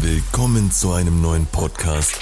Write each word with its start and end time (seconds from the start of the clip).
Willkommen 0.00 0.70
zu 0.70 0.92
einem 0.92 1.20
neuen 1.22 1.46
Podcast 1.46 2.16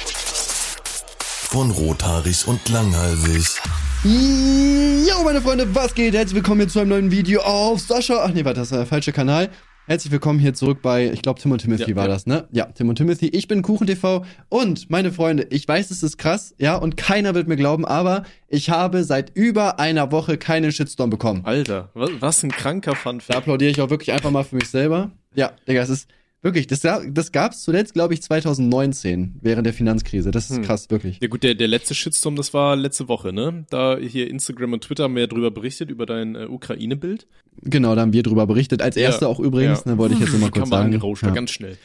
von 1.20 1.70
Rothaarig 1.70 2.46
und 2.46 2.68
Langhalsig. 2.68 3.60
Jo, 4.04 5.22
meine 5.24 5.40
Freunde, 5.40 5.74
was 5.74 5.94
geht? 5.94 6.14
Herzlich 6.14 6.36
willkommen 6.36 6.60
hier 6.60 6.68
zu 6.68 6.80
einem 6.80 6.90
neuen 6.90 7.10
Video 7.10 7.40
auf 7.40 7.80
Sascha. 7.80 8.22
Ach 8.24 8.32
nee, 8.32 8.44
warte, 8.44 8.60
das 8.60 8.70
ist 8.70 8.76
der 8.76 8.86
falsche 8.86 9.12
Kanal. 9.12 9.50
Herzlich 9.88 10.10
willkommen 10.12 10.40
hier 10.40 10.52
zurück 10.52 10.82
bei, 10.82 11.10
ich 11.12 11.22
glaube, 11.22 11.40
Tim 11.40 11.52
und 11.52 11.58
Timothy 11.60 11.90
Ja, 11.90 11.96
war 11.96 12.04
ja. 12.04 12.08
das, 12.10 12.26
ne? 12.26 12.48
Ja, 12.50 12.64
Tim 12.66 12.88
und 12.88 12.96
Timothy. 12.96 13.28
Ich 13.28 13.46
bin 13.46 13.62
KuchenTV 13.62 14.24
und 14.48 14.90
meine 14.90 15.12
Freunde, 15.12 15.46
ich 15.50 15.66
weiß, 15.68 15.92
es 15.92 16.02
ist 16.02 16.18
krass, 16.18 16.54
ja, 16.58 16.74
und 16.74 16.96
keiner 16.96 17.34
wird 17.36 17.46
mir 17.46 17.54
glauben, 17.54 17.84
aber 17.84 18.24
ich 18.48 18.70
habe 18.70 19.04
seit 19.04 19.30
über 19.36 19.78
einer 19.78 20.10
Woche 20.10 20.38
keinen 20.38 20.72
Shitstorm 20.72 21.10
bekommen. 21.10 21.42
Alter, 21.44 21.90
was, 21.94 22.10
was 22.18 22.42
ein 22.42 22.50
kranker 22.50 22.96
Fun 22.96 23.20
Da 23.28 23.38
applaudiere 23.38 23.70
ich 23.70 23.80
auch 23.80 23.90
wirklich 23.90 24.10
einfach 24.12 24.32
mal 24.32 24.42
für 24.42 24.56
mich 24.56 24.68
selber. 24.68 25.12
Ja, 25.34 25.52
Digga, 25.68 25.82
es 25.82 25.88
ist 25.90 26.08
wirklich, 26.46 26.66
das, 26.66 26.80
das 26.80 27.32
gab's 27.32 27.62
zuletzt, 27.62 27.92
glaube 27.92 28.14
ich, 28.14 28.22
2019, 28.22 29.34
während 29.42 29.66
der 29.66 29.74
Finanzkrise. 29.74 30.30
Das 30.30 30.50
ist 30.50 30.56
Hm. 30.56 30.62
krass, 30.64 30.88
wirklich. 30.88 31.18
Ja 31.20 31.28
gut, 31.28 31.42
der, 31.42 31.54
der 31.54 31.68
letzte 31.68 31.94
Shitstorm, 31.94 32.36
das 32.36 32.54
war 32.54 32.74
letzte 32.76 33.08
Woche, 33.08 33.32
ne? 33.32 33.66
Da 33.68 33.98
hier 33.98 34.30
Instagram 34.30 34.72
und 34.72 34.84
Twitter 34.84 35.08
ja 35.10 35.26
drüber 35.26 35.50
berichtet, 35.50 35.90
über 35.90 36.06
dein 36.06 36.34
äh, 36.36 36.46
Ukraine-Bild. 36.46 37.26
Genau, 37.62 37.94
da 37.94 38.00
haben 38.02 38.12
wir 38.14 38.22
drüber 38.22 38.46
berichtet. 38.46 38.80
Als 38.80 38.96
erste 38.96 39.26
Ja, 39.26 39.30
auch 39.30 39.40
übrigens, 39.40 39.82
ja. 39.84 39.92
ne, 39.92 39.98
wollte 39.98 40.14
ich 40.14 40.20
jetzt 40.20 40.32
nochmal 40.32 40.50
kurz 40.50 40.68
sagen. 40.70 40.86
angerauscht, 40.86 41.22
Ja. 41.24 41.30
ganz 41.30 41.50
schnell. 41.50 41.76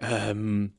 Ähm, 0.00 0.72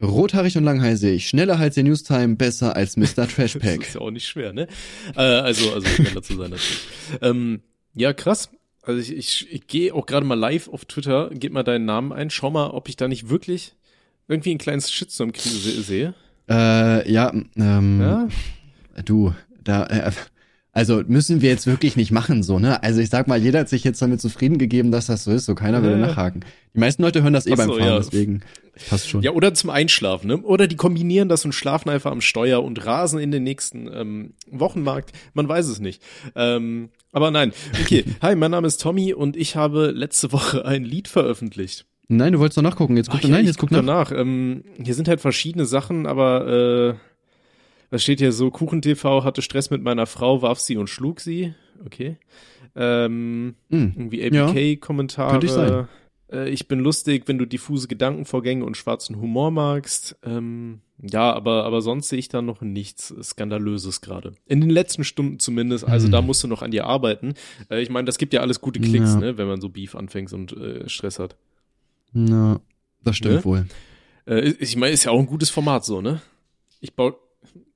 Rothaarig 0.00 0.56
und 0.56 0.64
langhalsig, 0.64 1.28
schneller 1.28 1.58
als 1.60 1.76
der 1.76 1.84
Newstime, 1.84 2.34
besser 2.36 2.74
als 2.74 2.96
Mr. 2.96 3.04
das 3.16 3.34
Trashpack. 3.34 3.82
ist 3.82 3.94
ja 3.94 4.00
auch 4.00 4.10
nicht 4.10 4.26
schwer, 4.26 4.52
ne? 4.52 4.66
Äh, 5.14 5.20
also, 5.20 5.72
also 5.72 5.86
schneller 5.86 6.22
zu 6.22 6.34
sein 6.36 6.50
natürlich. 6.50 6.80
Ähm, 7.20 7.60
ja, 7.94 8.12
krass. 8.12 8.50
Also 8.82 9.00
ich, 9.00 9.12
ich, 9.16 9.52
ich 9.52 9.66
gehe 9.68 9.94
auch 9.94 10.06
gerade 10.06 10.26
mal 10.26 10.34
live 10.38 10.68
auf 10.68 10.84
Twitter, 10.84 11.30
gib 11.32 11.52
mal 11.52 11.62
deinen 11.62 11.84
Namen 11.84 12.12
ein, 12.12 12.30
schau 12.30 12.50
mal, 12.50 12.70
ob 12.70 12.88
ich 12.88 12.96
da 12.96 13.06
nicht 13.08 13.28
wirklich 13.28 13.74
irgendwie 14.28 14.50
ein 14.52 14.58
kleines 14.58 14.90
Shitstorm 14.90 15.32
kriege- 15.32 15.54
se- 15.54 15.82
sehe. 15.82 16.14
äh, 16.50 17.10
ja, 17.10 17.32
ähm, 17.56 18.00
Ja? 18.00 18.28
du, 19.04 19.32
da, 19.62 19.86
äh, 19.86 20.10
also 20.72 21.02
müssen 21.06 21.42
wir 21.42 21.50
jetzt 21.50 21.66
wirklich 21.66 21.96
nicht 21.96 22.12
machen, 22.12 22.42
so, 22.42 22.58
ne? 22.58 22.82
Also 22.82 23.00
ich 23.00 23.10
sag 23.10 23.28
mal, 23.28 23.38
jeder 23.38 23.60
hat 23.60 23.68
sich 23.68 23.84
jetzt 23.84 24.00
damit 24.00 24.22
zufrieden 24.22 24.56
gegeben, 24.56 24.90
dass 24.90 25.06
das 25.06 25.24
so 25.24 25.30
ist, 25.30 25.44
so 25.44 25.54
keiner 25.54 25.82
will 25.82 25.90
Ja, 25.90 25.96
nachhaken. 25.98 26.44
Die 26.74 26.80
meisten 26.80 27.02
Leute 27.02 27.22
hören 27.22 27.34
das 27.34 27.46
eh 27.46 27.52
Ach 27.52 27.56
beim 27.58 27.68
so, 27.68 27.74
Fahren, 27.76 27.86
ja. 27.86 27.96
deswegen 27.98 28.40
passt 28.88 29.08
schon. 29.10 29.22
Ja, 29.22 29.32
oder 29.32 29.52
zum 29.52 29.68
Einschlafen, 29.68 30.28
ne? 30.28 30.38
Oder 30.38 30.66
die 30.68 30.76
kombinieren 30.76 31.28
das 31.28 31.44
und 31.44 31.52
schlafen 31.52 31.90
einfach 31.90 32.10
am 32.10 32.22
Steuer 32.22 32.64
und 32.64 32.86
rasen 32.86 33.18
in 33.20 33.30
den 33.30 33.42
nächsten 33.42 33.86
ähm, 33.92 34.32
Wochenmarkt. 34.50 35.12
Man 35.34 35.46
weiß 35.46 35.66
es 35.68 35.78
nicht. 35.78 36.02
Ähm, 36.34 36.88
aber 37.12 37.30
nein. 37.30 37.52
Okay. 37.82 38.04
Hi, 38.22 38.34
mein 38.34 38.50
Name 38.50 38.66
ist 38.66 38.80
Tommy 38.80 39.12
und 39.12 39.36
ich 39.36 39.56
habe 39.56 39.90
letzte 39.90 40.32
Woche 40.32 40.64
ein 40.64 40.84
Lied 40.84 41.06
veröffentlicht. 41.08 41.84
Nein, 42.08 42.32
du 42.32 42.38
wolltest 42.38 42.56
doch 42.58 42.62
nachgucken, 42.62 42.96
jetzt 42.96 43.10
guck, 43.10 43.20
Ach 43.20 43.24
ja, 43.24 43.30
nein, 43.30 43.44
jetzt 43.44 43.58
guck 43.58 43.68
guck 43.68 43.84
nach. 43.84 44.08
danach. 44.10 44.18
Ähm, 44.18 44.64
hier 44.82 44.94
sind 44.94 45.08
halt 45.08 45.20
verschiedene 45.20 45.66
Sachen, 45.66 46.06
aber 46.06 46.94
äh, 46.96 47.11
was 47.92 48.02
steht 48.02 48.18
hier 48.18 48.32
so? 48.32 48.50
KuchenTV 48.50 49.22
hatte 49.22 49.42
Stress 49.42 49.70
mit 49.70 49.82
meiner 49.82 50.06
Frau, 50.06 50.42
warf 50.42 50.58
sie 50.58 50.76
und 50.76 50.88
schlug 50.90 51.20
sie. 51.20 51.54
Okay. 51.86 52.16
Ähm, 52.74 53.54
Hm. 53.70 53.92
irgendwie 53.96 54.20
Ja, 54.34 54.46
ABK-Kommentare. 54.48 55.30
könnte 55.30 55.46
ich 55.46 55.52
sein. 55.52 55.88
Äh, 56.32 56.48
ich 56.50 56.66
bin 56.68 56.80
lustig, 56.80 57.24
wenn 57.26 57.38
du 57.38 57.44
diffuse 57.46 57.86
Gedankenvorgänge 57.88 58.64
und 58.64 58.76
schwarzen 58.76 59.16
Humor 59.20 59.50
magst. 59.50 60.16
Ähm, 60.24 60.80
ja, 61.02 61.32
aber, 61.32 61.64
aber 61.64 61.82
sonst 61.82 62.08
sehe 62.08 62.18
ich 62.18 62.28
da 62.28 62.40
noch 62.40 62.60
nichts 62.62 63.12
Skandalöses 63.22 64.00
gerade. 64.00 64.32
In 64.46 64.60
den 64.60 64.70
letzten 64.70 65.04
Stunden 65.04 65.38
zumindest. 65.38 65.84
Also 65.84 66.06
Hm. 66.06 66.12
da 66.12 66.22
musst 66.22 66.42
du 66.44 66.48
noch 66.48 66.62
an 66.62 66.70
dir 66.70 66.86
arbeiten. 66.86 67.34
Äh, 67.70 67.82
ich 67.82 67.90
meine, 67.90 68.06
das 68.06 68.16
gibt 68.18 68.32
ja 68.32 68.40
alles 68.40 68.60
gute 68.60 68.80
Klicks, 68.80 69.14
Ja. 69.14 69.20
ne, 69.20 69.36
wenn 69.38 69.48
man 69.48 69.60
so 69.60 69.68
Beef 69.68 69.94
anfängt 69.94 70.32
und 70.32 70.52
äh, 70.56 70.88
Stress 70.88 71.18
hat. 71.18 71.36
Na, 72.12 72.60
das 73.02 73.16
stimmt 73.16 73.34
Ne? 73.34 73.44
wohl. 73.44 73.66
Äh, 74.26 74.50
ich 74.60 74.76
meine, 74.76 74.92
ist 74.92 75.04
ja 75.04 75.10
auch 75.10 75.18
ein 75.18 75.26
gutes 75.26 75.50
Format 75.50 75.84
so, 75.84 76.00
ne? 76.00 76.22
Ich 76.80 76.94
baue 76.94 77.16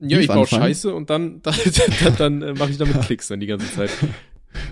ja, 0.00 0.18
ich 0.18 0.28
baue? 0.28 0.46
Scheiße 0.46 0.94
und 0.94 1.10
dann 1.10 1.40
dann, 1.42 1.54
dann, 2.02 2.16
dann 2.16 2.42
äh, 2.42 2.52
mache 2.54 2.70
ich 2.70 2.78
damit 2.78 3.00
Klicks 3.02 3.28
dann 3.28 3.40
die 3.40 3.46
ganze 3.46 3.70
Zeit. 3.72 3.90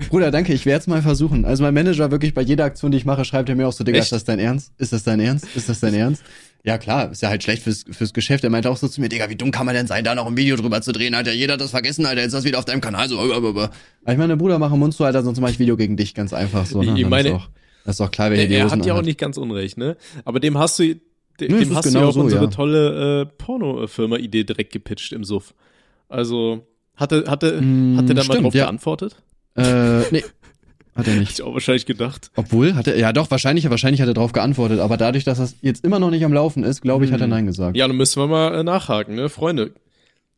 Bruder, 0.08 0.30
danke, 0.30 0.54
ich 0.54 0.64
werde 0.64 0.80
es 0.80 0.86
mal 0.86 1.02
versuchen. 1.02 1.44
Also 1.44 1.62
mein 1.62 1.74
Manager 1.74 2.10
wirklich 2.10 2.32
bei 2.32 2.40
jeder 2.40 2.64
Aktion, 2.64 2.90
die 2.90 2.96
ich 2.96 3.04
mache, 3.04 3.24
schreibt 3.24 3.50
er 3.50 3.54
mir 3.54 3.68
auch 3.68 3.72
so, 3.72 3.84
Digga, 3.84 3.98
ist 3.98 4.12
das 4.12 4.24
dein 4.24 4.38
Ernst? 4.38 4.72
Ist 4.78 4.94
das 4.94 5.02
dein 5.02 5.20
Ernst? 5.20 5.46
Ist 5.54 5.68
das 5.68 5.80
dein 5.80 5.92
Ernst? 5.92 6.22
Ja 6.62 6.78
klar, 6.78 7.12
ist 7.12 7.20
ja 7.20 7.28
halt 7.28 7.42
schlecht 7.42 7.62
fürs, 7.62 7.84
fürs 7.90 8.14
Geschäft. 8.14 8.42
Er 8.44 8.48
meinte 8.50 8.70
auch 8.70 8.78
so 8.78 8.88
zu 8.88 9.02
mir, 9.02 9.10
Digga, 9.10 9.28
wie 9.28 9.36
dumm 9.36 9.50
kann 9.50 9.66
man 9.66 9.74
denn 9.74 9.86
sein, 9.86 10.02
da 10.02 10.14
noch 10.14 10.26
ein 10.26 10.36
Video 10.38 10.56
drüber 10.56 10.80
zu 10.80 10.92
drehen, 10.92 11.14
Alter? 11.14 11.32
Jeder 11.32 11.54
hat 11.54 11.60
das 11.60 11.72
vergessen, 11.72 12.06
Alter, 12.06 12.22
jetzt 12.22 12.28
ist 12.28 12.34
das 12.34 12.44
wieder 12.44 12.58
auf 12.58 12.64
deinem 12.64 12.80
Kanal, 12.80 13.08
so. 13.08 13.20
Aber 13.20 13.70
ich 14.08 14.16
meine, 14.16 14.38
Bruder, 14.38 14.58
mach 14.58 14.70
den 14.70 14.78
Mund 14.78 14.94
zu, 14.94 15.04
Alter, 15.04 15.22
sonst 15.22 15.40
mach 15.40 15.50
ich 15.50 15.58
Video 15.58 15.76
gegen 15.76 15.98
dich, 15.98 16.14
ganz 16.14 16.32
einfach 16.32 16.64
so. 16.64 16.82
Ne? 16.82 16.98
Ich 16.98 17.06
meine- 17.06 17.40
das 17.84 17.96
ist 17.96 18.00
auch 18.00 18.10
klar, 18.10 18.30
wer 18.30 18.38
hier 18.38 18.44
Er, 18.44 18.48
die 18.48 18.54
er 18.54 18.64
Hosen 18.64 18.78
hat 18.80 18.86
ja 18.86 18.94
auch 18.94 19.02
nicht 19.02 19.18
ganz 19.18 19.36
unrecht, 19.36 19.76
ne? 19.76 19.98
Aber 20.24 20.40
dem 20.40 20.56
hast 20.56 20.78
du 20.78 20.94
de, 21.40 21.48
es 21.50 21.58
dem 21.58 21.70
ist 21.70 21.74
hast 21.76 21.84
du 21.86 21.88
genau 21.90 22.00
ja 22.02 22.06
auch 22.08 22.12
so, 22.14 22.20
unsere 22.20 22.44
ja. 22.44 22.50
tolle 22.50 23.20
äh, 23.22 23.26
Porno-Firma-Idee 23.26 24.44
direkt 24.44 24.72
gepitcht 24.72 25.12
im 25.12 25.24
Suff. 25.24 25.54
Also 26.08 26.66
hatte 26.96 27.24
hatte 27.26 27.60
Mm, 27.60 27.96
hat 27.96 28.08
er 28.08 28.14
da 28.14 28.24
mal 28.24 28.40
drauf 28.40 28.54
ja. 28.54 28.64
geantwortet? 28.64 29.16
Äh, 29.56 30.00
nee, 30.10 30.22
hat 30.94 31.06
er 31.06 31.12
Hätte 31.12 31.18
nicht. 31.18 31.32
ich 31.32 31.42
auch 31.42 31.54
wahrscheinlich 31.54 31.86
gedacht. 31.86 32.30
Obwohl, 32.36 32.74
hat 32.74 32.86
er, 32.86 32.96
ja 32.98 33.12
doch, 33.12 33.30
wahrscheinlich, 33.30 33.68
wahrscheinlich 33.68 34.00
hat 34.00 34.08
er 34.08 34.14
drauf 34.14 34.32
geantwortet, 34.32 34.78
aber 34.80 34.96
dadurch, 34.96 35.24
dass 35.24 35.38
das 35.38 35.56
jetzt 35.60 35.84
immer 35.84 35.98
noch 35.98 36.10
nicht 36.10 36.24
am 36.24 36.32
Laufen 36.32 36.62
ist, 36.62 36.82
glaube 36.82 37.04
ich, 37.04 37.12
hat 37.12 37.20
er 37.20 37.24
Hm. 37.24 37.30
Nein 37.30 37.46
gesagt. 37.46 37.76
Ja, 37.76 37.86
dann 37.88 37.96
müssen 37.96 38.20
wir 38.22 38.26
mal 38.26 38.54
äh, 38.60 38.62
nachhaken, 38.64 39.14
ne, 39.16 39.28
Freunde. 39.28 39.72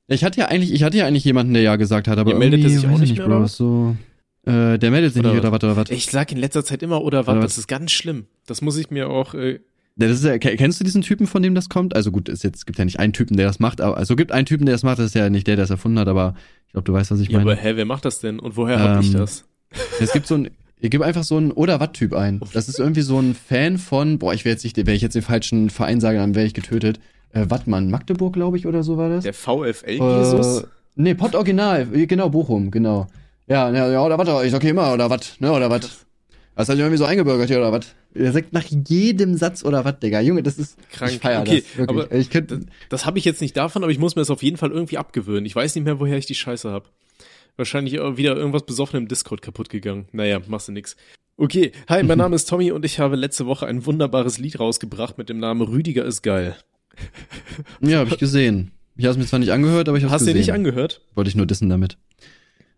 Ich 0.09 0.23
hatte 0.25 0.41
ja 0.41 0.47
eigentlich, 0.47 0.73
ich 0.73 0.83
hatte 0.85 0.97
ja 0.97 1.07
eigentlich 1.07 1.25
jemanden, 1.25 1.53
der 1.53 1.63
ja 1.63 1.77
gesagt 1.77 2.07
hat, 2.09 2.19
aber 2.19 2.31
Ja, 2.31 2.39
meldet 2.39 2.63
er 2.63 2.71
sich 2.71 2.87
auch 2.87 2.99
nicht 2.99 3.17
mehr, 3.19 3.27
Bro, 3.27 3.47
so, 3.49 3.97
äh, 4.45 4.79
der 4.79 4.91
meldet 4.93 5.15
sich 5.15 5.21
Oder 5.21 5.31
nicht 5.33 5.41
oder 5.41 5.51
was 5.51 5.65
oder 5.65 5.77
was. 5.77 5.91
Ich 5.91 6.07
sag 6.07 6.31
in 6.31 6.39
letzter 6.39 6.65
Zeit 6.65 6.83
immer 6.83 7.03
oder 7.03 7.27
was, 7.27 7.41
das 7.43 7.59
ist 7.59 7.67
ganz 7.67 7.91
schlimm. 7.91 8.27
Das 8.47 8.63
muss 8.63 8.77
ich 8.77 8.91
mir 8.91 9.11
auch 9.11 9.35
äh, 9.35 9.59
das 9.97 10.11
ist 10.19 10.25
ja, 10.25 10.39
ke- 10.39 10.57
kennst 10.57 10.79
du 10.81 10.85
diesen 10.85 11.03
Typen, 11.03 11.27
von 11.27 11.43
dem 11.43 11.55
das 11.55 11.69
kommt? 11.69 11.97
Also 11.97 12.11
gut, 12.13 12.29
es 12.29 12.43
jetzt 12.43 12.67
gibt 12.67 12.79
ja 12.79 12.85
nicht 12.85 12.99
einen 13.01 13.13
Typen, 13.13 13.37
der 13.37 13.47
das 13.47 13.59
macht, 13.59 13.81
aber 13.81 13.97
also 13.97 14.15
gibt 14.17 14.31
einen 14.33 14.47
Typen, 14.47 14.67
der 14.67 14.75
das 14.75 14.83
macht, 14.83 14.99
das 14.99 15.07
ist 15.07 15.15
ja 15.15 15.29
nicht 15.31 15.47
der, 15.47 15.57
der 15.57 15.65
es 15.65 15.71
erfunden 15.71 15.99
hat, 15.99 16.09
aber 16.09 16.35
ich 16.67 16.73
glaube, 16.73 16.85
du 16.85 16.93
weißt, 16.93 17.11
was 17.11 17.21
ich 17.21 17.29
Ja, 17.29 17.39
meine. 17.39 17.53
aber 17.53 17.61
hä, 17.61 17.73
wer 17.77 17.85
macht 17.87 18.05
das 18.05 18.21
denn? 18.21 18.39
Und 18.39 18.57
woher 18.57 18.79
hab 18.79 19.01
ich 19.01 19.09
Ähm, 19.13 19.19
das? 19.21 19.45
es 20.01 20.13
gibt 20.13 20.27
so 20.27 20.35
ein, 20.35 20.51
ich 20.79 20.91
gebe 20.91 21.05
einfach 21.05 21.25
so 21.25 21.37
einen 21.39 21.51
oder 21.51 21.81
wat 21.81 21.95
Typ 21.95 22.13
ein. 22.15 22.41
Das 22.53 22.69
ist 22.69 22.79
irgendwie 22.79 23.01
so 23.01 23.19
ein 23.19 23.35
Fan 23.35 23.79
von, 23.79 24.19
boah, 24.19 24.35
ich 24.35 24.45
will 24.45 24.53
jetzt 24.53 24.65
nicht, 24.65 24.77
wenn 24.77 24.95
ich 24.95 25.03
jetzt 25.03 25.15
den 25.15 25.23
falschen 25.23 25.71
Verein 25.71 26.01
sage, 26.01 26.19
dann 26.19 26.35
wäre 26.35 26.47
ich 26.47 26.53
getötet. 26.55 27.01
Äh, 27.33 27.47
Wattmann, 27.49 27.91
Magdeburg, 27.91 28.35
glaube 28.35 28.57
ich, 28.59 28.67
oder 28.67 28.83
so 28.83 28.97
war 28.99 29.09
das. 29.09 29.25
Der 29.25 29.33
VfL-Jesus? 29.35 30.63
Äh, 30.63 30.67
nee, 30.97 31.15
Pott 31.15 31.35
Original, 31.35 31.87
genau, 31.87 32.29
Bochum, 32.31 32.71
genau. 32.71 33.07
Ja, 33.49 33.71
ja, 33.73 33.91
ja 33.91 34.03
oder 34.05 34.19
was, 34.19 34.45
ich 34.45 34.51
sag 34.53 34.63
hier 34.63 34.71
immer, 34.73 34.93
oder 34.93 35.09
was, 35.11 35.41
ne, 35.41 35.53
oder 35.53 35.71
was. 35.71 35.81
Das 36.55 36.69
hat 36.69 36.77
sich 36.77 36.79
irgendwie 36.81 36.97
so 36.99 37.05
eingebürgert 37.05 37.49
hier, 37.49 37.59
oder 37.59 37.73
was. 37.73 37.95
Der 38.19 38.33
sagt 38.33 38.53
nach 38.53 38.65
jedem 38.65 39.37
Satz 39.37 39.65
oder 39.65 39.85
was, 39.85 39.99
Digga. 39.99 40.21
Junge, 40.21 40.43
das 40.43 40.59
ist 40.59 40.77
Krank. 40.91 41.13
Ich 41.13 41.19
feier 41.19 41.41
Okay, 41.43 41.63
das, 41.63 41.79
wirklich. 41.79 41.89
aber 42.05 42.13
ich 42.13 42.31
könnte, 42.31 42.59
Das, 42.59 42.67
das 42.89 43.07
habe 43.07 43.19
ich 43.19 43.25
jetzt 43.25 43.41
nicht 43.41 43.57
davon, 43.57 43.83
aber 43.83 43.93
ich 43.93 43.99
muss 43.99 44.17
mir 44.17 44.23
das 44.23 44.31
auf 44.31 44.43
jeden 44.43 44.57
Fall 44.57 44.71
irgendwie 44.73 44.99
abgewöhnen. 44.99 45.45
Ich 45.47 45.55
weiß 45.55 45.75
nicht 45.75 45.85
mehr, 45.85 46.01
woher 46.01 46.17
ich 46.17 46.27
die 46.27 46.35
Scheiße 46.35 46.71
hab. 46.71 46.91
Wahrscheinlich 47.57 47.99
auch 48.01 48.17
wieder 48.17 48.37
irgendwas 48.37 48.65
besoffen 48.67 48.99
im 48.99 49.09
Discord 49.09 49.43
kaputt 49.43 49.69
gegangen. 49.69 50.07
Naja, 50.13 50.41
machst 50.47 50.69
du 50.69 50.73
nix. 50.73 50.97
Okay, 51.37 51.73
hi, 51.89 52.03
mein 52.03 52.19
Name 52.25 52.37
ist 52.37 52.49
Tommy 52.49 52.71
und 52.73 52.85
ich 52.85 52.99
habe 52.99 53.17
letzte 53.17 53.47
Woche 53.47 53.67
ein 53.67 53.85
wunderbares 53.87 54.39
Lied 54.39 54.59
rausgebracht 54.61 55.19
mit 55.19 55.29
dem 55.29 55.39
Namen 55.39 55.63
Rüdiger 55.63 56.05
ist 56.05 56.23
geil. 56.23 56.57
ja, 57.81 57.99
habe 57.99 58.11
ich 58.11 58.19
gesehen. 58.19 58.73
Ich 58.97 59.05
habe 59.05 59.13
es 59.13 59.19
mir 59.19 59.27
zwar 59.27 59.39
nicht 59.41 59.53
angehört, 59.53 59.89
aber 59.89 59.99
ich 59.99 60.05
habe 60.05 60.13
Hast 60.13 60.23
du 60.23 60.27
gesehen. 60.27 60.35
dir 60.37 60.41
nicht 60.41 60.53
angehört? 60.55 61.03
Wollte 61.15 61.29
ich 61.29 61.37
nur 61.37 61.45
dissen 61.47 61.69
damit. 61.69 61.99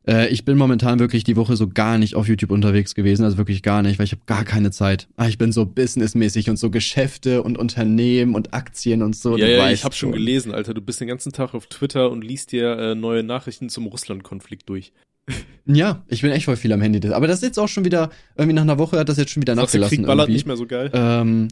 Äh, 0.08 0.28
ich 0.28 0.44
bin 0.44 0.56
momentan 0.56 0.98
wirklich 0.98 1.22
die 1.22 1.36
Woche 1.36 1.54
so 1.56 1.68
gar 1.68 1.98
nicht 1.98 2.14
auf 2.14 2.26
YouTube 2.26 2.50
unterwegs 2.50 2.94
gewesen, 2.94 3.24
also 3.24 3.36
wirklich 3.36 3.62
gar 3.62 3.82
nicht, 3.82 3.98
weil 3.98 4.06
ich 4.06 4.12
habe 4.12 4.22
gar 4.26 4.44
keine 4.44 4.70
Zeit. 4.70 5.06
Ah, 5.16 5.28
ich 5.28 5.36
bin 5.36 5.52
so 5.52 5.66
businessmäßig 5.66 6.48
und 6.48 6.56
so 6.56 6.70
Geschäfte 6.70 7.42
und 7.42 7.58
Unternehmen 7.58 8.34
und 8.34 8.54
Aktien 8.54 9.02
und 9.02 9.14
so. 9.14 9.36
ja, 9.36 9.46
ja, 9.46 9.70
ich 9.70 9.84
habe 9.84 9.94
schon 9.94 10.12
gelesen, 10.12 10.52
Alter. 10.52 10.72
Du 10.72 10.80
bist 10.80 11.00
den 11.00 11.08
ganzen 11.08 11.32
Tag 11.32 11.54
auf 11.54 11.66
Twitter 11.66 12.10
und 12.10 12.24
liest 12.24 12.52
dir 12.52 12.78
äh, 12.78 12.94
neue 12.94 13.22
Nachrichten 13.22 13.68
zum 13.68 13.86
Russland-Konflikt 13.86 14.68
durch. 14.68 14.92
Ja, 15.70 16.02
ich 16.08 16.22
bin 16.22 16.30
echt 16.30 16.46
voll 16.46 16.56
viel 16.56 16.72
am 16.72 16.80
Handy. 16.80 17.06
Aber 17.10 17.26
das 17.26 17.40
ist 17.40 17.42
jetzt 17.42 17.58
auch 17.58 17.68
schon 17.68 17.84
wieder, 17.84 18.08
irgendwie 18.38 18.54
nach 18.54 18.62
einer 18.62 18.78
Woche 18.78 18.98
hat 18.98 19.10
das 19.10 19.18
jetzt 19.18 19.32
schon 19.32 19.42
wieder 19.42 19.54
nachgelassen. 19.54 19.98
Krieg 19.98 20.06
ballert 20.06 20.28
irgendwie. 20.28 20.32
nicht 20.32 20.46
mehr 20.46 20.56
so 20.56 20.66
geil. 20.66 20.90
Ähm, 20.94 21.48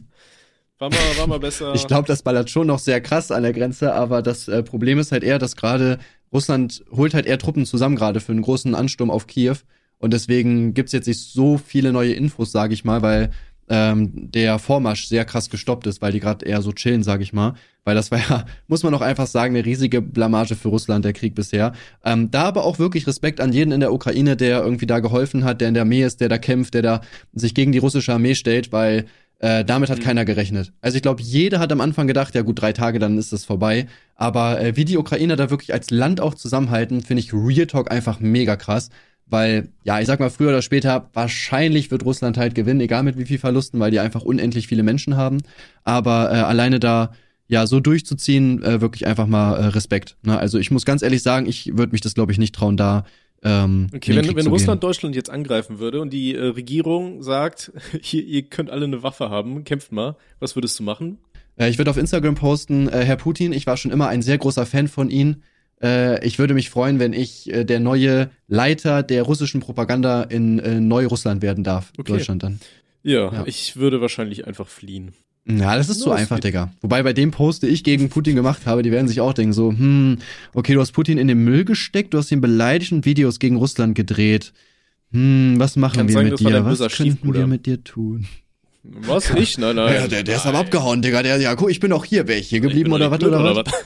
War 0.79 0.89
mal, 0.89 1.17
war 1.17 1.27
mal 1.27 1.39
besser. 1.39 1.73
ich 1.73 1.87
glaube, 1.87 2.07
das 2.07 2.21
ballert 2.21 2.49
schon 2.49 2.67
noch 2.67 2.79
sehr 2.79 3.01
krass 3.01 3.31
an 3.31 3.43
der 3.43 3.53
Grenze, 3.53 3.93
aber 3.93 4.21
das 4.21 4.47
äh, 4.47 4.61
Problem 4.61 4.99
ist 4.99 5.11
halt 5.11 5.23
eher, 5.23 5.39
dass 5.39 5.55
gerade 5.55 5.97
Russland 6.31 6.83
holt 6.91 7.13
halt 7.13 7.25
eher 7.25 7.39
Truppen 7.39 7.65
zusammen 7.65 7.95
gerade 7.95 8.19
für 8.19 8.31
einen 8.31 8.41
großen 8.41 8.75
Ansturm 8.75 9.09
auf 9.09 9.27
Kiew. 9.27 9.55
Und 9.99 10.13
deswegen 10.13 10.75
gibt's 10.75 10.91
jetzt 10.91 11.07
nicht 11.07 11.19
so 11.19 11.57
viele 11.57 11.91
neue 11.91 12.13
Infos, 12.13 12.51
sage 12.51 12.73
ich 12.75 12.85
mal, 12.85 13.01
weil 13.01 13.31
ähm, 13.69 14.11
der 14.31 14.59
Vormarsch 14.59 15.07
sehr 15.07 15.25
krass 15.25 15.49
gestoppt 15.49 15.87
ist, 15.87 16.01
weil 16.01 16.11
die 16.11 16.19
gerade 16.19 16.45
eher 16.45 16.61
so 16.61 16.71
chillen, 16.71 17.03
sage 17.03 17.23
ich 17.23 17.33
mal. 17.33 17.55
Weil 17.83 17.95
das 17.95 18.11
war 18.11 18.19
ja, 18.19 18.45
muss 18.67 18.83
man 18.83 18.93
auch 18.93 19.01
einfach 19.01 19.27
sagen, 19.27 19.55
eine 19.55 19.65
riesige 19.65 20.01
Blamage 20.01 20.55
für 20.55 20.69
Russland, 20.69 21.03
der 21.03 21.13
Krieg 21.13 21.35
bisher. 21.35 21.73
Ähm, 22.05 22.31
da 22.31 22.43
aber 22.43 22.63
auch 22.63 22.79
wirklich 22.79 23.07
Respekt 23.07 23.41
an 23.41 23.51
jeden 23.51 23.71
in 23.71 23.79
der 23.79 23.93
Ukraine, 23.93 24.37
der 24.37 24.61
irgendwie 24.61 24.85
da 24.85 24.99
geholfen 24.99 25.43
hat, 25.43 25.59
der 25.59 25.69
in 25.69 25.73
der 25.73 25.81
Armee 25.81 26.03
ist, 26.03 26.21
der 26.21 26.29
da 26.29 26.37
kämpft, 26.37 26.75
der 26.75 26.81
da 26.81 27.01
sich 27.33 27.55
gegen 27.55 27.71
die 27.71 27.79
russische 27.79 28.13
Armee 28.13 28.35
stellt, 28.35 28.71
weil 28.71 29.05
äh, 29.39 29.63
damit 29.65 29.89
hat 29.89 29.99
Mhm. 29.99 30.03
keiner 30.03 30.25
gerechnet. 30.25 30.73
Also 30.81 30.95
ich 30.97 31.01
glaube, 31.03 31.21
jeder 31.21 31.59
hat 31.59 31.71
am 31.71 31.81
Anfang 31.81 32.07
gedacht, 32.07 32.33
ja 32.35 32.41
gut, 32.41 32.61
drei 32.61 32.73
Tage, 32.73 32.99
dann 32.99 33.17
ist 33.17 33.31
das 33.33 33.45
vorbei. 33.45 33.87
Aber 34.15 34.59
äh, 34.61 34.75
wie 34.75 34.85
die 34.85 34.97
Ukrainer 34.97 35.35
da 35.35 35.49
wirklich 35.49 35.73
als 35.73 35.91
Land 35.91 36.21
auch 36.21 36.33
zusammenhalten, 36.33 37.01
finde 37.01 37.21
ich 37.21 37.33
Real 37.33 37.67
Talk 37.67 37.91
einfach 37.91 38.19
mega 38.19 38.55
krass. 38.55 38.89
weil, 39.29 39.69
ja, 39.83 39.99
ich 39.99 40.07
sag 40.07 40.21
mal, 40.21 40.29
früher 40.29 40.49
oder 40.49 40.61
später, 40.61 41.09
wahrscheinlich 41.13 41.91
wird 41.91 42.05
Russland 42.05 42.37
halt 42.37 42.55
gewinnen, 42.55 42.79
egal 42.79 43.03
mit 43.03 43.17
wie 43.17 43.25
viel 43.25 43.39
Verlusten, 43.39 43.77
weil 43.79 43.91
die 43.91 43.99
einfach 43.99 44.21
unendlich 44.21 44.67
viele 44.67 44.83
Menschen 44.83 45.17
haben. 45.17 45.39
Aber 45.83 46.31
äh, 46.31 46.35
alleine 46.35 46.79
da 46.79 47.11
ja 47.49 47.67
so 47.67 47.79
durchzuziehen, 47.81 48.63
äh, 48.63 48.79
wirklich 48.81 49.05
einfach 49.05 49.27
mal 49.27 49.55
äh, 49.55 49.65
Respekt. 49.67 50.15
Ne? 50.23 50.37
Also 50.37 50.57
ich 50.59 50.71
muss 50.71 50.85
ganz 50.85 51.01
ehrlich 51.01 51.23
sagen, 51.23 51.45
ich 51.45 51.77
würde 51.77 51.91
mich 51.91 51.99
das, 52.01 52.13
glaube 52.13 52.31
ich, 52.31 52.37
nicht 52.37 52.55
trauen, 52.55 52.77
da 52.77 53.03
ähm, 53.43 53.87
Okay, 53.93 54.15
wenn, 54.15 54.35
wenn 54.35 54.47
Russland 54.47 54.83
Deutschland 54.83 55.15
jetzt 55.15 55.29
angreifen 55.29 55.79
würde 55.79 56.01
und 56.01 56.11
die 56.11 56.35
äh, 56.35 56.43
Regierung 56.45 57.21
sagt, 57.23 57.71
hier, 58.01 58.23
ihr 58.23 58.43
könnt 58.43 58.69
alle 58.69 58.85
eine 58.85 59.03
Waffe 59.03 59.29
haben, 59.29 59.63
kämpft 59.63 59.91
mal, 59.91 60.15
was 60.39 60.55
würdest 60.55 60.79
du 60.79 60.83
machen? 60.83 61.19
Äh, 61.57 61.69
ich 61.69 61.77
würde 61.77 61.91
auf 61.91 61.97
Instagram 61.97 62.35
posten, 62.35 62.87
äh, 62.89 63.03
Herr 63.05 63.17
Putin, 63.17 63.53
ich 63.53 63.67
war 63.67 63.77
schon 63.77 63.91
immer 63.91 64.07
ein 64.07 64.21
sehr 64.21 64.37
großer 64.37 64.65
Fan 64.65 64.87
von 64.87 65.09
Ihnen. 65.09 65.43
Äh, 65.81 66.25
ich 66.25 66.39
würde 66.39 66.53
mich 66.55 66.69
freuen, 66.69 66.99
wenn 66.99 67.13
ich 67.13 67.51
äh, 67.53 67.63
der 67.63 67.79
neue 67.79 68.31
Leiter 68.47 69.03
der 69.03 69.23
russischen 69.23 69.61
Propaganda 69.61 70.23
in 70.23 70.57
äh, 70.59 70.79
Neurussland 70.79 71.41
werden 71.43 71.63
darf. 71.63 71.91
Okay. 71.97 72.13
Deutschland 72.13 72.41
dann. 72.43 72.59
Ja, 73.03 73.31
Ja. 73.31 73.43
ich 73.45 73.77
würde 73.77 74.01
wahrscheinlich 74.01 74.47
einfach 74.47 74.67
fliehen. 74.67 75.13
Ja, 75.49 75.77
das 75.77 75.87
ist 75.89 76.01
zu 76.01 76.09
Los 76.09 76.19
einfach. 76.19 76.39
Digga. 76.39 76.73
Wobei 76.81 77.03
bei 77.03 77.13
dem 77.13 77.31
Post, 77.31 77.63
den 77.63 77.71
ich 77.71 77.83
gegen 77.83 78.09
Putin 78.09 78.35
gemacht 78.35 78.65
habe, 78.65 78.83
die 78.83 78.91
werden 78.91 79.07
sich 79.07 79.21
auch 79.21 79.33
denken 79.33 79.53
so, 79.53 79.69
hm, 79.71 80.17
okay, 80.53 80.73
du 80.73 80.81
hast 80.81 80.91
Putin 80.91 81.17
in 81.17 81.27
den 81.27 81.43
Müll 81.43 81.63
gesteckt, 81.63 82.13
du 82.13 82.17
hast 82.17 82.31
ihn 82.31 82.41
beleidigt 82.41 82.91
und 82.91 83.05
Videos 83.05 83.39
gegen 83.39 83.55
Russland 83.55 83.95
gedreht. 83.95 84.51
Hm, 85.11 85.55
was 85.57 85.77
machen 85.77 85.97
Kann 85.97 86.07
wir 86.09 86.13
sagen, 86.13 86.29
mit 86.31 86.39
dir? 86.39 86.65
Was 86.65 86.79
könnten 86.97 87.33
wir 87.33 87.47
mit 87.47 87.65
dir 87.65 87.81
tun? 87.83 88.27
Was? 88.83 89.29
Ich? 89.31 89.57
Nein, 89.57 89.75
nein. 89.77 89.93
Ja, 89.93 90.07
der, 90.07 90.23
der 90.23 90.35
ist 90.35 90.45
aber 90.45 90.59
abgehauen, 90.59 91.01
Digga. 91.01 91.23
Der, 91.23 91.37
ja, 91.39 91.55
guck, 91.55 91.69
ich 91.69 91.79
bin 91.79 91.91
auch 91.93 92.05
hier. 92.05 92.27
Wäre 92.27 92.39
ich 92.39 92.47
hier 92.49 92.57
Ich 92.57 92.63
geblieben 92.63 92.85
bin 92.91 92.93
oder 92.93 93.11
was 93.11 93.23
oder 93.23 93.39
blöd, 93.53 93.65
was? 93.65 93.85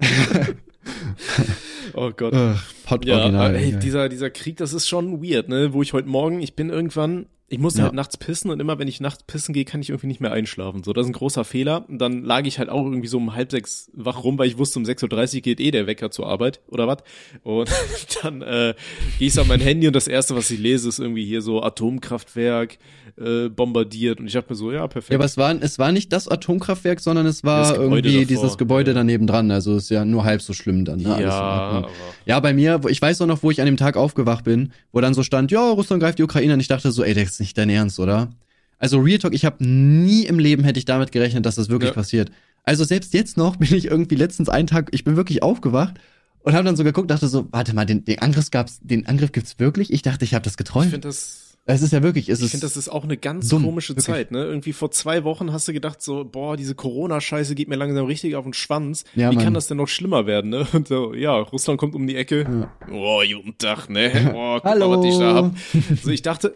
was? 0.00 0.48
oh 1.94 2.10
Gott. 2.16 2.34
Ach, 2.34 2.64
Pott 2.86 3.04
Ja, 3.04 3.18
Original. 3.18 3.54
ey, 3.54 3.66
Digga. 3.66 3.78
dieser, 3.78 4.08
dieser 4.08 4.30
Krieg, 4.30 4.56
das 4.56 4.72
ist 4.72 4.88
schon 4.88 5.22
weird, 5.22 5.48
ne? 5.48 5.72
Wo 5.72 5.82
ich 5.82 5.92
heute 5.92 6.08
Morgen, 6.08 6.40
ich 6.40 6.54
bin 6.54 6.70
irgendwann, 6.70 7.26
ich 7.52 7.58
musste 7.58 7.80
Ja. 7.80 7.84
halt 7.84 7.94
nachts 7.94 8.16
pissen 8.16 8.50
und 8.50 8.60
immer 8.60 8.78
wenn 8.78 8.88
ich 8.88 9.00
nachts 9.00 9.22
pissen 9.24 9.52
gehe, 9.52 9.64
kann 9.64 9.80
ich 9.80 9.90
irgendwie 9.90 10.06
nicht 10.06 10.20
mehr 10.20 10.32
einschlafen. 10.32 10.82
So, 10.82 10.92
das 10.92 11.04
ist 11.06 11.10
ein 11.10 11.12
großer 11.14 11.44
Fehler. 11.44 11.84
Und 11.88 11.98
dann 11.98 12.24
lag 12.24 12.44
ich 12.46 12.58
halt 12.58 12.68
auch 12.70 12.84
irgendwie 12.84 13.08
so 13.08 13.18
um 13.18 13.34
halb 13.34 13.50
sechs 13.50 13.90
wach 13.94 14.24
rum, 14.24 14.38
weil 14.38 14.48
ich 14.48 14.58
wusste, 14.58 14.78
um 14.78 14.84
6.30 14.84 15.34
Uhr 15.36 15.40
geht 15.42 15.60
eh 15.60 15.70
der 15.70 15.86
Wecker 15.86 16.10
zur 16.10 16.26
Arbeit 16.26 16.60
oder 16.68 16.88
was. 16.88 16.98
Und 17.42 17.68
dann 18.22 18.42
äh, 18.42 18.74
gehe 19.18 19.28
ich 19.28 19.34
so 19.34 19.42
an 19.42 19.48
mein 19.48 19.60
Handy 19.60 19.86
und 19.86 19.94
das 19.94 20.08
erste, 20.08 20.34
was 20.34 20.50
ich 20.50 20.58
lese, 20.58 20.88
ist 20.88 20.98
irgendwie 20.98 21.24
hier 21.24 21.42
so 21.42 21.62
Atomkraftwerk 21.62 22.78
äh, 23.18 23.48
bombardiert. 23.48 24.20
Und 24.20 24.26
ich 24.26 24.32
dachte 24.32 24.50
mir 24.50 24.56
so, 24.56 24.72
ja, 24.72 24.86
perfekt. 24.88 25.10
Ja, 25.12 25.18
aber 25.18 25.26
es 25.26 25.36
war, 25.36 25.54
es 25.60 25.78
war 25.78 25.92
nicht 25.92 26.12
das 26.12 26.28
Atomkraftwerk, 26.28 27.00
sondern 27.00 27.26
es 27.26 27.44
war 27.44 27.74
irgendwie 27.76 28.00
davor. 28.02 28.24
dieses 28.26 28.58
Gebäude 28.58 28.90
Ja. 28.92 28.94
daneben 28.94 29.26
dran. 29.26 29.50
Also 29.50 29.76
ist 29.76 29.90
ja 29.90 30.04
nur 30.04 30.24
halb 30.24 30.40
so 30.42 30.52
schlimm 30.52 30.84
dann. 30.84 31.00
Ne? 31.00 31.18
Ja, 31.22 31.86
Ja, 32.24 32.40
bei 32.40 32.54
mir, 32.54 32.82
wo- 32.82 32.88
ich 32.88 33.02
weiß 33.02 33.20
auch 33.20 33.26
noch, 33.26 33.42
wo 33.42 33.50
ich 33.50 33.60
an 33.60 33.66
dem 33.66 33.76
Tag 33.76 33.96
aufgewacht 33.96 34.44
bin, 34.44 34.72
wo 34.92 35.00
dann 35.00 35.14
so 35.14 35.22
stand, 35.22 35.50
ja, 35.50 35.70
Russland 35.70 36.02
greift 36.02 36.18
die 36.18 36.22
Ukraine. 36.22 36.54
Und 36.54 36.60
ich 36.60 36.68
dachte 36.68 36.90
so, 36.92 37.02
ey, 37.04 37.14
das 37.14 37.24
ist 37.24 37.38
nicht 37.42 37.58
dein 37.58 37.68
Ernst, 37.70 37.98
oder? 38.00 38.32
Also 38.78 38.98
Real 38.98 39.18
Talk, 39.18 39.34
ich 39.34 39.44
habe 39.44 39.64
nie 39.64 40.24
im 40.24 40.38
Leben 40.38 40.64
hätte 40.64 40.78
ich 40.78 40.84
damit 40.86 41.12
gerechnet, 41.12 41.44
dass 41.46 41.54
das 41.56 41.68
wirklich 41.68 41.90
Ja. 41.90 41.94
passiert. 41.94 42.30
Also 42.64 42.84
selbst 42.84 43.12
jetzt 43.14 43.36
noch 43.36 43.56
bin 43.58 43.74
ich 43.74 43.84
irgendwie 43.86 44.14
letztens 44.16 44.48
einen 44.48 44.66
Tag, 44.66 44.88
ich 44.92 45.04
bin 45.04 45.16
wirklich 45.16 45.42
aufgewacht 45.42 45.94
und 46.40 46.54
habe 46.54 46.64
dann 46.64 46.76
so 46.76 46.82
geguckt, 46.84 47.10
dachte 47.10 47.28
so, 47.28 47.46
warte 47.52 47.74
mal, 47.74 47.84
den, 47.86 48.04
den 48.04 48.18
Angriff 48.20 48.50
gab's, 48.50 48.80
den 48.82 49.06
Angriff 49.06 49.30
gibt's 49.32 49.58
wirklich? 49.58 49.92
Ich 49.92 50.02
dachte, 50.02 50.24
ich 50.24 50.34
habe 50.34 50.42
das 50.44 50.54
ich 50.54 50.56
geträumt. 50.56 50.90
finde 50.90 51.06
das 51.08 51.56
Es 51.64 51.82
ist 51.82 51.92
ja 51.92 52.02
wirklich, 52.02 52.28
es 52.28 52.40
Ich 52.42 52.50
finde, 52.50 52.66
das 52.66 52.76
ist 52.76 52.88
auch 52.88 53.04
eine 53.04 53.16
ganz 53.16 53.48
dumm, 53.48 53.62
komische 53.64 53.90
wirklich. 53.92 54.06
Zeit, 54.06 54.32
ne? 54.32 54.42
Irgendwie 54.44 54.72
vor 54.72 54.90
zwei 54.90 55.22
Wochen 55.22 55.52
hast 55.52 55.68
du 55.68 55.72
gedacht 55.72 56.02
so, 56.02 56.24
boah, 56.24 56.56
diese 56.56 56.74
Corona-Scheiße 56.74 57.54
geht 57.54 57.68
mir 57.68 57.76
langsam 57.76 58.06
richtig 58.06 58.34
auf 58.34 58.42
den 58.42 58.52
Schwanz. 58.54 59.04
Ja, 59.14 59.30
Wie 59.30 59.36
Mann. 59.36 59.44
kann 59.44 59.54
das 59.54 59.68
denn 59.68 59.76
noch 59.76 59.86
schlimmer 59.86 60.26
werden, 60.26 60.50
ne? 60.50 60.66
Und 60.72 60.88
so, 60.88 61.14
ja, 61.14 61.36
Russland 61.36 61.78
kommt 61.78 61.94
um 61.94 62.04
die 62.08 62.16
Ecke. 62.16 62.68
Oh, 62.90 63.22
guten 63.32 63.56
Tag, 63.58 63.88
ne? 63.88 64.32
Oh, 64.34 64.54
guck 64.56 64.64
Hallo. 64.64 64.88
mal, 64.88 64.98
was 64.98 65.04
ich 65.06 65.18
da 65.18 65.34
hab. 65.34 65.54
So, 66.02 66.10
ich 66.10 66.22
dachte, 66.22 66.52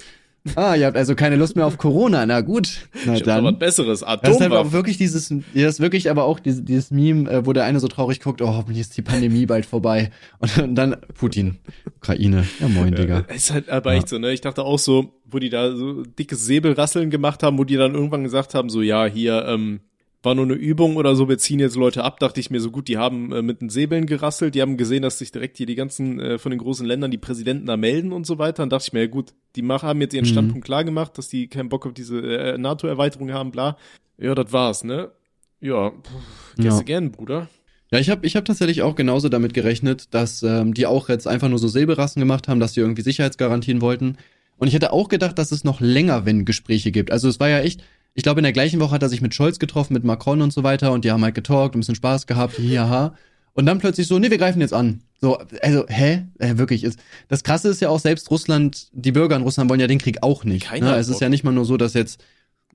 Ah, 0.55 0.75
ihr 0.77 0.87
habt 0.87 0.97
also 0.97 1.15
keine 1.15 1.37
Lust 1.37 1.57
mehr 1.57 1.67
auf 1.67 1.77
Corona, 1.79 2.25
na 2.27 2.41
gut. 2.41 2.89
Na 3.05 3.15
ich 3.15 3.21
hab 3.21 3.27
da 3.27 3.37
was 3.39 3.45
dann. 3.45 3.59
Besseres. 3.59 4.01
Das 4.01 4.11
ist 4.11 4.17
halt 4.23 4.25
auch 4.25 4.41
Atomwaffen. 4.41 4.73
wirklich 4.73 4.97
dieses, 4.97 5.31
ja, 5.31 5.37
das 5.55 5.75
ist 5.75 5.81
wirklich 5.81 6.09
aber 6.11 6.25
auch 6.25 6.39
dieses, 6.39 6.65
dieses 6.65 6.91
Meme, 6.91 7.29
äh, 7.31 7.45
wo 7.47 7.53
der 7.53 7.65
eine 7.65 7.81
so 7.81 7.89
traurig 7.89 8.21
guckt, 8.21 8.41
oh, 8.43 8.49
hoffentlich 8.49 8.81
ist 8.81 8.97
die 8.97 9.03
Pandemie 9.03 9.47
bald 9.47 9.67
vorbei. 9.67 10.11
Und 10.39 10.57
dann- 10.57 10.75
dann 10.75 10.97
Putin, 11.15 11.57
Ukraine. 11.97 12.47
Ja, 12.61 12.69
moin, 12.69 12.95
Digga. 12.95 13.25
Ja, 13.29 13.35
ist 13.35 13.53
halt 13.53 13.69
aber 13.71 13.93
echt 13.95 14.09
so, 14.09 14.19
ne? 14.19 14.33
Ich 14.33 14.41
dachte 14.41 14.63
auch 14.63 14.79
so, 14.79 15.13
wo 15.25 15.39
die 15.39 15.51
da 15.51 15.75
so 15.75 16.03
dickes 16.03 16.47
Säbelrasseln 16.47 17.11
gemacht 17.11 17.43
haben, 17.43 17.59
wo 17.59 17.65
die 17.65 17.77
dann 17.77 17.95
irgendwann 17.95 18.23
gesagt 18.23 18.55
haben, 18.55 18.69
so, 18.71 18.83
ja, 18.83 19.07
hier, 19.07 19.45
ähm, 19.49 19.81
war 20.27 20.35
nur 20.35 20.45
eine 20.45 20.55
Übung 20.55 20.97
oder 20.97 21.15
so, 21.17 21.29
wir 21.29 21.39
ziehen 21.39 21.61
jetzt 21.61 21.77
Leute 21.77 22.05
ab, 22.05 22.19
dachte 22.21 22.41
ich 22.41 22.51
mir 22.51 22.61
so 22.61 22.71
gut, 22.71 22.89
die 22.89 22.99
haben 22.99 23.33
äh, 23.33 23.41
mit 23.41 23.63
den 23.63 23.71
Säbeln 23.71 24.05
gerasselt, 24.05 24.55
die 24.55 24.61
haben 24.61 24.77
gesehen, 24.77 25.03
dass 25.03 25.19
sich 25.19 25.33
direkt 25.33 25.57
hier 25.57 25.65
die 25.67 25.77
ganzen 25.77 26.21
äh, 26.21 26.39
von 26.39 26.51
den 26.51 26.59
großen 26.59 26.85
Ländern 26.85 27.11
die 27.11 27.17
Präsidenten 27.17 27.65
da 27.67 27.77
melden 27.79 28.13
und 28.13 28.27
so 28.27 28.39
weiter. 28.39 28.63
Dann 28.63 28.69
dachte 28.71 28.85
ich 28.89 28.93
mir, 28.93 29.01
ja 29.03 29.07
gut, 29.07 29.33
die 29.55 29.63
mach, 29.63 29.83
haben 29.83 30.01
jetzt 30.01 30.13
ihren 30.13 30.25
Mhm. 30.25 30.31
Standpunkt 30.31 30.67
klar 30.67 30.85
gemacht, 30.85 31.17
dass 31.17 31.29
die 31.29 31.49
keinen 31.49 31.69
Bock 31.71 31.87
auf 31.87 31.95
diese 31.95 32.19
äh, 32.21 32.59
NATO-Erweiterung 32.59 33.33
haben, 33.33 33.53
bla. 33.53 33.79
Ja, 34.19 34.35
das 34.35 34.53
war's, 34.53 34.85
ne? 34.85 35.13
Ja, 35.61 35.91
pff, 35.91 36.57
gehst 36.59 36.79
Ja. 36.79 36.83
gern, 36.83 37.13
Bruder? 37.13 37.49
Ja, 37.93 38.01
ich 38.01 38.11
habe 38.11 38.27
ich 38.27 38.35
hab 38.35 38.45
tatsächlich 38.45 38.83
auch 38.83 38.97
genauso 38.97 39.29
damit 39.29 39.55
gerechnet, 39.55 40.13
dass 40.13 40.43
ähm, 40.43 40.75
die 40.75 40.87
auch 40.87 41.09
jetzt 41.09 41.29
einfach 41.29 41.49
nur 41.49 41.61
so 41.61 41.69
Säbelrassen 41.69 42.19
gemacht 42.21 42.49
haben, 42.49 42.59
dass 42.59 42.75
sie 42.75 42.81
irgendwie 42.81 43.03
Sicherheitsgarantien 43.03 43.81
wollten. 43.81 44.17
Und 44.59 44.67
ich 44.67 44.75
hätte 44.75 44.93
auch 44.93 45.09
gedacht, 45.09 45.39
dass 45.39 45.53
es 45.53 45.63
noch 45.63 45.81
länger, 45.81 46.27
wenn 46.27 46.45
Gespräche 46.45 46.91
gibt. 46.91 47.13
Also 47.13 47.29
es 47.29 47.39
war 47.39 47.49
ja 47.49 47.61
echt, 47.61 47.85
ich 48.17 48.23
glaube, 48.23 48.41
in 48.41 48.45
der 48.45 48.53
gleichen 48.53 48.81
Woche 48.81 48.93
hat 48.93 49.03
er 49.03 49.11
sich 49.11 49.21
mit 49.21 49.35
Scholz 49.35 49.59
getroffen, 49.59 49.93
mit 49.93 50.03
Macron 50.03 50.41
und 50.41 50.51
so 50.51 50.63
weiter 50.63 50.93
und 50.93 51.05
die 51.05 51.13
haben 51.13 51.23
halt 51.23 51.35
getalkt, 51.35 51.77
ein 51.77 51.81
bisschen 51.81 51.95
Spaß 51.95 52.27
gehabt, 52.27 52.57
hihaha. 52.57 53.15
Und 53.53 53.67
dann 53.67 53.79
plötzlich 53.79 54.07
so, 54.07 54.19
nee, 54.19 54.31
wir 54.31 54.39
greifen 54.39 54.61
jetzt 54.61 54.73
an. 54.73 55.03
So, 55.21 55.39
also, 55.61 55.85
hä? 55.87 56.25
Äh, 56.39 56.57
wirklich 56.57 56.83
ist. 56.83 56.99
Das 57.29 57.45
krasse 57.45 57.69
ist 57.69 57.83
ja 57.83 57.91
auch, 57.91 58.01
selbst 58.01 58.31
Russland, 58.31 58.89
die 58.93 59.13
Bürger 59.13 59.37
in 59.37 59.43
Russland 59.43 59.69
wollen 59.69 59.81
ja 59.81 59.87
den 59.87 59.99
Krieg 59.99 60.23
auch 60.23 60.45
nicht. 60.45 60.67
Keiner 60.67 60.93
Ne? 60.93 60.97
Es 60.97 61.09
ist 61.09 61.21
ja 61.21 61.29
nicht 61.29 61.45
mal 61.45 61.53
nur 61.53 61.67
so, 61.67 61.77
dass 61.77 61.93
jetzt, 61.93 62.25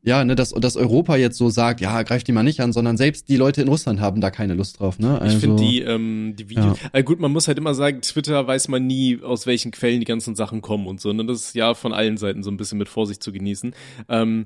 ja, 0.03 0.23
ne, 0.23 0.35
dass, 0.35 0.51
dass 0.51 0.77
Europa 0.77 1.15
jetzt 1.15 1.37
so 1.37 1.49
sagt, 1.49 1.81
ja, 1.81 2.03
greift 2.03 2.27
die 2.27 2.33
mal 2.33 2.43
nicht 2.43 2.59
an, 2.61 2.71
sondern 2.71 2.97
selbst 2.97 3.27
die 3.27 3.37
Leute 3.37 3.63
in 3.63 3.67
Russland 3.67 3.99
haben 3.99 4.21
da 4.21 4.29
keine 4.29 4.53
Lust 4.53 4.79
drauf, 4.79 4.99
ne? 4.99 5.19
Also, 5.19 5.35
Ich 5.35 5.41
finde 5.41 5.63
die, 5.63 5.81
ähm, 5.81 6.35
die 6.37 6.49
Videos. 6.49 6.79
Ja. 6.81 6.89
Äh, 6.93 7.03
gut, 7.03 7.19
man 7.19 7.31
muss 7.31 7.47
halt 7.47 7.57
immer 7.57 7.73
sagen, 7.73 8.01
Twitter 8.01 8.45
weiß 8.45 8.67
man 8.67 8.85
nie, 8.85 9.19
aus 9.23 9.47
welchen 9.47 9.71
Quellen 9.71 9.99
die 9.99 10.05
ganzen 10.05 10.35
Sachen 10.35 10.61
kommen 10.61 10.85
und 10.85 11.01
so. 11.01 11.11
Ne? 11.13 11.25
Das 11.25 11.41
ist 11.41 11.55
ja 11.55 11.73
von 11.73 11.93
allen 11.93 12.17
Seiten 12.17 12.43
so 12.43 12.51
ein 12.51 12.57
bisschen 12.57 12.77
mit 12.77 12.89
Vorsicht 12.89 13.23
zu 13.23 13.31
genießen. 13.31 13.73
Ähm, 14.07 14.45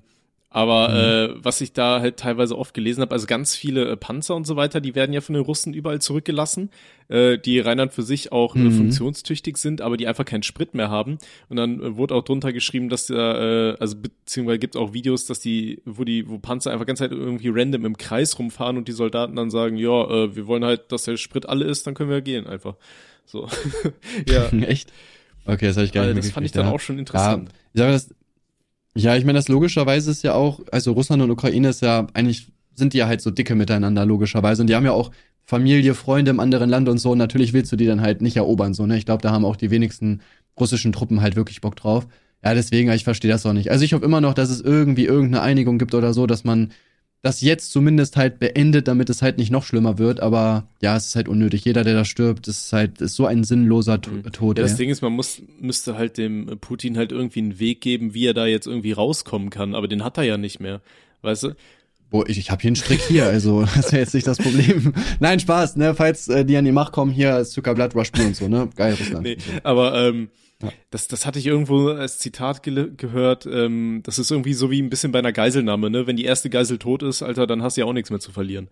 aber 0.55 0.87
Mhm. 0.87 1.35
äh, 1.35 1.43
was 1.43 1.59
ich 1.59 1.73
da 1.73 1.99
halt 1.99 2.15
teilweise 2.15 2.57
oft 2.57 2.73
gelesen 2.73 3.01
habe, 3.01 3.11
also 3.13 3.27
ganz 3.27 3.57
viele 3.57 3.89
äh, 3.89 3.97
Panzer 3.97 4.35
und 4.37 4.47
so 4.47 4.55
weiter, 4.55 4.79
die 4.79 4.95
werden 4.95 5.11
ja 5.11 5.19
von 5.19 5.33
den 5.33 5.43
Russen 5.43 5.73
überall 5.73 5.99
zurückgelassen, 5.99 6.69
äh, 7.09 7.37
die 7.37 7.59
rein 7.59 7.89
für 7.89 8.03
sich 8.03 8.31
auch 8.31 8.55
äh, 8.55 8.59
Mhm. 8.59 8.71
funktionstüchtig 8.71 9.57
sind, 9.57 9.81
aber 9.81 9.97
die 9.97 10.07
einfach 10.07 10.23
keinen 10.23 10.43
Sprit 10.43 10.73
mehr 10.73 10.89
haben. 10.89 11.17
Und 11.49 11.57
dann 11.57 11.81
äh, 11.81 11.97
wurde 11.97 12.15
auch 12.15 12.23
drunter 12.23 12.53
geschrieben, 12.53 12.87
dass 12.87 13.07
da, 13.07 13.71
äh, 13.73 13.75
also 13.81 13.97
beziehungsweise 13.97 14.59
gibt 14.59 14.75
es 14.75 14.81
auch 14.81 14.93
Videos, 14.93 15.25
dass 15.25 15.41
die, 15.41 15.81
wo 15.83 16.05
die, 16.05 16.29
wo 16.29 16.37
Panzer 16.39 16.71
einfach 16.71 16.85
ganz 16.85 17.01
halt 17.01 17.11
irgendwie 17.11 17.49
random 17.49 17.83
im 17.83 17.97
Kreis 17.97 18.39
rumfahren 18.39 18.77
und 18.77 18.87
die 18.87 18.93
Soldaten 18.93 19.35
dann 19.35 19.49
sagen, 19.49 19.75
ja, 19.75 20.09
äh, 20.09 20.35
wir 20.37 20.47
wollen 20.47 20.63
halt, 20.63 20.89
dass 20.93 21.03
der 21.03 21.17
Sprit 21.17 21.49
alle 21.49 21.65
ist, 21.65 21.85
dann 21.85 21.95
können 21.95 22.09
wir 22.09 22.21
gehen 22.21 22.47
einfach. 22.47 22.75
So. 23.25 23.49
ja. 24.29 24.47
Echt? 24.61 24.93
Okay, 25.45 25.67
das 25.67 25.75
habe 25.75 25.85
ich 25.85 25.91
gar 25.91 26.03
Also 26.03 26.15
nicht 26.15 26.27
das 26.27 26.33
fand 26.33 26.45
ich 26.45 26.53
dann 26.53 26.67
auch 26.67 26.79
schon 26.79 26.97
interessant. 26.97 27.49
Ja, 27.73 27.93
ich 27.93 28.01
sag, 28.01 28.09
das, 28.09 28.15
ja, 28.97 29.15
ich 29.15 29.25
meine, 29.25 29.37
das 29.37 29.49
logischerweise 29.49 30.11
ist 30.11 30.23
ja 30.23 30.33
auch, 30.33 30.61
also 30.71 30.93
Russland 30.93 31.21
und 31.21 31.31
Ukraine 31.31 31.69
ist 31.69 31.81
ja, 31.81 32.07
eigentlich 32.13 32.47
sind 32.75 32.93
die 32.93 32.97
ja 32.99 33.07
halt 33.07 33.21
so 33.21 33.31
dicke 33.31 33.55
miteinander, 33.55 34.05
logischerweise. 34.05 34.61
Und 34.61 34.67
die 34.67 34.75
haben 34.75 34.85
ja 34.85 34.91
auch 34.91 35.11
Familie, 35.43 35.93
Freunde 35.93 36.31
im 36.31 36.39
anderen 36.39 36.69
Land 36.69 36.89
und 36.89 36.97
so. 36.97 37.11
Und 37.11 37.17
natürlich 37.17 37.53
willst 37.53 37.71
du 37.71 37.75
die 37.75 37.85
dann 37.85 38.01
halt 38.01 38.21
nicht 38.21 38.37
erobern, 38.37 38.73
so, 38.73 38.85
ne? 38.85 38.97
Ich 38.97 39.05
glaube, 39.05 39.21
da 39.21 39.31
haben 39.31 39.45
auch 39.45 39.55
die 39.57 39.69
wenigsten 39.69 40.21
russischen 40.59 40.91
Truppen 40.93 41.21
halt 41.21 41.35
wirklich 41.35 41.61
Bock 41.61 41.75
drauf. 41.75 42.07
Ja, 42.43 42.53
deswegen, 42.53 42.91
ich 42.91 43.03
verstehe 43.03 43.31
das 43.31 43.45
auch 43.45 43.53
nicht. 43.53 43.71
Also 43.71 43.83
ich 43.83 43.93
hoffe 43.93 44.05
immer 44.05 44.21
noch, 44.21 44.33
dass 44.33 44.49
es 44.49 44.61
irgendwie 44.61 45.05
irgendeine 45.05 45.41
Einigung 45.43 45.77
gibt 45.77 45.93
oder 45.93 46.13
so, 46.13 46.27
dass 46.27 46.43
man 46.43 46.71
das 47.25 47.41
jetzt 47.41 47.71
zumindest 47.71 48.17
halt 48.17 48.37
beendet, 48.37 48.87
damit 48.87 49.09
es 49.09 49.23
halt 49.23 49.39
nicht 49.39 49.49
noch 49.49 49.63
schlimmer 49.63 49.97
wird. 49.97 50.19
Aber 50.19 50.67
ja, 50.79 50.95
es 50.95 51.07
ist 51.07 51.15
halt 51.15 51.27
unnötig. 51.27 51.65
Jeder, 51.65 51.83
der 51.83 51.95
da 51.95 52.05
stirbt, 52.05 52.47
ist 52.47 52.71
halt, 52.71 53.01
ist 53.01 53.15
so 53.15 53.25
ein 53.25 53.43
sinnloser 53.43 53.97
Mhm. 53.97 54.31
Tod. 54.31 54.59
Ja, 54.59 54.63
das 54.63 54.73
ey. 54.73 54.77
Ding 54.77 54.89
ist, 54.91 55.01
man 55.01 55.13
muss, 55.13 55.41
müsste 55.59 55.97
halt 55.97 56.19
dem 56.19 56.59
Putin 56.61 56.97
halt 56.97 57.11
irgendwie 57.11 57.39
einen 57.39 57.57
Weg 57.59 57.81
geben, 57.81 58.13
wie 58.13 58.27
er 58.27 58.35
da 58.35 58.45
jetzt 58.45 58.67
irgendwie 58.67 58.91
rauskommen 58.91 59.49
kann, 59.49 59.73
aber 59.73 59.87
den 59.87 60.03
hat 60.03 60.17
er 60.17 60.23
ja 60.23 60.37
nicht 60.37 60.59
mehr. 60.59 60.81
Weißt 61.23 61.43
du? 61.43 61.55
Boah, 62.11 62.29
ich, 62.29 62.37
ich 62.37 62.51
habe 62.51 62.61
hier 62.61 62.69
einen 62.69 62.75
Strick 62.75 63.01
hier, 63.01 63.25
also 63.25 63.61
das 63.75 63.87
ist 63.87 63.91
ja 63.91 63.97
jetzt 63.97 64.13
nicht 64.13 64.27
das 64.27 64.37
Problem. 64.37 64.93
Nein, 65.19 65.39
Spaß, 65.39 65.77
ne? 65.77 65.95
Falls 65.95 66.27
äh, 66.27 66.45
die 66.45 66.55
an 66.57 66.65
die 66.65 66.71
Macht 66.71 66.93
kommen, 66.93 67.11
hier 67.11 67.39
ist 67.39 67.53
Zuckerblatt, 67.53 67.95
Rush 67.95 68.11
und 68.19 68.35
so, 68.35 68.47
ne? 68.47 68.69
Geil, 68.75 68.93
Russland. 68.99 69.23
Nee, 69.23 69.37
aber 69.63 69.95
ähm, 69.99 70.29
Das, 70.89 71.07
das 71.07 71.25
hatte 71.25 71.37
ich 71.39 71.45
irgendwo 71.47 71.89
als 71.89 72.17
Zitat 72.17 72.63
gele- 72.63 72.95
gehört. 72.95 73.45
Ähm, 73.45 74.01
das 74.03 74.19
ist 74.19 74.31
irgendwie 74.31 74.53
so 74.53 74.71
wie 74.71 74.81
ein 74.81 74.89
bisschen 74.89 75.11
bei 75.11 75.19
einer 75.19 75.33
Geiselnahme, 75.33 75.89
ne? 75.89 76.07
Wenn 76.07 76.15
die 76.15 76.23
erste 76.23 76.49
Geisel 76.49 76.77
tot 76.77 77.03
ist, 77.03 77.21
Alter, 77.21 77.45
dann 77.45 77.61
hast 77.61 77.75
du 77.77 77.81
ja 77.81 77.87
auch 77.87 77.93
nichts 77.93 78.09
mehr 78.09 78.19
zu 78.19 78.31
verlieren. 78.31 78.69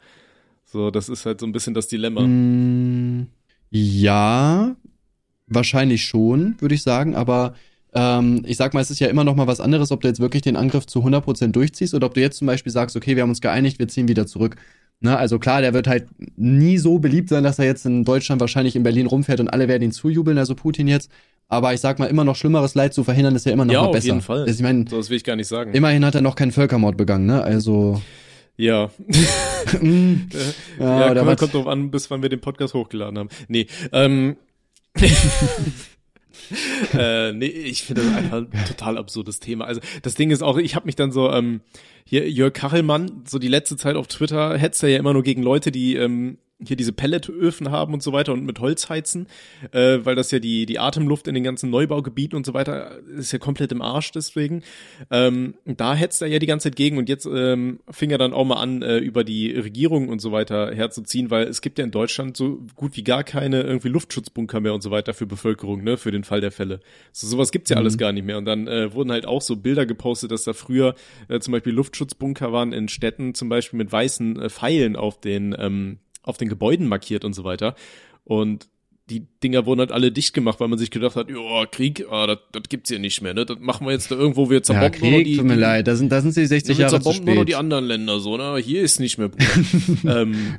So, 0.65 0.91
das 0.91 1.09
ist 1.09 1.25
halt 1.25 1.39
so 1.39 1.45
ein 1.45 1.51
bisschen 1.51 1.73
das 1.73 1.87
Dilemma. 1.87 2.21
Mm, 2.21 3.27
ja, 3.69 4.75
wahrscheinlich 5.47 6.03
schon, 6.05 6.55
würde 6.59 6.75
ich 6.75 6.83
sagen, 6.83 7.15
aber 7.15 7.53
ähm, 7.93 8.43
ich 8.47 8.57
sag 8.57 8.73
mal, 8.73 8.79
es 8.81 8.89
ist 8.89 8.99
ja 8.99 9.07
immer 9.07 9.23
noch 9.23 9.35
mal 9.35 9.45
was 9.47 9.59
anderes, 9.59 9.91
ob 9.91 10.01
du 10.01 10.07
jetzt 10.07 10.19
wirklich 10.19 10.41
den 10.41 10.55
Angriff 10.55 10.87
zu 10.87 11.03
100% 11.03 11.51
durchziehst 11.51 11.93
oder 11.93 12.07
ob 12.07 12.13
du 12.15 12.21
jetzt 12.21 12.37
zum 12.37 12.47
Beispiel 12.47 12.71
sagst, 12.71 12.95
okay, 12.95 13.15
wir 13.15 13.23
haben 13.23 13.29
uns 13.29 13.41
geeinigt, 13.41 13.77
wir 13.79 13.87
ziehen 13.87 14.07
wieder 14.07 14.25
zurück. 14.25 14.55
Ne, 14.99 15.17
also 15.17 15.37
klar, 15.37 15.61
der 15.61 15.73
wird 15.73 15.85
halt 15.87 16.07
nie 16.37 16.77
so 16.77 16.97
beliebt 16.97 17.27
sein, 17.27 17.43
dass 17.43 17.59
er 17.59 17.65
jetzt 17.65 17.85
in 17.85 18.05
Deutschland 18.05 18.39
wahrscheinlich 18.39 18.75
in 18.77 18.83
Berlin 18.83 19.05
rumfährt 19.05 19.41
und 19.41 19.49
alle 19.49 19.67
werden 19.67 19.83
ihn 19.83 19.91
zujubeln, 19.91 20.37
also 20.37 20.55
Putin 20.55 20.87
jetzt. 20.87 21.11
Aber 21.47 21.73
ich 21.73 21.81
sag 21.81 21.99
mal, 21.99 22.05
immer 22.07 22.23
noch 22.23 22.35
schlimmeres 22.35 22.73
Leid 22.73 22.93
zu 22.93 23.03
verhindern, 23.03 23.35
ist 23.35 23.45
ja 23.45 23.51
immer 23.51 23.65
noch 23.65 23.73
ja, 23.73 23.81
mal 23.81 23.87
auf 23.87 23.93
besser. 23.93 24.07
jeden 24.07 24.21
Fall. 24.21 24.49
Ich 24.49 24.59
meine, 24.61 24.85
So, 24.89 24.97
das 24.97 25.09
will 25.09 25.17
ich 25.17 25.23
gar 25.23 25.35
nicht 25.35 25.47
sagen. 25.47 25.73
immerhin 25.73 26.03
hat 26.05 26.15
er 26.15 26.21
noch 26.21 26.35
keinen 26.35 26.51
Völkermord 26.51 26.97
begangen, 26.97 27.25
ne? 27.25 27.43
Also. 27.43 28.01
ja. 28.57 28.89
mm, 29.79 30.13
ja, 30.79 30.99
ja, 31.05 31.11
oder 31.11 31.23
kommt, 31.25 31.39
kommt 31.39 31.53
drauf 31.53 31.67
an, 31.67 31.91
bis 31.91 32.09
wann 32.09 32.21
wir 32.21 32.29
den 32.29 32.41
Podcast 32.41 32.73
hochgeladen 32.73 33.17
haben. 33.19 33.29
Nee, 33.47 33.67
ähm. 33.91 34.35
äh, 36.97 37.31
nee, 37.33 37.45
ich 37.45 37.83
finde 37.83 38.03
das 38.03 38.15
einfach 38.15 38.37
ein 38.37 38.65
total 38.67 38.97
absurdes 38.97 39.39
Thema. 39.39 39.65
Also 39.65 39.81
das 40.01 40.15
Ding 40.15 40.31
ist 40.31 40.43
auch, 40.43 40.57
ich 40.57 40.75
habe 40.75 40.85
mich 40.85 40.95
dann 40.95 41.11
so, 41.11 41.31
ähm, 41.31 41.61
hier 42.05 42.29
Jörg 42.29 42.53
Kachelmann, 42.53 43.23
so 43.27 43.39
die 43.39 43.47
letzte 43.47 43.77
Zeit 43.77 43.95
auf 43.95 44.07
Twitter 44.07 44.57
hetzt 44.57 44.83
er 44.83 44.89
ja 44.89 44.99
immer 44.99 45.13
nur 45.13 45.23
gegen 45.23 45.41
Leute, 45.41 45.71
die 45.71 45.95
ähm, 45.95 46.37
hier 46.67 46.75
diese 46.75 46.93
Pelletöfen 46.93 47.71
haben 47.71 47.93
und 47.93 48.03
so 48.03 48.13
weiter 48.13 48.33
und 48.33 48.45
mit 48.45 48.59
Holz 48.59 48.89
heizen, 48.89 49.27
äh, 49.71 49.99
weil 50.03 50.15
das 50.15 50.31
ja 50.31 50.39
die, 50.39 50.65
die 50.65 50.79
Atemluft 50.79 51.27
in 51.27 51.33
den 51.33 51.43
ganzen 51.43 51.69
Neubaugebieten 51.69 52.35
und 52.35 52.45
so 52.45 52.53
weiter 52.53 52.99
ist 53.17 53.31
ja 53.31 53.39
komplett 53.39 53.71
im 53.71 53.81
Arsch 53.81 54.11
deswegen. 54.11 54.63
Ähm, 55.11 55.55
da 55.65 55.95
hetzt 55.95 56.21
er 56.21 56.27
ja 56.27 56.39
die 56.39 56.45
ganze 56.45 56.69
Zeit 56.69 56.75
gegen 56.75 56.97
und 56.97 57.09
jetzt 57.09 57.25
ähm, 57.25 57.79
fing 57.89 58.11
er 58.11 58.17
dann 58.17 58.33
auch 58.33 58.45
mal 58.45 58.61
an, 58.61 58.81
äh, 58.81 58.97
über 58.97 59.23
die 59.23 59.51
Regierung 59.51 60.09
und 60.09 60.19
so 60.19 60.31
weiter 60.31 60.73
herzuziehen, 60.73 61.29
weil 61.31 61.47
es 61.47 61.61
gibt 61.61 61.77
ja 61.79 61.85
in 61.85 61.91
Deutschland 61.91 62.37
so 62.37 62.59
gut 62.75 62.95
wie 62.97 63.03
gar 63.03 63.23
keine 63.23 63.61
irgendwie 63.61 63.89
Luftschutzbunker 63.89 64.59
mehr 64.59 64.73
und 64.73 64.81
so 64.81 64.91
weiter 64.91 65.13
für 65.13 65.25
Bevölkerung, 65.25 65.83
ne, 65.83 65.97
für 65.97 66.11
den 66.11 66.23
Fall 66.23 66.41
der 66.41 66.51
Fälle. 66.51 66.79
So, 67.11 67.27
sowas 67.27 67.51
gibt's 67.51 67.69
ja 67.69 67.77
alles 67.77 67.97
gar 67.97 68.11
nicht 68.11 68.25
mehr. 68.25 68.37
Und 68.37 68.45
dann 68.45 68.67
äh, 68.67 68.93
wurden 68.93 69.11
halt 69.11 69.25
auch 69.25 69.41
so 69.41 69.55
Bilder 69.55 69.85
gepostet, 69.85 70.31
dass 70.31 70.43
da 70.43 70.53
früher 70.53 70.95
äh, 71.27 71.39
zum 71.39 71.51
Beispiel 71.51 71.73
Luftschutzbunker 71.73 72.51
waren 72.51 72.73
in 72.73 72.87
Städten, 72.87 73.33
zum 73.33 73.49
Beispiel 73.49 73.77
mit 73.77 73.91
weißen 73.91 74.39
äh, 74.39 74.49
Pfeilen 74.49 74.95
auf 74.95 75.19
den 75.19 75.55
ähm, 75.57 75.97
auf 76.23 76.37
den 76.37 76.49
Gebäuden 76.49 76.87
markiert 76.87 77.25
und 77.25 77.33
so 77.33 77.43
weiter. 77.43 77.75
Und 78.23 78.67
die 79.09 79.27
Dinger 79.43 79.65
wurden 79.65 79.81
halt 79.81 79.91
alle 79.91 80.13
dicht 80.13 80.33
gemacht, 80.33 80.61
weil 80.61 80.69
man 80.69 80.79
sich 80.79 80.89
gedacht 80.89 81.17
hat, 81.17 81.29
ja, 81.29 81.65
Krieg, 81.65 82.05
ah, 82.09 82.25
das, 82.25 82.37
das 82.53 82.63
gibt's 82.69 82.89
hier 82.89 82.99
nicht 82.99 83.21
mehr, 83.21 83.33
ne? 83.33 83.45
Das 83.45 83.57
machen 83.59 83.85
wir 83.85 83.91
jetzt 83.91 84.09
da 84.09 84.15
irgendwo, 84.15 84.49
wir 84.49 84.57
Ja, 84.57 84.63
zerbomben 84.63 85.01
nur 85.01 85.11
noch 85.11 85.17
Krieg, 85.17 85.25
die, 85.25 85.35
tut 85.35 85.45
mir 85.45 85.55
die, 85.55 85.59
leid, 85.59 85.87
da 85.87 85.95
sind, 85.97 86.09
da 86.09 86.21
sind 86.21 86.31
sie 86.31 86.45
60 86.45 86.77
wir 86.77 86.83
Jahre 86.83 86.95
zu 86.95 87.01
zerbomben 87.01 87.25
nur 87.25 87.35
spät. 87.43 87.49
die 87.49 87.55
anderen 87.55 87.85
Länder 87.85 88.21
so, 88.21 88.37
ne? 88.37 88.57
Hier 88.59 88.81
ist 88.81 89.01
nicht 89.01 89.17
mehr, 89.17 89.29
ähm, 90.05 90.55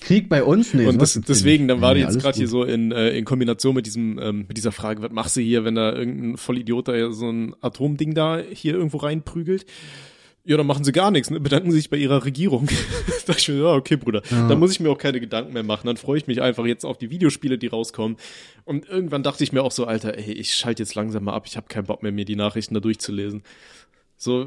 Krieg 0.00 0.28
bei 0.28 0.42
uns? 0.42 0.74
Nee, 0.74 0.86
und 0.86 1.00
das, 1.00 1.20
deswegen, 1.28 1.66
nicht. 1.66 1.74
dann 1.74 1.80
war 1.80 1.94
die 1.94 2.00
Nee, 2.00 2.06
jetzt 2.08 2.18
gerade 2.20 2.36
hier 2.36 2.48
so 2.48 2.64
in, 2.64 2.90
äh, 2.90 3.10
in 3.10 3.24
Kombination 3.24 3.76
mit 3.76 3.86
diesem, 3.86 4.18
ähm, 4.18 4.46
mit 4.48 4.56
dieser 4.56 4.72
Frage, 4.72 5.00
was 5.00 5.12
machst 5.12 5.36
du 5.36 5.40
hier, 5.40 5.64
wenn 5.64 5.76
da 5.76 5.94
irgendein 5.94 6.36
Vollidiot 6.38 6.88
da 6.88 7.12
so 7.12 7.30
ein 7.30 7.54
Atomding 7.60 8.14
da 8.14 8.38
hier 8.52 8.74
irgendwo 8.74 8.96
reinprügelt? 8.96 9.64
Ja, 10.48 10.56
dann 10.56 10.66
machen 10.66 10.84
sie 10.84 10.92
gar 10.92 11.10
nichts, 11.10 11.28
ne? 11.28 11.40
bedanken 11.40 11.72
sich 11.72 11.90
bei 11.90 11.96
ihrer 11.96 12.24
Regierung. 12.24 12.66
da 13.06 13.12
dachte 13.32 13.40
ich 13.40 13.48
mir, 13.48 13.56
ja, 13.64 13.72
okay, 13.74 13.96
Bruder, 13.96 14.22
Ja. 14.30 14.46
da 14.48 14.54
muss 14.54 14.70
ich 14.70 14.78
mir 14.80 14.90
auch 14.90 14.98
keine 14.98 15.18
Gedanken 15.18 15.52
mehr 15.52 15.64
machen. 15.64 15.88
Dann 15.88 15.96
freue 15.96 16.18
ich 16.18 16.26
mich 16.28 16.40
einfach 16.40 16.64
jetzt 16.66 16.84
auf 16.84 16.98
die 16.98 17.10
Videospiele, 17.10 17.58
die 17.58 17.66
rauskommen. 17.66 18.16
Und 18.64 18.88
irgendwann 18.88 19.24
dachte 19.24 19.42
ich 19.42 19.52
mir 19.52 19.62
auch 19.62 19.72
so, 19.72 19.86
Alter, 19.86 20.16
ey, 20.16 20.32
ich 20.32 20.54
schalte 20.54 20.82
jetzt 20.84 20.94
langsam 20.94 21.24
mal 21.24 21.34
ab, 21.34 21.44
ich 21.46 21.56
habe 21.56 21.66
keinen 21.66 21.86
Bock 21.86 22.02
mehr, 22.04 22.12
mir 22.12 22.24
die 22.24 22.36
Nachrichten 22.36 22.74
da 22.74 22.80
durchzulesen. 22.80 23.42
So, 24.16 24.46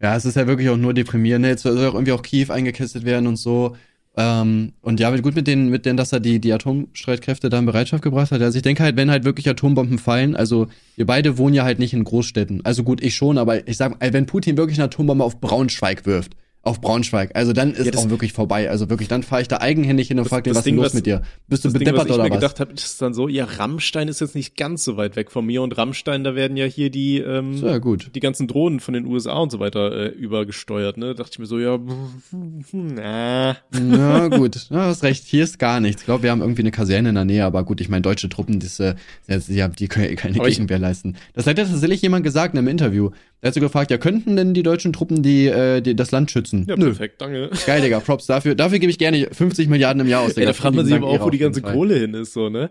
Ja, 0.00 0.14
es 0.14 0.24
ist 0.26 0.36
ja 0.36 0.46
wirklich 0.46 0.68
auch 0.68 0.76
nur 0.76 0.92
deprimierend. 0.94 1.42
ne? 1.42 1.48
Jetzt 1.48 1.62
soll 1.62 1.76
auch 1.86 1.94
irgendwie 1.94 2.12
auch 2.12 2.22
Kiew 2.22 2.52
eingekesselt 2.52 3.04
werden 3.04 3.26
und 3.26 3.36
so. 3.36 3.76
Ähm, 4.20 4.72
und 4.82 4.98
ja, 4.98 5.14
gut 5.16 5.36
mit 5.36 5.46
denen, 5.46 5.70
mit 5.70 5.86
denen, 5.86 5.96
dass 5.96 6.12
er 6.12 6.18
die, 6.18 6.40
die 6.40 6.52
Atomstreitkräfte 6.52 7.50
da 7.50 7.60
in 7.60 7.66
Bereitschaft 7.66 8.02
gebracht 8.02 8.32
hat. 8.32 8.42
Also 8.42 8.56
ich 8.56 8.62
denke 8.62 8.82
halt, 8.82 8.96
wenn 8.96 9.12
halt 9.12 9.22
wirklich 9.22 9.48
Atombomben 9.48 9.98
fallen, 9.98 10.34
also 10.34 10.66
wir 10.96 11.06
beide 11.06 11.38
wohnen 11.38 11.54
ja 11.54 11.62
halt 11.62 11.78
nicht 11.78 11.94
in 11.94 12.02
Großstädten. 12.02 12.64
Also 12.64 12.82
gut, 12.82 13.00
ich 13.00 13.14
schon, 13.14 13.38
aber 13.38 13.68
ich 13.68 13.76
sag, 13.76 13.96
wenn 14.00 14.26
Putin 14.26 14.56
wirklich 14.56 14.78
eine 14.78 14.86
Atombombe 14.86 15.22
auf 15.22 15.40
Braunschweig 15.40 16.04
wirft, 16.04 16.32
auf 16.68 16.80
Braunschweig, 16.80 17.30
also 17.34 17.52
dann 17.52 17.72
ist 17.72 17.84
Ja, 17.86 17.90
das- 17.90 18.04
auch 18.06 18.10
wirklich 18.10 18.32
vorbei. 18.32 18.70
Also 18.70 18.88
wirklich, 18.90 19.08
dann 19.08 19.22
fahre 19.22 19.42
ich 19.42 19.48
da 19.48 19.58
eigenhändig 19.58 20.08
hin 20.08 20.18
und 20.18 20.24
Das- 20.24 20.30
frag 20.30 20.44
den, 20.44 20.52
was 20.52 20.58
ist 20.58 20.64
denn 20.66 20.74
Ding, 20.74 20.76
los 20.78 20.86
was- 20.86 20.94
mit 20.94 21.06
dir? 21.06 21.22
Bist 21.48 21.64
du 21.64 21.68
das 21.68 21.72
Ding, 21.72 21.80
was 21.86 21.92
bedeppert 21.92 22.06
ich 22.08 22.14
oder 22.14 22.24
mir 22.24 22.30
was? 22.30 22.36
gedacht 22.40 22.60
habe, 22.60 22.72
ist 22.72 23.02
dann 23.02 23.14
so, 23.14 23.28
ja, 23.28 23.44
Rammstein 23.44 24.08
ist 24.08 24.20
jetzt 24.20 24.34
nicht 24.34 24.56
ganz 24.56 24.84
so 24.84 24.96
weit 24.96 25.16
weg 25.16 25.30
von 25.30 25.44
mir 25.44 25.62
und 25.62 25.76
Rammstein, 25.76 26.24
da 26.24 26.34
werden 26.34 26.56
ja 26.56 26.66
hier 26.66 26.90
die, 26.90 27.18
ähm, 27.18 27.54
ja, 27.56 27.78
gut. 27.78 28.10
die 28.14 28.20
ganzen 28.20 28.46
Drohnen 28.48 28.80
von 28.80 28.94
den 28.94 29.06
USA 29.06 29.38
und 29.38 29.50
so 29.50 29.58
weiter 29.60 29.92
äh, 29.92 30.08
übergesteuert, 30.08 30.96
ne? 30.96 31.14
Dachte 31.14 31.30
ich 31.34 31.38
mir 31.38 31.46
so, 31.46 31.58
ja, 31.58 31.78
na. 32.72 33.56
Ja, 33.72 34.28
gut. 34.28 34.68
Ja, 34.70 34.86
hast 34.86 35.02
recht. 35.02 35.24
Hier 35.24 35.44
ist 35.44 35.58
gar 35.58 35.80
nichts. 35.80 36.02
Ich 36.02 36.06
glaube, 36.06 36.22
wir 36.24 36.30
haben 36.30 36.40
irgendwie 36.40 36.62
eine 36.62 36.70
Kaserne 36.70 37.08
in 37.10 37.14
der 37.14 37.24
Nähe, 37.24 37.44
aber 37.44 37.64
gut, 37.64 37.80
ich 37.80 37.88
meine, 37.88 38.02
deutsche 38.02 38.28
Truppen, 38.28 38.60
das, 38.60 38.78
äh, 38.80 38.94
die 39.28 39.88
können 39.88 40.06
ja 40.08 40.14
keine 40.14 40.36
ich- 40.36 40.56
Gegenwehr 40.56 40.78
leisten. 40.78 41.16
Das 41.34 41.46
hat 41.46 41.58
ja 41.58 41.64
tatsächlich 41.64 42.02
jemand 42.02 42.24
gesagt 42.24 42.54
in 42.54 42.58
einem 42.58 42.68
Interview. 42.68 43.10
Der 43.42 43.48
hat 43.48 43.54
so 43.54 43.60
gefragt, 43.60 43.90
ja, 43.90 43.98
könnten 43.98 44.34
denn 44.36 44.52
die 44.52 44.62
deutschen 44.64 44.92
Truppen 44.92 45.22
die, 45.22 45.46
äh, 45.46 45.80
die 45.80 45.94
das 45.94 46.10
Land 46.10 46.30
schützen? 46.30 46.57
Ja, 46.66 46.76
Nö. 46.76 46.86
perfekt, 46.86 47.20
danke. 47.20 47.50
Geil, 47.66 47.82
Digga, 47.82 48.00
Props 48.00 48.26
dafür. 48.26 48.54
Dafür 48.54 48.78
gebe 48.78 48.90
ich 48.90 48.98
gerne 48.98 49.28
50 49.30 49.68
Milliarden 49.68 50.00
im 50.00 50.08
Jahr 50.08 50.22
aus, 50.22 50.30
Ja, 50.30 50.34
Digga. 50.36 50.46
da 50.46 50.52
fragt 50.54 50.74
man 50.76 50.84
sich 50.86 50.94
aber 50.94 51.06
auch, 51.08 51.20
wo 51.20 51.30
die 51.30 51.38
ganze. 51.38 51.62
Kohle 51.62 51.96
hin 51.96 52.14
ist, 52.14 52.32
so, 52.32 52.48
ne? 52.48 52.70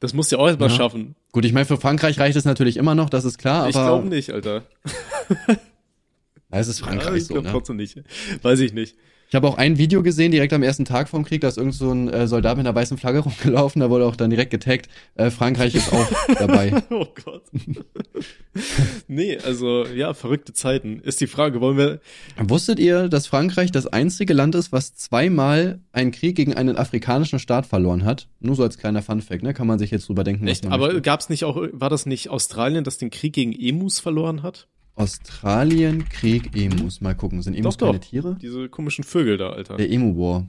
Das 0.00 0.14
muss 0.14 0.30
ja 0.30 0.38
auch 0.38 0.46
erstmal 0.48 0.68
Ja. 0.70 0.76
schaffen. 0.76 1.14
Gut, 1.30 1.44
ich 1.44 1.52
meine, 1.52 1.64
für 1.66 1.76
Frankreich 1.76 2.18
reicht 2.18 2.36
es 2.36 2.44
natürlich 2.44 2.76
immer 2.76 2.94
noch, 2.94 3.08
das 3.10 3.24
ist 3.24 3.38
klar, 3.38 3.66
ich 3.68 3.72
glaube 3.72 3.90
aber 4.02 4.08
nicht, 4.08 4.30
Alter. 4.30 4.64
Es 6.50 6.68
ist 6.68 6.80
Frankreich 6.80 7.06
Ja, 7.10 7.14
ich 7.16 7.24
so, 7.26 7.34
glaube 7.34 7.46
ne? 7.48 7.52
trotzdem 7.52 7.76
nicht. 7.76 7.96
Weiß 8.42 8.60
ich 8.60 8.72
nicht. 8.74 8.96
Ich 9.32 9.34
habe 9.34 9.48
auch 9.48 9.56
ein 9.56 9.78
Video 9.78 10.02
gesehen, 10.02 10.30
direkt 10.30 10.52
am 10.52 10.62
ersten 10.62 10.84
Tag 10.84 11.08
vom 11.08 11.24
Krieg, 11.24 11.40
da 11.40 11.48
ist 11.48 11.56
irgend 11.56 11.72
so 11.72 11.90
ein 11.90 12.06
äh, 12.10 12.28
Soldat 12.28 12.58
mit 12.58 12.66
einer 12.66 12.74
weißen 12.74 12.98
Flagge 12.98 13.18
rumgelaufen, 13.24 13.80
da 13.80 13.88
wurde 13.88 14.04
auch 14.04 14.14
dann 14.14 14.28
direkt 14.28 14.50
getaggt. 14.50 14.90
Äh, 15.14 15.30
Frankreich 15.30 15.74
ist 15.74 15.90
auch 15.90 16.06
dabei. 16.38 16.82
Oh 16.90 17.06
Gott. 17.24 17.42
nee, 19.08 19.38
also, 19.38 19.86
ja, 19.86 20.12
verrückte 20.12 20.52
Zeiten. 20.52 21.00
Ist 21.00 21.22
die 21.22 21.26
Frage, 21.26 21.62
wollen 21.62 21.78
wir, 21.78 22.00
Wusstet 22.36 22.78
ihr, 22.78 23.08
dass 23.08 23.26
Frankreich 23.26 23.72
das 23.72 23.86
einzige 23.86 24.34
Land 24.34 24.54
ist, 24.54 24.70
was 24.70 24.96
zweimal 24.96 25.80
einen 25.92 26.10
Krieg 26.10 26.36
gegen 26.36 26.52
einen 26.52 26.76
afrikanischen 26.76 27.38
Staat 27.38 27.64
verloren 27.64 28.04
hat? 28.04 28.28
Nur 28.38 28.54
so 28.54 28.62
als 28.64 28.76
kleiner 28.76 29.00
Funfact, 29.00 29.42
ne? 29.42 29.54
Kann 29.54 29.66
man 29.66 29.78
sich 29.78 29.90
jetzt 29.90 30.10
drüber 30.10 30.24
denken. 30.24 30.46
echt, 30.46 30.66
aber 30.66 30.88
möchte. 30.88 31.00
gab's 31.00 31.30
nicht 31.30 31.44
auch, 31.44 31.56
war 31.72 31.88
das 31.88 32.04
nicht 32.04 32.28
Australien, 32.28 32.84
das 32.84 32.98
den 32.98 33.08
Krieg 33.08 33.32
gegen 33.32 33.52
Emus 33.52 33.98
verloren 33.98 34.42
hat? 34.42 34.68
Australien, 34.94 36.08
Krieg, 36.08 36.54
Emus. 36.54 37.00
Mal 37.00 37.14
gucken, 37.14 37.42
sind 37.42 37.54
Emus 37.54 37.76
Doch, 37.76 37.86
keine 37.86 37.98
doch. 37.98 38.06
Tiere? 38.06 38.36
Diese 38.40 38.68
komischen 38.68 39.04
Vögel 39.04 39.38
da, 39.38 39.50
Alter. 39.50 39.76
Der 39.76 39.90
Emu 39.90 40.16
War. 40.16 40.46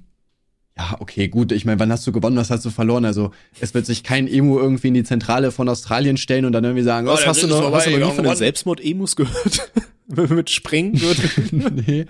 Ja, 0.77 0.95
okay, 0.99 1.27
gut. 1.27 1.51
Ich 1.51 1.65
meine, 1.65 1.79
wann 1.79 1.91
hast 1.91 2.05
du 2.07 2.11
gewonnen, 2.11 2.35
was 2.35 2.49
hast 2.49 2.65
du 2.65 2.71
verloren? 2.71 3.05
Also, 3.05 3.31
es 3.59 3.73
wird 3.73 3.85
sich 3.85 4.03
kein 4.03 4.27
Emu 4.27 4.57
irgendwie 4.57 4.87
in 4.87 4.95
die 4.95 5.03
Zentrale 5.03 5.51
von 5.51 5.69
Australien 5.69 6.17
stellen 6.17 6.45
und 6.45 6.51
dann 6.51 6.63
irgendwie 6.63 6.83
sagen, 6.83 7.05
Was, 7.07 7.21
der 7.21 7.29
hast, 7.29 7.43
du 7.43 7.47
noch, 7.47 7.71
hast 7.71 7.85
du 7.85 7.91
noch 7.91 7.97
nie 7.97 8.03
vorbei, 8.05 8.15
von 8.15 8.25
den. 8.25 8.35
Selbstmord-Emus 8.35 9.15
gehört? 9.15 9.71
Mit 10.07 10.49
Sprenggürtel? 10.49 11.29
nee. 11.85 12.05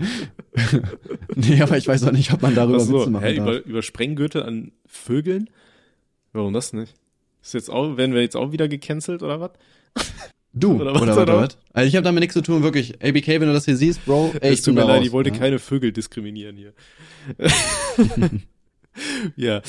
nee, 1.34 1.62
aber 1.62 1.76
ich 1.76 1.86
weiß 1.86 2.04
auch 2.04 2.12
nicht, 2.12 2.32
ob 2.32 2.42
man 2.42 2.54
darüber 2.54 2.80
so, 2.80 3.00
Witze 3.00 3.10
machen 3.10 3.24
hä, 3.24 3.36
darf. 3.36 3.48
über, 3.48 3.64
über 3.64 3.82
Sprenggürtel 3.82 4.42
an 4.42 4.72
Vögeln? 4.86 5.50
Warum 6.32 6.52
das 6.52 6.72
nicht? 6.72 6.94
Ist 7.42 7.54
jetzt 7.54 7.70
auch, 7.70 7.96
werden 7.98 8.14
wir 8.14 8.22
jetzt 8.22 8.36
auch 8.36 8.50
wieder 8.50 8.66
gecancelt 8.66 9.22
oder 9.22 9.40
was? 9.40 9.50
Du, 10.56 10.80
Oder 10.80 10.94
was, 10.94 11.02
oder 11.02 11.22
oder 11.22 11.36
was? 11.38 11.58
Also 11.72 11.88
ich 11.88 11.96
habe 11.96 12.04
damit 12.04 12.20
nichts 12.20 12.34
zu 12.34 12.40
tun, 12.42 12.62
wirklich. 12.62 12.94
ABK, 13.02 13.26
wenn 13.26 13.48
du 13.48 13.52
das 13.52 13.64
hier 13.64 13.76
siehst, 13.76 14.04
Bro, 14.06 14.34
ey, 14.40 14.52
ich 14.52 14.60
es 14.60 14.64
tut 14.64 14.74
mir 14.74 14.82
leid, 14.84 15.00
raus, 15.00 15.06
ich 15.06 15.12
wollte 15.12 15.30
ja? 15.30 15.36
keine 15.36 15.58
Vögel 15.58 15.90
diskriminieren 15.92 16.56
hier. 16.56 16.72
ja, 19.36 19.60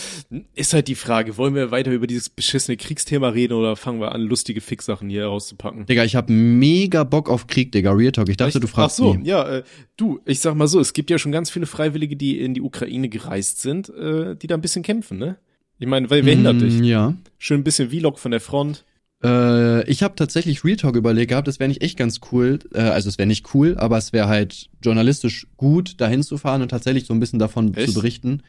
ist 0.53 0.73
halt 0.73 0.87
die 0.87 0.93
Frage, 0.95 1.37
wollen 1.37 1.55
wir 1.55 1.71
weiter 1.71 1.91
über 1.91 2.05
dieses 2.05 2.29
beschissene 2.29 2.77
Kriegsthema 2.77 3.29
reden 3.29 3.53
oder 3.53 3.75
fangen 3.75 3.99
wir 3.99 4.11
an, 4.13 4.21
lustige 4.21 4.61
Fixsachen 4.61 5.09
hier 5.09 5.25
rauszupacken? 5.25 5.87
Digga, 5.87 6.03
ich 6.03 6.15
hab 6.15 6.29
mega 6.29 7.03
Bock 7.03 7.29
auf 7.29 7.47
Krieg, 7.47 7.71
Digga, 7.71 7.91
Real 7.91 8.11
Talk. 8.11 8.29
Ich 8.29 8.37
dachte, 8.37 8.57
Echt? 8.59 8.63
du 8.63 8.67
fragst 8.67 8.99
Ach 8.99 9.05
so, 9.05 9.13
nie. 9.15 9.27
ja, 9.27 9.47
äh, 9.49 9.63
du, 9.97 10.19
ich 10.25 10.39
sag 10.41 10.53
mal 10.55 10.67
so, 10.67 10.79
es 10.79 10.93
gibt 10.93 11.09
ja 11.09 11.17
schon 11.17 11.31
ganz 11.31 11.49
viele 11.49 11.65
Freiwillige, 11.65 12.15
die 12.15 12.39
in 12.39 12.53
die 12.53 12.61
Ukraine 12.61 13.09
gereist 13.09 13.61
sind, 13.61 13.89
äh, 13.89 14.35
die 14.35 14.45
da 14.45 14.53
ein 14.55 14.61
bisschen 14.61 14.83
kämpfen, 14.83 15.17
ne? 15.17 15.37
Ich 15.79 15.87
meine, 15.87 16.09
wer, 16.09 16.23
wer 16.23 16.33
hindert 16.35 16.55
Mm, 16.57 16.59
dich? 16.59 16.79
Ja. 16.81 17.15
Schön 17.39 17.61
ein 17.61 17.63
bisschen 17.63 17.89
Vlog 17.89 18.19
von 18.19 18.31
der 18.31 18.39
Front. 18.39 18.85
Äh, 19.23 19.89
ich 19.89 20.03
habe 20.03 20.15
tatsächlich 20.15 20.63
Real 20.63 20.77
Talk 20.77 20.95
überlegt 20.95 21.29
gehabt, 21.29 21.47
das 21.47 21.59
wäre 21.59 21.67
nicht 21.67 21.81
echt 21.81 21.97
ganz 21.97 22.19
cool. 22.31 22.59
Äh, 22.73 22.81
also 22.81 23.09
es 23.09 23.17
wäre 23.17 23.27
nicht 23.27 23.53
cool, 23.53 23.77
aber 23.77 23.97
es 23.97 24.13
wäre 24.13 24.27
halt 24.27 24.69
journalistisch 24.83 25.47
gut, 25.57 25.99
dahin 26.01 26.23
zu 26.23 26.37
fahren 26.37 26.61
und 26.61 26.69
tatsächlich 26.69 27.05
so 27.05 27.13
ein 27.13 27.19
bisschen 27.19 27.39
davon 27.39 27.73
Echt? 27.73 27.87
zu 27.87 27.93
berichten. 27.93 28.41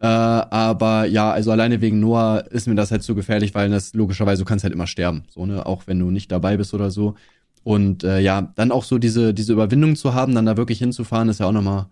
Äh, 0.00 0.06
aber 0.06 1.06
ja, 1.06 1.30
also 1.30 1.50
alleine 1.50 1.80
wegen 1.80 2.00
Noah 2.00 2.44
ist 2.50 2.66
mir 2.66 2.74
das 2.74 2.90
halt 2.90 3.02
zu 3.02 3.14
gefährlich, 3.14 3.54
weil 3.54 3.68
das 3.70 3.92
logischerweise, 3.94 4.42
du 4.42 4.48
kannst 4.48 4.64
halt 4.64 4.72
immer 4.74 4.86
sterben, 4.86 5.24
so, 5.28 5.44
ne, 5.44 5.66
auch 5.66 5.86
wenn 5.86 5.98
du 5.98 6.10
nicht 6.10 6.32
dabei 6.32 6.56
bist 6.56 6.72
oder 6.74 6.90
so. 6.90 7.16
Und 7.62 8.04
äh, 8.04 8.20
ja, 8.20 8.52
dann 8.56 8.72
auch 8.72 8.84
so 8.84 8.98
diese, 8.98 9.34
diese 9.34 9.52
Überwindung 9.52 9.96
zu 9.96 10.14
haben, 10.14 10.34
dann 10.34 10.46
da 10.46 10.56
wirklich 10.56 10.78
hinzufahren, 10.78 11.28
ist 11.28 11.40
ja 11.40 11.46
auch 11.46 11.52
nochmal, 11.52 11.86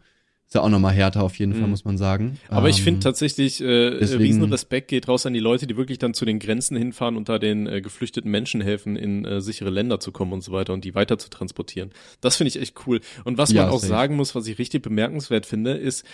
ist 0.49 0.55
ja 0.55 0.63
auch 0.63 0.71
nochmal 0.71 0.95
härter 0.95 1.23
auf 1.23 1.39
jeden 1.39 1.53
Fall, 1.53 1.65
Mhm. 1.65 1.71
muss 1.71 1.85
man 1.85 1.99
sagen. 1.99 2.39
Aber 2.49 2.71
ich 2.71 2.79
Ähm, 2.79 2.85
finde 2.85 3.01
tatsächlich, 3.01 3.61
äh, 3.61 3.99
deswegen- 3.99 4.23
riesen 4.23 4.45
Respekt 4.45 4.89
geht 4.89 5.07
raus 5.07 5.27
an 5.27 5.35
die 5.35 5.41
Leute, 5.41 5.67
die 5.67 5.77
wirklich 5.77 5.99
dann 5.99 6.15
zu 6.15 6.25
den 6.25 6.39
Grenzen 6.39 6.75
hinfahren 6.77 7.17
und 7.19 7.29
da 7.29 7.39
den 7.39 7.67
äh, 7.67 7.83
geflüchteten 7.83 8.31
Menschen 8.31 8.63
helfen, 8.63 8.97
in 8.97 9.27
äh, 9.27 9.43
sichere 9.43 9.69
Länder 9.69 10.01
zu 10.01 10.11
kommen 10.11 10.33
und 10.33 10.41
so 10.43 10.51
weiter 10.51 10.73
und 10.73 10.85
die 10.87 10.95
weiter 10.95 11.19
zu 11.19 11.29
transportieren. 11.29 11.91
Das 12.23 12.37
finde 12.37 12.49
ich 12.49 12.59
echt 12.61 12.75
cool. 12.87 13.01
Und 13.25 13.37
was 13.37 13.53
Ja, 13.53 13.65
man 13.65 13.73
auch 13.73 13.79
sagen 13.81 14.17
muss, 14.17 14.35
was 14.35 14.47
ich 14.47 14.59
richtig 14.59 14.81
bemerkenswert 14.83 15.45
finde, 15.45 15.73
ist, 15.73 16.07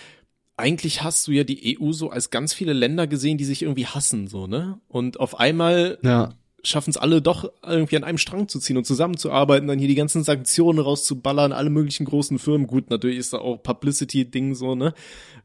eigentlich 0.56 1.02
hast 1.04 1.26
du 1.28 1.32
ja 1.32 1.44
die 1.44 1.78
EU 1.80 1.92
so 1.92 2.10
als 2.10 2.30
ganz 2.30 2.54
viele 2.54 2.72
Länder 2.72 3.06
gesehen, 3.06 3.38
die 3.38 3.44
sich 3.44 3.62
irgendwie 3.62 3.86
hassen, 3.86 4.26
so, 4.28 4.46
ne? 4.48 4.78
Und 4.88 5.18
auf 5.20 5.38
einmal 5.38 5.98
Ja, 6.02 6.32
schaffen 6.64 6.90
es 6.90 6.96
alle 6.96 7.22
doch 7.22 7.50
irgendwie 7.66 7.96
an 7.96 8.04
einem 8.04 8.18
Strang 8.18 8.48
zu 8.48 8.58
ziehen 8.58 8.76
und 8.76 8.84
zusammenzuarbeiten, 8.84 9.68
dann 9.68 9.78
hier 9.78 9.88
die 9.88 9.94
ganzen 9.94 10.24
Sanktionen 10.24 10.78
rauszuballern, 10.78 11.52
alle 11.52 11.70
möglichen 11.70 12.06
großen 12.06 12.38
Firmen. 12.38 12.66
Gut, 12.66 12.90
natürlich 12.90 13.18
ist 13.18 13.32
da 13.32 13.38
auch 13.38 13.62
Publicity-Ding 13.62 14.54
so, 14.54 14.74
ne? 14.74 14.94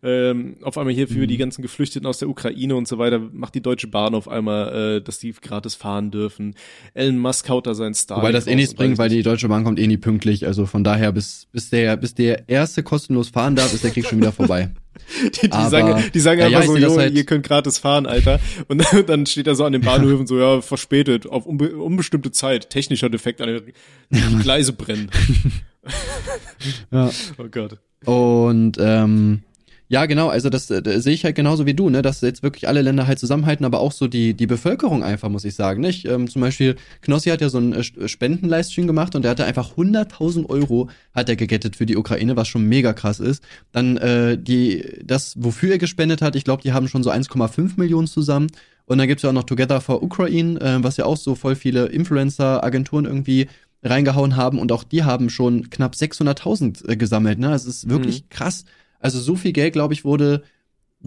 Ähm, 0.01 0.55
auf 0.61 0.77
einmal 0.77 0.93
hier 0.93 1.07
für 1.07 1.19
mhm. 1.19 1.27
die 1.27 1.38
ganzen 1.38 1.61
Geflüchteten 1.61 2.07
aus 2.07 2.19
der 2.19 2.29
Ukraine 2.29 2.75
und 2.75 2.88
so 2.88 2.97
weiter 2.97 3.19
macht 3.19 3.53
die 3.55 3.61
Deutsche 3.61 3.88
Bahn 3.88 4.15
auf 4.15 4.29
einmal, 4.29 4.97
äh, 4.97 5.01
dass 5.01 5.19
die 5.19 5.33
gratis 5.33 5.75
fahren 5.75 6.09
dürfen. 6.09 6.55
Elon 6.93 7.17
Musk 7.17 7.49
haut 7.49 7.67
da 7.67 7.73
seinen 7.73 7.93
Star. 7.93 8.17
Wobei 8.17 8.31
das 8.31 8.47
eh 8.47 8.55
nichts 8.55 8.73
bringt, 8.73 8.97
weil 8.97 9.09
die 9.09 9.23
Deutsche 9.23 9.49
Bahn 9.49 9.63
kommt 9.65 9.79
eh 9.79 9.88
nie 9.88 9.97
pünktlich. 9.97 10.47
Also 10.47 10.65
von 10.65 10.83
daher, 10.83 11.11
bis, 11.11 11.47
bis 11.51 11.69
der, 11.69 11.97
bis 11.97 12.15
der 12.15 12.47
erste 12.47 12.81
kostenlos 12.81 13.29
fahren 13.29 13.55
darf, 13.55 13.73
ist 13.73 13.83
der 13.83 13.91
Krieg 13.91 14.05
schon 14.07 14.19
wieder 14.19 14.31
vorbei. 14.31 14.71
Die, 15.23 15.47
die 15.47 15.51
Aber, 15.51 15.69
sagen, 15.69 16.03
die 16.13 16.19
sagen 16.19 16.41
einfach 16.41 16.61
ja, 16.61 16.67
so, 16.67 16.77
jo, 16.77 16.97
halt 16.97 17.13
ihr 17.15 17.25
könnt 17.25 17.45
gratis 17.45 17.79
fahren, 17.79 18.05
Alter. 18.05 18.39
Und 18.67 18.83
dann 19.07 19.25
steht 19.25 19.47
er 19.47 19.55
so 19.55 19.65
an 19.65 19.73
den 19.73 19.81
Bahnhöfen 19.81 20.27
so, 20.27 20.37
ja, 20.37 20.61
verspätet, 20.61 21.27
auf 21.27 21.45
unbe 21.45 21.75
unbestimmte 21.75 22.31
Zeit, 22.31 22.69
technischer 22.69 23.09
Defekt 23.09 23.41
an 23.41 23.61
den 24.09 24.39
Gleise 24.41 24.73
brennen. 24.73 25.09
ja. 26.91 27.09
Oh 27.37 27.47
Gott. 27.49 27.77
Und 28.05 28.77
ähm, 28.79 29.43
ja, 29.91 30.05
genau, 30.05 30.29
also 30.29 30.51
das, 30.51 30.67
das 30.67 31.03
sehe 31.03 31.13
ich 31.15 31.25
halt 31.25 31.36
genauso 31.36 31.65
wie 31.65 31.74
du, 31.74 31.89
ne, 31.89 32.03
dass 32.03 32.22
jetzt 32.22 32.43
wirklich 32.43 32.67
alle 32.67 32.84
Länder 32.84 33.08
halt 33.08 33.17
zusammenhalten, 33.17 33.65
aber 33.65 33.79
auch 33.79 33.91
so 33.91 34.08
die, 34.08 34.36
die 34.36 34.46
Bevölkerung 34.46 35.03
einfach, 35.03 35.29
muss 35.29 35.46
ich 35.46 35.55
sagen, 35.55 35.81
nicht? 35.81 36.05
Ähm, 36.05 36.29
zum 36.29 36.43
Beispiel, 36.43 36.75
Knossi 37.01 37.31
hat 37.31 37.41
ja 37.41 37.50
so 37.50 37.58
einen 37.58 37.74
äh, 37.74 38.08
Spenden-Livestream 38.08 38.86
gemacht 38.86 39.15
und 39.15 39.24
der 39.24 39.31
hatte 39.31 39.46
einfach 39.46 39.75
100.000 39.77 40.48
Euro 40.48 40.91
hat 41.15 41.27
er 41.27 41.36
gegettet 41.36 41.75
für 41.75 41.88
die 41.88 41.98
Ukraine, 41.98 42.36
was 42.36 42.48
schon 42.48 42.65
mega 42.65 42.93
krass 42.93 43.19
ist. 43.19 43.43
Dann 43.72 43.98
äh, 43.98 44.38
die, 44.38 45.01
das, 45.03 45.34
wofür 45.39 45.72
er 45.72 45.77
gespendet 45.79 46.22
hat, 46.22 46.36
ich 46.36 46.43
glaube, 46.43 46.62
die 46.62 46.72
haben 46.72 46.88
schon 46.88 47.01
so 47.01 47.10
1,5 47.10 47.72
Millionen 47.77 48.05
zusammen. 48.05 48.51
Und 48.86 49.00
dann 49.00 49.08
gibt's 49.08 49.24
ja 49.24 49.31
auch 49.31 49.34
noch 49.34 49.43
Together 49.43 49.81
for 49.81 50.03
Ukraine, 50.03 50.62
äh, 50.62 50.84
was 50.84 50.98
ja 50.98 51.05
auch 51.05 51.17
so 51.17 51.34
voll 51.34 51.55
viele 51.55 51.88
Influencer-Agenturen 51.88 53.05
irgendwie 53.05 53.48
reingehauen 53.81 54.36
haben 54.36 54.60
und 54.60 54.72
auch 54.72 54.84
die 54.84 55.03
haben 55.03 55.31
schon 55.31 55.72
knapp 55.72 55.93
600.000 55.96 56.88
äh, 56.88 56.96
gesammelt. 56.96 57.39
Ne? 57.39 57.50
Also 57.50 57.69
es 57.69 57.77
ist 57.77 57.89
wirklich 57.89 58.22
mhm. 58.22 58.29
krass, 58.29 58.65
also 58.99 59.19
so 59.19 59.35
viel 59.35 59.53
Geld, 59.53 59.73
glaube 59.73 59.93
ich, 59.93 60.05
wurde 60.05 60.43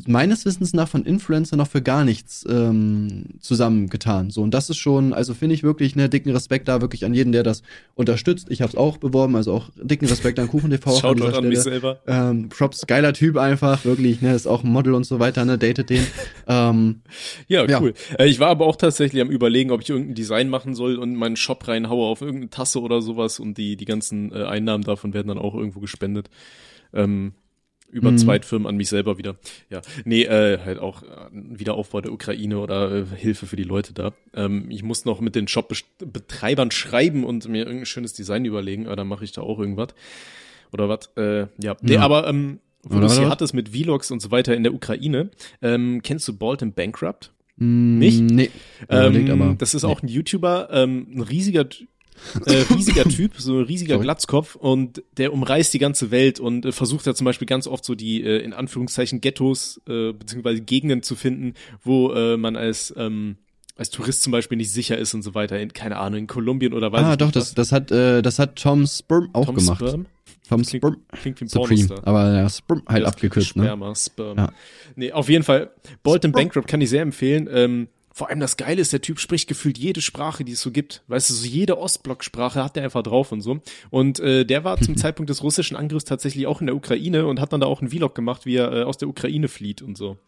meines 0.06 0.46
Wissens 0.46 0.72
nach 0.72 0.88
von 0.88 1.04
Influencer 1.04 1.56
noch 1.56 1.68
für 1.68 1.82
gar 1.82 2.04
nichts 2.04 2.46
ähm, 2.48 3.24
zusammengetan. 3.40 4.30
So, 4.30 4.40
und 4.40 4.52
das 4.54 4.70
ist 4.70 4.78
schon, 4.78 5.12
also 5.12 5.34
finde 5.34 5.54
ich 5.54 5.62
wirklich, 5.62 5.96
ne, 5.96 6.08
dicken 6.08 6.30
Respekt 6.30 6.68
da 6.68 6.80
wirklich 6.80 7.04
an 7.04 7.12
jeden, 7.12 7.32
der 7.32 7.42
das 7.42 7.62
unterstützt. 7.94 8.46
Ich 8.48 8.62
habe 8.62 8.70
es 8.70 8.76
auch 8.76 8.96
beworben, 8.96 9.36
also 9.36 9.52
auch 9.52 9.68
dicken 9.76 10.06
Respekt 10.06 10.38
an 10.38 10.48
KuchenTV. 10.48 10.98
Schaut 10.98 11.20
an, 11.22 11.34
an 11.34 11.48
mich 11.48 11.60
selber. 11.60 12.00
Ähm, 12.06 12.48
Props, 12.48 12.86
geiler 12.86 13.12
Typ 13.12 13.36
einfach, 13.36 13.84
wirklich, 13.84 14.22
ne, 14.22 14.34
ist 14.34 14.46
auch 14.46 14.64
ein 14.64 14.70
Model 14.70 14.94
und 14.94 15.04
so 15.04 15.20
weiter, 15.20 15.44
ne, 15.44 15.58
datet 15.58 15.90
den. 15.90 16.06
ähm, 16.48 17.02
ja, 17.48 17.62
cool. 17.80 17.92
Ja. 18.12 18.16
Äh, 18.24 18.28
ich 18.28 18.40
war 18.40 18.48
aber 18.48 18.66
auch 18.66 18.76
tatsächlich 18.76 19.20
am 19.20 19.30
überlegen, 19.30 19.72
ob 19.72 19.82
ich 19.82 19.90
irgendein 19.90 20.14
Design 20.14 20.48
machen 20.48 20.74
soll 20.74 20.96
und 20.96 21.16
meinen 21.16 21.36
Shop 21.36 21.68
reinhaue 21.68 22.06
auf 22.06 22.22
irgendeine 22.22 22.48
Tasse 22.48 22.80
oder 22.80 23.02
sowas 23.02 23.38
und 23.38 23.58
die, 23.58 23.76
die 23.76 23.84
ganzen 23.84 24.32
äh, 24.32 24.44
Einnahmen 24.44 24.84
davon 24.84 25.12
werden 25.12 25.28
dann 25.28 25.38
auch 25.38 25.54
irgendwo 25.54 25.80
gespendet. 25.80 26.30
Ähm, 26.94 27.34
über 27.92 28.10
mhm. 28.10 28.18
Zweitfirmen 28.18 28.66
an 28.66 28.76
mich 28.76 28.88
selber 28.88 29.18
wieder. 29.18 29.36
Ja, 29.70 29.82
nee, 30.04 30.24
äh, 30.24 30.58
halt 30.64 30.78
auch 30.78 31.02
äh, 31.02 31.06
Wiederaufbau 31.32 32.00
der 32.00 32.12
Ukraine 32.12 32.58
oder 32.58 32.90
äh, 32.90 33.04
Hilfe 33.16 33.46
für 33.46 33.56
die 33.56 33.62
Leute 33.62 33.92
da. 33.92 34.12
Ähm, 34.34 34.66
ich 34.70 34.82
muss 34.82 35.04
noch 35.04 35.20
mit 35.20 35.36
den 35.36 35.46
Shop-Betreibern 35.46 36.70
schreiben 36.70 37.24
und 37.24 37.46
mir 37.48 37.64
irgendein 37.64 37.86
schönes 37.86 38.14
Design 38.14 38.44
überlegen, 38.44 38.86
aber 38.86 38.96
dann 38.96 39.06
mache 39.06 39.24
ich 39.24 39.32
da 39.32 39.42
auch 39.42 39.58
irgendwas. 39.58 39.88
Oder 40.72 40.88
was? 40.88 41.10
Äh, 41.16 41.46
ja. 41.62 41.76
Nee, 41.82 41.94
ja. 41.94 42.00
aber 42.00 42.26
ähm, 42.26 42.60
wo 42.82 42.98
du 42.98 43.06
es 43.06 43.18
hier 43.18 43.28
hattest 43.28 43.54
mit 43.54 43.68
Vlogs 43.68 44.10
und 44.10 44.20
so 44.20 44.30
weiter 44.30 44.56
in 44.56 44.64
der 44.64 44.74
Ukraine, 44.74 45.30
ähm, 45.60 46.00
kennst 46.02 46.26
du 46.26 46.50
and 46.50 46.74
Bankrupt? 46.74 47.32
Mm, 47.56 47.98
Nicht? 47.98 48.20
Nee. 48.20 48.50
Ähm, 48.88 49.30
aber, 49.30 49.54
das 49.56 49.74
ist 49.74 49.84
auch 49.84 50.02
ein 50.02 50.08
YouTuber, 50.08 50.68
ähm, 50.72 51.06
ein 51.14 51.20
riesiger 51.20 51.64
äh, 52.46 52.64
riesiger 52.74 53.04
Typ, 53.08 53.32
so 53.38 53.58
ein 53.58 53.64
riesiger 53.64 53.94
Sorry. 53.94 54.04
Glatzkopf 54.04 54.54
und 54.56 55.02
der 55.16 55.32
umreißt 55.32 55.72
die 55.74 55.78
ganze 55.78 56.10
Welt 56.10 56.40
und 56.40 56.64
äh, 56.64 56.72
versucht 56.72 57.06
ja 57.06 57.14
zum 57.14 57.24
Beispiel 57.24 57.46
ganz 57.46 57.66
oft 57.66 57.84
so 57.84 57.94
die 57.94 58.22
äh, 58.22 58.38
in 58.38 58.52
Anführungszeichen 58.52 59.20
Ghettos 59.20 59.80
äh, 59.88 60.12
beziehungsweise 60.12 60.60
Gegenden 60.60 61.02
zu 61.02 61.14
finden, 61.14 61.54
wo 61.82 62.12
äh, 62.12 62.36
man 62.36 62.56
als 62.56 62.92
ähm, 62.96 63.36
als 63.76 63.90
Tourist 63.90 64.22
zum 64.22 64.32
Beispiel 64.32 64.58
nicht 64.58 64.70
sicher 64.70 64.98
ist 64.98 65.14
und 65.14 65.22
so 65.22 65.34
weiter. 65.34 65.58
In, 65.58 65.72
keine 65.72 65.96
Ahnung, 65.96 66.20
in 66.20 66.26
Kolumbien 66.26 66.72
oder 66.72 66.92
weiß 66.92 67.04
ah, 67.04 67.12
ich 67.12 67.18
doch, 67.18 67.26
nicht. 67.26 67.36
Ah, 67.36 67.40
doch, 67.40 67.46
das, 67.46 67.54
das 67.54 67.72
hat, 67.72 67.90
äh, 67.90 68.22
das 68.22 68.38
hat 68.38 68.56
Tom 68.56 68.86
Sperm 68.86 69.30
auch 69.32 69.46
Tom 69.46 69.56
gemacht. 69.56 69.78
Sperm? 69.78 70.06
Tom 70.48 70.62
klingt, 70.62 70.84
Sperm. 70.84 70.96
Klingt 71.12 71.40
wie 71.40 71.44
ein 71.44 71.48
Supreme, 71.48 72.06
aber 72.06 72.34
ja, 72.34 72.48
Sperm 72.48 72.82
halt 72.86 73.02
ja, 73.02 73.08
abgekürzt, 73.08 73.56
ne? 73.56 73.64
Sperma, 73.64 73.94
Sperm. 73.94 74.38
Ja. 74.38 74.52
Nee, 74.96 75.12
auf 75.12 75.28
jeden 75.28 75.44
Fall, 75.44 75.70
Bolton 76.02 76.32
Bankrupt 76.32 76.68
kann 76.68 76.80
ich 76.80 76.90
sehr 76.90 77.02
empfehlen. 77.02 77.48
Ähm, 77.50 77.88
vor 78.14 78.28
allem 78.28 78.40
das 78.40 78.56
Geile 78.56 78.80
ist, 78.80 78.92
der 78.92 79.00
Typ 79.00 79.18
spricht 79.18 79.48
gefühlt 79.48 79.78
jede 79.78 80.00
Sprache, 80.00 80.44
die 80.44 80.52
es 80.52 80.60
so 80.60 80.70
gibt. 80.70 81.02
Weißt 81.08 81.30
du, 81.30 81.34
so 81.34 81.46
jede 81.46 81.78
Ostblock-Sprache 81.78 82.62
hat 82.62 82.76
der 82.76 82.84
einfach 82.84 83.02
drauf 83.02 83.32
und 83.32 83.40
so. 83.40 83.60
Und 83.90 84.20
äh, 84.20 84.44
der 84.44 84.64
war 84.64 84.78
zum 84.78 84.96
Zeitpunkt 84.98 85.30
des 85.30 85.42
russischen 85.42 85.76
Angriffs 85.76 86.04
tatsächlich 86.04 86.46
auch 86.46 86.60
in 86.60 86.66
der 86.66 86.76
Ukraine 86.76 87.26
und 87.26 87.40
hat 87.40 87.52
dann 87.52 87.60
da 87.60 87.66
auch 87.66 87.80
einen 87.80 87.90
Vlog 87.90 88.14
gemacht, 88.14 88.46
wie 88.46 88.56
er 88.56 88.72
äh, 88.72 88.82
aus 88.84 88.98
der 88.98 89.08
Ukraine 89.08 89.48
flieht 89.48 89.82
und 89.82 89.96
so. 89.96 90.18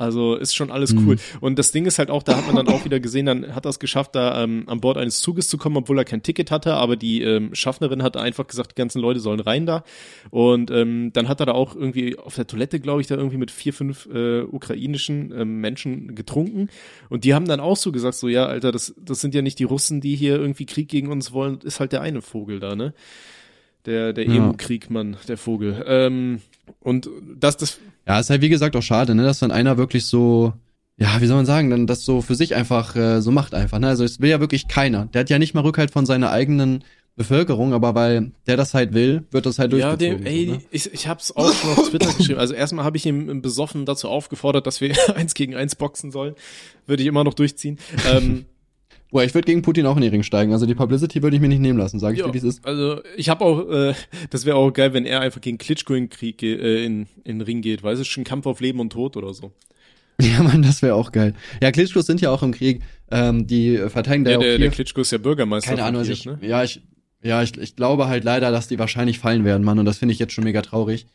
Also 0.00 0.34
ist 0.34 0.56
schon 0.56 0.70
alles 0.70 0.94
cool. 0.94 1.16
Mhm. 1.16 1.20
Und 1.40 1.58
das 1.58 1.72
Ding 1.72 1.84
ist 1.84 1.98
halt 1.98 2.08
auch, 2.08 2.22
da 2.22 2.34
hat 2.34 2.46
man 2.46 2.56
dann 2.56 2.74
auch 2.74 2.86
wieder 2.86 3.00
gesehen, 3.00 3.26
dann 3.26 3.54
hat 3.54 3.66
er 3.66 3.68
es 3.68 3.78
geschafft, 3.78 4.14
da 4.14 4.42
ähm, 4.42 4.64
an 4.66 4.80
Bord 4.80 4.96
eines 4.96 5.20
Zuges 5.20 5.48
zu 5.48 5.58
kommen, 5.58 5.76
obwohl 5.76 5.98
er 5.98 6.06
kein 6.06 6.22
Ticket 6.22 6.50
hatte, 6.50 6.72
aber 6.72 6.96
die 6.96 7.20
ähm, 7.20 7.54
Schaffnerin 7.54 8.02
hat 8.02 8.16
einfach 8.16 8.46
gesagt, 8.46 8.70
die 8.70 8.74
ganzen 8.76 9.02
Leute 9.02 9.20
sollen 9.20 9.40
rein 9.40 9.66
da. 9.66 9.84
Und 10.30 10.70
ähm, 10.70 11.12
dann 11.12 11.28
hat 11.28 11.40
er 11.40 11.46
da 11.46 11.52
auch 11.52 11.76
irgendwie 11.76 12.18
auf 12.18 12.34
der 12.34 12.46
Toilette, 12.46 12.80
glaube 12.80 13.02
ich, 13.02 13.08
da 13.08 13.16
irgendwie 13.16 13.36
mit 13.36 13.50
vier, 13.50 13.74
fünf 13.74 14.06
äh, 14.06 14.40
ukrainischen 14.40 15.34
ähm, 15.36 15.60
Menschen 15.60 16.14
getrunken. 16.14 16.70
Und 17.10 17.24
die 17.24 17.34
haben 17.34 17.46
dann 17.46 17.60
auch 17.60 17.76
so 17.76 17.92
gesagt, 17.92 18.14
so 18.14 18.28
ja, 18.28 18.46
Alter, 18.46 18.72
das, 18.72 18.94
das 18.98 19.20
sind 19.20 19.34
ja 19.34 19.42
nicht 19.42 19.58
die 19.58 19.64
Russen, 19.64 20.00
die 20.00 20.16
hier 20.16 20.36
irgendwie 20.36 20.64
Krieg 20.64 20.88
gegen 20.88 21.08
uns 21.08 21.32
wollen, 21.32 21.58
ist 21.62 21.78
halt 21.78 21.92
der 21.92 22.00
eine 22.00 22.22
Vogel 22.22 22.58
da, 22.58 22.74
ne? 22.74 22.94
Der, 23.86 24.12
der 24.12 24.26
ja. 24.26 24.34
Emo-Kriegmann, 24.34 25.16
der 25.26 25.36
Vogel. 25.36 25.84
Ähm, 25.86 26.40
und 26.80 27.08
das, 27.38 27.56
das. 27.56 27.78
Ja, 28.06 28.20
ist 28.20 28.30
halt 28.30 28.42
wie 28.42 28.48
gesagt 28.48 28.76
auch 28.76 28.82
schade, 28.82 29.14
ne, 29.14 29.22
dass 29.22 29.38
dann 29.38 29.50
einer 29.50 29.76
wirklich 29.76 30.06
so, 30.06 30.52
ja, 30.96 31.20
wie 31.20 31.26
soll 31.26 31.36
man 31.36 31.46
sagen, 31.46 31.70
dann 31.70 31.86
das 31.86 32.04
so 32.04 32.20
für 32.20 32.34
sich 32.34 32.54
einfach 32.54 32.94
äh, 32.96 33.20
so 33.22 33.30
macht 33.30 33.54
einfach. 33.54 33.78
Ne? 33.78 33.88
Also 33.88 34.04
es 34.04 34.20
will 34.20 34.30
ja 34.30 34.40
wirklich 34.40 34.68
keiner. 34.68 35.06
Der 35.06 35.20
hat 35.20 35.30
ja 35.30 35.38
nicht 35.38 35.54
mal 35.54 35.62
Rückhalt 35.62 35.90
von 35.90 36.06
seiner 36.06 36.30
eigenen 36.30 36.84
Bevölkerung, 37.16 37.74
aber 37.74 37.94
weil 37.94 38.32
der 38.46 38.56
das 38.56 38.72
halt 38.72 38.94
will, 38.94 39.24
wird 39.30 39.44
das 39.44 39.58
halt 39.58 39.72
durchgezogen. 39.72 40.06
Ja, 40.06 40.16
dem, 40.16 40.26
ey, 40.26 40.46
so, 40.46 40.52
ne? 40.52 40.62
ich, 40.70 40.92
ich 40.92 41.08
hab's 41.08 41.32
auch 41.32 41.52
schon 41.52 41.70
auf 41.70 41.90
Twitter 41.90 42.12
geschrieben. 42.14 42.38
Also 42.38 42.54
erstmal 42.54 42.84
habe 42.84 42.96
ich 42.96 43.04
ihm 43.04 43.42
besoffen 43.42 43.84
dazu 43.84 44.08
aufgefordert, 44.08 44.66
dass 44.66 44.80
wir 44.80 44.94
eins 45.16 45.34
gegen 45.34 45.54
eins 45.54 45.74
boxen 45.74 46.12
sollen. 46.12 46.34
Würde 46.86 47.02
ich 47.02 47.08
immer 47.08 47.24
noch 47.24 47.34
durchziehen. 47.34 47.78
ähm, 48.10 48.46
Boah, 49.10 49.24
ich 49.24 49.34
würde 49.34 49.46
gegen 49.46 49.62
Putin 49.62 49.86
auch 49.86 49.96
in 49.96 50.02
den 50.02 50.10
Ring 50.10 50.22
steigen. 50.22 50.52
Also 50.52 50.66
die 50.66 50.74
Publicity 50.74 51.22
würde 51.22 51.36
ich 51.36 51.42
mir 51.42 51.48
nicht 51.48 51.60
nehmen 51.60 51.78
lassen, 51.78 51.98
sage 51.98 52.16
ich 52.16 52.22
dir, 52.22 52.32
wie 52.32 52.38
es 52.38 52.44
ist. 52.44 52.64
Also 52.64 53.00
ich 53.16 53.28
habe 53.28 53.44
auch, 53.44 53.68
äh, 53.68 53.94
das 54.30 54.46
wäre 54.46 54.56
auch 54.56 54.70
geil, 54.72 54.92
wenn 54.92 55.04
er 55.04 55.20
einfach 55.20 55.40
gegen 55.40 55.58
Klitschko 55.58 55.94
in 55.94 56.08
Krieg 56.08 56.42
äh, 56.42 56.84
in, 56.84 57.06
in 57.24 57.38
den 57.38 57.40
Ring 57.40 57.60
geht. 57.60 57.82
Weißt 57.82 58.00
du, 58.00 58.04
schon 58.04 58.24
Kampf 58.24 58.46
auf 58.46 58.60
Leben 58.60 58.78
und 58.78 58.90
Tod 58.90 59.16
oder 59.16 59.34
so. 59.34 59.52
Ja, 60.20 60.42
man, 60.42 60.60
das 60.60 60.82
wäre 60.82 60.96
auch 60.96 61.12
geil. 61.12 61.34
Ja, 61.62 61.70
Klitschkos 61.72 62.04
sind 62.04 62.20
ja 62.20 62.30
auch 62.30 62.42
im 62.42 62.52
Krieg. 62.52 62.82
Ähm, 63.10 63.46
die 63.46 63.78
verteidigen 63.88 64.24
da 64.24 64.32
ja, 64.32 64.38
der, 64.38 64.58
der 64.58 64.68
Klitschko 64.68 65.00
ist 65.00 65.12
ja 65.12 65.18
Bürgermeister. 65.18 65.70
Keine 65.70 65.84
Ahnung, 65.84 66.02
Kiew, 66.02 66.12
ich, 66.12 66.26
ne? 66.26 66.38
ja, 66.42 66.62
ich, 66.62 66.82
ja, 67.22 67.42
ich, 67.42 67.56
ich 67.56 67.74
glaube 67.74 68.06
halt 68.06 68.22
leider, 68.22 68.50
dass 68.50 68.68
die 68.68 68.78
wahrscheinlich 68.78 69.18
fallen 69.18 69.46
werden, 69.46 69.64
Mann. 69.64 69.78
Und 69.78 69.86
das 69.86 69.96
finde 69.96 70.12
ich 70.12 70.18
jetzt 70.18 70.34
schon 70.34 70.44
mega 70.44 70.60
traurig. 70.60 71.06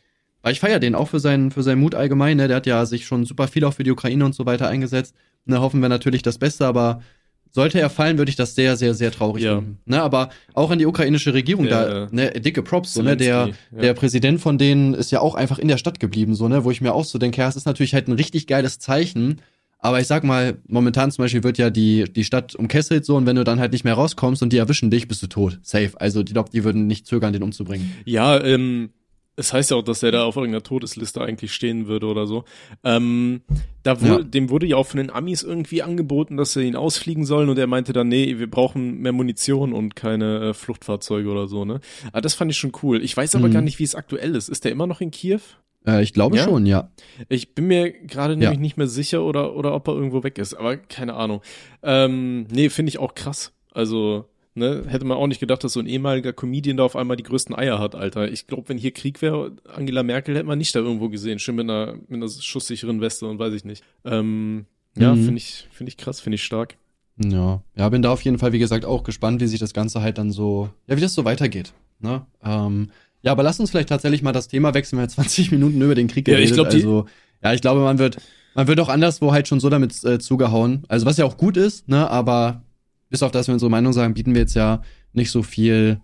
Weil 0.42 0.52
ich 0.52 0.60
feiere 0.60 0.80
den 0.80 0.96
auch 0.96 1.08
für 1.08 1.20
seinen, 1.20 1.52
für 1.52 1.62
seinen 1.62 1.80
Mut 1.80 1.94
allgemein. 1.94 2.36
Ne? 2.36 2.48
Der 2.48 2.56
hat 2.56 2.66
ja 2.66 2.84
sich 2.84 3.06
schon 3.06 3.24
super 3.24 3.48
viel 3.48 3.64
auch 3.64 3.74
für 3.74 3.84
die 3.84 3.92
Ukraine 3.92 4.24
und 4.24 4.34
so 4.34 4.44
weiter 4.44 4.68
eingesetzt. 4.68 5.14
Ne, 5.44 5.60
hoffen 5.60 5.80
wir 5.80 5.88
natürlich 5.88 6.22
das 6.22 6.38
Beste, 6.38 6.66
aber 6.66 7.02
sollte 7.50 7.80
er 7.80 7.90
fallen, 7.90 8.18
würde 8.18 8.28
ich 8.28 8.36
das 8.36 8.54
sehr, 8.54 8.76
sehr, 8.76 8.94
sehr 8.94 9.10
traurig 9.10 9.44
ja. 9.44 9.56
finden. 9.56 9.78
Ne, 9.86 10.02
aber 10.02 10.30
auch 10.54 10.70
an 10.70 10.78
die 10.78 10.86
ukrainische 10.86 11.34
Regierung 11.34 11.64
der, 11.64 12.06
da, 12.06 12.08
ne, 12.10 12.30
dicke 12.32 12.62
Props, 12.62 12.94
so, 12.94 13.02
ne, 13.02 13.16
der, 13.16 13.50
ja. 13.72 13.80
der 13.80 13.94
Präsident 13.94 14.40
von 14.40 14.58
denen 14.58 14.94
ist 14.94 15.10
ja 15.10 15.20
auch 15.20 15.34
einfach 15.34 15.58
in 15.58 15.68
der 15.68 15.78
Stadt 15.78 16.00
geblieben, 16.00 16.34
so, 16.34 16.48
ne, 16.48 16.64
wo 16.64 16.70
ich 16.70 16.80
mir 16.80 16.92
auch 16.92 17.04
so 17.04 17.18
denke, 17.18 17.40
ja, 17.40 17.48
es 17.48 17.56
ist 17.56 17.66
natürlich 17.66 17.94
halt 17.94 18.08
ein 18.08 18.12
richtig 18.12 18.46
geiles 18.46 18.78
Zeichen, 18.78 19.40
aber 19.78 20.00
ich 20.00 20.06
sag 20.06 20.24
mal, 20.24 20.58
momentan 20.66 21.10
zum 21.10 21.22
Beispiel 21.22 21.44
wird 21.44 21.58
ja 21.58 21.70
die, 21.70 22.04
die 22.04 22.24
Stadt 22.24 22.54
umkesselt 22.54 23.04
so 23.04 23.16
und 23.16 23.26
wenn 23.26 23.36
du 23.36 23.44
dann 23.44 23.60
halt 23.60 23.72
nicht 23.72 23.84
mehr 23.84 23.94
rauskommst 23.94 24.42
und 24.42 24.52
die 24.52 24.58
erwischen 24.58 24.90
dich, 24.90 25.06
bist 25.06 25.22
du 25.22 25.26
tot. 25.26 25.60
Safe. 25.62 25.92
Also 25.96 26.22
die 26.22 26.32
glaube, 26.32 26.50
die 26.50 26.64
würden 26.64 26.86
nicht 26.86 27.06
zögern, 27.06 27.32
den 27.32 27.42
umzubringen. 27.42 27.92
Ja, 28.04 28.42
ähm, 28.42 28.90
es 29.36 29.52
heißt 29.52 29.70
ja 29.70 29.76
auch, 29.76 29.82
dass 29.82 30.02
er 30.02 30.12
da 30.12 30.24
auf 30.24 30.36
irgendeiner 30.36 30.62
Todesliste 30.62 31.20
eigentlich 31.20 31.52
stehen 31.52 31.86
würde 31.86 32.06
oder 32.06 32.26
so. 32.26 32.44
Ähm, 32.82 33.42
da 33.82 34.00
wurde, 34.00 34.22
ja. 34.22 34.22
dem 34.22 34.50
wurde 34.50 34.66
ja 34.66 34.76
auch 34.76 34.86
von 34.86 34.98
den 34.98 35.10
Amis 35.10 35.42
irgendwie 35.42 35.82
angeboten, 35.82 36.36
dass 36.36 36.54
sie 36.54 36.64
ihn 36.64 36.74
ausfliegen 36.74 37.24
sollen 37.26 37.48
und 37.48 37.58
er 37.58 37.66
meinte 37.66 37.92
dann, 37.92 38.08
nee, 38.08 38.38
wir 38.38 38.50
brauchen 38.50 38.98
mehr 38.98 39.12
Munition 39.12 39.72
und 39.72 39.94
keine 39.94 40.48
äh, 40.48 40.54
Fluchtfahrzeuge 40.54 41.28
oder 41.28 41.46
so, 41.46 41.64
ne? 41.64 41.80
Aber 42.08 42.22
das 42.22 42.34
fand 42.34 42.50
ich 42.50 42.56
schon 42.56 42.72
cool. 42.82 43.02
Ich 43.02 43.16
weiß 43.16 43.34
aber 43.34 43.48
mhm. 43.48 43.52
gar 43.52 43.62
nicht, 43.62 43.78
wie 43.78 43.84
es 43.84 43.94
aktuell 43.94 44.34
ist. 44.34 44.48
Ist 44.48 44.64
der 44.64 44.72
immer 44.72 44.86
noch 44.86 45.00
in 45.00 45.10
Kiew? 45.10 45.40
Äh, 45.86 46.02
ich 46.02 46.14
glaube 46.14 46.36
ja? 46.36 46.44
schon, 46.44 46.64
ja. 46.64 46.90
Ich 47.28 47.54
bin 47.54 47.66
mir 47.66 47.92
gerade 47.92 48.34
ja. 48.34 48.38
nämlich 48.38 48.58
nicht 48.58 48.76
mehr 48.76 48.88
sicher 48.88 49.22
oder, 49.22 49.54
oder 49.54 49.74
ob 49.74 49.86
er 49.88 49.94
irgendwo 49.94 50.24
weg 50.24 50.38
ist, 50.38 50.54
aber 50.54 50.76
keine 50.78 51.14
Ahnung. 51.14 51.42
Ähm, 51.82 52.46
nee, 52.50 52.70
finde 52.70 52.88
ich 52.88 52.98
auch 52.98 53.14
krass. 53.14 53.52
Also, 53.72 54.24
Ne, 54.58 54.84
hätte 54.88 55.04
man 55.04 55.18
auch 55.18 55.26
nicht 55.26 55.38
gedacht, 55.38 55.62
dass 55.64 55.74
so 55.74 55.80
ein 55.80 55.86
ehemaliger 55.86 56.32
Comedian 56.32 56.78
da 56.78 56.84
auf 56.84 56.96
einmal 56.96 57.18
die 57.18 57.22
größten 57.24 57.54
Eier 57.54 57.78
hat, 57.78 57.94
Alter. 57.94 58.32
Ich 58.32 58.46
glaube, 58.46 58.70
wenn 58.70 58.78
hier 58.78 58.90
Krieg 58.90 59.20
wäre, 59.20 59.52
Angela 59.68 60.02
Merkel 60.02 60.34
hätte 60.34 60.46
man 60.46 60.56
nicht 60.56 60.74
da 60.74 60.78
irgendwo 60.78 61.10
gesehen. 61.10 61.38
Schön 61.38 61.56
mit 61.56 61.64
einer, 61.64 61.96
mit 62.08 62.22
einer 62.22 62.28
schusssicheren 62.30 63.02
Weste 63.02 63.26
und 63.26 63.38
weiß 63.38 63.52
ich 63.52 63.66
nicht. 63.66 63.84
Ähm, 64.06 64.64
ja, 64.96 65.14
mhm. 65.14 65.24
finde 65.24 65.36
ich, 65.36 65.68
finde 65.70 65.90
ich 65.90 65.98
krass, 65.98 66.20
finde 66.20 66.36
ich 66.36 66.42
stark. 66.42 66.78
Ja, 67.22 67.62
ja, 67.76 67.88
bin 67.90 68.00
da 68.00 68.10
auf 68.10 68.22
jeden 68.22 68.38
Fall, 68.38 68.54
wie 68.54 68.58
gesagt, 68.58 68.86
auch 68.86 69.04
gespannt, 69.04 69.42
wie 69.42 69.46
sich 69.46 69.60
das 69.60 69.74
Ganze 69.74 70.00
halt 70.00 70.16
dann 70.16 70.32
so, 70.32 70.70
ja, 70.86 70.96
wie 70.96 71.02
das 71.02 71.12
so 71.12 71.26
weitergeht. 71.26 71.74
Ne? 72.00 72.24
Ähm, 72.42 72.88
ja, 73.20 73.32
aber 73.32 73.42
lass 73.42 73.60
uns 73.60 73.70
vielleicht 73.70 73.90
tatsächlich 73.90 74.22
mal 74.22 74.32
das 74.32 74.48
Thema 74.48 74.72
wechseln. 74.72 74.98
Wir 74.98 75.02
haben 75.02 75.10
20 75.10 75.50
Minuten 75.52 75.82
über 75.82 75.94
den 75.94 76.08
Krieg 76.08 76.26
Ja, 76.28 76.38
ich 76.38 76.50
geredet. 76.50 76.54
glaub, 76.54 76.72
also, 76.72 77.06
ja, 77.42 77.52
ich 77.52 77.60
glaube, 77.60 77.80
man 77.80 77.98
wird, 77.98 78.16
man 78.54 78.68
wird 78.68 78.80
auch 78.80 78.88
anderswo 78.88 79.32
halt 79.32 79.48
schon 79.48 79.60
so 79.60 79.68
damit 79.68 80.02
äh, 80.02 80.18
zugehauen. 80.18 80.84
Also, 80.88 81.04
was 81.04 81.18
ja 81.18 81.26
auch 81.26 81.36
gut 81.36 81.58
ist, 81.58 81.88
ne, 81.88 82.08
aber 82.10 82.62
bis 83.10 83.22
auf 83.22 83.30
das 83.32 83.46
wir 83.48 83.52
unsere 83.54 83.70
Meinung 83.70 83.92
sagen, 83.92 84.14
bieten 84.14 84.34
wir 84.34 84.42
jetzt 84.42 84.54
ja 84.54 84.82
nicht 85.12 85.30
so 85.30 85.42
viel 85.42 86.00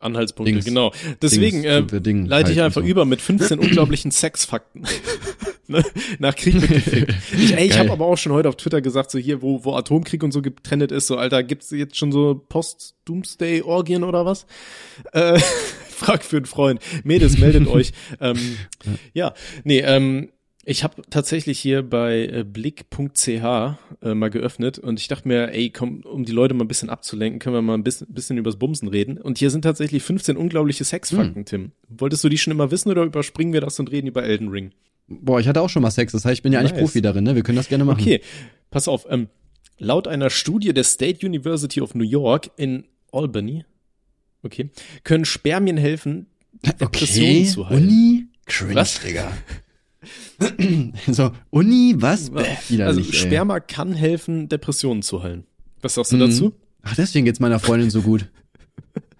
Anhaltspunkte, 0.00 0.52
Dings- 0.52 0.64
genau. 0.64 0.92
Deswegen 1.22 1.62
Dings 1.62 2.26
äh, 2.26 2.30
leite 2.30 2.52
ich 2.52 2.60
einfach 2.60 2.82
so. 2.82 2.86
über 2.86 3.04
mit 3.04 3.20
15 3.20 3.58
unglaublichen 3.60 4.10
Sexfakten. 4.10 4.86
ne? 5.68 5.82
Nach 6.18 6.34
Krieg 6.34 6.54
wird 6.54 6.70
gefickt. 6.70 7.14
Ich, 7.32 7.54
ey, 7.56 7.66
ich 7.66 7.78
habe 7.78 7.90
aber 7.92 8.06
auch 8.06 8.16
schon 8.18 8.32
heute 8.32 8.48
auf 8.48 8.56
Twitter 8.56 8.80
gesagt, 8.80 9.10
so 9.10 9.18
hier, 9.18 9.42
wo, 9.42 9.64
wo 9.64 9.74
Atomkrieg 9.74 10.22
und 10.22 10.32
so 10.32 10.42
getrennt 10.42 10.92
ist, 10.92 11.06
so 11.06 11.16
Alter, 11.16 11.42
gibt's 11.42 11.70
jetzt 11.70 11.96
schon 11.96 12.12
so 12.12 12.34
Post-Doomsday-Orgien 12.48 14.04
oder 14.04 14.24
was? 14.26 14.46
Äh, 15.12 15.38
frag 15.88 16.24
für 16.24 16.36
einen 16.36 16.46
Freund. 16.46 16.80
Mädels, 17.04 17.38
meldet 17.38 17.66
euch. 17.68 17.92
Ähm, 18.20 18.58
ja, 19.14 19.34
nee, 19.64 19.80
ähm, 19.80 20.28
ich 20.68 20.82
habe 20.82 21.00
tatsächlich 21.10 21.60
hier 21.60 21.84
bei 21.84 22.26
äh, 22.26 22.44
blick.ch 22.44 23.28
äh, 23.28 23.76
mal 24.02 24.30
geöffnet 24.30 24.80
und 24.80 24.98
ich 24.98 25.06
dachte 25.06 25.28
mir, 25.28 25.52
ey, 25.52 25.70
komm, 25.70 26.00
um 26.00 26.24
die 26.24 26.32
Leute 26.32 26.54
mal 26.54 26.64
ein 26.64 26.68
bisschen 26.68 26.90
abzulenken, 26.90 27.38
können 27.38 27.54
wir 27.54 27.62
mal 27.62 27.74
ein 27.74 27.84
bisschen, 27.84 28.12
bisschen 28.12 28.36
übers 28.36 28.56
Bumsen 28.56 28.88
reden. 28.88 29.16
Und 29.16 29.38
hier 29.38 29.50
sind 29.50 29.62
tatsächlich 29.62 30.02
15 30.02 30.36
unglaubliche 30.36 30.82
Sexfakten, 30.82 31.44
Tim. 31.44 31.70
Wolltest 31.88 32.24
du 32.24 32.28
die 32.28 32.36
schon 32.36 32.50
immer 32.50 32.72
wissen 32.72 32.90
oder 32.90 33.04
überspringen 33.04 33.52
wir 33.52 33.60
das 33.60 33.78
und 33.78 33.92
reden 33.92 34.08
über 34.08 34.24
Elden 34.24 34.48
Ring? 34.48 34.72
Boah, 35.06 35.38
ich 35.38 35.46
hatte 35.46 35.60
auch 35.60 35.68
schon 35.68 35.82
mal 35.82 35.92
Sex, 35.92 36.10
das 36.10 36.24
heißt, 36.24 36.38
ich 36.38 36.42
bin 36.42 36.52
ja 36.52 36.58
eigentlich 36.58 36.72
Nice. 36.72 36.80
Profi 36.80 37.00
darin, 37.00 37.22
ne? 37.22 37.36
Wir 37.36 37.44
können 37.44 37.56
das 37.56 37.68
gerne 37.68 37.84
machen. 37.84 38.00
Okay, 38.00 38.20
pass 38.72 38.88
auf. 38.88 39.06
Ähm, 39.08 39.28
laut 39.78 40.08
einer 40.08 40.30
Studie 40.30 40.74
der 40.74 40.82
State 40.82 41.24
University 41.24 41.80
of 41.80 41.94
New 41.94 42.02
York 42.02 42.50
in 42.56 42.88
Albany, 43.12 43.64
okay, 44.42 44.70
können 45.04 45.24
Spermien 45.24 45.76
helfen, 45.76 46.26
Depressionen 46.80 47.46
zu 47.46 47.68
heilen. 47.68 47.84
Uni? 47.84 48.26
Cringe, 48.46 48.74
Was? 48.74 49.00
Digga. 49.00 49.32
So, 51.10 51.30
Uni, 51.50 51.94
was? 51.98 52.30
Bäh, 52.30 52.82
Also 52.82 53.00
ey. 53.00 53.12
Sperma 53.12 53.60
kann 53.60 53.92
helfen, 53.94 54.48
Depressionen 54.48 55.02
zu 55.02 55.22
heilen. 55.22 55.44
Was 55.82 55.94
sagst 55.94 56.12
du 56.12 56.16
Mhm. 56.16 56.20
dazu? 56.20 56.52
Ach, 56.82 56.94
deswegen 56.96 57.24
geht's 57.24 57.40
meiner 57.40 57.58
Freundin 57.58 57.90
so 57.90 58.02
gut. 58.02 58.28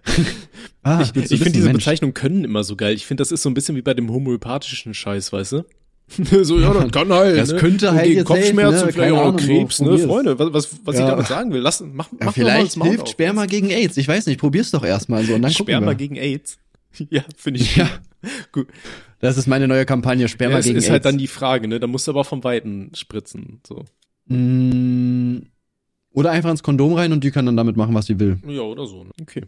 ah, 0.83 1.03
Ich, 1.03 1.09
ich 1.17 1.29
finde 1.39 1.51
diese 1.53 1.67
Mensch. 1.67 1.79
Bezeichnung 1.85 2.15
können 2.15 2.45
immer 2.45 2.65
so 2.65 2.77
geil. 2.77 2.95
Ich 2.95 3.07
finde, 3.07 3.21
das 3.23 3.33
ist 3.33 3.43
so 3.43 3.51
ein 3.51 3.55
bisschen 3.55 3.77
wie 3.77 3.83
bei 3.83 3.95
dem 3.95 4.11
homöopathischen 4.11 4.95
Scheiß, 4.95 5.33
weißt 5.33 5.53
du? 5.53 5.65
so, 6.45 6.61
ja, 6.61 6.73
das 6.73 6.93
kann 6.93 7.13
heilen. 7.13 7.37
Das 7.37 7.51
ne? 7.53 7.59
könnte 7.59 7.91
halt 7.93 8.05
gegen 8.05 8.15
helfen, 8.19 8.27
Kopfschmerzen, 8.27 8.87
ne? 8.87 8.93
vielleicht 8.93 9.13
auch 9.15 9.37
Krebs, 9.37 9.81
ne? 9.81 9.99
Freunde, 9.99 10.39
was, 10.39 10.53
was, 10.53 10.71
was 10.85 10.95
ich 10.95 11.01
Ja. 11.01 11.11
damit 11.11 11.27
sagen 11.27 11.53
will, 11.53 11.61
lass, 11.61 11.81
mach, 11.81 12.09
mach 12.13 12.27
Ja, 12.27 12.33
vielleicht 12.33 12.81
hilft 12.81 13.03
auf. 13.03 13.09
Sperma 13.09 13.47
gegen 13.47 13.71
AIDS. 13.71 13.97
Ich 13.97 14.07
weiß 14.07 14.27
nicht, 14.27 14.39
probier's 14.39 14.71
doch 14.71 14.85
erstmal 14.85 15.25
so 15.25 15.35
und 15.35 15.43
dann 15.43 15.51
Sperma 15.51 15.89
wir. 15.89 15.95
gegen 15.97 16.17
AIDS. 16.17 16.59
Ja, 17.11 17.25
finde 17.37 17.61
ich 17.61 17.77
Ja, 17.77 17.91
gut. 18.53 18.69
Das 19.21 19.37
ist 19.39 19.47
meine 19.47 19.67
neue 19.69 19.87
Kampagne, 19.87 20.29
Sperma 20.29 20.55
Ja, 20.55 20.59
es 20.61 20.65
gegen 20.67 20.77
ist 20.79 20.85
AIDS. 20.85 20.93
halt 20.93 21.05
dann 21.05 21.19
die 21.19 21.27
Frage, 21.27 21.69
ne? 21.69 21.81
Da 21.81 21.87
musst 21.87 22.07
du 22.07 22.13
aber 22.13 22.25
vom 22.25 22.43
Weiten 22.45 22.91
spritzen. 22.95 23.61
So. 23.67 23.85
Mm, 24.27 25.39
Oder 26.13 26.31
einfach 26.31 26.51
ins 26.51 26.63
Kondom 26.63 26.95
rein 26.95 27.13
und 27.13 27.23
die 27.25 27.31
kann 27.31 27.47
dann 27.47 27.57
damit 27.57 27.77
machen, 27.77 27.95
was 27.95 28.07
sie 28.07 28.19
will. 28.19 28.39
Ja, 28.49 28.63
oder 28.63 28.87
so. 28.87 29.05
Ne? 29.05 29.11
Okay. 29.21 29.43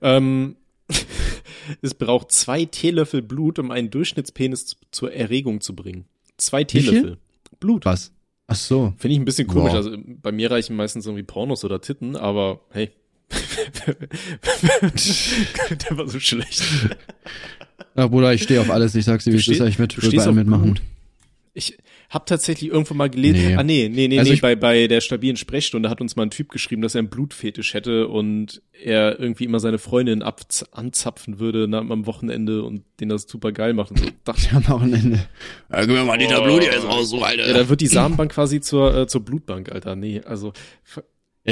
Ähm, 0.00 0.56
es 1.82 1.94
braucht 1.94 2.30
zwei 2.32 2.64
Teelöffel 2.64 3.22
Blut, 3.22 3.58
um 3.58 3.70
einen 3.70 3.90
Durchschnittspenis 3.90 4.66
zu- 4.66 4.76
zur 4.90 5.12
Erregung 5.12 5.60
zu 5.60 5.74
bringen. 5.74 6.04
Zwei? 6.36 6.64
Teelöffel. 6.64 7.18
Blut. 7.60 7.84
Was? 7.84 8.12
Ach 8.46 8.54
so. 8.56 8.94
Finde 8.96 9.14
ich 9.14 9.20
ein 9.20 9.24
bisschen 9.24 9.46
komisch. 9.48 9.72
Boah. 9.72 9.76
Also 9.78 9.96
bei 10.22 10.32
mir 10.32 10.50
reichen 10.50 10.76
meistens 10.76 11.04
irgendwie 11.06 11.24
Pornos 11.24 11.64
oder 11.64 11.80
Titten, 11.80 12.16
aber 12.16 12.60
hey. 12.70 12.90
Der 15.90 15.98
war 15.98 16.08
so 16.08 16.18
schlecht. 16.20 16.62
Ja, 17.96 18.06
Bruder, 18.06 18.32
ich 18.32 18.42
stehe 18.42 18.60
auf 18.60 18.70
alles. 18.70 18.94
Ich 18.94 19.04
sag's 19.04 19.24
dir, 19.24 19.32
wie 19.32 19.36
ist. 19.36 19.42
steh- 19.44 19.66
Ich 19.66 19.78
würde 19.78 19.94
bei 20.16 20.22
allem 20.22 20.34
mitmachen. 20.36 20.80
Ich 21.54 21.76
habe 22.10 22.24
tatsächlich 22.24 22.70
irgendwo 22.70 22.94
mal 22.94 23.10
gelesen. 23.10 23.48
Nee. 23.48 23.56
Ah 23.56 23.62
nee, 23.64 23.90
nee, 23.92 24.06
nee, 24.08 24.18
Also 24.18 24.30
nee. 24.30 24.36
ich- 24.36 24.40
Bei, 24.40 24.54
bei 24.54 24.86
der 24.86 25.00
stabilen 25.00 25.36
Sprechstunde 25.36 25.90
hat 25.90 26.00
uns 26.00 26.14
mal 26.16 26.22
ein 26.22 26.30
Typ 26.30 26.48
geschrieben, 26.50 26.80
dass 26.82 26.94
er 26.94 27.00
einen 27.00 27.08
Blutfetisch 27.10 27.74
hätte 27.74 28.06
und 28.08 28.62
er 28.82 29.18
irgendwie 29.18 29.44
immer 29.44 29.58
seine 29.60 29.78
Freundin 29.78 30.22
ab 30.22 30.40
anzapfen 30.70 31.38
würde 31.40 31.66
na, 31.68 31.78
am 31.78 32.06
Wochenende 32.06 32.62
und 32.62 32.84
den 33.00 33.08
das 33.08 33.22
super 33.28 33.50
geil 33.52 33.74
macht 33.74 33.90
und 33.90 33.98
so. 33.98 34.06
Dachte 34.24 34.40
ich, 34.42 34.52
Am 34.52 34.68
Wochenende. 34.68 35.18
Ja, 35.70 35.80
gib 35.80 35.90
mir 35.90 36.04
mal 36.04 36.16
Liter 36.16 36.40
Blut 36.42 36.62
jetzt 36.62 36.84
raus, 36.86 37.10
so, 37.10 37.22
Alter. 37.22 37.46
ja, 37.48 37.52
da 37.52 37.68
wird 37.68 37.80
die 37.80 37.88
Samenbank 37.88 38.32
quasi 38.32 38.60
zur, 38.60 38.94
äh, 38.96 39.06
zur 39.08 39.22
Blutbank, 39.24 39.70
Alter. 39.72 39.96
Nee, 39.96 40.22
also 40.24 40.52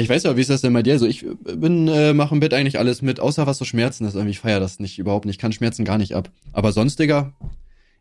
ich 0.01 0.09
weiß 0.09 0.23
ja, 0.23 0.35
wie 0.37 0.41
ist 0.41 0.49
das 0.49 0.61
denn 0.61 0.73
bei 0.73 0.83
dir? 0.83 0.93
Also 0.93 1.05
ich 1.05 1.25
bin, 1.43 1.87
äh, 1.87 2.13
mache 2.13 2.33
im 2.33 2.39
Bett 2.39 2.53
eigentlich 2.53 2.79
alles 2.79 3.01
mit, 3.01 3.19
außer 3.19 3.47
was 3.47 3.57
so 3.57 3.65
Schmerzen 3.65 4.05
ist. 4.05 4.15
Irgendwie, 4.15 4.31
ich 4.31 4.39
feier 4.39 4.59
das 4.59 4.79
nicht, 4.79 4.99
überhaupt 4.99 5.25
nicht. 5.25 5.35
Ich 5.35 5.39
kann 5.41 5.51
Schmerzen 5.51 5.85
gar 5.85 5.97
nicht 5.97 6.13
ab. 6.15 6.29
Aber 6.53 6.71
sonst, 6.71 6.99
Digga, 6.99 7.33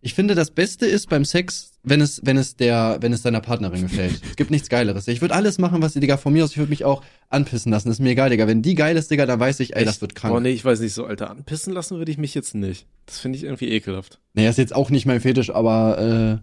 ich 0.03 0.15
finde, 0.15 0.35
das 0.35 0.51
Beste 0.51 0.87
ist 0.87 1.09
beim 1.09 1.25
Sex, 1.25 1.73
wenn 1.83 2.01
es, 2.01 2.21
wenn 2.25 2.37
es 2.37 2.57
der, 2.57 2.99
wenn 3.01 3.13
es 3.13 3.23
deiner 3.23 3.41
Partnerin 3.41 3.83
gefällt. 3.83 4.21
es 4.29 4.37
gibt 4.37 4.51
nichts 4.51 4.69
Geileres. 4.69 5.09
Ich 5.09 5.21
würde 5.21 5.35
alles 5.35 5.59
machen, 5.59 5.83
was 5.83 5.95
die, 5.95 6.01
Digga, 6.01 6.17
von 6.17 6.33
mir 6.33 6.45
aus, 6.45 6.53
ich 6.53 6.59
würde 6.59 6.71
mich 6.71 6.85
auch 6.85 7.03
anpissen 7.29 7.73
lassen. 7.73 7.91
ist 7.91 7.99
mir 7.99 8.11
egal, 8.11 8.31
Digga. 8.31 8.47
Wenn 8.47 8.63
die 8.63 8.75
geil 8.75 8.97
ist, 8.97 9.11
Digga, 9.11 9.27
dann 9.27 9.41
weiß 9.41 9.61
ich, 9.61 9.75
ey, 9.75 9.85
das 9.85 10.01
wird 10.01 10.15
krank. 10.15 10.35
Oh 10.35 10.41
nee, 10.41 10.51
ich 10.51 10.65
weiß 10.65 10.81
nicht, 10.81 10.93
so 10.95 11.07
Alter, 11.07 11.31
anpissen 11.31 11.73
lassen 11.73 11.99
würde 11.99 12.13
ich 12.13 12.19
mich 12.19 12.35
jetzt 12.35 12.55
nicht. 12.55 12.87
Das 13.07 13.19
finde 13.19 13.39
ich 13.39 13.45
irgendwie 13.45 13.69
ekelhaft. 13.71 14.21
Naja, 14.35 14.51
ist 14.51 14.59
jetzt 14.59 14.75
auch 14.75 14.91
nicht 14.91 15.07
mein 15.07 15.21
Fetisch, 15.21 15.51
aber, 15.51 16.43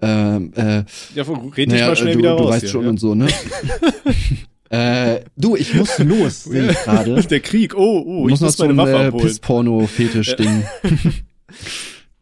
äh, 0.00 0.06
ähm, 0.06 0.52
äh, 0.56 0.84
Ja, 1.14 1.22
red 1.24 1.56
dich 1.56 1.66
naja, 1.68 1.88
mal 1.88 1.96
schnell 1.96 2.12
du, 2.14 2.18
wieder 2.18 2.36
du 2.36 2.44
raus. 2.44 2.50
weißt 2.50 2.60
hier, 2.62 2.70
schon 2.70 2.84
ja. 2.84 2.90
und 2.90 2.98
so, 3.00 3.14
ne? 3.14 3.28
äh, 4.72 5.20
du, 5.36 5.54
ich 5.56 5.74
muss 5.74 5.98
los, 6.00 6.44
sehe 6.44 6.70
ich 6.70 6.76
gerade. 6.78 7.22
Der 7.22 7.40
Krieg, 7.40 7.74
oh, 7.76 8.02
oh, 8.06 8.28
Ich 8.28 8.34
ich 8.34 8.40
muss 8.40 8.58
noch 8.58 8.66
muss 8.66 8.76
meine 8.76 8.76
Waffe 8.76 9.02
äh, 9.04 9.06
abholen. 9.06 9.26
Pissporno-Fetisch-Ding. 9.26 10.64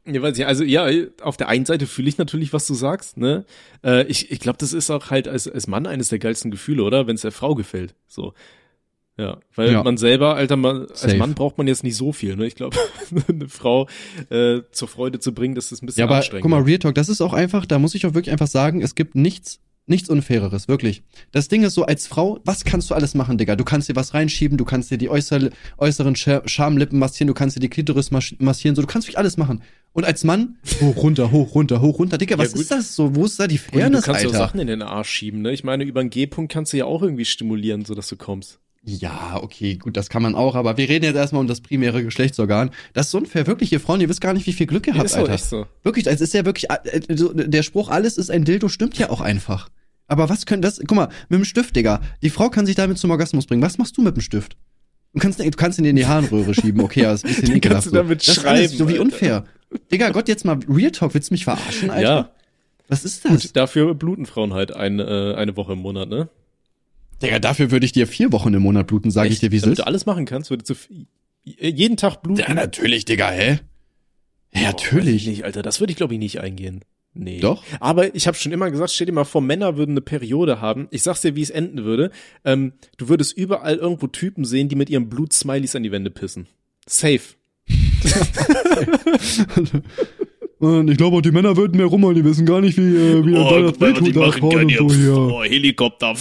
Ja, 0.07 0.23
weiß 0.23 0.39
ich, 0.39 0.47
also 0.47 0.65
ja, 0.65 0.89
auf 1.23 1.37
der 1.37 1.49
einen 1.49 1.67
Seite 1.67 1.87
fühle 1.87 2.09
ich 2.09 2.19
natürlich, 2.19 2.53
was 2.53 2.67
du 2.67 2.75
sagst, 2.75 3.17
ne? 3.19 3.45
Äh, 3.85 4.05
ich 4.07 4.31
ich 4.33 4.41
glaube, 4.41 4.57
das 4.59 4.73
ist 4.73 4.91
auch 4.91 5.11
halt 5.11 5.29
als, 5.29 5.47
als 5.47 5.67
Mann 5.69 5.87
eines 5.87 6.09
der 6.09 6.19
geilsten 6.19 6.51
Gefühle, 6.51 6.83
oder? 6.83 7.07
Wenn 7.07 7.15
es 7.15 7.21
der 7.21 7.31
Frau 7.33 7.55
gefällt. 7.55 7.95
So. 8.09 8.33
Ja, 9.19 9.39
weil 9.55 9.71
Ja. 9.71 9.83
man 9.85 9.99
selber, 9.99 10.35
alter 10.35 10.57
Mann, 10.57 10.87
als 10.89 11.03
Safe. 11.03 11.17
Mann 11.19 11.35
braucht 11.35 11.59
man 11.59 11.69
jetzt 11.69 11.85
nicht 11.85 11.97
so 11.97 12.13
viel, 12.13 12.35
ne? 12.37 12.47
Ich 12.47 12.57
glaube, 12.57 12.77
eine 13.29 13.49
Frau 13.49 13.89
äh, 14.31 14.63
zur 14.73 14.89
Freude 14.89 15.21
zu 15.21 15.33
bringen, 15.35 15.55
das 15.55 15.71
ist 15.71 15.83
ein 15.83 15.87
bisschen 15.87 16.01
Ja, 16.01 16.07
aber 16.07 16.17
anstrengend. 16.17 16.43
guck 16.43 16.51
mal, 16.51 16.63
Real 16.63 16.79
Talk, 16.79 16.95
das 16.95 17.09
ist 17.11 17.21
auch 17.21 17.35
einfach, 17.35 17.67
da 17.67 17.79
muss 17.79 17.95
ich 17.95 18.05
auch 18.07 18.15
wirklich 18.15 18.33
einfach 18.33 18.49
sagen, 18.49 18.81
es 18.81 18.95
gibt 18.95 19.15
nichts, 19.15 19.61
nichts 19.91 20.09
Unfaireres, 20.09 20.69
wirklich. 20.69 21.03
Das 21.33 21.49
Ding 21.49 21.63
ist 21.63 21.75
so, 21.75 21.85
als 21.85 22.07
Frau, 22.07 22.41
was 22.45 22.65
kannst 22.65 22.89
du 22.91 22.95
alles 22.95 23.15
machen, 23.15 23.37
Digga? 23.37 23.57
Du 23.57 23.65
kannst 23.65 23.89
dir 23.89 23.97
was 23.97 24.15
reinschieben, 24.15 24.57
du 24.57 24.65
kannst 24.65 24.91
dir 24.91 24.97
die 24.99 25.09
äußere, 25.11 25.51
äußeren 25.77 26.15
Scha- 26.17 26.49
Schamlippen 26.49 26.99
massieren, 26.99 27.29
du 27.29 27.35
kannst 27.35 27.57
dir 27.57 27.61
die 27.61 27.69
Klitoris 27.69 28.11
mas- 28.11 28.35
massieren, 28.39 28.75
so, 28.77 28.83
du 28.83 28.89
kannst 28.89 29.07
wirklich 29.09 29.19
alles 29.19 29.37
machen. 29.37 29.63
Und 29.93 30.05
als 30.05 30.23
Mann, 30.25 30.57
hoch, 30.81 30.97
runter, 30.99 31.33
hoch, 31.33 31.55
runter, 31.55 31.81
hoch, 31.81 31.99
runter, 31.99 32.17
Digga, 32.17 32.39
was 32.39 32.53
gut. 32.53 32.63
ist 32.63 32.71
das 32.71 32.95
so? 32.95 33.15
Wo 33.17 33.25
ist 33.25 33.39
da 33.41 33.47
die 33.49 33.59
Und 33.59 33.67
du 33.75 33.79
Fairness, 33.79 34.05
kannst 34.05 34.23
ja? 34.23 34.31
Sachen 34.31 34.61
in 34.61 34.69
den 34.69 34.83
Arsch 34.83 35.11
schieben, 35.11 35.43
ne? 35.43 35.53
Ich 35.53 35.65
meine, 35.65 35.85
über 35.85 36.01
einen 36.01 36.11
G-Punkt 36.11 36.53
kannst 36.53 36.73
du 36.73 36.77
ja 36.77 36.85
auch 36.85 37.03
irgendwie 37.03 37.25
stimulieren, 37.25 37.85
sodass 37.85 38.09
du 38.09 38.17
kommst. 38.17 38.61
Ja, 38.83 39.39
okay, 39.43 39.77
gut, 39.77 39.99
das 39.99 40.09
kann 40.09 40.23
man 40.23 40.35
auch, 40.35 40.55
aber 40.55 40.79
wir 40.79 40.89
reden 40.89 41.05
jetzt 41.05 41.17
erstmal 41.17 41.41
um 41.43 41.47
das 41.47 41.61
primäre 41.61 42.03
Geschlechtsorgan. 42.03 42.71
Das 42.95 43.09
ist 43.09 43.15
unfair, 43.15 43.47
wirklich, 43.47 43.71
ihr 43.73 43.81
Frauen, 43.81 44.01
ihr 44.01 44.09
wisst 44.09 44.23
gar 44.23 44.33
nicht, 44.33 44.47
wie 44.47 44.55
viel 44.55 44.67
Glück 44.67 44.87
ihr 44.87 44.95
habt, 44.95 45.05
ist 45.05 45.13
so, 45.13 45.19
Alter. 45.19 45.35
echt 45.35 45.45
so. 45.45 45.67
Wirklich, 45.83 46.07
es 46.07 46.23
ist 46.23 46.33
ja 46.33 46.47
wirklich, 46.47 46.71
äh, 46.71 47.01
so, 47.15 47.33
der 47.35 47.63
Spruch, 47.63 47.91
alles 47.91 48.17
ist 48.17 48.31
ein 48.31 48.45
Dildo, 48.47 48.69
stimmt 48.69 48.97
ja 48.97 49.11
auch 49.11 49.21
einfach. 49.21 49.69
Aber 50.11 50.29
was 50.29 50.45
können 50.45 50.61
das, 50.61 50.79
guck 50.81 50.93
mal, 50.97 51.09
mit 51.29 51.39
dem 51.39 51.45
Stift, 51.45 51.77
Digga, 51.77 52.01
die 52.23 52.31
Frau 52.31 52.51
kann 52.51 52.67
sich 52.67 52.75
damit 52.75 52.99
zum 52.99 53.11
Orgasmus 53.13 53.47
bringen. 53.47 53.63
Was 53.63 53.79
machst 53.79 53.97
du 53.97 54.03
mit 54.03 54.17
dem 54.17 54.21
Stift? 54.21 54.57
Du 55.15 55.21
kannst, 55.21 55.39
du 55.41 55.51
kannst 55.53 55.79
ihn 55.79 55.85
in 55.85 55.97
die 55.97 56.07
Harnröhre 56.07 56.53
schieben, 56.53 56.83
okay, 56.83 57.05
aber 57.05 57.15
ist 57.15 57.25
ein 57.25 57.29
bisschen 57.29 57.45
Den 57.49 57.57
ekelhaft. 57.57 57.85
kannst 57.85 57.87
du 57.95 57.97
damit 57.99 58.21
das 58.29 58.37
ist 58.39 58.45
alles 58.45 58.73
schreiben, 58.73 58.77
so 58.79 58.89
wie 58.89 58.99
unfair. 58.99 59.45
Digga, 59.93 60.11
Gott, 60.11 60.29
jetzt 60.29 60.45
mal 60.45 60.59
Real 60.69 60.91
Talk, 60.91 61.15
willst 61.15 61.31
du 61.31 61.35
mich 61.35 61.45
verarschen, 61.45 61.91
Alter? 61.91 62.03
Ja. 62.03 62.31
Was 62.89 63.05
ist 63.05 63.25
das? 63.25 63.31
Gut, 63.43 63.57
dafür 63.57 63.95
bluten 63.95 64.27
Frauen 64.27 64.53
halt 64.53 64.75
eine, 64.75 65.05
äh, 65.05 65.35
eine 65.37 65.57
Woche 65.57 65.73
im 65.75 65.79
Monat, 65.79 66.09
ne? 66.09 66.29
Digga, 67.23 67.39
dafür 67.39 67.71
würde 67.71 67.87
ich 67.87 67.93
dir 67.93 68.07
vier 68.09 68.33
Wochen 68.33 68.53
im 68.53 68.63
Monat 68.63 68.89
bluten, 68.89 69.11
sage 69.13 69.29
ich 69.29 69.39
dir, 69.39 69.53
wie 69.53 69.57
es 69.59 69.63
ist. 69.65 69.79
du 69.79 69.87
alles 69.87 70.07
machen 70.07 70.25
kannst, 70.25 70.51
würdest 70.51 70.71
du 70.71 70.75
f- 70.75 70.89
jeden 71.45 71.97
Tag 71.97 72.23
bluten. 72.23 72.41
Ja, 72.41 72.53
natürlich, 72.55 73.05
Digga, 73.05 73.31
hä? 73.31 73.61
Ja, 74.53 74.63
natürlich. 74.63 75.23
ich 75.23 75.29
nicht, 75.29 75.45
Alter, 75.45 75.63
das 75.63 75.79
würde 75.79 75.93
ich 75.93 75.97
glaube 75.97 76.15
ich 76.15 76.19
nicht 76.21 76.41
eingehen. 76.41 76.81
Nee. 77.13 77.41
Doch? 77.41 77.63
Aber 77.81 78.15
ich 78.15 78.27
habe 78.27 78.37
schon 78.37 78.53
immer 78.53 78.71
gesagt, 78.71 78.93
stell 78.93 79.07
dir 79.07 79.13
mal 79.13 79.25
vor, 79.25 79.41
Männer 79.41 79.77
würden 79.77 79.93
eine 79.93 80.01
Periode 80.01 80.61
haben. 80.61 80.87
Ich 80.91 81.03
sag's 81.03 81.21
dir, 81.23 81.35
wie 81.35 81.43
es 81.43 81.51
enden 81.51 81.85
würde. 81.85 82.11
Ähm, 82.45 82.73
du 82.99 83.09
würdest 83.09 83.37
überall 83.37 83.77
irgendwo 83.77 84.07
Typen 84.07 84.45
sehen, 84.45 84.69
die 84.69 84.77
mit 84.77 84.91
ihren 84.91 85.09
Blutsmileys 85.09 85.75
an 85.75 85.83
die 85.83 85.91
Wände 85.93 86.11
pissen. 86.11 86.47
Safe. 86.87 87.21
Und 90.59 90.89
ich 90.91 90.97
glaube 90.97 91.17
auch 91.17 91.21
die 91.21 91.33
Männer 91.33 91.57
würden 91.57 91.77
mehr 91.77 91.87
rumholen, 91.87 92.17
die 92.17 92.25
wissen 92.25 92.47
gar 92.47 92.61
nicht, 92.61 92.77
wie, 92.79 92.97
äh, 92.97 93.25
wie 93.27 93.37
Oh, 93.37 93.71
das 93.71 93.81
wehtut, 93.81 94.15
das 94.17 94.37
Porn 94.39 94.65
und 94.65 94.73
so 94.91 94.93
hier. 94.95 95.17
Oh, 95.17 95.43
Helikopter. 95.43 96.15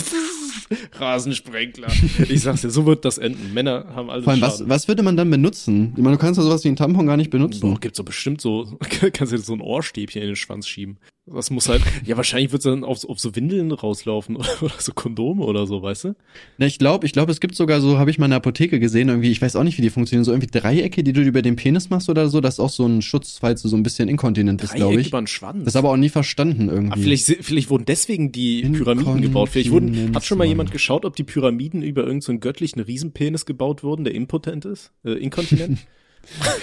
Rasensprenkler. 0.94 1.88
Ich 2.30 2.42
sag's 2.42 2.62
dir, 2.62 2.70
so 2.70 2.86
wird 2.86 3.06
das 3.06 3.18
enden. 3.18 3.54
Männer 3.54 3.86
haben 3.94 4.10
alles 4.10 4.24
Vor 4.24 4.34
allem, 4.34 4.42
was, 4.42 4.68
was 4.68 4.88
würde 4.88 5.04
man 5.04 5.18
dann 5.18 5.30
benutzen? 5.30 5.94
Ich 5.96 6.04
meine, 6.04 6.18
du 6.18 6.22
kannst 6.22 6.38
ja 6.38 6.44
sowas 6.44 6.64
wie 6.64 6.70
ein 6.70 6.76
Tampon 6.76 7.08
gar 7.08 7.18
nicht 7.18 7.30
benutzen. 7.30 7.62
Boah, 7.62 7.80
gibt's 7.80 7.98
doch 7.98 8.06
bestimmt 8.06 8.42
so, 8.42 8.78
kannst 9.14 9.34
du 9.34 9.38
dir 9.38 9.44
so 9.44 9.54
ein 9.54 9.62
Ohrstäbchen 9.62 10.22
in 10.22 10.28
den 10.30 10.36
Schwanz 10.36 10.68
schieben. 10.68 10.98
Das 11.34 11.50
muss 11.52 11.70
halt, 11.70 11.82
ja, 12.06 12.18
wahrscheinlich 12.18 12.52
wird 12.52 12.62
es 12.62 12.64
dann 12.64 12.84
auf, 12.84 13.08
auf 13.08 13.20
so 13.20 13.36
Windeln 13.36 13.72
rauslaufen 13.72 14.36
oder, 14.62 14.74
so 14.78 14.94
Kondome 14.94 15.44
oder 15.44 15.68
so, 15.68 15.82
weißt 15.82 16.06
du? 16.06 16.16
Na, 16.58 16.66
ich 16.66 16.80
glaube, 16.80 17.06
ich 17.06 17.14
glaube, 17.14 17.32
es 17.32 17.40
gibt 17.40 17.56
sogar 17.56 17.82
so, 17.82 17.98
habe 17.98 18.10
ich 18.10 18.18
mal 18.18 18.26
in 18.26 18.32
der 18.32 18.38
Apotheke 18.38 18.80
gesehen, 18.80 19.10
irgendwie, 19.10 19.32
ich 19.32 19.42
weiß 19.42 19.56
auch 19.56 19.64
nicht, 19.64 19.78
wie 19.78 19.82
die 19.82 19.90
funktionieren, 19.90 20.24
so 20.24 20.32
irgendwie 20.32 20.48
Dreiecke, 20.48 21.04
die 21.04 21.14
du 21.14 21.22
über 21.22 21.42
den 21.42 21.56
Penis 21.56 21.90
machst 21.90 22.10
oder 22.10 22.30
so, 22.30 22.42
das 22.42 22.56
ist 22.56 22.60
auch 22.60 22.70
so 22.70 22.86
ein 22.86 23.02
Schutz, 23.02 23.38
falls 23.40 23.62
du 23.62 23.68
so 23.68 23.78
ein 23.78 23.84
bisschen 23.84 24.10
inkontinent 24.10 24.62
bist, 24.62 24.76
glaube 24.76 25.00
ich. 25.00 25.08
über 25.08 25.22
den 25.22 25.28
Schwanz. 25.28 25.66
Das 25.66 25.76
aber 25.76 25.92
auch 25.92 25.98
nie 25.98 26.10
verstanden 26.10 26.70
irgendwie. 26.70 26.94
Aber 26.94 27.02
vielleicht, 27.02 27.26
vielleicht 27.42 27.70
wurden 27.70 27.86
deswegen 27.86 28.32
die 28.32 28.62
Pyramiden 28.64 29.22
gebaut. 29.22 29.50
Vielleicht 29.50 29.72
wurden, 29.72 30.16
hat 30.16 30.26
schon 30.26 30.38
mal 30.38 30.48
jemand 30.48 30.72
geschaut, 30.72 31.06
ob 31.06 31.16
die 31.16 31.24
Pyramiden 31.24 31.82
über 31.82 32.02
irgendeinen 32.02 32.22
so 32.22 32.40
göttlichen 32.40 32.82
Riesenpenis 32.82 33.46
gebaut 33.46 33.84
wurden, 33.84 34.04
der 34.04 34.16
impotent 34.16 34.66
ist, 34.66 34.92
äh, 35.04 35.12
inkontinent? 35.12 35.80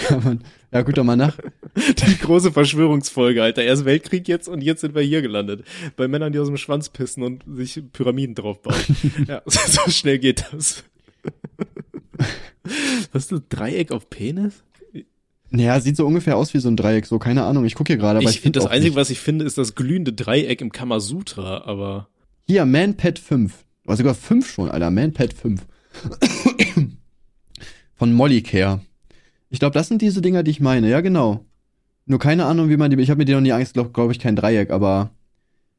Kann 0.07 0.23
man, 0.25 0.45
ja, 0.73 0.83
gut, 0.83 0.97
doch 0.99 1.05
mal 1.05 1.17
nach. 1.17 1.37
die 1.75 2.19
große 2.19 2.53
Verschwörungsfolge, 2.53 3.43
Alter. 3.43 3.63
Erst 3.63 3.85
Weltkrieg 3.85 4.29
jetzt 4.29 4.49
und 4.49 4.63
jetzt 4.63 4.81
sind 4.81 4.95
wir 4.95 5.03
hier 5.03 5.23
gelandet. 5.23 5.65
Bei 5.97 6.09
Männern, 6.09 6.33
die 6.33 6.39
aus 6.39 6.49
dem 6.49 6.57
Schwanz 6.57 6.89
pissen 6.89 7.23
und 7.23 7.45
sich 7.47 7.83
Pyramiden 7.93 8.35
draufbauen. 8.35 8.77
ja, 9.29 9.43
so 9.47 9.91
schnell 9.91 10.19
geht 10.19 10.45
das. 10.53 10.85
Was 13.13 13.25
ist 13.25 13.33
das? 13.33 13.43
Dreieck 13.49 13.93
auf 13.93 14.11
Penis? 14.11 14.65
Naja, 15.51 15.81
sieht 15.81 15.97
so 15.97 16.07
ungefähr 16.07 16.37
aus 16.37 16.55
wie 16.55 16.59
so 16.59 16.69
ein 16.69 16.77
Dreieck, 16.77 17.07
so, 17.07 17.19
keine 17.19 17.45
Ahnung, 17.45 17.65
ich 17.65 17.77
gucke 17.77 17.93
hier 17.93 17.99
gerade, 17.99 18.19
aber 18.19 18.29
ich, 18.29 18.37
ich 18.37 18.41
finde, 18.41 18.59
das 18.59 18.69
Einzige, 18.69 18.91
nicht. 18.91 18.97
was 18.97 19.11
ich 19.11 19.21
finde, 19.21 19.45
ist 19.45 19.57
das 19.57 19.77
glühende 19.77 20.13
Dreieck 20.13 20.61
im 20.61 20.73
Kamasutra, 20.73 21.63
aber 21.65 22.09
Hier, 22.47 22.65
Manpad 22.67 23.19
5. 23.19 23.55
Oder 23.87 23.97
sogar 23.97 24.15
5 24.15 24.51
schon, 24.51 24.71
Alter, 24.71 24.91
Manpad 24.91 25.33
5. 25.33 25.65
Von 27.95 28.13
Molicare. 28.13 28.81
Ich 29.57 29.61
glaube, 29.61 29.73
das 29.73 29.89
sind 29.89 30.03
diese 30.03 30.21
Dinger, 30.21 30.43
die 30.43 30.51
ich 30.51 30.61
meine, 30.61 30.91
ja, 30.91 31.01
genau. 31.01 31.43
Nur 32.05 32.19
keine 32.19 32.45
Ahnung, 32.45 32.69
wie 32.69 32.77
man 32.77 32.91
die, 32.91 33.01
ich 33.03 33.09
habe 33.09 33.17
mir 33.17 33.25
die 33.25 33.33
noch 33.33 33.41
nie 33.41 33.53
Angst, 33.53 33.73
glaube 33.73 33.89
glaub 33.91 34.11
ich, 34.11 34.19
kein 34.19 34.37
Dreieck, 34.37 34.71
aber 34.71 35.09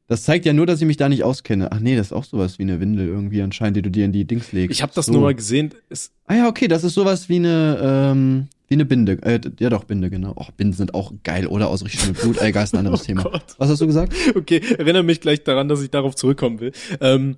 das 0.08 0.24
zeigt 0.24 0.46
ja 0.46 0.52
nur, 0.52 0.66
dass 0.66 0.80
ich 0.80 0.86
mich 0.88 0.96
da 0.96 1.08
nicht 1.08 1.22
auskenne. 1.22 1.70
Ach 1.70 1.78
nee, 1.78 1.94
das 1.94 2.08
ist 2.08 2.12
auch 2.12 2.24
sowas 2.24 2.58
wie 2.58 2.64
eine 2.64 2.80
Windel 2.80 3.06
irgendwie 3.06 3.40
anscheinend, 3.40 3.76
die 3.76 3.82
du 3.82 3.90
dir 3.92 4.04
in 4.04 4.10
die 4.10 4.24
Dings 4.24 4.50
legst. 4.50 4.72
ich 4.74 4.82
habe 4.82 4.90
das 4.96 5.06
so. 5.06 5.12
nur 5.12 5.20
mal 5.20 5.34
gesehen. 5.36 5.70
Es, 5.90 6.10
Ah 6.26 6.34
ja, 6.34 6.48
okay, 6.48 6.66
das 6.66 6.82
ist 6.82 6.94
sowas 6.94 7.28
wie 7.28 7.36
eine, 7.36 7.78
ähm, 7.80 8.48
wie 8.66 8.74
eine 8.74 8.84
Binde. 8.84 9.22
Äh, 9.22 9.38
ja 9.60 9.70
doch, 9.70 9.84
Binde, 9.84 10.10
genau. 10.10 10.32
Och, 10.36 10.50
Binden 10.50 10.74
sind 10.74 10.92
auch 10.94 11.12
geil, 11.22 11.46
oder? 11.46 11.68
Aus 11.68 11.84
richtig 11.84 12.04
mit 12.08 12.20
Blut. 12.20 12.38
Ey, 12.38 12.50
geil, 12.50 12.64
ist 12.64 12.74
ein 12.74 12.78
anderes 12.78 13.00
Oh 13.02 13.04
Thema. 13.04 13.22
Gott. 13.22 13.44
Was 13.58 13.70
hast 13.70 13.80
du 13.80 13.86
gesagt? 13.86 14.12
okay, 14.34 14.60
erinnere 14.76 15.04
mich 15.04 15.20
gleich 15.20 15.44
daran, 15.44 15.68
dass 15.68 15.80
ich 15.82 15.90
darauf 15.90 16.16
zurückkommen 16.16 16.58
will. 16.58 16.72
Ähm, 17.00 17.36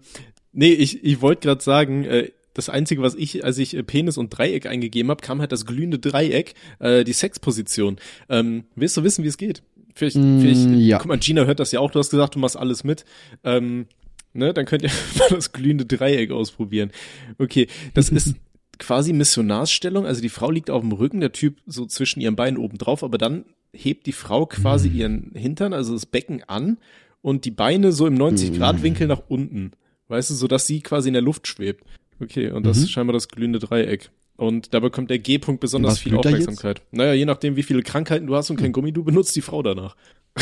nee, 0.53 0.73
ich, 0.73 1.05
ich 1.05 1.21
wollte 1.21 1.43
gerade 1.47 1.63
sagen, 1.63 2.05
äh, 2.05 2.31
das 2.55 2.69
Einzige, 2.69 3.03
was 3.03 3.15
ich, 3.15 3.45
als 3.45 3.59
ich 3.59 3.77
äh, 3.77 3.83
Penis 3.83 4.19
und 4.19 4.31
Dreieck 4.31 4.67
eingegeben 4.67 5.11
habe, 5.11 5.23
kam 5.23 5.41
halt 5.41 5.53
das 5.53 5.67
glühende 5.67 5.99
Dreieck, 5.99 6.55
äh, 6.79 7.05
die 7.05 7.13
Sexposition. 7.13 7.97
Ähm, 8.29 8.65
willst 8.75 8.97
du 8.97 9.05
wissen, 9.05 9.25
wie 9.25 9.29
es 9.29 9.37
geht? 9.39 9.63
Vielleicht, 9.95 10.17
Mm, 10.17 10.41
vielleicht, 10.41 10.71
ja. 10.81 10.99
guck 10.99 11.09
mal, 11.09 11.19
Gina 11.19 11.45
hört 11.45 11.61
das 11.61 11.73
ja 11.73 11.81
auch, 11.81 11.91
du 11.91 11.99
hast 11.99 12.11
gesagt, 12.11 12.35
du 12.35 12.39
machst 12.39 12.57
alles 12.57 12.85
mit. 12.85 13.05
Ähm, 13.45 13.87
ne, 14.33 14.53
dann 14.55 14.67
könnt 14.67 14.83
ihr 14.83 14.91
mal 15.19 15.29
das 15.31 15.53
glühende 15.53 15.87
Dreieck 15.87 16.31
ausprobieren. 16.31 16.91
Okay, 17.39 17.67
das 17.95 18.09
ist 18.11 18.35
quasi 18.79 19.13
Missionarsstellung, 19.13 20.07
also 20.07 20.23
die 20.23 20.29
Frau 20.29 20.51
liegt 20.51 20.71
auf 20.71 20.81
dem 20.83 20.93
Rücken, 20.93 21.21
der 21.21 21.33
Typ 21.33 21.59
so 21.67 21.87
zwischen 21.87 22.21
ihren 22.21 22.37
Beinen 22.37 22.57
oben 22.57 22.79
drauf, 22.79 23.05
aber 23.05 23.19
dann 23.19 23.45
hebt 23.73 24.07
die 24.07 24.13
Frau 24.13 24.47
quasi 24.47 24.89
ihren 24.89 25.33
Hintern, 25.35 25.73
also 25.75 25.93
das 25.93 26.07
Becken 26.07 26.43
an 26.45 26.79
und 27.23 27.45
die 27.45 27.51
Beine 27.51 27.93
so 27.93 28.07
im 28.07 28.17
90-Grad-Winkel 28.17 29.07
nach 29.07 29.23
unten. 29.29 29.73
Weißt 30.09 30.31
du, 30.31 30.35
so 30.35 30.49
dass 30.49 30.67
sie 30.67 30.81
quasi 30.81 31.09
in 31.09 31.13
der 31.13 31.23
Luft 31.23 31.47
schwebt. 31.47 31.85
Okay, 32.21 32.51
und 32.51 32.65
das 32.67 32.79
Mhm. 32.79 32.83
ist 32.85 32.91
scheinbar 32.91 33.15
das 33.15 33.29
glühende 33.29 33.59
Dreieck. 33.59 34.11
Und 34.37 34.73
da 34.73 34.81
bekommt 34.81 35.11
der 35.11 35.19
G-Punkt 35.19 35.61
besonders 35.61 35.99
viel? 35.99 36.15
Aufmerksamkeit. 36.17 36.81
Naja, 36.93 37.13
je 37.13 37.27
nachdem, 37.27 37.57
wie 37.57 37.63
viele 37.63 37.83
Krankheiten 37.83 38.27
du 38.27 38.35
hast 38.37 38.49
und 38.51 38.57
kein 38.57 38.73
Gummi, 38.73 38.91
du 38.93 39.05
benutzt 39.05 39.37
die 39.37 39.43
Frau 39.43 39.63
danach. 39.63 39.97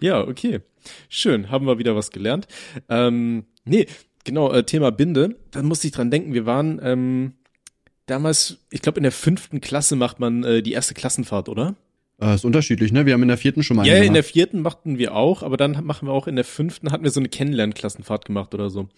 ja, 0.00 0.26
okay. 0.26 0.60
Schön, 1.08 1.50
haben 1.50 1.66
wir 1.66 1.78
wieder 1.78 1.94
was 1.96 2.10
gelernt. 2.10 2.46
Ähm, 2.88 3.44
nee, 3.64 3.86
genau, 4.24 4.52
äh, 4.52 4.64
Thema 4.64 4.90
Binde. 4.90 5.36
Da 5.50 5.62
musste 5.62 5.86
ich 5.86 5.92
dran 5.92 6.10
denken, 6.10 6.34
wir 6.34 6.46
waren 6.46 6.80
ähm, 6.82 7.32
damals, 8.06 8.58
ich 8.70 8.82
glaube 8.82 8.98
in 8.98 9.02
der 9.02 9.12
fünften 9.12 9.60
Klasse 9.60 9.96
macht 9.96 10.18
man 10.20 10.44
äh, 10.44 10.62
die 10.62 10.72
erste 10.72 10.94
Klassenfahrt, 10.94 11.48
oder? 11.48 11.74
Äh, 12.20 12.34
ist 12.34 12.44
unterschiedlich, 12.44 12.90
ne? 12.90 13.06
Wir 13.06 13.12
haben 13.14 13.22
in 13.22 13.28
der 13.28 13.38
vierten 13.38 13.62
schon 13.62 13.76
mal 13.76 13.86
Ja, 13.86 13.94
eine 13.94 14.06
in 14.06 14.14
der 14.14 14.24
vierten 14.24 14.60
machten 14.62 14.98
wir 14.98 15.14
auch, 15.14 15.42
aber 15.42 15.56
dann 15.56 15.84
machen 15.84 16.08
wir 16.08 16.12
auch 16.12 16.26
in 16.26 16.34
der 16.36 16.44
fünften, 16.44 16.90
hatten 16.90 17.04
wir 17.04 17.10
so 17.12 17.20
eine 17.20 17.28
Kennenlernklassenfahrt 17.28 18.24
gemacht 18.24 18.54
oder 18.54 18.70
so. 18.70 18.88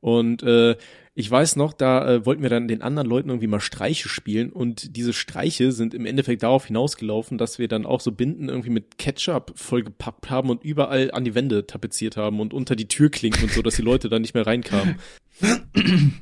Und 0.00 0.42
äh, 0.42 0.76
ich 1.14 1.28
weiß 1.28 1.56
noch, 1.56 1.72
da 1.72 2.08
äh, 2.08 2.26
wollten 2.26 2.42
wir 2.42 2.50
dann 2.50 2.68
den 2.68 2.80
anderen 2.80 3.08
Leuten 3.08 3.28
irgendwie 3.28 3.48
mal 3.48 3.58
Streiche 3.58 4.08
spielen 4.08 4.50
und 4.50 4.96
diese 4.96 5.12
Streiche 5.12 5.72
sind 5.72 5.92
im 5.92 6.06
Endeffekt 6.06 6.44
darauf 6.44 6.66
hinausgelaufen, 6.66 7.38
dass 7.38 7.58
wir 7.58 7.66
dann 7.66 7.86
auch 7.86 8.00
so 8.00 8.12
Binden 8.12 8.48
irgendwie 8.48 8.70
mit 8.70 8.98
Ketchup 8.98 9.52
vollgepackt 9.56 10.30
haben 10.30 10.48
und 10.48 10.62
überall 10.62 11.10
an 11.10 11.24
die 11.24 11.34
Wände 11.34 11.66
tapeziert 11.66 12.16
haben 12.16 12.38
und 12.38 12.54
unter 12.54 12.76
die 12.76 12.86
Türklinken 12.86 13.42
und 13.42 13.52
so, 13.52 13.62
dass 13.62 13.74
die 13.74 13.82
Leute 13.82 14.08
dann 14.08 14.22
nicht 14.22 14.34
mehr 14.34 14.46
reinkamen. 14.46 14.96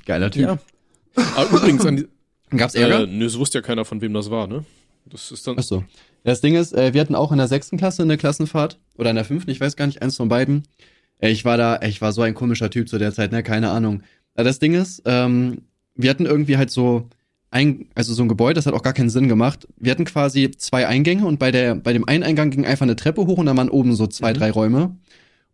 Geiler 0.07 0.31
Typ. 0.31 0.43
Ja. 0.43 0.59
Aber 1.37 1.59
übrigens, 1.59 1.85
an 1.85 1.97
die, 1.97 2.09
Gab's 2.57 2.75
Ärger? 2.75 3.03
äh, 3.03 3.07
nö, 3.07 3.27
es 3.27 3.39
wusste 3.39 3.59
ja 3.59 3.62
keiner, 3.62 3.85
von 3.85 4.01
wem 4.01 4.15
das 4.15 4.31
war, 4.31 4.47
ne? 4.47 4.65
Das 5.05 5.31
ist 5.31 5.47
dann. 5.47 5.57
Ach 5.59 5.62
so. 5.62 5.85
Das 6.25 6.41
Ding 6.41 6.57
ist, 6.57 6.73
äh, 6.73 6.93
wir 6.93 7.01
hatten 7.01 7.15
auch 7.15 7.33
in 7.33 7.39
der 7.39 7.49
sechsten 7.49 7.77
Klasse 7.77 8.03
eine 8.03 8.17
Klassenfahrt. 8.17 8.79
Oder 8.97 9.11
in 9.11 9.17
der 9.17 9.25
fünften, 9.25 9.51
ich 9.51 9.61
weiß 9.61 9.77
gar 9.77 9.87
nicht, 9.87 10.03
eins 10.03 10.17
von 10.17 10.29
beiden. 10.29 10.65
Ich 11.20 11.44
war 11.44 11.57
da, 11.57 11.81
ich 11.83 12.00
war 12.00 12.12
so 12.12 12.22
ein 12.22 12.35
komischer 12.35 12.70
Typ 12.70 12.88
zu 12.88 12.98
der 12.98 13.12
Zeit, 13.12 13.33
ne, 13.33 13.42
keine 13.42 13.70
Ahnung. 13.70 14.02
Das 14.35 14.59
Ding 14.59 14.74
ist, 14.74 15.02
ähm, 15.07 15.59
wir 15.94 16.11
hatten 16.11 16.26
irgendwie 16.26 16.57
halt 16.59 16.70
so 16.70 17.09
ein, 17.50 17.87
also 17.94 18.12
so 18.12 18.22
ein 18.22 18.29
Gebäude, 18.29 18.55
das 18.55 18.66
hat 18.66 18.74
auch 18.74 18.83
gar 18.83 18.92
keinen 18.92 19.09
Sinn 19.09 19.29
gemacht. 19.29 19.66
Wir 19.79 19.92
hatten 19.92 20.05
quasi 20.05 20.50
zwei 20.50 20.87
Eingänge 20.87 21.24
und 21.24 21.38
bei 21.38 21.50
der, 21.50 21.74
bei 21.74 21.92
dem 21.94 22.07
einen 22.07 22.22
Eingang 22.22 22.50
ging 22.50 22.66
einfach 22.66 22.85
eine 22.85 22.96
Treppe 22.96 23.26
hoch 23.26 23.38
und 23.38 23.46
dann 23.46 23.57
waren 23.57 23.70
oben 23.70 23.94
so 23.94 24.07
zwei, 24.07 24.33
Mhm. 24.33 24.37
drei 24.37 24.50
Räume. 24.50 24.96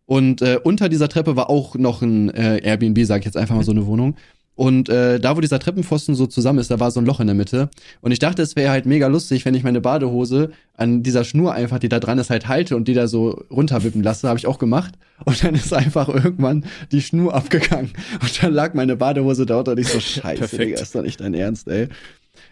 Und 0.05 0.41
äh, 0.41 0.59
unter 0.61 0.89
dieser 0.89 1.07
Treppe 1.07 1.37
war 1.37 1.49
auch 1.49 1.75
noch 1.75 2.01
ein 2.01 2.29
äh, 2.31 2.57
Airbnb, 2.61 3.05
sag 3.05 3.19
ich 3.19 3.25
jetzt 3.25 3.37
einfach 3.37 3.55
mal 3.55 3.63
so 3.63 3.71
eine 3.71 3.85
Wohnung. 3.85 4.15
Und 4.55 4.87
äh, 4.89 5.19
da, 5.19 5.35
wo 5.35 5.41
dieser 5.41 5.59
Treppenpfosten 5.59 6.13
so 6.13 6.27
zusammen 6.27 6.59
ist, 6.59 6.69
da 6.69 6.79
war 6.79 6.91
so 6.91 6.99
ein 6.99 7.05
Loch 7.05 7.19
in 7.19 7.27
der 7.27 7.35
Mitte. 7.35 7.69
Und 8.01 8.11
ich 8.11 8.19
dachte, 8.19 8.41
es 8.41 8.55
wäre 8.55 8.71
halt 8.71 8.85
mega 8.85 9.07
lustig, 9.07 9.45
wenn 9.45 9.55
ich 9.55 9.63
meine 9.63 9.81
Badehose 9.81 10.51
an 10.75 11.01
dieser 11.01 11.23
Schnur 11.23 11.53
einfach, 11.53 11.79
die 11.79 11.89
da 11.89 11.99
dran 11.99 12.19
ist, 12.19 12.29
halt 12.29 12.47
halte 12.47 12.75
und 12.75 12.87
die 12.87 12.93
da 12.93 13.07
so 13.07 13.43
runterwippen 13.49 14.03
lasse. 14.03 14.27
Habe 14.27 14.37
ich 14.37 14.47
auch 14.47 14.59
gemacht. 14.59 14.93
Und 15.25 15.43
dann 15.43 15.55
ist 15.55 15.73
einfach 15.73 16.09
irgendwann 16.09 16.65
die 16.91 17.01
Schnur 17.01 17.33
abgegangen. 17.33 17.91
Und 18.21 18.43
dann 18.43 18.53
lag 18.53 18.73
meine 18.73 18.95
Badehose 18.95 19.45
dort 19.45 19.69
und 19.69 19.79
ich 19.79 19.87
so, 19.87 19.99
scheiße, 20.01 20.39
Perfekt. 20.39 20.61
Digga, 20.61 20.81
ist 20.81 20.93
doch 20.93 21.01
nicht 21.01 21.19
dein 21.19 21.33
Ernst, 21.33 21.67
ey. 21.67 21.87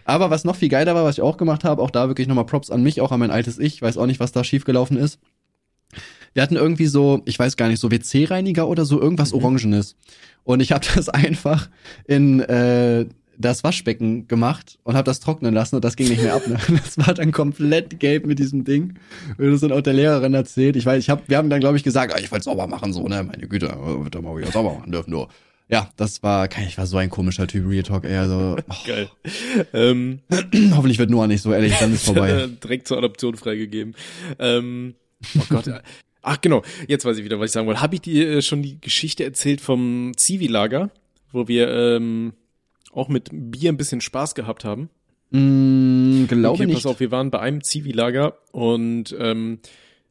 Aber 0.05 0.29
was 0.29 0.43
noch 0.43 0.55
viel 0.55 0.69
geiler 0.69 0.95
war, 0.95 1.03
was 1.03 1.17
ich 1.17 1.21
auch 1.21 1.37
gemacht 1.37 1.63
habe, 1.63 1.81
auch 1.81 1.91
da 1.91 2.07
wirklich 2.07 2.27
nochmal 2.27 2.45
Props 2.45 2.71
an 2.71 2.81
mich, 2.81 3.01
auch 3.01 3.11
an 3.11 3.19
mein 3.19 3.31
altes 3.31 3.59
Ich, 3.59 3.81
weiß 3.81 3.97
auch 3.97 4.05
nicht, 4.05 4.19
was 4.19 4.31
da 4.31 4.43
schiefgelaufen 4.43 4.97
ist. 4.97 5.19
Wir 6.33 6.43
hatten 6.43 6.55
irgendwie 6.55 6.87
so, 6.87 7.21
ich 7.25 7.37
weiß 7.37 7.57
gar 7.57 7.67
nicht, 7.67 7.79
so 7.79 7.91
WC-Reiniger 7.91 8.67
oder 8.67 8.85
so, 8.85 9.01
irgendwas 9.01 9.33
Mhm. 9.33 9.39
Orangenes. 9.39 9.95
Und 10.43 10.59
ich 10.61 10.71
habe 10.71 10.85
das 10.95 11.09
einfach 11.09 11.69
in 12.07 12.39
äh, 12.41 13.05
das 13.37 13.63
Waschbecken 13.63 14.27
gemacht 14.27 14.77
und 14.83 14.95
habe 14.95 15.05
das 15.05 15.19
trocknen 15.19 15.53
lassen 15.53 15.75
und 15.75 15.83
das 15.83 15.95
ging 15.95 16.07
nicht 16.09 16.21
mehr 16.21 16.35
ab. 16.35 16.47
Ne? 16.47 16.57
Das 16.83 16.97
war 16.97 17.13
dann 17.13 17.31
komplett 17.31 17.99
gelb 17.99 18.25
mit 18.25 18.39
diesem 18.39 18.63
Ding. 18.63 18.99
Und 19.37 19.51
das 19.51 19.61
dann 19.61 19.71
auch 19.71 19.81
der 19.81 19.93
Lehrerin 19.93 20.33
erzählt. 20.33 20.75
Ich 20.75 20.85
weiß, 20.85 20.99
ich 20.99 21.09
hab, 21.09 21.27
wir 21.27 21.37
haben 21.37 21.49
dann 21.49 21.59
glaube 21.59 21.77
ich 21.77 21.83
gesagt, 21.83 22.13
ah, 22.13 22.19
ich 22.19 22.31
wollte 22.31 22.45
sauber 22.45 22.67
machen, 22.67 22.93
so 22.93 23.07
ne, 23.07 23.23
meine 23.23 23.47
Güte, 23.47 23.67
wird 24.03 24.15
doch 24.15 24.21
mal 24.21 24.37
wieder 24.37 24.51
sauber 24.51 24.75
machen 24.75 24.91
dürfen 24.91 25.11
nur. 25.11 25.27
Ja, 25.69 25.89
das 25.95 26.21
war, 26.21 26.49
ich 26.67 26.77
war 26.77 26.85
so 26.85 26.97
ein 26.97 27.09
komischer 27.09 27.47
Typ, 27.47 27.65
Real 27.67 27.83
Talk, 27.83 28.03
ey, 28.03 28.17
also, 28.17 28.57
oh, 28.59 28.73
Geil. 28.85 29.09
Ähm, 29.73 30.19
hoffentlich 30.75 30.99
wird 30.99 31.09
Noah 31.09 31.27
nicht 31.27 31.41
so 31.41 31.53
ehrlich, 31.53 31.73
dann 31.79 31.93
ist 31.93 32.03
vorbei. 32.03 32.49
Direkt 32.61 32.89
zur 32.89 32.97
Adoption 32.97 33.37
freigegeben. 33.37 33.95
Ähm, 34.37 34.95
oh 35.39 35.43
Gott. 35.49 35.69
Äh, 36.21 36.27
Ach 36.27 36.41
genau, 36.41 36.61
jetzt 36.87 37.05
weiß 37.05 37.17
ich 37.17 37.23
wieder, 37.23 37.39
was 37.39 37.47
ich 37.47 37.53
sagen 37.53 37.67
wollte. 37.67 37.81
Habe 37.81 37.95
ich 37.95 38.01
dir 38.01 38.29
äh, 38.29 38.41
schon 38.41 38.61
die 38.61 38.79
Geschichte 38.79 39.23
erzählt 39.23 39.61
vom 39.61 40.11
Zivi-Lager, 40.15 40.91
wo 41.31 41.47
wir 41.47 41.69
ähm, 41.69 42.33
auch 42.91 43.09
mit 43.09 43.29
Bier 43.31 43.71
ein 43.71 43.77
bisschen 43.77 44.01
Spaß 44.01 44.35
gehabt 44.35 44.65
haben? 44.65 44.89
Mm, 45.31 46.25
glaube 46.27 46.49
okay, 46.49 46.65
nicht. 46.65 46.75
pass 46.75 46.85
auf, 46.85 46.99
wir 46.99 47.11
waren 47.11 47.31
bei 47.31 47.39
einem 47.39 47.63
Zivi-Lager 47.63 48.37
und 48.51 49.15
ähm, 49.17 49.59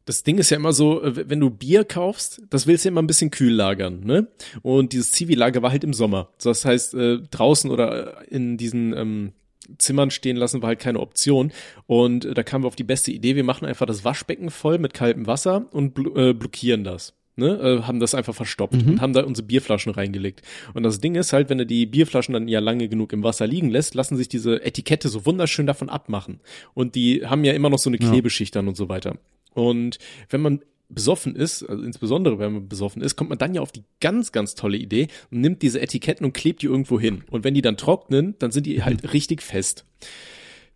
das 0.05 0.23
Ding 0.23 0.39
ist 0.39 0.49
ja 0.49 0.57
immer 0.57 0.73
so, 0.73 1.01
äh, 1.03 1.29
wenn 1.29 1.39
du 1.39 1.49
Bier 1.49 1.85
kaufst, 1.85 2.41
das 2.49 2.65
willst 2.67 2.83
du 2.83 2.89
ja 2.89 2.91
immer 2.91 3.01
ein 3.01 3.07
bisschen 3.07 3.31
kühl 3.31 3.53
lagern, 3.53 4.01
ne? 4.03 4.27
Und 4.63 4.93
dieses 4.93 5.11
Zivi-Lager 5.11 5.61
war 5.61 5.71
halt 5.71 5.83
im 5.83 5.93
Sommer. 5.93 6.29
Das 6.41 6.65
heißt, 6.65 6.95
äh, 6.95 7.19
draußen 7.29 7.69
oder 7.69 8.27
in 8.29 8.57
diesen 8.57 8.93
ähm, 8.97 9.33
Zimmern 9.77 10.11
stehen 10.11 10.37
lassen 10.37 10.61
war 10.61 10.67
halt 10.69 10.79
keine 10.79 10.99
Option. 10.99 11.51
Und 11.87 12.25
äh, 12.25 12.33
da 12.33 12.43
kamen 12.43 12.63
wir 12.63 12.67
auf 12.67 12.75
die 12.75 12.83
beste 12.83 13.11
Idee, 13.11 13.35
wir 13.35 13.43
machen 13.43 13.65
einfach 13.65 13.85
das 13.85 14.03
Waschbecken 14.03 14.49
voll 14.49 14.77
mit 14.79 14.93
kaltem 14.93 15.27
Wasser 15.27 15.65
und 15.71 15.93
blo 15.93 16.15
äh, 16.15 16.33
blockieren 16.33 16.83
das. 16.83 17.13
Ne, 17.37 17.47
äh, 17.47 17.83
haben 17.83 18.01
das 18.01 18.13
einfach 18.13 18.35
verstopft 18.35 18.73
Mhm. 18.85 18.91
und 18.91 19.01
haben 19.01 19.13
da 19.13 19.23
unsere 19.23 19.47
Bierflaschen 19.47 19.93
reingelegt. 19.93 20.41
Und 20.73 20.83
das 20.83 20.99
Ding 20.99 21.15
ist 21.15 21.31
halt, 21.31 21.49
wenn 21.49 21.59
du 21.59 21.65
die 21.65 21.85
Bierflaschen 21.85 22.33
dann 22.33 22.49
ja 22.49 22.59
lange 22.59 22.89
genug 22.89 23.13
im 23.13 23.23
Wasser 23.23 23.47
liegen 23.47 23.69
lässt, 23.69 23.95
lassen 23.95 24.17
sich 24.17 24.27
diese 24.27 24.63
Etikette 24.65 25.07
so 25.07 25.25
wunderschön 25.25 25.65
davon 25.65 25.89
abmachen. 25.89 26.41
Und 26.73 26.93
die 26.95 27.25
haben 27.25 27.45
ja 27.45 27.53
immer 27.53 27.69
noch 27.69 27.79
so 27.79 27.89
eine. 27.89 27.99
Klebeschicht 27.99 28.53
dann 28.55 28.67
und 28.67 28.75
so 28.75 28.89
weiter. 28.89 29.15
Und 29.53 29.97
wenn 30.29 30.41
man 30.41 30.59
besoffen 30.93 31.35
ist, 31.35 31.63
also 31.63 31.83
insbesondere 31.83 32.39
wenn 32.39 32.53
man 32.53 32.67
besoffen 32.67 33.01
ist, 33.01 33.15
kommt 33.15 33.29
man 33.29 33.39
dann 33.39 33.53
ja 33.53 33.61
auf 33.61 33.71
die 33.71 33.83
ganz, 33.99 34.31
ganz 34.31 34.55
tolle 34.55 34.77
Idee 34.77 35.07
und 35.31 35.41
nimmt 35.41 35.61
diese 35.61 35.81
Etiketten 35.81 36.25
und 36.25 36.33
klebt 36.33 36.61
die 36.61 36.67
irgendwo 36.67 36.99
hin. 36.99 37.23
Und 37.29 37.43
wenn 37.43 37.53
die 37.53 37.61
dann 37.61 37.77
trocknen, 37.77 38.35
dann 38.39 38.51
sind 38.51 38.65
die 38.65 38.83
halt 38.83 39.13
richtig 39.13 39.41
fest. 39.41 39.85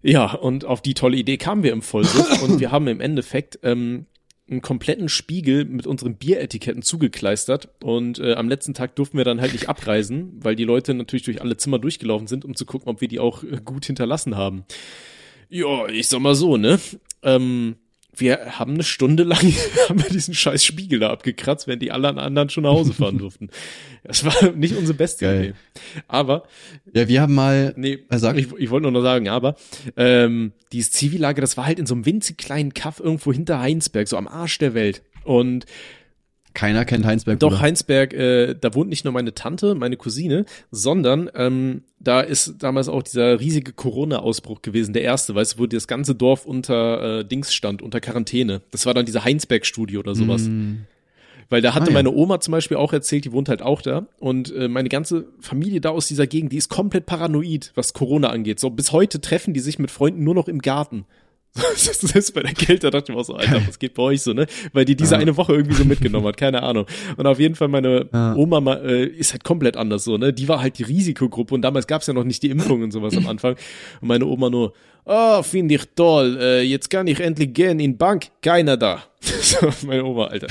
Ja, 0.02 0.34
und 0.34 0.66
auf 0.66 0.82
die 0.82 0.94
tolle 0.94 1.18
Idee 1.18 1.38
kamen 1.38 1.64
wir 1.64 1.74
im 1.74 1.82
Vollsuff 1.82 2.44
und 2.48 2.60
wir 2.60 2.72
haben 2.72 2.88
im 2.88 3.02
Endeffekt 3.02 3.60
ähm, 3.64 4.06
einen 4.50 4.62
kompletten 4.62 5.10
Spiegel 5.10 5.66
mit 5.66 5.88
unseren 5.88 6.18
Bieretiketten 6.18 6.84
zugekleistert 6.84 7.70
und 7.84 8.20
äh, 8.20 8.34
am 8.34 8.48
letzten 8.48 8.76
Tag 8.76 8.96
durften 8.96 9.18
wir 9.18 9.26
dann 9.26 9.42
halt 9.42 9.54
nicht 9.54 9.70
abreisen, 9.70 10.34
weil 10.42 10.56
die 10.56 10.64
Leute 10.64 10.94
natürlich 10.94 11.24
durch 11.24 11.42
alle 11.42 11.58
Zimmer 11.58 11.80
durchgelaufen 11.80 12.28
sind, 12.28 12.46
um 12.46 12.56
zu 12.56 12.66
gucken, 12.66 12.88
ob 12.88 13.02
wir 13.02 13.08
die 13.08 13.20
auch 13.20 13.44
äh, 13.44 13.60
gut 13.64 13.86
hinterlassen 13.86 14.36
haben. 14.36 14.66
Ja, 15.50 15.88
ich 15.88 16.08
sag 16.08 16.20
mal 16.20 16.36
so, 16.36 16.58
ne? 16.58 16.80
Ähm, 17.24 17.78
wir 18.18 18.60
haben 18.60 18.74
eine 18.76 18.84
Stunde 18.84 19.24
lang 19.24 19.40
haben 19.90 20.02
wir 20.04 20.10
diesen 20.10 20.34
scheiß 20.34 20.64
Spiegel 20.64 21.00
da 21.00 21.10
abgekratzt, 21.10 21.68
während 21.68 21.82
die 21.82 21.92
alle 21.92 22.10
anderen 22.18 22.50
schon 22.50 22.64
nach 22.64 22.72
Hause 22.72 22.94
fahren 22.94 23.18
durften. 23.18 23.50
Das 24.04 24.24
war 24.26 24.52
nicht 24.52 24.76
unsere 24.76 24.98
beste 24.98 25.26
Geil. 25.26 25.44
Idee. 25.44 25.54
Aber 26.08 26.44
Ja, 26.94 27.08
wir 27.08 27.22
haben 27.22 27.34
mal. 27.36 27.74
Nee, 27.78 28.00
Er 28.10 28.20
sagt- 28.20 28.38
ich, 28.40 28.48
ich 28.58 28.70
wollte 28.70 28.84
nur 28.84 28.92
noch 28.92 29.02
sagen, 29.02 29.28
aber 29.30 29.56
ähm, 29.98 30.52
dieses 30.72 30.92
Zivilager, 30.92 31.42
das 31.42 31.58
war 31.58 31.66
halt 31.66 31.80
in 31.80 31.86
so 31.86 31.94
einem 31.96 32.06
winzig 32.06 32.38
kleinen 32.38 32.74
Kaff 32.74 33.00
irgendwo 33.00 33.34
hinter 33.34 33.60
Heinsberg, 33.60 34.08
so 34.08 34.18
am 34.18 34.28
Arsch 34.28 34.58
der 34.60 34.74
Welt. 34.74 35.02
Und 35.24 35.66
Keiner 36.56 36.86
kennt 36.86 37.06
Heinsberg. 37.06 37.40
doch, 37.40 37.50
Bruder. 37.50 37.62
Heinsberg, 37.62 38.14
äh, 38.14 38.56
da 38.60 38.74
wohnt 38.74 38.90
nicht 38.90 39.04
nur 39.06 39.14
meine 39.14 39.36
Tante, 39.36 39.76
meine 39.76 39.98
Cousine, 39.98 40.46
sondern 40.72 41.30
ähm, 41.36 41.84
da 42.00 42.22
ist 42.22 42.56
damals 42.60 42.90
auch 42.90 43.04
dieser 43.04 43.40
riesige 43.40 43.74
Corona-Ausbruch 43.74 44.64
gewesen, 44.64 44.94
der 44.94 45.04
erste, 45.04 45.36
weißt 45.36 45.54
du, 45.56 45.60
wo 45.60 45.66
das 45.68 45.88
ganze 45.88 46.16
Dorf 46.16 46.46
unter 46.46 47.20
äh, 47.20 47.26
Dings 47.26 47.54
stand, 47.54 47.82
unter 47.84 48.00
Quarantäne. 48.02 48.62
Das 48.72 48.86
war 48.86 48.94
dann 48.96 49.06
diese 49.06 49.24
Heinsberg-Studie 49.24 49.98
oder 49.98 50.16
sowas. 50.16 50.44
Mm. 50.48 50.86
Weil 51.50 51.62
da 51.62 51.76
hatte 51.76 51.86
Ah, 51.86 51.90
ja. 51.90 51.94
meine 51.94 52.12
Oma 52.12 52.40
zum 52.40 52.54
Beispiel 52.54 52.78
auch 52.78 52.92
erzählt, 52.92 53.26
die 53.26 53.32
wohnt 53.32 53.50
halt 53.50 53.62
auch 53.62 53.82
da. 53.84 54.08
Und 54.20 54.52
äh, 54.56 54.68
meine 54.68 54.90
ganze 54.90 55.28
Familie 55.40 55.80
da 55.80 55.90
aus 55.90 56.08
dieser 56.08 56.26
Gegend, 56.26 56.52
die 56.52 56.58
ist 56.58 56.70
komplett 56.70 57.06
paranoid, 57.06 57.72
was 57.76 57.94
Corona 57.94 58.30
angeht. 58.30 58.60
So 58.60 58.72
bis 58.72 58.92
heute 58.92 59.22
treffen 59.22 59.54
die 59.54 59.60
sich 59.60 59.78
mit 59.78 59.92
Freunden 59.92 60.24
nur 60.24 60.34
noch 60.34 60.48
im 60.48 60.60
Garten. 60.60 61.06
Das 61.76 62.04
ist 62.04 62.34
bei 62.34 62.42
der 62.44 62.54
Kälte, 62.54 62.88
da 62.90 62.92
dachte 62.92 63.12
ich 63.12 63.16
mir 63.16 63.22
auch 63.22 63.26
so, 63.26 63.36
Alter, 63.36 63.62
was 63.68 63.80
geht 63.80 63.94
bei 63.94 64.04
euch 64.04 64.22
so, 64.22 64.34
ne? 64.34 64.46
Weil 64.74 64.86
die 64.86 64.96
diese 64.96 65.16
Ja. 65.16 65.22
eine 65.22 65.36
Woche 65.38 65.54
irgendwie 65.54 65.76
so 65.76 65.86
mitgenommen 65.86 66.28
hat, 66.28 66.38
keine 66.38 66.64
Ahnung. 66.64 66.86
Und 67.18 67.26
auf 67.28 67.40
jeden 67.40 67.56
Fall, 67.56 67.68
meine 67.70 68.10
Ja. 68.14 68.36
Oma 68.36 68.60
ma- 68.60 68.76
äh, 68.82 69.06
ist 69.06 69.32
halt 69.32 69.44
komplett 69.44 69.78
anders 69.78 70.04
so, 70.04 70.18
ne? 70.18 70.34
Die 70.34 70.48
war 70.48 70.62
halt 70.62 70.78
die 70.80 70.84
Risikogruppe 70.84 71.54
und 71.56 71.62
damals 71.62 71.88
gab's 71.88 72.08
ja 72.08 72.14
noch 72.14 72.24
nicht 72.26 72.44
die 72.44 72.50
Impfung 72.50 72.82
und 72.84 72.92
sowas 72.92 73.16
am 73.16 73.28
Anfang. 73.28 73.56
Und 74.02 74.08
meine 74.08 74.26
Oma 74.26 74.50
nur, 74.50 74.74
oh, 75.06 75.42
finde 75.44 75.76
ich 75.76 75.84
toll, 75.96 76.38
äh, 76.42 76.62
jetzt 76.62 76.90
kann 76.90 77.08
ich 77.08 77.20
endlich 77.22 77.54
gehen 77.54 77.80
in 77.80 77.98
Bank, 77.98 78.28
keiner 78.42 78.76
da. 78.76 79.04
so, 79.22 79.70
meine 79.88 80.04
Oma, 80.04 80.26
Alter. 80.28 80.48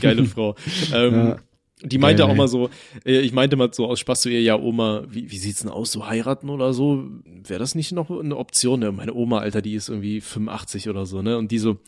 Geile 0.00 0.24
Frau. 0.24 0.56
Ähm, 0.92 1.14
Ja. 1.14 1.36
Die 1.82 1.98
meinte 1.98 2.24
auch 2.26 2.34
mal 2.34 2.48
so, 2.48 2.68
äh, 3.06 3.20
ich 3.20 3.32
meinte 3.32 3.56
mal 3.56 3.72
so 3.72 3.86
aus 3.86 4.00
Spaß 4.00 4.22
zu 4.22 4.28
ihr, 4.28 4.42
ja 4.42 4.58
Oma, 4.58 5.04
wie, 5.08 5.30
wie 5.30 5.38
sieht's 5.38 5.60
denn 5.60 5.70
aus, 5.70 5.92
so 5.92 6.06
heiraten 6.06 6.50
oder 6.50 6.72
so? 6.74 7.04
Wäre 7.24 7.58
das 7.60 7.74
nicht 7.74 7.92
noch 7.92 8.10
eine 8.10 8.36
Option? 8.36 8.80
Ne? 8.80 8.92
Meine 8.92 9.14
Oma, 9.14 9.38
Alter, 9.38 9.62
die 9.62 9.74
ist 9.74 9.88
irgendwie 9.88 10.20
85 10.20 10.88
oder 10.88 11.06
so, 11.06 11.22
ne? 11.22 11.38
Und 11.38 11.50
die 11.50 11.58
so, 11.58 11.78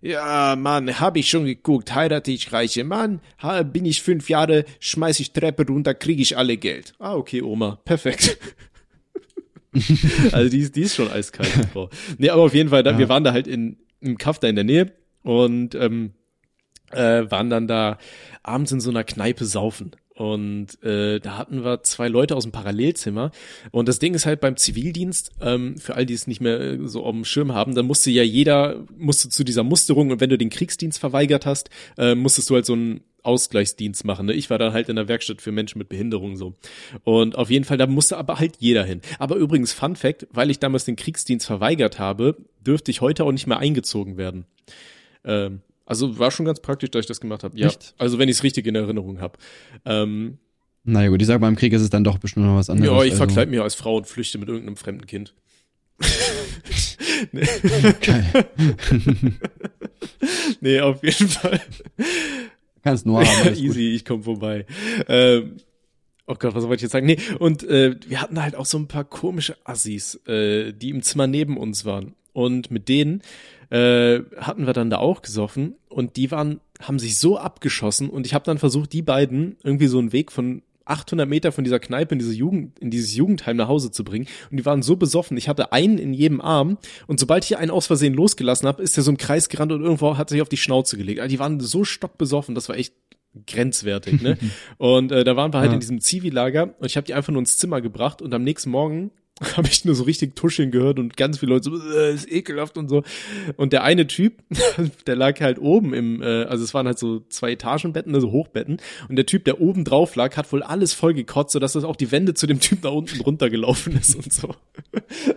ja, 0.00 0.54
Mann, 0.56 1.00
hab 1.00 1.16
ich 1.16 1.30
schon 1.30 1.46
geguckt, 1.46 1.94
heirate 1.94 2.30
ich 2.30 2.52
reiche 2.52 2.84
Mann, 2.84 3.20
bin 3.72 3.86
ich 3.86 4.02
fünf 4.02 4.28
Jahre, 4.28 4.66
schmeiß 4.78 5.18
ich 5.20 5.32
Treppe 5.32 5.66
runter, 5.66 5.94
krieg 5.94 6.20
ich 6.20 6.36
alle 6.36 6.56
Geld. 6.58 6.92
Ah, 6.98 7.14
okay, 7.14 7.40
Oma, 7.42 7.78
perfekt. 7.84 8.36
also 10.32 10.50
die 10.50 10.58
ist, 10.58 10.76
die 10.76 10.82
ist 10.82 10.94
schon 10.94 11.10
eiskalt, 11.10 11.50
die 11.56 11.66
Frau. 11.68 11.90
Nee, 12.18 12.28
aber 12.30 12.42
auf 12.42 12.54
jeden 12.54 12.68
Fall, 12.70 12.82
da, 12.82 12.92
Ja. 12.92 12.98
wir 12.98 13.08
waren 13.08 13.24
da 13.24 13.32
halt 13.32 13.46
in, 13.46 13.78
im 14.00 14.18
Kaff 14.18 14.38
da 14.38 14.46
in 14.48 14.54
der 14.54 14.64
Nähe 14.64 14.92
und 15.22 15.74
ähm, 15.74 16.12
äh, 16.92 17.28
waren 17.30 17.50
dann 17.50 17.66
da 17.66 17.98
abends 18.44 18.72
in 18.72 18.80
so 18.80 18.90
einer 18.90 19.04
Kneipe 19.04 19.44
saufen. 19.44 19.92
Und 20.14 20.80
äh, 20.84 21.18
da 21.18 21.38
hatten 21.38 21.64
wir 21.64 21.82
zwei 21.82 22.06
Leute 22.06 22.36
aus 22.36 22.44
dem 22.44 22.52
Parallelzimmer. 22.52 23.32
Und 23.72 23.88
das 23.88 23.98
Ding 23.98 24.14
ist 24.14 24.26
halt 24.26 24.40
beim 24.40 24.56
Zivildienst, 24.56 25.32
ähm, 25.40 25.76
für 25.76 25.96
all 25.96 26.06
die 26.06 26.14
es 26.14 26.28
nicht 26.28 26.40
mehr 26.40 26.60
äh, 26.60 26.78
so 26.86 27.04
auf 27.04 27.12
dem 27.12 27.24
Schirm 27.24 27.52
haben, 27.52 27.74
dann 27.74 27.86
musste 27.86 28.12
ja 28.12 28.22
jeder, 28.22 28.84
musste 28.96 29.28
zu 29.28 29.42
dieser 29.42 29.64
Musterung 29.64 30.12
und 30.12 30.20
wenn 30.20 30.30
du 30.30 30.38
den 30.38 30.50
Kriegsdienst 30.50 31.00
verweigert 31.00 31.46
hast, 31.46 31.68
äh, 31.98 32.14
musstest 32.14 32.48
du 32.48 32.54
halt 32.54 32.64
so 32.64 32.74
einen 32.74 33.00
Ausgleichsdienst 33.24 34.04
machen. 34.04 34.26
Ne? 34.26 34.34
Ich 34.34 34.50
war 34.50 34.58
dann 34.58 34.72
halt 34.72 34.88
in 34.88 34.96
der 34.96 35.08
Werkstatt 35.08 35.42
für 35.42 35.50
Menschen 35.50 35.78
mit 35.78 35.88
Behinderung 35.88 36.36
so. 36.36 36.54
Und 37.02 37.36
auf 37.36 37.50
jeden 37.50 37.64
Fall, 37.64 37.78
da 37.78 37.86
musste 37.86 38.16
aber 38.16 38.38
halt 38.38 38.56
jeder 38.60 38.84
hin. 38.84 39.00
Aber 39.18 39.34
übrigens, 39.36 39.72
Fun 39.72 39.96
Fact, 39.96 40.28
weil 40.30 40.50
ich 40.50 40.60
damals 40.60 40.84
den 40.84 40.96
Kriegsdienst 40.96 41.46
verweigert 41.46 41.98
habe, 41.98 42.36
dürfte 42.60 42.92
ich 42.92 43.00
heute 43.00 43.24
auch 43.24 43.32
nicht 43.32 43.46
mehr 43.46 43.58
eingezogen 43.58 44.16
werden. 44.16 44.44
Ähm, 45.24 45.62
also 45.86 46.18
war 46.18 46.30
schon 46.30 46.46
ganz 46.46 46.60
praktisch, 46.60 46.90
dass 46.90 47.00
ich 47.00 47.06
das 47.08 47.20
gemacht 47.20 47.42
habe. 47.44 47.58
Ja, 47.58 47.68
Echt? 47.68 47.94
also 47.98 48.18
wenn 48.18 48.28
ich 48.28 48.36
es 48.36 48.42
richtig 48.42 48.66
in 48.66 48.74
Erinnerung 48.74 49.20
habe. 49.20 49.38
Ähm, 49.84 50.38
Naja, 50.84 51.08
gut, 51.08 51.20
ich 51.22 51.26
sag 51.28 51.40
mal, 51.40 51.48
im 51.48 51.56
Krieg 51.56 51.72
ist 51.72 51.82
es 51.82 51.90
dann 51.90 52.04
doch 52.04 52.18
bestimmt 52.18 52.46
noch 52.46 52.56
was 52.56 52.70
anderes. 52.70 52.90
ja, 52.90 52.96
ich 53.04 53.12
also- 53.12 53.16
verkleide 53.24 53.50
mich 53.50 53.60
als 53.60 53.74
Frau 53.74 53.96
und 53.96 54.06
flüchte 54.06 54.38
mit 54.38 54.48
irgendeinem 54.48 54.76
fremden 54.76 55.06
Kind. 55.06 55.34
nee. 57.32 57.42
Geil. 58.00 58.26
nee, 60.60 60.80
auf 60.80 61.02
jeden 61.02 61.28
Fall. 61.28 61.60
Kannst 62.82 63.06
nur 63.06 63.20
haben. 63.20 63.46
alles 63.46 63.58
gut. 63.58 63.64
Easy, 63.68 63.90
ich 63.94 64.04
komme 64.04 64.22
vorbei. 64.22 64.66
Ähm, 65.08 65.56
oh 66.26 66.34
Gott, 66.34 66.54
was 66.54 66.64
wollte 66.64 66.76
ich 66.76 66.82
jetzt 66.82 66.92
sagen? 66.92 67.06
Nee, 67.06 67.18
und 67.38 67.62
äh, 67.64 67.96
wir 68.08 68.20
hatten 68.20 68.42
halt 68.42 68.56
auch 68.56 68.66
so 68.66 68.78
ein 68.78 68.88
paar 68.88 69.04
komische 69.04 69.56
Assis, 69.64 70.16
äh, 70.26 70.72
die 70.72 70.90
im 70.90 71.02
Zimmer 71.02 71.26
neben 71.26 71.56
uns 71.56 71.84
waren. 71.84 72.14
Und 72.32 72.70
mit 72.72 72.88
denen 72.88 73.22
äh, 73.74 74.22
hatten 74.38 74.66
wir 74.66 74.72
dann 74.72 74.90
da 74.90 74.98
auch 74.98 75.20
gesoffen 75.22 75.74
und 75.88 76.16
die 76.16 76.30
waren, 76.30 76.60
haben 76.80 76.98
sich 77.00 77.18
so 77.18 77.38
abgeschossen 77.38 78.08
und 78.08 78.24
ich 78.26 78.32
habe 78.34 78.44
dann 78.44 78.58
versucht, 78.58 78.92
die 78.92 79.02
beiden 79.02 79.56
irgendwie 79.64 79.88
so 79.88 79.98
einen 79.98 80.12
Weg 80.12 80.30
von 80.30 80.62
800 80.84 81.26
Meter 81.28 81.50
von 81.50 81.64
dieser 81.64 81.80
Kneipe 81.80 82.14
in 82.14 82.18
diese 82.18 82.34
Jugend, 82.34 82.78
in 82.78 82.90
dieses 82.90 83.16
Jugendheim 83.16 83.56
nach 83.56 83.68
Hause 83.68 83.90
zu 83.90 84.04
bringen. 84.04 84.26
Und 84.50 84.58
die 84.58 84.66
waren 84.66 84.82
so 84.82 84.96
besoffen. 84.96 85.38
Ich 85.38 85.48
hatte 85.48 85.72
einen 85.72 85.96
in 85.96 86.12
jedem 86.12 86.42
Arm. 86.42 86.76
Und 87.06 87.18
sobald 87.18 87.42
ich 87.44 87.56
einen 87.56 87.70
aus 87.70 87.86
Versehen 87.86 88.12
losgelassen 88.12 88.68
habe, 88.68 88.82
ist 88.82 88.94
der 88.96 89.02
so 89.02 89.10
im 89.10 89.16
Kreis 89.16 89.48
gerannt 89.48 89.72
und 89.72 89.80
irgendwo 89.80 90.18
hat 90.18 90.28
sich 90.28 90.42
auf 90.42 90.50
die 90.50 90.58
Schnauze 90.58 90.98
gelegt. 90.98 91.20
Also 91.20 91.30
die 91.30 91.38
waren 91.38 91.58
so 91.58 91.84
stockbesoffen. 91.84 92.54
Das 92.54 92.68
war 92.68 92.76
echt 92.76 92.92
grenzwertig, 93.46 94.20
ne? 94.20 94.36
und 94.76 95.10
äh, 95.10 95.24
da 95.24 95.36
waren 95.36 95.54
wir 95.54 95.60
halt 95.60 95.70
Ja. 95.70 95.74
in 95.74 95.80
diesem 95.80 96.00
Zivi-Lager 96.02 96.74
und 96.78 96.84
ich 96.86 96.96
habe 96.98 97.06
die 97.06 97.14
einfach 97.14 97.32
nur 97.32 97.40
ins 97.40 97.56
Zimmer 97.56 97.80
gebracht 97.80 98.20
und 98.20 98.32
am 98.34 98.44
nächsten 98.44 98.68
Morgen 98.70 99.10
habe 99.56 99.66
ich 99.68 99.84
nur 99.84 99.94
so 99.94 100.04
richtig 100.04 100.36
tuscheln 100.36 100.70
gehört 100.70 100.98
und 100.98 101.16
ganz 101.16 101.38
viele 101.38 101.52
Leute 101.54 101.64
so, 101.64 101.90
äh, 101.92 102.14
ist 102.14 102.30
ekelhaft 102.30 102.78
und 102.78 102.88
so. 102.88 103.02
Und 103.56 103.72
der 103.72 103.82
eine 103.82 104.06
Typ, 104.06 104.42
der 105.06 105.16
lag 105.16 105.40
halt 105.40 105.58
oben 105.58 105.92
im, 105.92 106.22
äh, 106.22 106.44
also 106.44 106.62
es 106.62 106.72
waren 106.72 106.86
halt 106.86 106.98
so 106.98 107.20
zwei 107.28 107.52
Etagenbetten, 107.52 108.14
also 108.14 108.30
Hochbetten. 108.30 108.78
Und 109.08 109.16
der 109.16 109.26
Typ, 109.26 109.44
der 109.44 109.60
oben 109.60 109.84
drauf 109.84 110.14
lag, 110.14 110.36
hat 110.36 110.52
wohl 110.52 110.62
alles 110.62 110.92
voll 110.92 111.14
gekotzt, 111.14 111.52
sodass 111.52 111.72
das 111.72 111.84
auch 111.84 111.96
die 111.96 112.12
Wände 112.12 112.34
zu 112.34 112.46
dem 112.46 112.60
Typ 112.60 112.82
da 112.82 112.90
unten 112.90 113.20
runtergelaufen 113.20 113.96
ist 114.00 114.14
und 114.14 114.32
so. 114.32 114.54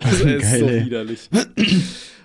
Also 0.00 0.26
er 0.26 0.36
ist 0.36 0.42
Geil, 0.42 0.60
so 0.60 0.66
ey. 0.66 0.86
widerlich. 0.86 1.28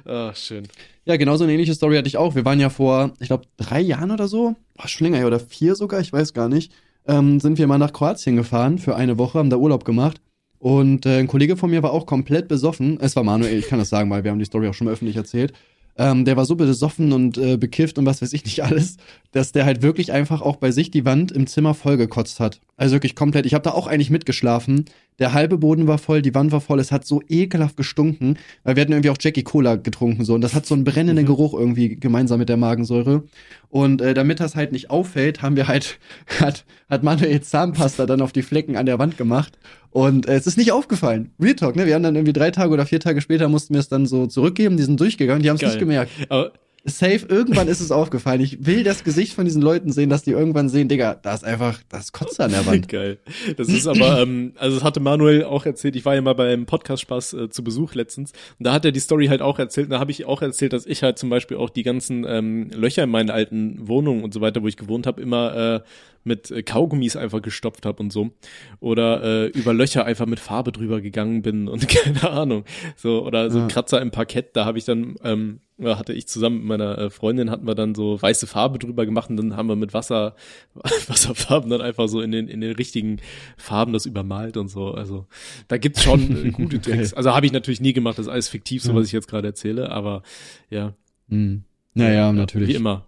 Ah, 0.06 0.34
schön. 0.36 0.68
Ja, 1.06 1.16
genau 1.16 1.38
so 1.38 1.46
eine 1.46 1.54
ähnliche 1.54 1.74
Story 1.74 1.96
hatte 1.96 2.10
ich 2.10 2.18
auch. 2.18 2.36
Wir 2.36 2.44
waren 2.44 2.60
ja 2.60 2.70
vor, 2.70 3.14
ich 3.22 3.28
glaube, 3.28 3.46
drei 3.56 3.80
Jahren 3.80 4.12
oder 4.12 4.28
so, 4.28 4.58
oh, 4.78 4.88
schon 4.88 5.10
länger 5.10 5.26
oder 5.26 5.40
vier 5.40 5.76
sogar, 5.76 6.02
ich 6.02 6.12
weiß 6.12 6.34
gar 6.34 6.50
nicht, 6.50 6.74
ähm, 7.08 7.40
sind 7.40 7.58
wir 7.58 7.68
mal 7.68 7.78
nach 7.78 7.94
Kroatien 7.94 8.36
gefahren 8.36 8.80
für 8.80 8.98
eine 8.98 9.18
Woche, 9.18 9.40
haben 9.40 9.50
da 9.50 9.56
Urlaub 9.56 9.86
gemacht. 9.86 10.20
Und 10.64 11.06
äh, 11.06 11.20
ein 11.20 11.28
Kollege 11.28 11.58
von 11.58 11.72
mir 11.72 11.84
war 11.84 11.92
auch 11.92 12.06
komplett 12.06 12.48
besoffen. 12.48 12.98
Es 13.02 13.18
war 13.18 13.24
Manuel, 13.26 13.60
ich 13.60 13.68
kann 13.68 13.80
das 13.80 13.90
sagen, 13.90 14.10
weil 14.10 14.24
wir 14.24 14.32
haben 14.32 14.40
die 14.40 14.46
Story 14.46 14.70
auch 14.70 14.74
schon 14.74 14.86
mal 14.86 14.92
öffentlich 14.92 15.18
erzählt. 15.18 15.52
Ähm, 15.98 16.24
der 16.24 16.38
war 16.38 16.46
so 16.46 16.56
besoffen 16.56 17.12
und 17.12 17.38
äh, 17.38 17.58
bekifft 17.58 17.98
und 17.98 18.06
was 18.06 18.22
weiß 18.22 18.32
ich 18.32 18.46
nicht 18.46 18.64
alles, 18.64 18.96
dass 19.34 19.52
der 19.52 19.66
halt 19.66 19.82
wirklich 19.82 20.14
einfach 20.14 20.42
auch 20.42 20.56
bei 20.56 20.72
sich 20.72 20.90
die 20.90 21.04
Wand 21.04 21.34
im 21.34 21.48
Zimmer 21.48 21.74
vollgekotzt 21.74 22.40
hat. 22.40 22.62
Also 22.76 22.96
wirklich 22.96 23.16
komplett. 23.16 23.46
Ich 23.46 23.54
habe 23.54 23.64
da 23.64 23.72
auch 23.72 23.86
eigentlich 23.86 24.10
mitgeschlafen. 24.10 24.86
Der 25.20 25.34
halbe 25.34 25.60
Boden 25.60 25.86
war 25.86 26.00
voll, 26.00 26.24
die 26.24 26.34
Wand 26.34 26.52
war 26.52 26.60
voll. 26.60 26.80
Es 26.80 26.92
hat 26.92 27.06
so 27.06 27.22
ekelhaft 27.30 27.78
gestunken, 27.78 28.40
weil 28.64 28.76
wir 28.76 28.82
hatten 28.82 28.94
irgendwie 28.94 29.12
auch 29.12 29.18
Jackie 29.20 29.44
Cola 29.44 29.76
getrunken 29.76 30.26
so 30.26 30.34
und 30.34 30.42
das 30.42 30.56
hat 30.56 30.66
so 30.66 30.74
einen 30.74 30.84
brennenden 30.84 31.26
Mhm. 31.26 31.28
Geruch 31.28 31.54
irgendwie 31.54 31.96
gemeinsam 31.98 32.40
mit 32.40 32.50
der 32.50 32.58
Magensäure. 32.58 33.24
Und 33.70 34.02
äh, 34.02 34.16
damit 34.16 34.40
das 34.40 34.56
halt 34.56 34.72
nicht 34.72 34.90
auffällt, 34.90 35.44
haben 35.44 35.56
wir 35.56 35.68
halt 35.68 36.00
hat 36.40 36.66
hat 36.90 37.04
Manuel 37.04 37.42
Zahnpasta 37.42 38.08
dann 38.08 38.22
auf 38.22 38.32
die 38.32 38.42
Flecken 38.42 38.76
an 38.76 38.88
der 38.88 38.98
Wand 38.98 39.18
gemacht 39.18 39.58
und 39.92 40.28
äh, 40.28 40.34
es 40.34 40.48
ist 40.48 40.58
nicht 40.58 40.72
aufgefallen. 40.72 41.32
Real 41.40 41.56
Talk, 41.56 41.76
ne? 41.76 41.86
Wir 41.86 41.94
haben 41.94 42.04
dann 42.04 42.16
irgendwie 42.16 42.34
drei 42.34 42.50
Tage 42.50 42.74
oder 42.74 42.88
vier 42.88 43.00
Tage 43.00 43.22
später 43.22 43.50
mussten 43.50 43.76
wir 43.76 43.82
es 43.82 43.90
dann 43.90 44.08
so 44.08 44.26
zurückgeben. 44.26 44.78
Die 44.78 44.84
sind 44.84 45.00
durchgegangen, 45.00 45.44
die 45.44 45.50
haben 45.50 45.58
es 45.58 45.62
nicht 45.62 45.78
gemerkt. 45.80 46.12
Aber 46.30 46.54
Safe, 46.86 47.26
irgendwann 47.30 47.70
ist 47.70 47.80
es 47.80 47.92
aufgefallen. 47.92 48.42
Ich 48.42 48.66
will 48.66 48.84
das 48.84 49.06
Gesicht 49.06 49.34
von 49.34 49.46
diesen 49.46 49.62
Leuten 49.62 49.94
sehen, 49.94 50.10
dass 50.10 50.24
die 50.24 50.32
irgendwann 50.32 50.68
sehen, 50.68 50.90
Digga, 50.90 51.16
da 51.16 51.34
ist 51.34 51.46
einfach, 51.46 51.80
das 51.88 52.06
ist 52.06 52.12
Kotze 52.12 52.44
an 52.44 52.52
der 52.52 52.66
Wand. 52.66 52.90
Geil. 52.90 53.20
Das 53.56 53.70
ist 53.70 53.88
aber, 53.88 54.20
ähm, 54.22 54.52
also 54.58 54.76
das 54.76 54.84
hatte 54.84 55.00
Manuel 55.00 55.46
auch 55.46 55.66
erzählt, 55.66 55.96
ich 55.96 56.04
war 56.04 56.16
ja 56.16 56.22
mal 56.22 56.36
beim 56.36 56.66
Podcast-Spaß 56.66 57.34
äh, 57.34 57.50
zu 57.50 57.64
Besuch 57.64 57.96
letztens 57.96 58.34
und 58.60 58.68
da 58.68 58.74
hat 58.74 58.84
er 58.84 58.92
die 58.92 59.00
Story 59.00 59.28
halt 59.28 59.42
auch 59.42 59.60
erzählt 59.60 59.88
und 59.88 59.92
da 59.92 60.00
habe 60.00 60.12
ich 60.12 60.26
auch 60.26 60.42
erzählt, 60.42 60.74
dass 60.74 60.86
ich 60.86 61.04
halt 61.04 61.18
zum 61.18 61.30
Beispiel 61.30 61.56
auch 61.56 61.70
die 61.70 61.84
ganzen 61.84 62.26
ähm, 62.28 62.70
Löcher 62.72 63.04
in 63.04 63.10
meinen 63.10 63.30
alten 63.30 63.88
Wohnungen 63.88 64.24
und 64.24 64.34
so 64.34 64.42
weiter, 64.42 64.62
wo 64.62 64.68
ich 64.68 64.76
gewohnt 64.76 65.08
habe, 65.08 65.22
immer 65.22 65.56
äh, 65.56 65.82
mit 66.24 66.52
äh, 66.52 66.64
Kaugummis 66.64 67.16
einfach 67.16 67.42
gestopft 67.42 67.86
habe 67.86 68.02
und 68.02 68.12
so. 68.14 68.32
Oder 68.80 69.24
äh, 69.24 69.48
über 69.48 69.74
Löcher 69.74 70.06
einfach 70.06 70.26
mit 70.26 70.40
Farbe 70.40 70.72
drüber 70.72 71.02
gegangen 71.02 71.42
bin 71.42 71.68
und 71.70 71.88
keine 71.88 72.30
Ahnung. 72.30 72.64
So, 72.96 73.26
oder 73.26 73.50
so 73.52 73.60
Ja. 73.60 73.68
Kratzer 73.68 74.02
im 74.02 74.12
Parkett, 74.12 74.56
da 74.56 74.66
habe 74.66 74.78
ich 74.78 74.86
dann, 74.86 75.16
ähm, 75.24 75.60
ja, 75.78 75.98
hatte 75.98 76.14
ich 76.14 76.28
zusammen 76.28 76.58
mit 76.60 76.66
meiner 76.66 76.98
äh, 76.98 77.10
Freundin, 77.10 77.50
hatten 77.50 77.66
wir 77.68 77.76
dann 77.76 77.96
so 77.96 78.22
weiße 78.22 78.48
Farbe 78.48 78.80
drüber 78.80 79.06
gemacht 79.06 79.30
und 79.30 79.38
dann 79.38 79.58
haben 79.58 79.68
wir 79.68 79.76
mit 79.76 79.94
Wasser, 79.94 80.36
Wasserfarben 81.08 81.70
dann 81.70 81.82
einfach 81.82 82.08
so 82.08 82.22
in 82.22 82.32
den, 82.32 82.48
in 82.48 82.62
den 82.62 82.74
richtigen 82.76 83.18
Farben 83.58 83.92
das 83.92 84.06
übermalt 84.06 84.56
und 84.58 84.68
so. 84.70 84.92
Also 84.92 85.26
da 85.68 85.78
gibt's 85.78 86.04
schon 86.04 86.46
äh, 86.46 86.52
gute 86.52 86.80
Tricks. 86.80 87.14
Also 87.14 87.34
habe 87.36 87.46
ich 87.46 87.52
natürlich 87.52 87.82
nie 87.82 87.94
gemacht, 87.94 88.18
das 88.18 88.28
ist 88.28 88.32
alles 88.32 88.48
fiktiv, 88.50 88.82
so 88.84 88.92
Ja. 88.92 88.96
was 88.98 89.08
ich 89.08 89.12
jetzt 89.14 89.28
gerade 89.28 89.48
erzähle, 89.48 89.90
aber 89.92 90.24
ja. 90.70 90.94
Hm. 91.30 91.64
Naja, 91.96 92.32
natürlich. 92.34 92.70
Wie 92.70 92.74
immer. 92.74 93.06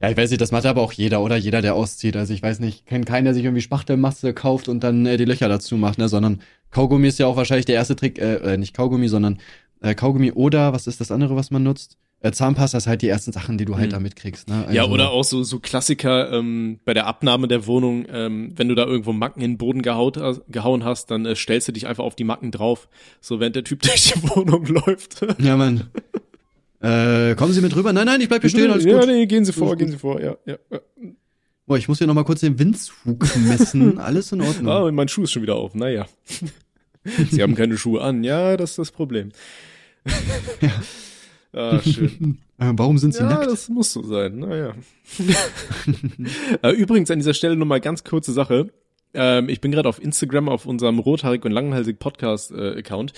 Ja, 0.00 0.10
ich 0.10 0.16
weiß 0.16 0.30
nicht, 0.30 0.40
das 0.40 0.52
macht 0.52 0.66
aber 0.66 0.82
auch 0.82 0.92
jeder, 0.92 1.22
oder? 1.22 1.36
Jeder, 1.36 1.62
der 1.62 1.74
auszieht. 1.74 2.16
Also 2.16 2.34
ich 2.34 2.42
weiß 2.42 2.60
nicht, 2.60 2.80
ich 2.80 2.84
kenne 2.84 3.04
keinen, 3.04 3.24
der 3.24 3.34
sich 3.34 3.44
irgendwie 3.44 3.62
Spachtelmasse 3.62 4.34
kauft 4.34 4.68
und 4.68 4.84
dann 4.84 5.06
äh, 5.06 5.16
die 5.16 5.24
Löcher 5.24 5.48
dazu 5.48 5.76
macht, 5.76 5.98
ne? 5.98 6.08
Sondern 6.08 6.40
Kaugummi 6.70 7.08
ist 7.08 7.18
ja 7.18 7.26
auch 7.26 7.36
wahrscheinlich 7.36 7.66
der 7.66 7.76
erste 7.76 7.96
Trick, 7.96 8.18
äh, 8.18 8.36
äh 8.54 8.56
nicht 8.58 8.74
Kaugummi, 8.74 9.08
sondern 9.08 9.38
äh, 9.80 9.94
Kaugummi 9.94 10.32
oder 10.32 10.72
was 10.72 10.86
ist 10.86 11.00
das 11.00 11.10
andere, 11.10 11.36
was 11.36 11.50
man 11.50 11.62
nutzt? 11.62 11.96
Äh, 12.20 12.32
Zahnpasta 12.32 12.78
ist 12.78 12.86
halt 12.86 13.02
die 13.02 13.08
ersten 13.08 13.30
Sachen, 13.32 13.58
die 13.58 13.66
du 13.66 13.76
halt 13.76 13.88
Mhm. 13.88 13.92
da 13.92 14.00
mitkriegst, 14.00 14.48
ne? 14.48 14.66
Ja, 14.70 14.82
Also- 14.82 14.94
oder 14.94 15.10
auch 15.10 15.24
so, 15.24 15.42
so 15.42 15.60
Klassiker 15.60 16.32
ähm, 16.32 16.80
bei 16.84 16.94
der 16.94 17.06
Abnahme 17.06 17.46
der 17.46 17.66
Wohnung, 17.66 18.06
ähm, 18.10 18.52
wenn 18.56 18.68
du 18.68 18.74
da 18.74 18.84
irgendwo 18.84 19.12
Macken 19.12 19.42
in 19.42 19.52
den 19.52 19.58
Boden 19.58 19.82
gehaut, 19.82 20.18
gehauen 20.48 20.84
hast, 20.84 21.10
dann 21.10 21.26
äh, 21.26 21.36
stellst 21.36 21.68
du 21.68 21.72
dich 21.72 21.86
einfach 21.86 22.04
auf 22.04 22.16
die 22.16 22.24
Macken 22.24 22.50
drauf, 22.50 22.88
so 23.20 23.38
während 23.38 23.56
der 23.56 23.64
Typ 23.64 23.80
durch 23.82 24.12
die 24.12 24.22
Wohnung 24.30 24.64
läuft. 24.66 25.24
Ja, 25.38 25.56
Mann. 25.56 25.84
Äh, 26.80 27.34
kommen 27.34 27.52
Sie 27.52 27.60
mit 27.60 27.74
rüber? 27.76 27.92
Nein, 27.92 28.06
nein, 28.06 28.20
ich 28.20 28.28
bleib 28.28 28.42
hier 28.42 28.50
stehen, 28.50 28.70
alles 28.70 28.84
ja, 28.84 28.98
gut. 28.98 29.08
nee, 29.08 29.26
gehen 29.26 29.44
Sie 29.44 29.52
vor, 29.52 29.68
Alles 29.68 29.78
gehen 29.78 29.86
gut. 29.88 29.92
Sie 29.94 29.98
vor, 30.00 30.20
ja, 30.20 30.36
ja. 30.46 30.56
ja. 30.70 30.80
Boah, 31.66 31.76
ich 31.78 31.88
muss 31.88 31.98
hier 31.98 32.06
noch 32.06 32.14
mal 32.14 32.24
kurz 32.24 32.40
den 32.40 32.58
Windzug 32.58 33.24
messen. 33.48 33.98
Alles 33.98 34.30
in 34.32 34.40
Ordnung. 34.40 34.72
Ah, 34.72 34.80
und 34.82 34.94
mein 34.94 35.08
Schuh 35.08 35.22
ist 35.24 35.32
schon 35.32 35.42
wieder 35.42 35.56
auf, 35.56 35.74
naja. 35.74 36.06
Sie 37.30 37.42
haben 37.42 37.54
keine 37.54 37.76
Schuhe 37.78 38.02
an, 38.02 38.22
ja, 38.24 38.56
das 38.56 38.70
ist 38.70 38.78
das 38.78 38.90
Problem. 38.92 39.30
Ah, 41.52 41.80
schön. 41.80 42.36
Äh, 42.58 42.72
warum 42.74 42.98
sind 42.98 43.14
Sie 43.14 43.20
Ja, 43.20 43.30
nackt? 43.30 43.46
das 43.46 43.70
muss 43.70 43.90
so 43.90 44.02
sein, 44.02 44.40
naja. 44.40 44.74
äh, 46.62 46.70
übrigens 46.72 47.10
an 47.10 47.18
dieser 47.18 47.32
Stelle 47.32 47.56
nur 47.56 47.64
mal 47.66 47.80
ganz 47.80 48.04
kurze 48.04 48.32
Sache. 48.32 48.68
Ähm, 49.14 49.48
ich 49.48 49.60
bin 49.60 49.72
gerade 49.72 49.88
auf 49.88 50.02
Instagram 50.02 50.48
auf 50.48 50.66
unserem 50.66 50.98
rothaarig 50.98 51.44
und 51.44 51.52
langhalsig 51.52 51.98
Podcast 51.98 52.50
äh, 52.52 52.78
Account 52.78 53.12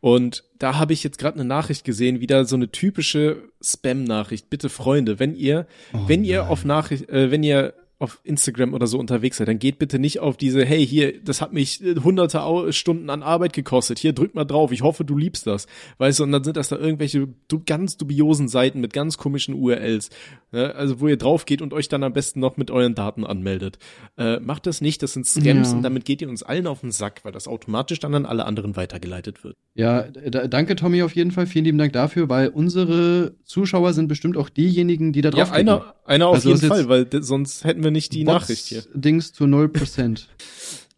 und 0.00 0.44
da 0.58 0.78
habe 0.78 0.92
ich 0.92 1.04
jetzt 1.04 1.18
gerade 1.18 1.38
eine 1.38 1.44
Nachricht 1.48 1.84
gesehen, 1.84 2.20
wieder 2.20 2.44
so 2.44 2.56
eine 2.56 2.70
typische 2.70 3.42
Spam-Nachricht. 3.62 4.50
Bitte 4.50 4.68
Freunde, 4.68 5.18
wenn 5.18 5.34
ihr, 5.34 5.66
Oh 5.92 5.98
wenn 6.06 6.24
ihr 6.24 6.40
nein. 6.42 6.48
auf 6.50 6.64
Nachricht, 6.64 7.08
äh, 7.08 7.30
wenn 7.30 7.42
ihr 7.42 7.74
auf 8.04 8.20
Instagram 8.22 8.72
oder 8.74 8.86
so 8.86 8.98
unterwegs 8.98 9.38
seid, 9.38 9.48
dann 9.48 9.58
geht 9.58 9.78
bitte 9.78 9.98
nicht 9.98 10.20
auf 10.20 10.36
diese, 10.36 10.64
hey, 10.64 10.86
hier, 10.86 11.20
das 11.22 11.40
hat 11.40 11.52
mich 11.52 11.82
äh, 11.84 11.96
hunderte 11.96 12.72
Stunden 12.72 13.10
an 13.10 13.22
Arbeit 13.22 13.52
gekostet, 13.52 13.98
hier, 13.98 14.12
drück 14.12 14.34
mal 14.34 14.44
drauf, 14.44 14.70
ich 14.72 14.82
hoffe, 14.82 15.04
du 15.04 15.16
liebst 15.16 15.46
das. 15.46 15.66
Weißt 15.98 16.20
du, 16.20 16.24
und 16.24 16.32
dann 16.32 16.44
sind 16.44 16.56
das 16.56 16.68
da 16.68 16.76
irgendwelche 16.76 17.26
ganz 17.66 17.96
dubiosen 17.96 18.48
Seiten 18.48 18.80
mit 18.80 18.92
ganz 18.92 19.18
komischen 19.18 19.54
URLs, 19.54 20.10
ne? 20.52 20.74
also 20.74 21.00
wo 21.00 21.08
ihr 21.08 21.16
drauf 21.16 21.46
geht 21.46 21.62
und 21.62 21.72
euch 21.72 21.88
dann 21.88 22.02
am 22.02 22.12
besten 22.12 22.40
noch 22.40 22.56
mit 22.56 22.70
euren 22.70 22.94
Daten 22.94 23.24
anmeldet. 23.24 23.78
Äh, 24.16 24.38
macht 24.40 24.66
das 24.66 24.80
nicht, 24.80 25.02
das 25.02 25.12
sind 25.14 25.26
Scams 25.26 25.70
Ja. 25.70 25.76
und 25.76 25.82
damit 25.82 26.04
geht 26.04 26.22
ihr 26.22 26.28
uns 26.28 26.42
allen 26.42 26.66
auf 26.66 26.80
den 26.80 26.92
Sack, 26.92 27.24
weil 27.24 27.32
das 27.32 27.48
automatisch 27.48 27.98
dann 28.00 28.14
an 28.14 28.26
alle 28.26 28.44
anderen 28.44 28.76
weitergeleitet 28.76 29.42
wird. 29.42 29.54
Ja, 29.76 30.02
danke 30.02 30.76
Tommy 30.76 31.02
auf 31.02 31.16
jeden 31.16 31.32
Fall. 31.32 31.46
Vielen 31.46 31.64
lieben 31.64 31.78
Dank 31.78 31.92
dafür, 31.92 32.28
weil 32.28 32.48
unsere 32.48 33.34
Zuschauer 33.44 33.92
sind 33.92 34.06
bestimmt 34.06 34.36
auch 34.36 34.48
diejenigen, 34.48 35.12
die 35.12 35.20
da 35.20 35.30
drauf 35.30 35.48
Ja, 35.48 35.52
einer, 35.54 35.94
einer 36.04 36.28
auf 36.28 36.36
Also 36.36 36.50
jeden 36.50 36.60
Fall, 36.68 36.88
weil 36.88 37.08
sonst 37.22 37.64
hätten 37.64 37.82
wir 37.82 37.90
nicht 37.94 38.12
die 38.12 38.24
Nachricht 38.24 38.66
hier. 38.66 38.82
Dings 38.92 39.32
zu 39.32 39.44
0%. 39.44 40.26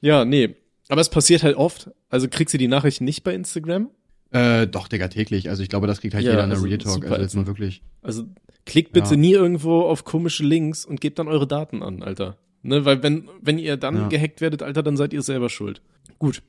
Ja, 0.03 0.25
nee. 0.27 0.55
Aber 0.89 1.01
es 1.01 1.09
passiert 1.09 1.43
halt 1.43 1.57
oft. 1.57 1.91
Also 2.11 2.29
kriegst 2.29 2.53
du 2.55 2.59
die 2.59 2.69
Nachrichten 2.69 3.05
nicht 3.05 3.25
bei 3.25 3.35
Instagram? 3.35 3.91
äh, 4.31 4.67
doch, 4.67 4.89
Digga, 4.89 5.09
täglich. 5.09 5.49
Also 5.49 5.63
ich 5.63 5.69
glaube, 5.69 5.87
das 5.87 6.01
kriegt 6.01 6.15
halt 6.15 6.25
Ja, 6.25 6.33
jeder 6.33 6.45
in 6.45 6.51
der 6.51 6.57
also 6.59 6.67
Real 6.69 6.79
Talk. 6.79 7.05
Also 7.07 7.23
jetzt 7.23 7.35
mal 7.35 7.47
wirklich. 7.47 7.83
Also 8.03 8.25
klickt 8.67 8.93
bitte 8.93 9.11
Ja. 9.11 9.17
nie 9.17 9.33
irgendwo 9.33 9.81
auf 9.83 10.05
komische 10.05 10.45
Links 10.45 10.85
und 10.85 11.01
gebt 11.01 11.19
dann 11.19 11.29
eure 11.29 11.47
Daten 11.47 11.83
an, 11.83 12.03
Alter. 12.03 12.37
Ne, 12.63 12.85
weil 12.85 13.03
wenn, 13.03 13.29
wenn 13.41 13.59
ihr 13.59 13.77
dann 13.79 13.97
Ja. 13.97 14.09
gehackt 14.09 14.41
werdet, 14.43 14.63
Alter, 14.63 14.83
dann 14.83 14.97
seid 14.97 15.13
ihr 15.15 15.23
selber 15.23 15.49
schuld. 15.49 15.81
Gut. 16.19 16.43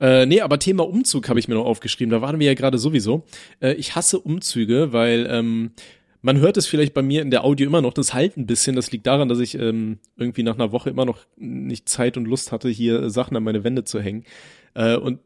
Äh, 0.00 0.26
nee, 0.26 0.40
aber 0.42 0.58
Thema 0.58 0.86
Umzug 0.86 1.28
habe 1.28 1.40
ich 1.40 1.48
mir 1.48 1.54
noch 1.54 1.64
aufgeschrieben. 1.66 2.10
Da 2.12 2.20
waren 2.22 2.38
wir 2.38 2.46
ja 2.46 2.54
gerade 2.54 2.78
sowieso. 2.78 3.24
Äh, 3.60 3.72
ich 3.74 3.96
hasse 3.96 4.20
Umzüge, 4.20 4.92
weil 4.92 5.26
ähm, 5.30 5.72
man 6.22 6.38
hört 6.38 6.56
es 6.56 6.66
vielleicht 6.66 6.94
bei 6.94 7.02
mir 7.02 7.20
in 7.22 7.30
der 7.30 7.44
Audio 7.44 7.66
immer 7.66 7.82
noch, 7.82 7.92
das 7.92 8.14
halt 8.14 8.36
ein 8.36 8.46
bisschen. 8.46 8.76
Das 8.76 8.90
liegt 8.92 9.06
daran, 9.06 9.28
dass 9.28 9.40
ich 9.40 9.58
ähm, 9.58 9.98
irgendwie 10.16 10.42
nach 10.44 10.54
einer 10.54 10.72
Woche 10.72 10.88
immer 10.90 11.04
noch 11.04 11.18
nicht 11.36 11.88
Zeit 11.88 12.16
und 12.16 12.26
Lust 12.26 12.52
hatte, 12.52 12.68
hier 12.68 13.10
Sachen 13.10 13.36
an 13.36 13.42
meine 13.42 13.64
Wände 13.64 13.84
zu 13.84 14.00
hängen. 14.00 14.24
Äh, 14.74 14.96
und 14.96 15.18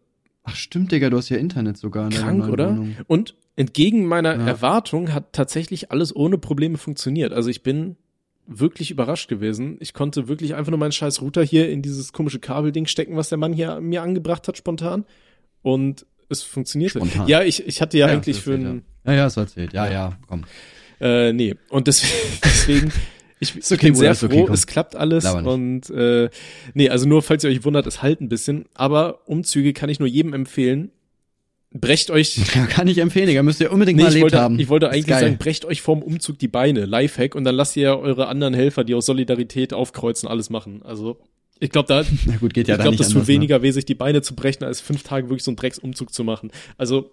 Ach 0.48 0.54
stimmt, 0.54 0.92
Digga, 0.92 1.10
du 1.10 1.16
hast 1.16 1.28
ja 1.28 1.38
Internet 1.38 1.76
sogar 1.76 2.08
krank, 2.08 2.48
oder? 2.48 2.70
Wohnung. 2.70 2.96
Und 3.08 3.34
entgegen 3.56 4.06
meiner 4.06 4.36
Ja. 4.36 4.46
Erwartung 4.46 5.12
hat 5.12 5.32
tatsächlich 5.32 5.90
alles 5.90 6.14
ohne 6.14 6.38
Probleme 6.38 6.78
funktioniert. 6.78 7.32
Also 7.32 7.50
ich 7.50 7.64
bin 7.64 7.96
wirklich 8.46 8.92
überrascht 8.92 9.28
gewesen. 9.28 9.76
Ich 9.80 9.92
konnte 9.92 10.28
wirklich 10.28 10.54
einfach 10.54 10.70
nur 10.70 10.78
meinen 10.78 10.92
scheiß 10.92 11.20
Router 11.20 11.42
hier 11.42 11.68
in 11.68 11.82
dieses 11.82 12.12
komische 12.12 12.38
Kabelding 12.38 12.86
stecken, 12.86 13.16
was 13.16 13.28
der 13.28 13.38
Mann 13.38 13.52
hier 13.52 13.80
mir 13.80 14.02
angebracht 14.02 14.46
hat, 14.46 14.56
spontan. 14.56 15.04
Und 15.62 16.06
es 16.28 16.44
funktionierte. 16.44 17.00
Spontan. 17.00 17.26
Ja, 17.26 17.42
ich, 17.42 17.66
ich 17.66 17.80
hatte 17.82 17.98
ja, 17.98 18.06
Ja, 18.06 18.12
eigentlich 18.12 18.40
für 18.40 18.54
ein, 18.54 18.84
Ja, 19.04 19.14
ja, 19.14 19.26
ist 19.26 19.36
erzählt. 19.36 19.72
Ja, 19.72 19.90
ja, 19.90 20.16
komm. 20.28 20.44
Äh, 21.00 21.32
nee. 21.32 21.54
Und 21.68 21.86
deswegen, 21.86 22.38
deswegen 22.44 22.92
ich, 23.38 23.54
okay, 23.54 23.74
ich 23.74 23.80
bin 23.80 23.94
sehr 23.94 24.12
okay, 24.12 24.28
froh, 24.28 24.44
komm. 24.46 24.54
es 24.54 24.66
klappt 24.66 24.96
alles 24.96 25.26
und 25.26 25.90
äh, 25.90 26.30
nee, 26.72 26.88
also 26.88 27.06
nur 27.06 27.22
falls 27.22 27.44
ihr 27.44 27.50
euch 27.50 27.64
wundert, 27.64 27.86
es 27.86 28.02
halt 28.02 28.20
ein 28.20 28.28
bisschen, 28.28 28.64
aber 28.74 29.28
Umzüge 29.28 29.74
kann 29.74 29.90
ich 29.90 29.98
nur 29.98 30.08
jedem 30.08 30.32
empfehlen. 30.32 30.90
Brecht 31.72 32.10
euch 32.10 32.40
Kann 32.70 32.88
ich 32.88 32.98
empfehlen, 32.98 33.26
Digga. 33.26 33.42
Müsst 33.42 33.60
ihr 33.60 33.70
unbedingt 33.70 33.98
Nee, 33.98 34.04
mal 34.04 34.08
ich 34.08 34.14
erlebt 34.14 34.32
wollte, 34.32 34.40
haben. 34.40 34.58
ich 34.58 34.68
wollte 34.70 34.88
eigentlich 34.88 35.06
sagen, 35.06 35.36
brecht 35.36 35.66
euch 35.66 35.82
vorm 35.82 36.00
Umzug 36.00 36.38
die 36.38 36.48
Beine, 36.48 36.86
Lifehack, 36.86 37.34
und 37.34 37.44
dann 37.44 37.54
lasst 37.54 37.76
ihr 37.76 37.98
eure 37.98 38.28
anderen 38.28 38.54
Helfer, 38.54 38.84
die 38.84 38.94
aus 38.94 39.04
Solidarität 39.04 39.74
aufkreuzen, 39.74 40.26
alles 40.26 40.48
machen. 40.48 40.80
Also, 40.84 41.18
ich 41.58 41.70
glaube, 41.70 41.88
da, 41.88 42.00
ich 42.00 42.08
Na 42.26 42.36
gut, 42.36 42.54
geht 42.54 42.68
ja 42.68 42.78
da 42.78 42.84
glaube, 42.84 42.96
das 42.96 43.08
tut 43.08 43.16
anders, 43.16 43.28
ne? 43.28 43.34
weniger 43.34 43.60
weh, 43.60 43.72
sich 43.72 43.84
die 43.84 43.94
Beine 43.94 44.22
zu 44.22 44.34
brechen, 44.34 44.64
als 44.64 44.80
fünf 44.80 45.02
Tage 45.02 45.28
wirklich 45.28 45.42
so 45.42 45.50
einen 45.50 45.56
Drecksumzug 45.56 46.14
zu 46.14 46.24
machen. 46.24 46.50
Also, 46.78 47.10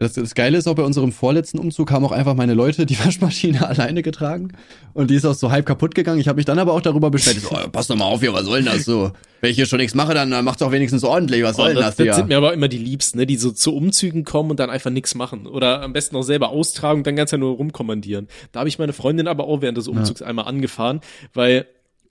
Das, 0.00 0.12
das 0.12 0.36
Geile 0.36 0.56
ist 0.56 0.68
auch 0.68 0.76
bei 0.76 0.84
unserem 0.84 1.10
vorletzten 1.10 1.58
Umzug 1.58 1.90
haben 1.90 2.04
auch 2.04 2.12
einfach 2.12 2.34
meine 2.34 2.54
Leute 2.54 2.86
die 2.86 2.96
Waschmaschine 3.04 3.66
alleine 3.66 4.02
getragen 4.04 4.52
und 4.94 5.10
die 5.10 5.16
ist 5.16 5.24
auch 5.24 5.34
so 5.34 5.50
halb 5.50 5.66
kaputt 5.66 5.96
gegangen. 5.96 6.20
Ich 6.20 6.28
habe 6.28 6.36
mich 6.36 6.44
dann 6.44 6.60
aber 6.60 6.72
auch 6.72 6.80
darüber 6.80 7.10
beschwert. 7.10 7.40
So, 7.40 7.50
oh, 7.50 7.68
pass 7.68 7.88
doch 7.88 7.96
mal 7.96 8.04
auf 8.04 8.20
hier, 8.20 8.32
was 8.32 8.44
soll 8.44 8.62
denn 8.62 8.72
das 8.72 8.84
so? 8.84 9.10
Wenn 9.40 9.50
ich 9.50 9.56
hier 9.56 9.66
schon 9.66 9.80
nichts 9.80 9.96
mache, 9.96 10.14
dann 10.14 10.30
macht's 10.44 10.62
auch 10.62 10.70
wenigstens 10.70 11.02
ordentlich. 11.02 11.42
Was 11.42 11.56
soll 11.56 11.70
oh, 11.70 11.74
denn 11.74 11.76
das, 11.78 11.96
das, 11.96 11.96
das 11.96 12.04
hier? 12.04 12.14
sind 12.14 12.28
mir 12.28 12.36
aber 12.36 12.54
immer 12.54 12.68
die 12.68 12.78
Liebsten, 12.78 13.18
ne, 13.18 13.26
die 13.26 13.36
so 13.36 13.50
zu 13.50 13.74
Umzügen 13.74 14.22
kommen 14.22 14.52
und 14.52 14.60
dann 14.60 14.70
einfach 14.70 14.90
nichts 14.90 15.16
machen. 15.16 15.48
Oder 15.48 15.82
am 15.82 15.92
besten 15.92 16.14
auch 16.14 16.22
selber 16.22 16.50
austragen 16.50 17.00
und 17.00 17.06
dann 17.06 17.16
ganz 17.16 17.32
ja 17.32 17.38
nur 17.38 17.56
rumkommandieren. 17.56 18.28
Da 18.52 18.60
habe 18.60 18.68
ich 18.68 18.78
meine 18.78 18.92
Freundin 18.92 19.26
aber 19.26 19.48
auch 19.48 19.62
während 19.62 19.78
des 19.78 19.88
Umzugs 19.88 20.22
einmal 20.22 20.44
angefahren, 20.44 21.00
weil 21.34 21.66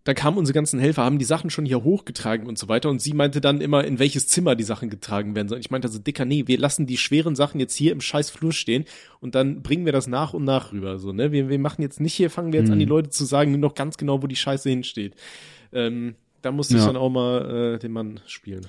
da 0.07 0.13
kamen 0.13 0.37
unsere 0.37 0.53
ganzen 0.53 0.79
Helfer, 0.79 1.03
haben 1.03 1.19
die 1.19 1.25
Sachen 1.25 1.49
schon 1.49 1.65
hier 1.65 1.83
hochgetragen 1.83 2.47
und 2.47 2.57
so 2.57 2.69
weiter. 2.69 2.89
Und 2.89 3.01
sie 3.01 3.11
meinte 3.11 3.41
dann 3.41 3.59
immer, 3.59 3.83
in 3.83 3.99
welches 3.99 4.27
Zimmer 4.29 4.55
die 4.55 4.63
Sachen 4.63 4.89
getragen 4.89 5.35
werden 5.35 5.49
sollen. 5.49 5.59
Ich 5.59 5.69
meinte 5.69 5.89
also, 5.89 5.99
Dicker, 5.99 6.23
nee, 6.23 6.43
wir 6.47 6.57
lassen 6.57 6.85
die 6.85 6.95
schweren 6.95 7.35
Sachen 7.35 7.59
jetzt 7.59 7.75
hier 7.75 7.91
im 7.91 7.99
scheiß 7.99 8.29
Flur 8.29 8.53
stehen 8.53 8.85
und 9.19 9.35
dann 9.35 9.61
bringen 9.63 9.83
wir 9.85 9.91
das 9.91 10.07
nach 10.07 10.33
und 10.33 10.45
nach 10.45 10.71
rüber. 10.71 10.97
So, 10.97 11.11
ne? 11.11 11.33
Wir, 11.33 11.49
wir 11.49 11.59
machen 11.59 11.81
jetzt 11.81 11.99
nicht 11.99 12.13
hier, 12.13 12.29
fangen 12.29 12.53
wir 12.53 12.61
jetzt 12.61 12.71
an, 12.71 12.79
die 12.79 12.85
Mhm. 12.85 12.91
Leute 12.91 13.09
zu 13.09 13.25
sagen, 13.25 13.51
nur 13.51 13.59
noch 13.59 13.75
ganz 13.75 13.97
genau, 13.97 14.23
wo 14.23 14.27
die 14.27 14.37
Scheiße 14.37 14.69
hinsteht. 14.69 15.13
Ähm, 15.73 16.15
da 16.41 16.53
musste 16.53 16.75
ich 16.75 16.79
Ja. 16.79 16.87
dann 16.87 16.95
auch 16.95 17.09
mal 17.09 17.75
äh, 17.75 17.79
den 17.79 17.91
Mann 17.91 18.21
spielen. 18.27 18.67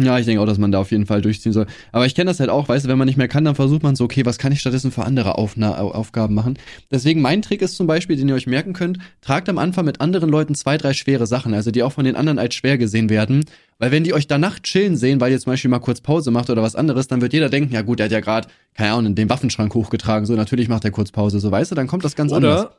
Ja, 0.00 0.18
ich 0.18 0.26
denke 0.26 0.40
auch, 0.40 0.46
dass 0.46 0.58
man 0.58 0.70
da 0.70 0.78
auf 0.78 0.90
jeden 0.90 1.06
Fall 1.06 1.20
durchziehen 1.22 1.52
soll. 1.52 1.66
Aber 1.92 2.06
ich 2.06 2.14
kenne 2.14 2.30
das 2.30 2.38
halt 2.40 2.50
auch, 2.50 2.68
weißt 2.68 2.84
du, 2.84 2.88
wenn 2.88 2.98
man 2.98 3.06
nicht 3.06 3.16
mehr 3.16 3.26
kann, 3.26 3.44
dann 3.44 3.54
versucht 3.54 3.82
man 3.82 3.96
so, 3.96 4.04
okay, 4.04 4.24
was 4.24 4.38
kann 4.38 4.52
ich 4.52 4.60
stattdessen 4.60 4.92
für 4.92 5.04
andere 5.04 5.36
Aufna 5.38 5.78
Au- 5.78 5.90
Aufgaben 5.90 6.34
machen? 6.34 6.58
Deswegen 6.90 7.20
mein 7.20 7.42
Trick 7.42 7.62
ist 7.62 7.76
zum 7.76 7.86
Beispiel, 7.86 8.16
den 8.16 8.28
ihr 8.28 8.34
euch 8.34 8.46
merken 8.46 8.74
könnt, 8.74 8.98
tragt 9.20 9.48
am 9.48 9.58
Anfang 9.58 9.84
mit 9.84 10.00
anderen 10.00 10.28
Leuten 10.30 10.54
zwei, 10.54 10.76
drei 10.78 10.92
schwere 10.92 11.26
Sachen, 11.26 11.52
also 11.54 11.70
die 11.70 11.82
auch 11.82 11.92
von 11.92 12.04
den 12.04 12.14
anderen 12.16 12.38
als 12.38 12.54
schwer 12.54 12.78
gesehen 12.78 13.10
werden. 13.10 13.44
Weil 13.80 13.90
wenn 13.90 14.04
die 14.04 14.14
euch 14.14 14.26
danach 14.26 14.58
chillen 14.60 14.96
sehen, 14.96 15.20
weil 15.20 15.32
ihr 15.32 15.38
zum 15.40 15.52
Beispiel 15.52 15.70
mal 15.70 15.78
kurz 15.78 16.00
Pause 16.00 16.30
macht 16.30 16.50
oder 16.50 16.62
was 16.62 16.76
anderes, 16.76 17.08
dann 17.08 17.20
wird 17.20 17.32
jeder 17.32 17.48
denken, 17.48 17.72
ja 17.74 17.82
gut, 17.82 17.98
der 17.98 18.04
hat 18.06 18.12
ja 18.12 18.20
gerade, 18.20 18.48
keine 18.74 18.92
Ahnung, 18.92 19.14
den 19.14 19.28
Waffenschrank 19.30 19.74
hochgetragen, 19.74 20.26
so 20.26 20.34
natürlich 20.34 20.68
macht 20.68 20.84
er 20.84 20.90
kurz 20.90 21.10
Pause, 21.12 21.40
so 21.40 21.50
weißt 21.50 21.70
du, 21.70 21.74
dann 21.74 21.86
kommt 21.86 22.04
das 22.04 22.14
ganz 22.16 22.32
anders. 22.32 22.62
Oder, 22.62 22.72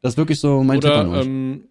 Das 0.00 0.14
ist 0.14 0.16
wirklich 0.18 0.40
so 0.40 0.62
mein 0.62 0.80
Tipp 0.80 0.90
an 0.90 1.08
oder 1.08 1.18
euch. 1.20 1.26
ähm, 1.26 1.64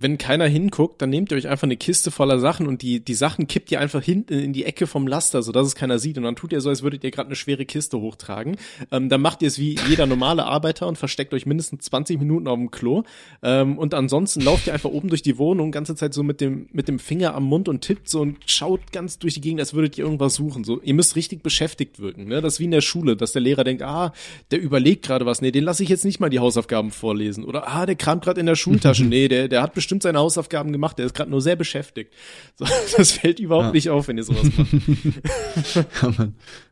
wenn 0.00 0.16
keiner 0.18 0.46
hinguckt, 0.46 1.02
dann 1.02 1.10
nehmt 1.10 1.32
ihr 1.32 1.36
euch 1.36 1.48
einfach 1.48 1.64
eine 1.64 1.76
Kiste 1.76 2.10
voller 2.10 2.38
Sachen 2.38 2.68
und 2.68 2.82
die, 2.82 3.00
die 3.00 3.14
Sachen 3.14 3.48
kippt 3.48 3.72
ihr 3.72 3.80
einfach 3.80 4.02
hinten 4.02 4.34
in 4.34 4.52
die 4.52 4.64
Ecke 4.64 4.86
vom 4.86 5.06
Laster, 5.06 5.42
sodass 5.42 5.66
es 5.66 5.74
keiner 5.74 5.98
sieht. 5.98 6.16
Und 6.18 6.24
dann 6.24 6.36
tut 6.36 6.52
ihr 6.52 6.60
so, 6.60 6.68
als 6.68 6.82
würdet 6.82 7.02
ihr 7.02 7.10
gerade 7.10 7.28
eine 7.28 7.36
schwere 7.36 7.64
Kiste 7.64 7.98
hochtragen. 7.98 8.56
Ähm, 8.92 9.08
dann 9.08 9.20
macht 9.20 9.42
ihr 9.42 9.48
es 9.48 9.58
wie 9.58 9.76
jeder 9.88 10.06
normale 10.06 10.44
Arbeiter 10.44 10.86
und 10.86 10.98
versteckt 10.98 11.34
euch 11.34 11.46
mindestens 11.46 11.84
20 11.86 12.18
Minuten 12.18 12.46
auf 12.46 12.56
dem 12.56 12.70
Klo. 12.70 13.02
Ähm, 13.42 13.76
und 13.76 13.92
ansonsten 13.94 14.40
lauft 14.40 14.68
ihr 14.68 14.72
einfach 14.72 14.90
oben 14.90 15.08
durch 15.08 15.22
die 15.22 15.36
Wohnung, 15.36 15.72
ganze 15.72 15.96
Zeit 15.96 16.14
so 16.14 16.22
mit 16.22 16.40
dem, 16.40 16.68
mit 16.72 16.86
dem 16.86 17.00
Finger 17.00 17.34
am 17.34 17.44
Mund 17.44 17.68
und 17.68 17.80
tippt 17.80 18.08
so 18.08 18.20
und 18.20 18.38
schaut 18.46 18.92
ganz 18.92 19.18
durch 19.18 19.34
die 19.34 19.40
Gegend, 19.40 19.60
als 19.60 19.74
würdet 19.74 19.98
ihr 19.98 20.04
irgendwas 20.04 20.34
suchen. 20.34 20.62
So, 20.62 20.80
ihr 20.80 20.94
müsst 20.94 21.16
richtig 21.16 21.42
beschäftigt 21.42 21.98
wirken. 21.98 22.26
Ne? 22.28 22.40
Das 22.40 22.54
ist 22.54 22.60
wie 22.60 22.64
in 22.64 22.70
der 22.70 22.80
Schule, 22.82 23.16
dass 23.16 23.32
der 23.32 23.42
Lehrer 23.42 23.64
denkt, 23.64 23.82
ah, 23.82 24.12
der 24.52 24.60
überlegt 24.60 25.04
gerade 25.04 25.26
was. 25.26 25.42
Nee, 25.42 25.50
den 25.50 25.64
lasse 25.64 25.82
ich 25.82 25.88
jetzt 25.88 26.04
nicht 26.04 26.20
mal 26.20 26.30
die 26.30 26.38
Hausaufgaben 26.38 26.92
vorlesen. 26.92 27.44
Oder 27.44 27.68
ah, 27.68 27.84
der 27.84 27.96
kramt 27.96 28.22
gerade 28.22 28.38
in 28.38 28.46
der 28.46 28.54
Schultasche. 28.54 29.04
nee, 29.08 29.26
der, 29.26 29.48
der 29.48 29.60
hat 29.62 29.74
bestimmt 29.74 29.87
seine 30.02 30.18
Hausaufgaben 30.18 30.72
gemacht, 30.72 30.98
der 30.98 31.06
ist 31.06 31.14
gerade 31.14 31.30
nur 31.30 31.40
sehr 31.40 31.56
beschäftigt. 31.56 32.12
So, 32.58 32.66
das 32.96 33.12
fällt 33.12 33.38
überhaupt 33.40 33.66
Ja. 33.66 33.72
nicht 33.72 33.90
auf, 33.90 34.08
wenn 34.08 34.16
ihr 34.18 34.24
sowas 34.24 34.44
macht. 34.56 34.68
Ja. 36.02 36.28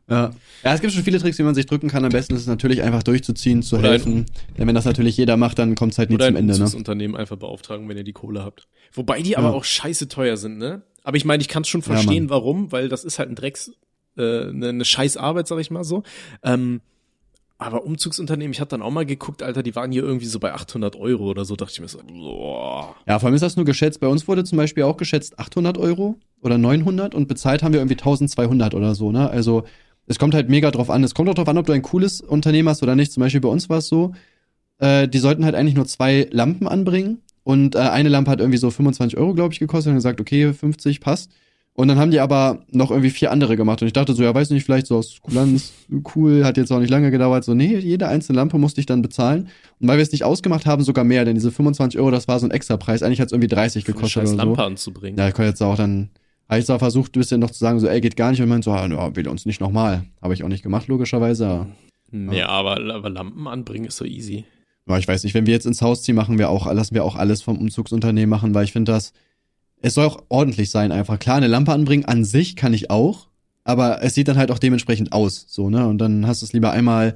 Ja. 0.09 0.31
ja, 0.63 0.73
es 0.73 0.79
gibt 0.81 0.93
schon 0.93 1.03
viele 1.03 1.19
Tricks, 1.19 1.37
wie 1.37 1.43
man 1.43 1.53
sich 1.55 1.65
drücken 1.65 1.89
kann. 1.89 2.05
Am 2.05 2.11
besten 2.11 2.33
ist 2.35 2.41
es 2.41 2.47
natürlich 2.47 2.81
einfach 2.81 3.03
durchzuziehen, 3.03 3.61
zu 3.61 3.75
Oder 3.75 3.85
ein- 3.85 3.91
helfen. 3.91 4.25
Denn 4.57 4.67
wenn 4.67 4.75
das 4.75 4.85
natürlich 4.85 5.17
jeder 5.17 5.35
macht, 5.37 5.59
dann 5.59 5.75
kommt 5.75 5.91
es 5.93 5.97
halt 5.99 6.09
nie 6.09 6.15
Oder 6.15 6.27
zum 6.27 6.35
ein 6.35 6.39
Ende. 6.39 6.53
Ne? 6.53 6.59
Umzugsunternehmen 6.59 7.17
einfach 7.17 7.35
beauftragen, 7.35 7.89
wenn 7.89 7.97
ihr 7.97 8.03
die 8.05 8.13
Kohle 8.13 8.43
habt. 8.43 8.67
Wobei 8.93 9.21
die 9.21 9.35
aber 9.37 9.53
auch 9.53 9.65
scheiße 9.65 10.07
teuer 10.07 10.37
sind, 10.37 10.57
ne? 10.57 10.81
Aber 11.03 11.17
ich 11.17 11.25
meine, 11.25 11.41
ich 11.41 11.47
kann 11.49 11.63
es 11.63 11.67
schon 11.69 11.81
verstehen, 11.81 12.29
warum, 12.29 12.71
weil 12.71 12.87
das 12.89 13.03
ist 13.03 13.19
halt 13.19 13.29
ein 13.29 13.35
Drecks, 13.35 13.71
äh, 14.17 14.47
eine, 14.47 14.69
eine 14.69 14.85
scheiß 14.85 15.17
Arbeit, 15.17 15.47
sag 15.47 15.59
ich 15.59 15.71
mal 15.71 15.83
so. 15.83 16.03
Ähm, 16.43 16.81
aber 17.59 17.85
Umzugsunternehmen, 17.85 18.53
ich 18.53 18.59
habe 18.59 18.69
dann 18.69 18.83
auch 18.83 18.91
mal 18.91 19.05
geguckt, 19.05 19.41
Alter, 19.41 19.63
die 19.63 19.75
waren 19.75 19.91
hier 19.91 20.03
irgendwie 20.03 20.27
so 20.27 20.39
bei 20.39 20.53
800 20.53 20.95
Euro 20.95 21.23
oder 21.25 21.43
so, 21.43 21.55
dachte 21.55 21.71
ich 21.73 21.81
mir 21.81 21.87
so, 21.87 21.99
boah. 22.07 22.95
Ja, 23.07 23.17
vor 23.17 23.27
allem 23.27 23.35
ist 23.35 23.41
das 23.41 23.55
nur 23.55 23.65
geschätzt. 23.65 23.99
Bei 23.99 24.07
uns 24.07 24.27
wurde 24.27 24.43
zum 24.43 24.57
Beispiel 24.57 24.83
auch 24.83 24.97
geschätzt 24.97 25.39
800 25.39 25.77
Euro 25.79 26.19
oder 26.41 26.59
900 26.59 27.15
und 27.15 27.27
bezahlt 27.27 27.63
haben 27.63 27.73
wir 27.73 27.79
irgendwie 27.79 27.97
1200 27.97 28.75
oder 28.75 28.93
so, 28.93 29.11
ne? 29.11 29.29
Also, 29.29 29.63
es 30.05 30.19
kommt 30.19 30.35
halt 30.35 30.49
mega 30.49 30.71
drauf 30.71 30.89
an. 30.89 31.03
Es 31.03 31.15
kommt 31.15 31.29
auch 31.29 31.33
drauf 31.33 31.49
an, 31.49 31.57
ob 31.57 31.65
du 31.65 31.73
ein 31.73 31.81
cooles 31.81 32.21
Unternehmen 32.21 32.69
hast 32.69 32.83
oder 32.83 32.95
nicht. 32.95 33.11
Zum 33.11 33.21
Beispiel 33.21 33.41
bei 33.41 33.49
uns 33.49 33.69
war 33.69 33.79
es 33.79 33.87
so, 33.87 34.13
äh, 34.77 35.07
die 35.07 35.17
sollten 35.17 35.43
halt 35.43 35.55
eigentlich 35.55 35.75
nur 35.75 35.85
zwei 35.85 36.27
Lampen 36.31 36.67
anbringen 36.67 37.21
und 37.43 37.75
äh, 37.75 37.79
eine 37.79 38.09
Lampe 38.09 38.29
hat 38.29 38.39
irgendwie 38.39 38.57
so 38.57 38.69
25 38.69 39.17
Euro, 39.17 39.33
glaube 39.33 39.53
ich, 39.53 39.59
gekostet 39.59 39.91
und 39.91 39.95
gesagt, 39.95 40.21
okay, 40.21 40.53
50 40.53 41.01
passt. 41.01 41.31
Und 41.79 41.89
dann 41.89 41.99
haben 41.99 42.09
die 42.09 42.19
aber 42.19 42.63
noch 42.71 42.89
irgendwie 42.89 43.11
vier 43.11 43.31
andere 43.31 43.55
gemacht. 43.55 43.83
Und 43.83 43.87
ich 43.87 43.93
dachte 43.93 44.13
so, 44.13 44.23
ja, 44.23 44.33
weiß 44.33 44.49
nicht, 44.49 44.63
vielleicht 44.63 44.87
so 44.87 44.97
aus 44.97 45.19
Kulanz, 45.21 45.73
cool, 46.15 46.43
hat 46.43 46.57
jetzt 46.57 46.71
auch 46.71 46.79
nicht 46.79 46.89
lange 46.89 47.11
gedauert. 47.11 47.43
So, 47.43 47.53
nee, 47.53 47.77
jede 47.77 48.07
einzelne 48.07 48.37
Lampe 48.37 48.57
musste 48.57 48.79
ich 48.79 48.87
dann 48.87 49.03
bezahlen. 49.03 49.49
Und 49.79 49.87
weil 49.87 49.97
wir 49.97 50.01
es 50.01 50.11
nicht 50.11 50.23
ausgemacht 50.23 50.65
haben, 50.65 50.81
sogar 50.81 51.03
mehr, 51.03 51.23
denn 51.23 51.35
diese 51.35 51.51
25 51.51 51.99
Euro, 51.99 52.09
das 52.09 52.27
war 52.27 52.39
so 52.39 52.47
ein 52.47 52.51
extra 52.51 52.77
Preis. 52.77 53.03
Eigentlich 53.03 53.21
hat 53.21 53.27
es 53.27 53.31
irgendwie 53.31 53.47
30 53.47 53.85
Für 53.85 53.91
gekostet 53.91 54.23
scheiß 54.23 54.33
oder 54.33 54.41
so. 54.41 54.47
Lampe 54.47 54.63
anzubringen. 54.63 55.19
Ja, 55.19 55.27
ich 55.27 55.35
konnte 55.35 55.49
jetzt 55.49 55.61
auch 55.61 55.75
dann, 55.75 56.09
habe 56.49 56.59
ich 56.59 56.65
zwar 56.65 56.79
versucht, 56.79 57.15
ein 57.15 57.19
bisschen 57.19 57.39
noch 57.39 57.51
zu 57.51 57.59
sagen, 57.59 57.79
so, 57.79 57.87
ey, 57.87 58.01
geht 58.01 58.17
gar 58.17 58.31
nicht. 58.31 58.41
Und 58.41 58.49
meinte 58.49 58.65
so, 58.65 58.71
ah, 58.71 58.87
ja, 58.87 59.15
will 59.15 59.27
uns 59.27 59.45
nicht 59.45 59.61
nochmal. 59.61 60.03
Habe 60.19 60.33
ich 60.33 60.43
auch 60.43 60.49
nicht 60.49 60.63
gemacht, 60.63 60.87
logischerweise. 60.87 61.67
Nee, 62.09 62.41
aber, 62.41 62.81
aber 62.91 63.11
Lampen 63.11 63.47
anbringen 63.47 63.85
ist 63.85 63.97
so 63.97 64.05
easy. 64.05 64.45
Ja, 64.87 64.97
ich 64.97 65.07
weiß 65.07 65.23
nicht, 65.23 65.35
wenn 65.35 65.45
wir 65.45 65.53
jetzt 65.53 65.67
ins 65.67 65.83
Haus 65.83 66.01
ziehen, 66.01 66.15
machen 66.15 66.39
wir 66.39 66.49
auch, 66.49 66.73
lassen 66.73 66.95
wir 66.95 67.03
auch 67.03 67.15
alles 67.15 67.43
vom 67.43 67.59
Umzugsunternehmen 67.59 68.31
machen, 68.31 68.55
weil 68.55 68.63
ich 68.63 68.71
finde 68.71 68.93
das, 68.93 69.13
es 69.81 69.93
soll 69.93 70.05
auch 70.05 70.23
ordentlich 70.29 70.69
sein 70.69 70.91
einfach. 70.91 71.19
Klar, 71.19 71.37
eine 71.37 71.47
Lampe 71.47 71.71
anbringen 71.71 72.05
an 72.05 72.23
sich 72.25 72.55
kann 72.55 72.73
ich 72.73 72.89
auch, 72.89 73.27
aber 73.63 74.01
es 74.03 74.13
sieht 74.15 74.27
dann 74.27 74.37
halt 74.37 74.51
auch 74.51 74.59
dementsprechend 74.59 75.11
aus, 75.13 75.45
so, 75.47 75.69
ne? 75.69 75.87
Und 75.87 75.97
dann 75.99 76.25
hast 76.27 76.41
du 76.41 76.45
es 76.45 76.53
lieber 76.53 76.71
einmal 76.71 77.15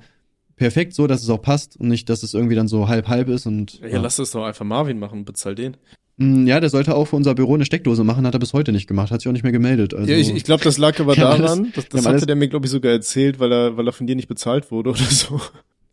perfekt 0.55 0.93
so, 0.93 1.07
dass 1.07 1.24
es 1.24 1.30
auch 1.30 1.41
passt 1.41 1.78
und 1.78 1.88
nicht, 1.88 2.07
dass 2.09 2.22
es 2.24 2.34
irgendwie 2.34 2.55
dann 2.55 2.68
so 2.68 2.88
halb-halb 2.88 3.30
ist 3.30 3.45
und. 3.45 3.80
Ja, 3.82 3.99
lass 3.99 4.18
das 4.18 4.32
doch 4.32 4.45
einfach 4.45 4.66
Marvin 4.66 4.99
machen, 4.99 5.26
bezahl 5.26 5.55
den. 5.55 5.76
Mm, 6.18 6.45
Ja, 6.45 6.59
der 6.59 6.70
sollte 6.70 6.93
auch 6.93 7.05
für 7.05 7.16
unser 7.16 7.34
Büro 7.34 7.55
eine 7.55 7.66
Steckdose 7.66 8.03
machen, 8.03 8.28
hat 8.28 8.36
er 8.36 8.39
bis 8.39 8.53
heute 8.53 8.72
nicht 8.72 8.86
gemacht, 8.88 9.12
hat 9.12 9.22
sich 9.22 9.28
auch 9.30 9.34
nicht 9.34 9.43
mehr 9.43 9.51
gemeldet. 9.53 9.93
Also, 9.95 10.12
ja, 10.12 10.18
ich, 10.18 10.30
ich 10.36 10.43
glaube, 10.43 10.64
das 10.64 10.78
lag 10.78 10.99
aber 10.99 11.16
daran, 11.16 11.41
alles- 11.41 11.62
das, 11.74 11.89
das 11.89 12.05
hatte 12.05 12.26
der 12.28 12.36
mir, 12.36 12.47
glaube 12.47 12.66
ich, 12.68 12.72
sogar 12.72 12.91
erzählt, 12.91 13.39
weil 13.39 13.51
er, 13.51 13.78
weil 13.78 13.88
er 13.88 13.93
von 13.93 14.05
dir 14.05 14.16
nicht 14.16 14.28
bezahlt 14.28 14.70
wurde 14.70 14.91
oder 14.91 14.99
so. 14.99 15.41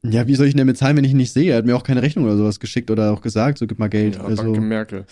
ja, 0.03 0.27
wie 0.27 0.35
soll 0.35 0.47
ich 0.49 0.55
ihn 0.55 0.59
denn 0.59 0.67
bezahlen, 0.67 0.97
wenn 0.99 1.05
ich 1.05 1.13
ihn 1.13 1.17
nicht 1.17 1.33
sehe? 1.33 1.53
Er 1.53 1.59
hat 1.59 1.65
mir 1.65 1.77
auch 1.77 1.83
keine 1.85 2.03
Rechnung 2.03 2.27
oder 2.27 2.37
sowas 2.37 2.61
geschickt 2.61 2.91
oder 2.91 3.13
auch 3.13 3.23
gesagt, 3.23 3.57
so 3.59 3.67
gib 3.67 3.79
mal 3.79 3.89
Geld. 3.89 4.17
Ja, 4.17 4.25
also, 4.25 4.43
danke 4.43 4.61
Merkel. 4.61 5.07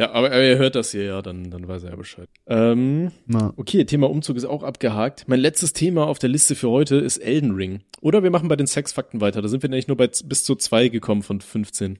Ja, 0.00 0.12
aber 0.12 0.30
er 0.30 0.56
hört 0.56 0.76
das 0.76 0.92
hier, 0.92 1.04
ja, 1.04 1.20
dann, 1.20 1.50
dann 1.50 1.68
weiß 1.68 1.84
er 1.84 1.90
ja 1.90 1.96
Bescheid. 1.96 2.26
Ähm, 2.46 3.10
na, 3.26 3.52
okay, 3.56 3.84
Thema 3.84 4.08
Umzug 4.08 4.38
ist 4.38 4.46
auch 4.46 4.62
abgehakt. 4.62 5.24
Mein 5.26 5.40
letztes 5.40 5.74
Thema 5.74 6.06
auf 6.06 6.18
der 6.18 6.30
Liste 6.30 6.54
für 6.54 6.70
heute 6.70 6.96
ist 6.96 7.18
Elden 7.18 7.50
Ring. 7.50 7.80
Oder 8.00 8.22
wir 8.22 8.30
machen 8.30 8.48
bei 8.48 8.56
den 8.56 8.66
Sexfakten 8.66 9.20
weiter. 9.20 9.42
Da 9.42 9.48
sind 9.48 9.62
wir 9.62 9.68
nämlich 9.68 9.88
nur 9.88 9.98
bei 9.98 10.06
bis 10.06 10.42
zu 10.42 10.54
zwei 10.54 10.88
gekommen 10.88 11.22
von 11.22 11.42
15. 11.42 11.98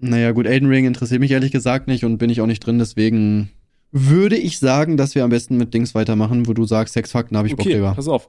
Naja, 0.00 0.32
gut, 0.32 0.44
Elden 0.44 0.68
Ring 0.68 0.84
interessiert 0.84 1.20
mich 1.20 1.30
ehrlich 1.30 1.50
gesagt 1.50 1.88
nicht 1.88 2.04
und 2.04 2.18
bin 2.18 2.28
ich 2.28 2.42
auch 2.42 2.46
nicht 2.46 2.60
drin, 2.60 2.78
deswegen 2.78 3.48
würde 3.90 4.36
ich 4.36 4.58
sagen, 4.58 4.98
dass 4.98 5.14
wir 5.14 5.24
am 5.24 5.30
besten 5.30 5.56
mit 5.56 5.72
Dings 5.72 5.94
weitermachen, 5.94 6.46
wo 6.46 6.52
du 6.52 6.66
sagst, 6.66 6.92
Sexfakten 6.92 7.38
habe 7.38 7.48
ich 7.48 7.56
Bock, 7.56 7.64
Okay, 7.64 7.76
Digga. 7.76 7.94
pass 7.94 8.08
auf. 8.08 8.28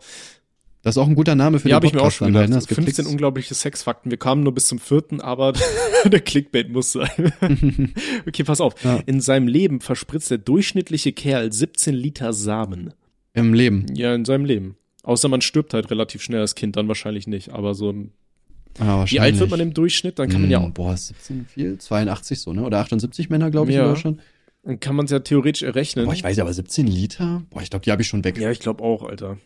Das 0.85 0.95
ist 0.95 0.97
auch 1.01 1.07
ein 1.07 1.15
guter 1.15 1.33
Name 1.33 1.57
für 1.57 1.67
Ja, 1.67 1.71
den 1.71 1.75
habe 1.77 1.85
ich 1.87 1.93
mir 1.93 1.99
auch 1.99 2.03
Podcast 2.03 2.17
schon 2.17 2.27
gedacht. 2.27 2.41
halt, 2.41 2.49
ne? 2.51 2.57
Es 2.57 2.67
gibt 2.67 2.75
15 2.75 2.93
Klicks. 2.93 3.09
unglaubliche 3.11 3.55
Sexfakten. 3.55 4.11
Wir 4.11 4.19
kamen 4.19 4.43
nur 4.43 4.53
bis 4.53 4.67
zum 4.67 4.77
vierten, 4.77 5.19
aber 5.19 5.53
der 6.05 6.19
Clickbait 6.19 6.69
muss 6.69 6.91
sein. 6.91 7.33
okay, 8.27 8.43
pass 8.43 8.61
auf. 8.61 8.75
Ja. 8.83 8.97
In 9.07 9.19
seinem 9.19 9.47
Leben 9.47 9.81
verspritzt 9.81 10.29
der 10.29 10.37
durchschnittliche 10.37 11.11
Kerl 11.11 11.51
17 11.51 11.95
Liter 11.95 12.33
Samen. 12.33 12.93
Im 13.33 13.55
Leben. 13.55 13.87
Ja, 13.95 14.13
in 14.13 14.25
seinem 14.25 14.45
Leben. 14.45 14.77
Außer 15.01 15.27
man 15.27 15.41
stirbt 15.41 15.73
halt 15.73 15.89
relativ 15.89 16.21
schnell 16.21 16.41
als 16.41 16.53
Kind, 16.53 16.75
dann 16.75 16.87
wahrscheinlich 16.87 17.25
nicht. 17.25 17.49
Aber 17.49 17.73
so 17.73 17.89
ein, 17.91 18.11
Ah, 18.77 19.05
wie 19.07 19.19
alt 19.19 19.39
wird 19.39 19.49
man 19.49 19.59
im 19.61 19.73
Durchschnitt? 19.73 20.19
Dann 20.19 20.29
kann 20.29 20.41
man 20.41 20.51
ja 20.51 20.59
Hm, 20.59 20.65
auch, 20.67 20.71
Boah, 20.71 20.93
ist 20.93 21.07
17 21.07 21.45
viel? 21.47 21.77
82 21.79 22.39
so, 22.41 22.53
ne? 22.53 22.61
Oder 22.63 22.77
78 22.79 23.29
Männer, 23.31 23.49
glaube 23.49 23.71
ich, 23.71 23.77
Ja. 23.77 23.85
in 23.85 23.89
Deutschland. 23.89 24.19
dann 24.63 24.79
kann 24.79 24.95
man 24.95 25.05
es 25.05 25.11
ja 25.11 25.17
theoretisch 25.19 25.63
errechnen. 25.63 26.05
Boah, 26.05 26.13
ich 26.13 26.23
weiß 26.23 26.37
aber 26.39 26.53
17 26.53 26.85
Liter? 26.85 27.41
Boah, 27.49 27.63
ich 27.63 27.71
glaube, 27.71 27.83
die 27.85 27.91
habe 27.91 28.03
ich 28.03 28.07
schon 28.07 28.23
weg. 28.23 28.37
ja, 28.37 28.51
ich 28.51 28.59
glaube 28.59 28.83
auch, 28.83 29.01
Alter. 29.03 29.37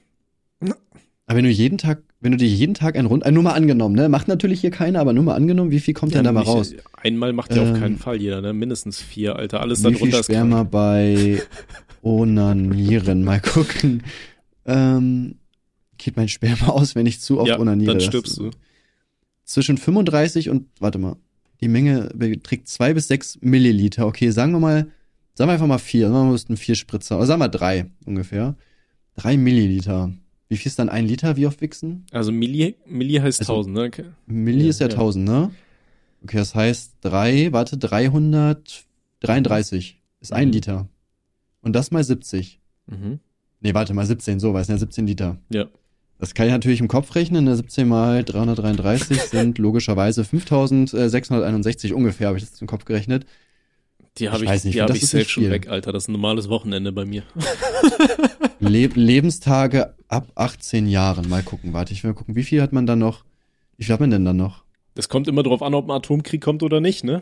Aber 1.30 1.38
wenn 1.38 1.46
du 1.46 1.52
jeden 1.52 1.78
Tag, 1.78 2.02
wenn 2.22 2.32
du 2.32 2.40
dir 2.40 2.48
jeden 2.48 2.74
Tag 2.74 2.98
ein 2.98 3.06
Rund, 3.06 3.24
äh, 3.24 3.30
nur 3.32 3.44
mal 3.44 3.52
angenommen, 3.54 3.94
ne? 3.94 4.10
Macht 4.10 4.28
natürlich 4.28 4.62
hier 4.62 4.72
keiner, 4.72 5.00
aber 5.00 5.14
nur 5.14 5.24
mal 5.24 5.36
angenommen, 5.36 5.70
wie 5.70 5.80
viel 5.80 5.94
kommt 5.94 6.16
denn 6.16 6.24
da 6.24 6.32
mal 6.32 6.42
raus? 6.42 6.74
Einmal 7.04 7.34
macht 7.34 7.56
ja 7.56 7.62
auf 7.62 7.68
Ähm, 7.68 7.80
keinen 7.80 7.98
Fall 8.00 8.20
jeder, 8.20 8.42
ne? 8.42 8.52
Mindestens 8.52 9.00
vier, 9.00 9.36
Alter. 9.36 9.62
Alles 9.62 9.84
dann 9.84 9.94
runter 9.94 10.22
ist 10.22 10.26
Sperma 10.26 10.56
krank. 10.62 10.72
bei 10.72 11.40
Onanieren? 12.02 13.24
Mal 13.24 13.40
gucken. 13.42 14.02
Ähm, 14.66 15.36
geht 16.00 16.18
mein 16.18 16.30
Sperma 16.30 16.70
aus, 16.70 16.96
wenn 16.96 17.06
ich 17.06 17.22
zu 17.22 17.40
oft 17.40 17.48
Ja, 17.50 17.60
onaniere? 17.60 17.92
dann 17.92 18.02
stirbst 18.02 18.38
du. 18.40 18.50
Zwischen 19.46 19.78
35 19.78 20.50
und, 20.50 20.66
warte 20.80 20.98
mal, 20.98 21.16
die 21.62 21.68
Menge 21.68 22.10
beträgt 22.16 22.68
zwei 22.70 22.94
bis 22.96 23.08
sechs 23.08 23.38
Milliliter. 23.42 24.08
Okay, 24.08 24.32
sagen 24.32 24.52
wir 24.54 24.60
mal, 24.60 24.88
sagen 25.36 25.50
wir 25.50 25.54
einfach 25.54 25.68
mal 25.68 25.78
vier. 25.78 26.08
Sagen 26.08 26.14
wir 26.22 26.24
mal, 26.26 26.32
müssten 26.32 26.58
vier 26.58 26.74
Spritzer. 26.76 27.18
Oder 27.18 27.28
sagen 27.28 27.40
wir 27.42 27.50
drei 27.50 27.86
ungefähr. 28.06 28.56
Drei 29.16 29.38
Milliliter. 29.38 30.12
Wie 30.50 30.58
viel 30.58 30.68
ist 30.68 30.80
dann 30.80 30.90
ein 30.90 31.06
Liter? 31.06 31.38
Wie 31.38 31.46
oft 31.46 31.62
wichsen? 31.62 32.06
Also 32.12 32.32
Milli, 32.32 32.76
Milli 32.88 33.20
heißt 33.20 33.40
Also- 33.42 33.54
1000, 33.54 33.76
ne? 33.76 33.84
Okay. 33.84 34.06
Milli 34.26 34.64
Ja, 34.64 34.70
ist 34.72 34.80
ja 34.82 34.88
ja. 34.88 34.94
1000, 34.94 35.26
ne? 35.26 35.52
Okay, 36.24 36.38
das 36.38 36.56
heißt 36.56 36.96
drei, 37.02 37.52
warte, 37.54 37.78
333 37.78 40.02
ist 40.22 40.34
ein 40.34 40.48
Mhm. 40.48 40.54
Liter. 40.54 40.88
Und 41.62 41.74
das 41.76 41.92
mal 41.92 42.04
70. 42.04 42.60
Mhm. 42.88 43.20
Nee, 43.62 43.74
warte 43.74 43.94
mal, 43.94 44.06
17, 44.06 44.40
so, 44.40 44.54
weil 44.54 44.62
es 44.62 44.68
sind 44.68 44.76
ja 44.76 44.80
17 44.80 45.06
Liter. 45.08 45.38
Ja. 45.50 45.66
Das 46.18 46.34
kann 46.34 46.48
ich 46.48 46.52
natürlich 46.52 46.82
im 46.82 46.88
Kopf 46.90 47.16
rechnen. 47.16 47.46
Ne? 47.46 47.56
17 47.56 47.88
mal 47.88 48.24
333 48.26 49.22
sind 49.22 49.58
logischerweise 49.60 50.26
5661 50.26 51.94
ungefähr, 51.94 52.28
habe 52.28 52.38
ich 52.38 52.44
das 52.50 52.60
im 52.60 52.68
Kopf 52.68 52.84
gerechnet. 52.86 53.26
Die 54.18 54.30
habe 54.30 54.44
Ich 54.44 54.52
ich, 54.52 54.64
nicht, 54.66 54.76
die 54.76 54.82
habe 54.82 54.92
das 54.94 55.02
ich 55.04 55.14
nicht 55.14 55.30
schon 55.30 55.50
weg, 55.50 55.70
Alter. 55.70 55.94
Das 55.94 56.04
ist 56.04 56.10
ein 56.10 56.14
normales 56.14 56.50
Wochenende 56.50 56.92
bei 56.92 57.06
mir. 57.06 57.24
Le 58.60 58.88
Lebenstage 58.88 59.94
ab 60.10 60.28
18 60.36 60.88
Jahren. 60.88 61.30
Mal 61.30 61.44
gucken, 61.44 61.72
warte, 61.74 61.94
ich 61.94 62.04
will 62.04 62.12
mal 62.12 62.16
gucken, 62.18 62.36
wie 62.36 62.44
viel 62.44 62.62
hat 62.62 62.74
man 62.74 62.86
dann 62.86 63.00
noch? 63.00 63.24
Wie 63.78 63.86
viel 63.86 63.94
hat 63.94 64.02
man 64.02 64.12
denn 64.12 64.26
dann 64.26 64.36
noch? 64.38 64.64
Das 64.96 65.08
kommt 65.08 65.28
immer 65.30 65.44
drauf 65.44 65.62
an, 65.62 65.74
ob 65.74 65.86
ein 65.88 65.92
Atomkrieg 65.92 66.42
kommt 66.42 66.62
oder 66.64 66.82
nicht, 66.82 67.04
ne? 67.06 67.22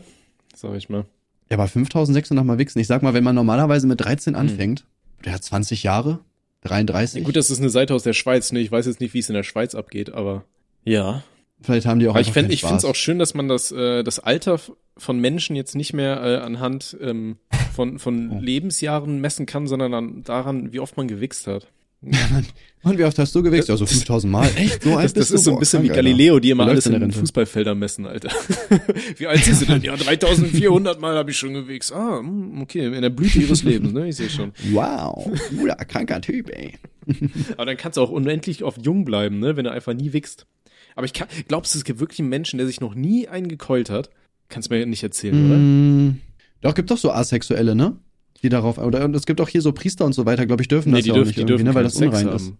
Sag 0.54 0.74
ich 0.74 0.88
mal. 0.88 1.04
Ja, 1.50 1.56
bei 1.56 1.66
5600 1.68 2.44
mal 2.44 2.58
wichsen. 2.58 2.80
Ich 2.80 2.88
sag 2.88 3.02
mal, 3.02 3.14
wenn 3.14 3.22
man 3.24 3.34
normalerweise 3.36 3.86
mit 3.86 4.00
13 4.00 4.34
Hm. 4.34 4.40
anfängt, 4.40 4.84
der 5.24 5.32
hat 5.34 5.44
20 5.44 5.82
Jahre, 5.84 6.18
33. 6.62 7.22
Gut, 7.24 7.36
das 7.36 7.50
ist 7.50 7.60
eine 7.60 7.70
Seite 7.70 7.94
aus 7.94 8.02
der 8.02 8.12
Schweiz, 8.14 8.50
ne? 8.52 8.58
Ich 8.60 8.72
weiß 8.72 8.86
jetzt 8.86 9.00
nicht, 9.00 9.14
wie 9.14 9.20
es 9.20 9.28
in 9.28 9.34
der 9.34 9.44
Schweiz 9.44 9.74
abgeht, 9.74 10.10
aber 10.12 10.44
ja. 10.84 11.22
Vielleicht 11.60 11.86
haben 11.86 11.98
die 11.98 12.06
auch 12.06 12.12
Aber 12.12 12.20
ich 12.20 12.30
fänd, 12.32 12.46
keinen 12.46 12.52
ich 12.52 12.60
finde 12.60 12.76
es 12.76 12.84
auch 12.84 12.94
schön, 12.94 13.18
dass 13.18 13.34
man 13.34 13.48
das, 13.48 13.72
äh, 13.72 14.04
das 14.04 14.20
Alter 14.20 14.60
von 14.96 15.18
Menschen 15.18 15.56
jetzt 15.56 15.74
nicht 15.74 15.92
mehr 15.92 16.22
äh, 16.22 16.36
anhand 16.36 16.96
ähm, 17.00 17.36
von, 17.74 17.98
von 17.98 18.30
Oh. 18.32 18.40
Lebensjahren 18.40 19.20
messen 19.20 19.44
kann, 19.46 19.66
sondern 19.66 19.92
an, 19.94 20.22
daran, 20.22 20.72
wie 20.72 20.78
oft 20.80 20.96
man 20.96 21.08
gewichst 21.08 21.46
hat. 21.48 21.66
Und 22.00 22.96
wie 22.96 23.04
oft 23.04 23.18
hast 23.18 23.34
du 23.34 23.42
gewichst? 23.42 23.68
Ja, 23.68 23.76
so 23.76 23.84
5000 23.84 24.32
Mal. 24.32 24.48
Echt? 24.56 24.84
So 24.84 24.96
alt 24.96 25.06
Das, 25.06 25.12
das 25.14 25.28
du? 25.28 25.34
ist 25.34 25.44
so 25.44 25.52
ein 25.54 25.58
bisschen 25.58 25.82
wie 25.82 25.88
krank, 25.88 25.98
Alter. 25.98 26.10
Galileo, 26.10 26.38
die 26.38 26.50
immer 26.50 26.66
Wie 26.66 26.70
alles 26.70 26.86
in 26.86 26.94
Rente? 26.94 27.18
Fußballfeldern 27.18 27.76
messen, 27.78 28.06
Alter. 28.06 28.30
wie 29.16 29.26
alt 29.26 29.42
sind 29.44 29.56
sie 29.56 29.66
denn? 29.66 29.82
Ja, 29.88 29.96
3400 29.96 31.00
Mal 31.00 31.16
habe 31.16 31.30
ich 31.32 31.36
schon 31.36 31.54
gewichst. 31.54 31.92
Ah, 31.92 32.20
hm, 32.20 32.62
okay, 32.62 32.86
in 32.86 33.02
der 33.02 33.10
Blüte 33.10 33.40
ihres 33.40 33.64
Lebens, 33.64 33.92
ne? 33.92 34.08
Ich 34.08 34.16
sehe 34.16 34.30
schon. 34.30 34.52
Wow, 34.70 35.28
guter, 35.50 35.74
kranker 35.74 36.20
Typ, 36.20 36.50
ey. 36.50 36.74
Aber 37.56 37.66
dann 37.66 37.76
kannst 37.76 37.96
du 37.96 38.02
auch 38.02 38.10
unendlich 38.10 38.62
oft 38.62 38.84
jung 38.84 39.04
bleiben, 39.04 39.40
ne? 39.40 39.56
Wenn 39.56 39.64
du 39.64 39.72
einfach 39.72 39.92
nie 39.94 40.12
wichst. 40.12 40.46
Aber 40.94 41.04
ich 41.04 41.12
kann, 41.12 41.26
glaubst 41.48 41.74
du, 41.74 41.78
es 41.78 41.84
gibt 41.84 41.98
wirklich 42.00 42.20
einen 42.20 42.28
Menschen, 42.28 42.58
der 42.58 42.66
sich 42.68 42.80
noch 42.80 42.94
nie 42.94 43.26
einen 43.28 43.48
gekeult 43.48 43.90
hat? 43.90 44.10
Kannst 44.48 44.70
mir 44.70 44.84
nicht 44.86 45.02
erzählen, 45.02 45.46
oder? 45.46 45.56
Mm, 45.58 46.20
doch, 46.60 46.74
gibt 46.74 46.90
doch 46.90 46.98
so 46.98 47.10
Asexuelle, 47.10 47.74
ne? 47.74 47.96
Die 48.42 48.48
darauf, 48.48 48.78
oder 48.78 49.04
und 49.04 49.14
es 49.16 49.26
gibt 49.26 49.40
auch 49.40 49.48
hier 49.48 49.62
so 49.62 49.72
Priester 49.72 50.04
und 50.04 50.12
so 50.12 50.24
weiter, 50.26 50.46
glaube 50.46 50.62
ich, 50.62 50.68
dürfen 50.68 50.92
das 50.92 51.04
ja 51.04 51.14
auch 51.14 51.24
nicht 51.24 51.38
irgendwie, 51.38 51.64
ne? 51.64 51.74
Weil 51.74 51.84
das 51.84 51.96
unrein 51.96 52.28
ist. 52.28 52.46
haben. 52.46 52.58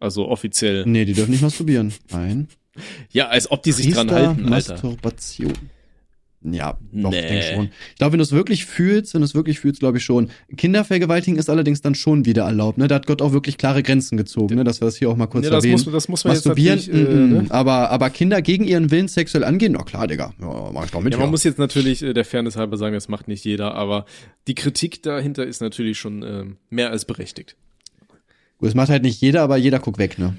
Also 0.00 0.28
offiziell. 0.28 0.84
Nee, 0.86 1.04
die 1.04 1.14
dürfen 1.14 1.30
nicht 1.30 1.42
masturbieren. 1.42 1.92
Nein. 2.10 2.48
Ja, 3.10 3.28
als 3.28 3.50
ob 3.50 3.62
die 3.62 3.72
sich 3.72 3.92
dran 3.92 4.10
halten, 4.10 4.52
Alter. 4.52 4.74
Masturbation. 4.74 5.52
Ja, 6.40 6.78
doch, 6.92 7.10
Nee. 7.10 7.18
ich 7.20 7.26
denke 7.26 7.42
schon. 7.54 7.64
Ich 7.90 7.96
glaube, 7.96 8.12
wenn 8.12 8.18
du 8.18 8.22
es 8.22 8.30
wirklich 8.30 8.64
fühlst, 8.64 9.12
wenn 9.12 9.22
du 9.22 9.24
es 9.24 9.34
wirklich 9.34 9.58
fühlst, 9.58 9.80
glaube 9.80 9.98
ich 9.98 10.04
schon. 10.04 10.30
Kindervergewaltigen 10.56 11.36
ist 11.36 11.50
allerdings 11.50 11.80
dann 11.82 11.96
schon 11.96 12.26
wieder 12.26 12.44
erlaubt, 12.44 12.78
ne? 12.78 12.86
Da 12.86 12.94
hat 12.94 13.06
Gott 13.08 13.22
auch 13.22 13.32
wirklich 13.32 13.58
klare 13.58 13.82
Grenzen 13.82 14.16
gezogen, 14.16 14.54
ne? 14.54 14.62
Dass 14.62 14.80
wir 14.80 14.84
das 14.86 14.96
hier 14.96 15.10
auch 15.10 15.16
mal 15.16 15.26
kurz 15.26 15.46
Ja, 15.46 15.50
das, 15.50 15.64
erwähnen. 15.64 15.82
muss, 15.82 15.92
das 15.92 16.08
muss 16.08 16.24
man 16.24 16.34
jetzt 16.34 16.46
Masturbieren, 16.46 16.78
natürlich, 16.78 17.08
äh, 17.08 17.12
ne? 17.42 17.46
aber, 17.48 17.90
aber 17.90 18.10
Kinder 18.10 18.40
gegen 18.40 18.64
ihren 18.64 18.92
Willen 18.92 19.08
sexuell 19.08 19.42
angehen, 19.42 19.72
na 19.72 19.82
klar, 19.82 20.06
Digga. 20.06 20.32
Ja, 20.40 20.70
mach 20.72 20.84
ich 20.84 20.92
doch 20.92 21.00
mit. 21.00 21.12
Ja, 21.14 21.18
man 21.18 21.30
muss 21.30 21.42
jetzt 21.42 21.58
natürlich 21.58 22.02
äh, 22.04 22.14
der 22.14 22.24
Fairness 22.24 22.54
halber 22.56 22.76
sagen, 22.76 22.94
das 22.94 23.08
macht 23.08 23.26
nicht 23.26 23.44
jeder, 23.44 23.74
aber 23.74 24.06
die 24.46 24.54
Kritik 24.54 25.02
dahinter 25.02 25.44
ist 25.44 25.60
natürlich 25.60 25.98
schon 25.98 26.22
ähm, 26.22 26.56
mehr 26.70 26.90
als 26.90 27.04
berechtigt. 27.04 27.56
Gut, 28.58 28.68
das 28.68 28.74
macht 28.74 28.90
halt 28.90 29.02
nicht 29.02 29.20
jeder, 29.20 29.42
aber 29.42 29.56
jeder 29.56 29.80
guckt 29.80 29.98
weg, 29.98 30.18
ne? 30.20 30.36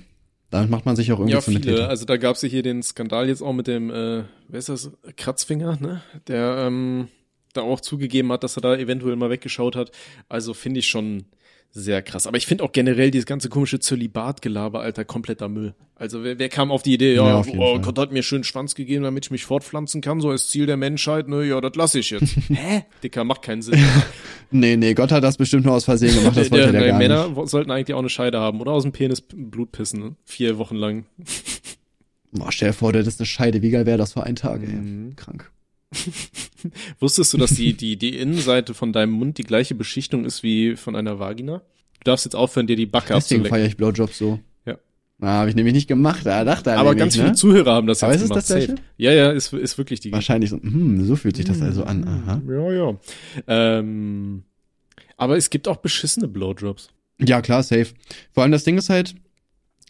Damit 0.52 0.70
macht 0.70 0.86
man 0.86 0.96
sich 0.96 1.12
auch 1.12 1.20
irgendwie 1.20 1.34
Ja, 1.34 1.42
viele. 1.42 1.60
Mittäter. 1.60 1.90
Also 1.90 2.06
da 2.06 2.18
gab 2.18 2.36
es 2.36 2.42
ja 2.42 2.50
hier 2.50 2.64
den 2.64 2.82
Skandal 2.82 3.28
jetzt 3.28 3.42
auch 3.42 3.54
mit 3.54 3.68
dem, 3.68 3.90
äh, 3.92 4.24
wer 4.48 4.60
ist 4.60 4.70
das, 4.70 4.92
Kratzfinger, 5.16 5.78
ne? 5.80 6.02
Der 6.28 6.66
ähm, 6.68 7.08
da 7.54 7.62
auch 7.62 7.82
zugegeben 7.82 8.32
hat, 8.32 8.44
dass 8.44 8.58
er 8.58 8.62
da 8.62 8.76
eventuell 8.76 9.16
mal 9.16 9.30
weggeschaut 9.30 9.76
hat. 9.76 9.92
Also 10.28 10.54
finde 10.54 10.80
ich 10.80 10.88
schon 10.88 11.26
Sehr 11.72 12.02
krass. 12.02 12.26
Aber 12.26 12.36
ich 12.38 12.48
finde 12.48 12.64
auch 12.64 12.72
generell 12.72 13.12
dieses 13.12 13.26
ganze 13.28 13.48
komische 13.48 13.80
Zölibat-Gelaber, 13.80 14.82
Alter, 14.82 15.06
kompletter 15.06 15.48
Müll. 15.50 15.76
Also 15.96 16.24
wer, 16.24 16.40
wer 16.40 16.50
kam 16.50 16.72
auf 16.72 16.82
die 16.82 16.94
Idee, 16.94 17.14
ja, 17.16 17.42
Ja, 17.42 17.44
oh. 17.58 17.80
Gott 17.80 18.00
hat 18.00 18.12
mir 18.12 18.24
schön 18.24 18.44
Schwanz 18.44 18.74
gegeben, 18.74 19.04
damit 19.04 19.26
ich 19.26 19.32
mich 19.32 19.44
fortpflanzen 19.46 20.02
kann, 20.02 20.20
so 20.22 20.30
als 20.30 20.50
Ziel 20.50 20.66
der 20.66 20.78
Menschheit, 20.78 21.28
ne, 21.28 21.44
ja, 21.44 21.60
das 21.62 21.76
lasse 21.76 22.00
ich 22.00 22.10
jetzt. 22.10 22.36
Hä? 22.48 22.86
Dicker, 23.04 23.24
macht 23.24 23.42
keinen 23.44 23.62
Sinn. 23.62 23.80
Nee, 24.52 24.78
nee, 24.78 24.96
Gott 24.96 25.12
hat 25.12 25.24
das 25.24 25.38
bestimmt 25.38 25.66
nur 25.66 25.76
aus 25.76 25.86
Versehen 25.86 26.16
gemacht, 26.16 26.36
das 26.36 26.50
wollte 26.52 26.64
Der- 26.64 26.72
der 26.72 26.82
der 26.82 26.90
gar 26.90 26.98
Männer 26.98 27.28
nicht. 27.30 27.50
sollten 27.50 27.70
eigentlich 27.70 27.94
auch 27.94 28.00
eine 28.00 28.10
Scheide 28.10 28.40
haben 28.40 28.60
oder 28.62 28.72
aus 28.72 28.82
dem 28.82 28.92
Penis 28.92 29.22
Blut 29.22 29.72
pissen, 29.72 30.00
ne? 30.00 30.16
vier 30.26 30.58
Wochen 30.58 30.76
lang. 30.76 31.06
Boah, 32.32 32.52
stell 32.52 32.70
dir 32.70 32.74
vor, 32.74 32.92
das 32.92 33.06
ist 33.06 33.20
eine 33.20 33.28
Scheide, 33.28 33.62
wie 33.62 33.70
geil 33.70 33.86
wäre 33.86 34.00
das 34.00 34.14
vor 34.14 34.24
einen 34.24 34.36
Tag, 34.38 34.62
ey. 34.64 34.70
Mhm. 34.70 35.16
Krank. 35.16 35.52
Wusstest 37.00 37.34
du, 37.34 37.38
dass 37.38 37.52
die, 37.52 37.74
die, 37.74 37.98
die 37.98 38.18
Innenseite 38.18 38.74
von 38.74 38.94
deinem 38.94 39.12
Mund 39.12 39.38
die 39.38 39.44
gleiche 39.44 39.76
Beschichtung 39.76 40.26
ist 40.26 40.44
wie 40.44 40.76
von 40.76 40.96
einer 40.96 41.20
Vagina? 41.20 41.62
Du 42.00 42.04
darfst 42.04 42.26
jetzt 42.26 42.36
aufhören, 42.36 42.68
dir 42.68 42.76
die 42.76 42.86
Backe 42.86 43.14
Deswegen 43.14 43.46
feiere 43.46 43.66
ich 43.66 43.78
Blowjobs 43.78 44.18
so. 44.18 44.40
Ja. 44.66 44.78
Na, 45.18 45.28
habe 45.30 45.50
ich 45.50 45.56
nämlich 45.56 45.74
nicht 45.74 45.88
gemacht, 45.88 46.26
da 46.26 46.46
dachte 46.46 46.70
er 46.72 46.78
Aber 46.78 46.90
nämlich, 46.90 47.00
ganz 47.00 47.16
viele 47.16 47.30
ne? 47.30 47.34
Zuhörer 47.34 47.74
haben 47.74 47.88
das 47.88 48.04
Aber 48.04 48.14
jetzt 48.14 48.22
ist 48.24 48.30
gemacht. 48.30 48.50
das 48.50 48.66
safe. 48.66 48.76
Ja, 48.98 49.12
ja, 49.12 49.32
ist, 49.32 49.52
ist 49.54 49.78
wirklich 49.78 50.00
die 50.00 50.12
Wahrscheinlich 50.12 50.52
so, 50.52 50.58
hm, 50.58 51.04
so 51.06 51.16
fühlt 51.16 51.36
sich 51.36 51.46
das 51.46 51.62
also 51.62 51.84
an, 51.84 52.08
aha. 52.08 52.42
Ja, 52.48 52.72
ja. 52.72 52.98
Ähm, 53.48 54.44
aber 55.18 55.38
es 55.38 55.50
gibt 55.50 55.68
auch 55.68 55.78
beschissene 55.78 56.28
Blowjobs. 56.28 56.90
Ja, 57.20 57.42
klar, 57.42 57.64
safe. 57.64 57.88
Vor 58.32 58.44
allem 58.44 58.52
das 58.52 58.64
Ding 58.64 58.78
ist 58.78 58.90
halt, 58.90 59.16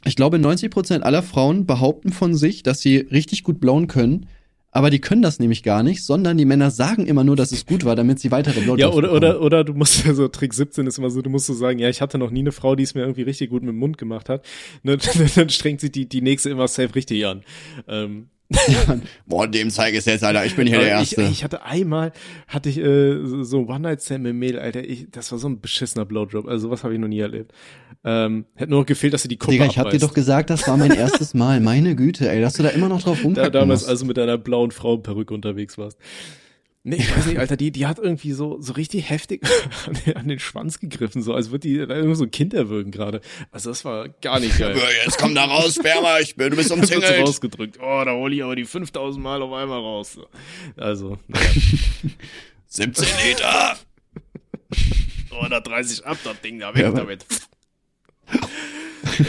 ich 0.05 0.15
glaube, 0.15 0.37
90% 0.37 1.01
aller 1.01 1.21
Frauen 1.21 1.65
behaupten 1.65 2.11
von 2.11 2.33
sich, 2.33 2.63
dass 2.63 2.81
sie 2.81 2.97
richtig 2.97 3.43
gut 3.43 3.59
blowen 3.59 3.87
können, 3.87 4.27
aber 4.71 4.89
die 4.89 4.99
können 4.99 5.21
das 5.21 5.39
nämlich 5.39 5.63
gar 5.63 5.81
nicht, 5.81 6.03
sondern 6.03 6.37
die 6.37 6.45
Männer 6.45 6.69
sagen 6.69 7.07
immer 7.07 7.23
nur, 7.23 7.35
dass 7.35 7.51
es 7.51 7.65
gut 7.65 7.85
war, 7.85 7.95
damit 7.95 8.19
sie 8.19 8.31
weitere 8.31 8.61
Blowjobs 8.61 8.81
Ja, 8.81 8.89
oder, 8.89 9.13
oder, 9.13 9.41
oder 9.41 9.63
du 9.63 9.73
musst 9.73 10.05
ja 10.05 10.13
so, 10.15 10.27
Trick 10.27 10.53
17 10.53 10.85
ist 10.85 10.97
immer 10.97 11.09
so, 11.09 11.21
du 11.21 11.29
musst 11.29 11.47
so 11.47 11.53
sagen, 11.53 11.79
ja, 11.79 11.89
ich 11.89 12.01
hatte 12.01 12.17
noch 12.17 12.29
nie 12.29 12.41
eine 12.41 12.51
Frau, 12.51 12.75
die 12.75 12.83
es 12.83 12.93
mir 12.93 13.01
irgendwie 13.01 13.23
richtig 13.23 13.49
gut 13.49 13.63
mit 13.63 13.69
dem 13.69 13.79
Mund 13.79 13.97
gemacht 13.97 14.29
hat. 14.29 14.45
Ne, 14.83 14.97
dann 15.35 15.49
strengt 15.49 15.81
sich 15.81 15.91
die, 15.91 16.07
die 16.07 16.21
nächste 16.21 16.49
immer 16.49 16.67
safe 16.67 16.93
richtig 16.93 17.25
an. 17.25 17.43
Ähm, 17.87 18.29
Boah, 19.27 19.47
dem 19.47 19.69
zeige 19.69 19.97
ich 19.97 20.05
jetzt, 20.05 20.23
Alter, 20.23 20.43
ich 20.45 20.55
bin 20.55 20.65
hier 20.65 20.79
der 20.79 20.95
aber 20.95 21.03
ich, 21.03 21.17
Erste. 21.17 21.31
ich 21.31 21.43
hatte 21.43 21.63
einmal, 21.63 22.11
hatte 22.47 22.69
ich 22.69 22.79
äh, 22.79 23.43
so 23.43 23.67
One-Night-Stand 23.67 24.23
mit 24.23 24.33
Mädel, 24.35 24.59
Alter, 24.59 24.83
ich, 24.83 25.07
das 25.11 25.31
war 25.31 25.37
so 25.37 25.47
ein 25.47 25.61
beschissener 25.61 26.05
Blowjob, 26.05 26.47
also 26.47 26.67
sowas 26.67 26.83
habe 26.83 26.95
ich 26.95 26.99
noch 26.99 27.07
nie 27.07 27.19
erlebt. 27.19 27.51
Ähm, 28.03 28.45
hätte 28.55 28.71
nur 28.71 28.79
noch 28.79 28.87
gefehlt, 28.87 29.13
dass 29.13 29.21
sie 29.21 29.27
die 29.27 29.37
Kuppe 29.37 29.51
Digga, 29.51 29.65
ich 29.65 29.77
hab 29.77 29.91
dir 29.91 29.99
doch 29.99 30.13
gesagt, 30.13 30.49
das 30.49 30.67
war 30.67 30.77
mein 30.77 30.91
erstes 30.91 31.33
Mal. 31.33 31.59
Meine 31.59 31.95
Güte, 31.95 32.29
ey, 32.29 32.41
dass 32.41 32.53
du 32.53 32.63
da 32.63 32.69
immer 32.69 32.89
noch 32.89 33.01
drauf 33.01 33.17
da, 33.21 33.23
rumkacken 33.23 33.51
damals 33.51 33.81
musst. 33.81 33.89
also 33.89 34.05
mit 34.05 34.17
deiner 34.17 34.37
blauen 34.37 34.71
Frauenperücke 34.71 35.33
unterwegs 35.33 35.77
warst. 35.77 35.99
Nee, 36.89 36.95
ich 36.95 37.15
weiß 37.15 37.27
nicht, 37.27 37.37
Alter, 37.37 37.55
die, 37.55 37.69
die 37.69 37.85
hat 37.85 37.99
irgendwie 37.99 38.31
so, 38.31 38.59
so 38.61 38.73
richtig 38.73 39.09
heftig 39.11 39.43
an 39.87 39.97
den, 40.05 40.17
an 40.17 40.27
den 40.27 40.39
Schwanz 40.39 40.79
gegriffen, 40.79 41.21
so 41.21 41.35
als 41.35 41.51
würde 41.51 41.67
die 41.67 41.77
da 41.77 41.93
irgendwie 41.95 42.15
so 42.15 42.23
ein 42.23 42.31
Kind 42.31 42.51
erwürgen 42.55 42.91
gerade. 42.91 43.21
Also 43.51 43.69
das 43.69 43.85
war 43.85 44.09
gar 44.09 44.39
nicht 44.39 44.57
geil. 44.57 44.75
Jetzt 45.05 45.19
komm 45.19 45.35
da 45.35 45.45
raus, 45.45 45.75
Sperma, 45.75 46.19
ich 46.19 46.35
bin, 46.35 46.49
du 46.49 46.55
bist 46.55 46.69
so 46.69 46.75
rausgedrückt. 46.75 47.77
Oh, 47.79 48.01
da 48.03 48.11
hol 48.13 48.33
ich 48.33 48.43
aber 48.43 48.55
die 48.55 48.65
5000 48.65 49.23
Mal 49.23 49.39
auf 49.43 49.53
einmal 49.53 49.79
raus. 49.79 50.13
So. 50.13 50.27
Also, 50.77 51.19
naja. 51.27 51.45
17 52.65 53.05
Liter. 53.27 53.77
230 55.29 56.05
ab, 56.07 56.17
das 56.23 56.41
Ding 56.41 56.57
da 56.57 56.73
weg 56.73 56.81
Ja, 56.81 56.91
damit. 56.91 57.23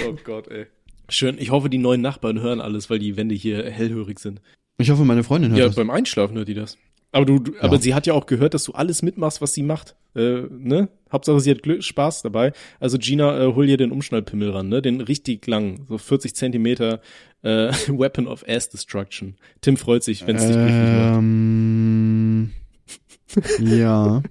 oh 0.07 0.17
Gott, 0.25 0.49
ey. 0.49 0.67
Schön, 1.11 1.37
ich 1.39 1.51
hoffe, 1.51 1.69
die 1.69 1.77
neuen 1.79 2.01
Nachbarn 2.01 2.41
hören 2.41 2.61
alles, 2.63 2.89
weil 2.89 2.99
die 3.01 3.17
Wände 3.19 3.35
hier 3.35 3.71
hellhörig 3.71 4.19
sind. 4.19 4.41
Ich 4.79 4.91
hoffe, 4.91 5.05
meine 5.05 5.25
Freundin 5.25 5.51
hört 5.51 5.59
Ja, 5.59 5.67
das. 5.67 5.77
beim 5.77 5.91
Einschlafen 5.91 6.37
hört 6.37 6.49
die 6.49 6.55
das. 6.55 6.79
Aber 7.13 7.25
du, 7.25 7.39
du 7.41 7.53
aber 7.61 7.79
sie 7.79 7.93
hat 7.95 8.07
ja 8.07 8.15
auch 8.15 8.27
gehört, 8.27 8.55
dass 8.55 8.65
du 8.65 8.73
alles 8.73 9.03
mitmachst, 9.03 9.41
was 9.41 9.53
sie 9.53 9.63
macht. 9.65 9.97
Äh, 10.15 10.43
ne? 10.51 10.89
Hauptsache, 11.11 11.41
sie 11.41 11.51
hat 11.51 11.63
Glück, 11.63 11.83
Spaß 11.83 12.23
dabei. 12.23 12.53
Also 12.79 12.99
Gina, 12.99 13.37
äh, 13.41 13.53
hol 13.55 13.67
dir 13.67 13.77
den 13.77 13.91
Umschnallpimmel 13.91 14.51
ran, 14.51 14.69
ne? 14.69 14.81
Den 14.81 15.01
richtig 15.01 15.47
lang, 15.49 15.87
so 15.89 15.99
40 15.99 16.35
Zentimeter 16.37 17.01
äh, 17.43 17.73
Weapon 17.89 18.29
of 18.29 18.45
Ass 18.49 18.69
Destruction. 18.69 19.35
Tim 19.61 19.77
freut 19.77 20.05
sich, 20.05 20.25
wenn 20.27 20.37
es 20.37 20.47
dich 20.47 20.55
glücklich 20.55 20.75
macht. 20.75 21.19
Ähm, 21.19 22.51
ja. 23.61 24.23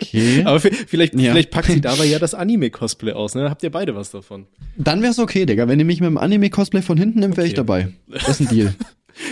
Okay. 0.00 0.42
Aber 0.44 0.58
vi- 0.58 0.72
vielleicht, 0.88 1.14
Ja. 1.14 1.32
vielleicht 1.32 1.50
packt 1.50 1.66
sie 1.68 1.80
dabei 1.80 2.04
ja 2.04 2.18
das 2.20 2.34
Anime-Cosplay 2.34 3.12
aus, 3.12 3.34
ne? 3.34 3.48
Habt 3.50 3.62
ihr 3.62 3.70
beide 3.70 3.94
was 3.94 4.10
davon? 4.10 4.46
Dann 4.76 5.02
wär's 5.02 5.18
okay, 5.20 5.46
Digga. 5.46 5.68
Wenn 5.68 5.78
ihr 5.78 5.84
mich 5.84 6.00
mit 6.00 6.08
dem 6.08 6.18
Anime-Cosplay 6.18 6.82
von 6.82 6.98
hinten 6.98 7.20
nimmt, 7.20 7.36
wäre 7.36 7.46
ich 7.46 7.52
Okay. 7.52 7.56
dabei. 7.58 7.88
Das 8.08 8.28
ist 8.28 8.40
ein 8.40 8.48
Deal. 8.48 8.74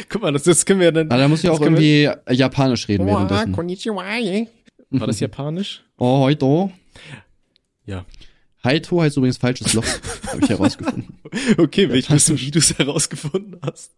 Guck 0.09 0.23
mal, 0.23 0.33
das, 0.33 0.43
das 0.45 0.65
können 0.67 0.81
wir 0.81 0.87
ja 0.87 0.93
dann. 0.93 1.09
Aber 1.11 1.19
da 1.21 1.29
muss 1.29 1.43
ich 1.45 1.51
auch 1.51 1.61
können 1.61 1.77
wir- 1.79 2.11
irgendwie 2.27 2.35
Japanisch 2.37 2.89
reden 2.89 3.07
währenddessen. 3.07 3.55
War 4.91 5.07
das 5.07 5.21
japanisch? 5.21 5.85
Oh, 5.99 6.21
heute. 6.21 6.71
Ja. 7.87 8.05
Haito 8.65 9.01
heißt 9.01 9.17
übrigens 9.17 9.39
falsches 9.39 9.73
Loch. 9.75 9.85
Habe 10.29 10.41
ich 10.43 10.49
herausgefunden. 10.49 11.15
Okay, 11.59 11.89
will 11.89 11.97
ich 11.97 12.11
wissen, 12.11 12.39
wie 12.41 12.51
du 12.51 12.59
es 12.59 12.77
herausgefunden 12.77 13.57
hast. 13.65 13.93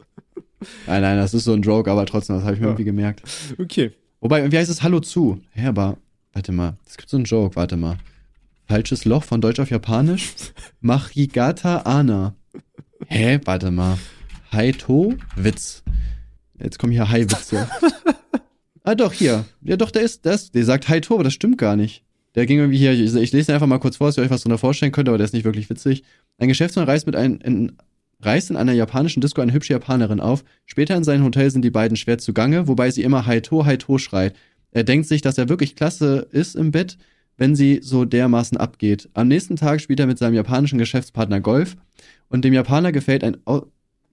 Nein, 0.86 1.00
nein, 1.02 1.16
das 1.16 1.32
ist 1.34 1.44
so 1.44 1.54
ein 1.54 1.62
Joke, 1.62 1.90
aber 1.90 2.04
trotzdem, 2.06 2.36
das 2.36 2.44
habe 2.44 2.54
ich 2.54 2.60
mir 2.60 2.66
Ja. 2.66 2.70
irgendwie 2.72 2.84
gemerkt. 2.84 3.22
Okay. 3.58 3.92
Wobei, 4.20 4.52
wie 4.52 4.56
heißt 4.58 4.70
es 4.70 4.82
Hallo 4.82 5.00
zu? 5.00 5.40
Hä, 5.52 5.66
aber, 5.66 5.96
warte 6.32 6.52
mal, 6.52 6.76
es 6.86 6.96
gibt 6.98 7.08
so 7.08 7.16
einen 7.16 7.24
Joke, 7.24 7.56
warte 7.56 7.76
mal. 7.76 7.96
Falsches 8.68 9.04
Loch 9.06 9.24
von 9.24 9.40
Deutsch 9.40 9.58
auf 9.60 9.70
Japanisch? 9.70 10.28
Machigata 10.80 11.78
Ana. 11.78 12.34
Hä, 13.08 13.40
warte 13.44 13.70
mal. 13.70 13.98
Haito 14.52 15.14
Witz. 15.36 15.82
Jetzt 16.60 16.78
kommen 16.78 16.92
hier 16.92 17.08
Hai-Witze. 17.08 17.68
ah, 18.84 18.94
doch, 18.94 19.12
hier. 19.12 19.46
Ja, 19.62 19.76
doch, 19.76 19.90
der 19.90 20.02
ist 20.02 20.26
das. 20.26 20.50
Der 20.50 20.64
sagt 20.64 20.88
Haito, 20.88 21.14
aber 21.14 21.24
das 21.24 21.32
stimmt 21.32 21.58
gar 21.58 21.74
nicht. 21.74 22.04
Der 22.34 22.46
ging 22.46 22.58
irgendwie 22.58 22.78
hier, 22.78 22.92
ich, 22.92 23.14
ich 23.14 23.32
lese 23.32 23.46
den 23.46 23.54
einfach 23.54 23.66
mal 23.66 23.78
kurz 23.78 23.96
vor, 23.96 24.08
dass 24.08 24.18
ihr 24.18 24.22
euch 24.22 24.30
was 24.30 24.42
drunter 24.42 24.58
vorstellen 24.58 24.92
könnt, 24.92 25.08
aber 25.08 25.18
der 25.18 25.24
ist 25.24 25.32
nicht 25.32 25.44
wirklich 25.44 25.70
witzig. 25.70 26.02
Ein 26.38 26.48
Geschäftsmann 26.48 26.86
reist 26.86 27.06
mit 27.06 27.16
einem, 27.16 27.38
in, 27.42 27.72
reist 28.20 28.50
in 28.50 28.56
einer 28.56 28.72
japanischen 28.72 29.20
Disco 29.20 29.40
eine 29.40 29.52
hübsche 29.52 29.72
Japanerin 29.72 30.20
auf. 30.20 30.44
Später 30.66 30.96
in 30.96 31.04
seinem 31.04 31.24
Hotel 31.24 31.50
sind 31.50 31.62
die 31.62 31.70
beiden 31.70 31.96
schwer 31.96 32.18
zugange, 32.18 32.68
wobei 32.68 32.90
sie 32.90 33.02
immer 33.02 33.26
Haito, 33.26 33.64
Haito 33.66 33.98
schreit. 33.98 34.34
Er 34.70 34.84
denkt 34.84 35.08
sich, 35.08 35.22
dass 35.22 35.38
er 35.38 35.48
wirklich 35.48 35.76
klasse 35.76 36.26
ist 36.30 36.56
im 36.56 36.70
Bett, 36.70 36.96
wenn 37.36 37.56
sie 37.56 37.80
so 37.82 38.04
dermaßen 38.04 38.56
abgeht. 38.58 39.08
Am 39.14 39.28
nächsten 39.28 39.56
Tag 39.56 39.80
spielt 39.80 40.00
er 40.00 40.06
mit 40.06 40.18
seinem 40.18 40.34
japanischen 40.34 40.78
Geschäftspartner 40.78 41.40
Golf 41.40 41.76
und 42.28 42.44
dem 42.44 42.54
Japaner 42.54 42.92
gefällt 42.92 43.24
ein 43.24 43.36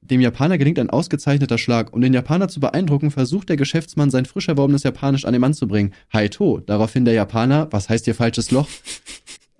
dem 0.01 0.21
Japaner 0.21 0.57
gelingt 0.57 0.79
ein 0.79 0.89
ausgezeichneter 0.89 1.57
Schlag. 1.57 1.93
Um 1.93 2.01
den 2.01 2.13
Japaner 2.13 2.47
zu 2.47 2.59
beeindrucken, 2.59 3.11
versucht 3.11 3.49
der 3.49 3.57
Geschäftsmann 3.57 4.09
sein 4.09 4.25
frisch 4.25 4.47
erworbenes 4.47 4.83
Japanisch 4.83 5.25
an 5.25 5.33
den 5.33 5.41
Mann 5.41 5.53
zu 5.53 5.67
bringen. 5.67 5.93
Haito. 6.13 6.59
Daraufhin 6.65 7.05
der 7.05 7.13
Japaner, 7.13 7.67
was 7.71 7.89
heißt 7.89 8.05
hier 8.05 8.15
falsches 8.15 8.51
Loch? 8.51 8.67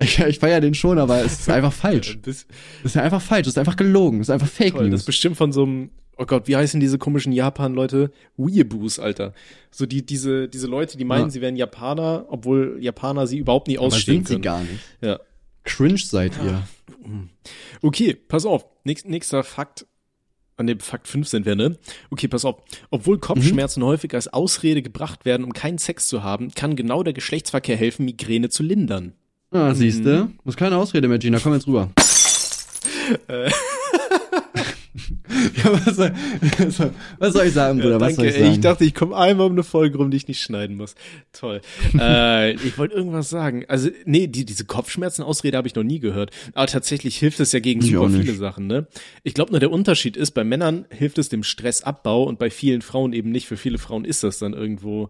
Ich, 0.02 0.18
ich 0.18 0.40
feiere 0.40 0.62
den 0.62 0.76
schon, 0.76 0.98
aber 0.98 1.26
es 1.26 1.42
ist 1.42 1.50
einfach 1.50 1.74
falsch. 1.74 2.18
Das, 2.24 2.48
Das 2.84 2.92
ist 2.92 2.96
ja 2.96 3.04
einfach 3.04 3.22
falsch, 3.22 3.48
das 3.48 3.56
ist 3.56 3.58
einfach 3.58 3.76
gelogen, 3.76 4.20
das 4.20 4.30
ist 4.30 4.34
einfach 4.34 4.48
Fake 4.48 4.72
toll, 4.72 4.84
das 4.84 4.92
News. 4.92 5.00
ist 5.02 5.06
bestimmt 5.08 5.36
von 5.36 5.52
so 5.52 5.64
einem, 5.64 5.90
oh 6.16 6.26
Gott, 6.26 6.48
wie 6.48 6.56
heißen 6.56 6.80
diese 6.80 6.98
komischen 6.98 7.34
Japan-Leute? 7.34 8.10
Weeaboos, 8.38 8.98
Alter. 9.00 9.34
So 9.72 9.86
die, 9.86 10.06
diese, 10.06 10.48
diese 10.48 10.68
Leute, 10.68 10.98
die 10.98 11.04
meinen, 11.04 11.24
Ja. 11.26 11.30
sie 11.32 11.42
wären 11.42 11.58
Japaner, 11.58 12.28
obwohl 12.30 12.78
Japaner 12.80 13.28
sie 13.28 13.40
überhaupt 13.40 13.68
nie 13.68 13.78
aber 13.78 13.88
ausstehen 13.88 14.20
sind 14.20 14.28
sie 14.30 14.34
können. 14.36 14.42
gar 14.44 14.62
nicht. 14.62 14.80
Ja. 15.02 15.20
Cringe 15.66 15.98
seid 15.98 16.32
ihr. 16.46 16.64
Okay, 17.82 18.14
pass 18.16 18.46
auf. 18.46 18.66
Nächst, 18.86 19.06
nächster 19.06 19.44
Fakt. 19.44 19.86
An 20.60 20.68
dem 20.68 20.82
Fakt 20.82 21.07
5 21.07 21.26
sind 21.26 21.45
wir, 21.45 21.55
ne? 21.55 21.78
Okay, 22.12 22.28
pass 22.28 22.43
auf. 22.43 22.57
Obwohl 22.89 23.18
Kopfschmerzen 23.18 23.82
häufig 23.82 24.14
als 24.14 24.28
Ausrede 24.28 24.82
gebracht 24.82 25.24
werden, 25.24 25.45
um 25.45 25.53
keinen 25.53 25.78
Sex 25.78 26.10
zu 26.10 26.22
haben, 26.22 26.51
kann 26.51 26.76
genau 26.76 27.01
der 27.01 27.14
Geschlechtsverkehr 27.14 27.78
helfen, 27.78 28.03
Migräne 28.03 28.49
zu 28.49 28.62
lindern. 28.62 29.14
Ah, 29.51 29.74
siehste, 29.74 30.30
muss 30.43 30.57
keine 30.57 30.76
Ausrede 30.76 31.07
mehr, 31.07 31.18
Gina, 31.18 31.39
komm 31.41 31.53
jetzt 31.53 31.66
rüber. 31.66 31.89
Ja, 35.56 35.86
was, 35.86 35.95
soll, 35.95 36.12
was 37.20 37.34
soll- 37.34 37.47
ich 37.47 37.54
sagen, 37.54 37.80
Bruder? 37.80 38.00
was 38.00 38.16
soll 38.16 38.26
ich 38.26 38.34
sagen? 38.34 38.52
ich 38.52 38.60
dachte, 38.60 38.86
ich 38.86 38.93
komme 38.93 39.16
einmal 39.16 39.47
um 39.47 39.54
eine 39.54 39.64
Folge 39.64 39.97
rum, 39.97 40.12
die 40.12 40.18
ich 40.18 40.28
nicht 40.28 40.41
schneiden 40.41 40.78
muss. 40.78 40.95
Toll. 41.34 41.62
äh, 42.00 42.54
ich 42.54 42.78
wollte 42.78 42.95
irgendwas 42.95 43.30
sagen. 43.30 43.66
Also, 43.68 43.89
nee, 44.06 44.28
die, 44.28 44.45
diese 44.45 44.66
Kopfschmerzen-Ausrede 44.66 45.58
habe 45.58 45.68
ich 45.68 45.76
noch 45.76 45.84
nie 45.84 46.00
gehört. 46.00 46.32
Aber 46.54 46.68
tatsächlich 46.68 47.18
hilft 47.18 47.39
es 47.39 47.52
ja 47.52 47.60
gegen 47.60 47.82
Ich 47.82 47.91
super 47.91 48.10
viele 48.10 48.34
Sachen, 48.34 48.68
ne? 48.68 48.88
Ich 49.24 49.34
glaube 49.34 49.52
nur, 49.52 49.60
der 49.60 49.72
Unterschied 49.72 50.18
ist, 50.18 50.32
bei 50.32 50.43
Männern 50.43 50.86
hilft 50.89 51.18
es 51.18 51.30
dem 51.30 51.43
Stressabbau 51.43 52.24
und 52.24 52.39
bei 52.39 52.50
vielen 52.50 52.82
Frauen 52.82 53.14
eben 53.14 53.32
nicht. 53.32 53.47
Für 53.47 53.58
viele 53.58 53.78
Frauen 53.78 54.06
ist 54.06 54.24
das 54.24 54.39
dann 54.39 54.54
irgendwo, 54.54 55.10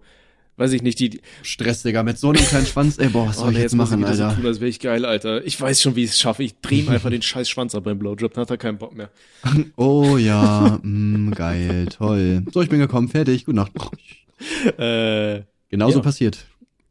weiß 0.60 0.74
ich 0.74 0.82
nicht, 0.84 1.00
die, 1.00 1.22
Stress, 1.42 1.84
Digga, 1.84 2.04
mit 2.04 2.18
so 2.20 2.30
einem 2.30 2.44
kleinen 2.46 2.66
Schwanz, 2.66 3.00
ey, 3.00 3.08
boah, 3.10 3.28
was 3.28 3.38
soll 3.40 3.52
ich 3.52 3.58
nee, 3.58 3.64
jetzt 3.64 3.76
muss 3.76 3.90
machen, 3.90 4.00
wieder 4.02 4.10
Alter? 4.10 4.30
So 4.32 4.36
tun, 4.36 4.46
als 4.46 4.60
wäre 4.60 4.70
ich 4.70 4.80
geil, 4.80 5.06
Alter. 5.06 5.44
Ich 5.46 5.60
weiß 5.60 5.82
schon, 5.82 5.96
wie 5.96 6.04
ich 6.04 6.12
es 6.12 6.20
schaffe. 6.20 6.44
Ich 6.44 6.60
drehe 6.62 6.84
ihm 6.84 6.90
einfach 6.90 7.10
den 7.10 7.22
scheiß 7.22 7.50
Schwanz 7.50 7.74
ab 7.76 7.86
beim 7.86 7.98
Blowjob, 7.98 8.34
dann 8.34 8.42
hat 8.44 8.50
er 8.52 8.58
keinen 8.58 8.78
Bock 8.78 8.96
mehr. 8.96 9.10
Oh 9.78 10.18
ja, 10.18 10.80
mm, 10.84 11.32
geil, 11.32 11.88
toll. 11.88 12.44
So, 12.54 12.62
ich 12.62 12.70
bin 12.70 12.80
gekommen, 12.80 13.08
fertig, 13.08 13.46
gute 13.46 13.56
Nacht. 13.58 13.72
Äh, 14.78 15.42
Genauso 15.70 15.98
Ja. 16.00 16.04
passiert. 16.04 16.46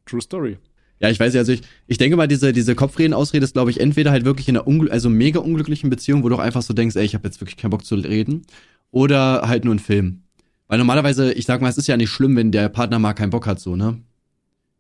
true 0.05 0.21
story. 0.21 0.59
Ja, 1.01 1.09
ich 1.11 1.19
weiß 1.21 1.33
ja, 1.35 1.41
also 1.41 1.53
ich, 1.53 1.63
ich 1.87 1.97
denke 1.97 2.17
mal, 2.17 2.27
diese, 2.29 2.53
diese 2.53 2.75
Kopfreden-Ausrede 2.75 3.45
ist, 3.45 3.53
glaube 3.55 3.71
ich, 3.71 3.81
entweder 3.81 4.11
halt 4.11 4.25
wirklich 4.25 4.49
in 4.49 4.57
einer 4.57 4.67
ungl 4.67 4.91
also 4.91 5.09
mega 5.09 5.41
unglücklichen 5.41 5.91
Beziehung, 5.91 6.23
wo 6.25 6.29
du 6.29 6.35
auch 6.35 6.41
einfach 6.41 6.63
so 6.63 6.75
denkst, 6.75 6.97
ey, 6.97 7.05
ich 7.05 7.15
habe 7.15 7.27
jetzt 7.29 7.41
wirklich 7.41 7.57
keinen 7.57 7.71
Bock 7.71 7.85
zu 7.85 7.95
reden, 7.95 8.43
oder 8.91 9.43
halt 9.47 9.65
nur 9.65 9.75
ein 9.75 9.79
Film. 9.79 10.23
Weil 10.69 10.79
normalerweise, 10.79 11.33
ich 11.33 11.47
sag 11.47 11.61
mal, 11.61 11.69
es 11.71 11.79
ist 11.79 11.89
ja 11.89 11.97
nicht 11.97 12.11
schlimm, 12.11 12.37
wenn 12.37 12.53
der 12.53 12.69
Partner 12.69 12.99
mal 12.99 13.15
keinen 13.15 13.31
Bock 13.31 13.47
hat, 13.47 13.59
so, 13.59 13.75
ne? 13.75 13.99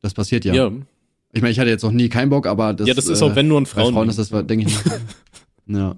Das 0.00 0.14
passiert 0.14 0.44
ja. 0.44 0.54
Ja. 0.54 0.70
Ich 1.32 1.42
meine, 1.42 1.50
ich 1.50 1.58
hatte 1.58 1.70
jetzt 1.70 1.82
noch 1.82 1.92
nie 1.92 2.08
keinen 2.08 2.28
Bock, 2.30 2.46
aber 2.46 2.74
das 2.74 2.86
Ja, 2.86 2.94
das 2.94 3.06
ist 3.08 3.22
auch, 3.22 3.34
wenn 3.34 3.48
nur 3.48 3.60
ein 3.60 3.64
bei 3.64 3.70
Frauen. 3.70 3.94
Frauen 3.94 4.08
ist 4.08 4.18
das, 4.18 4.28
denke 4.30 4.66
ich, 4.66 4.78
ja. 5.66 5.94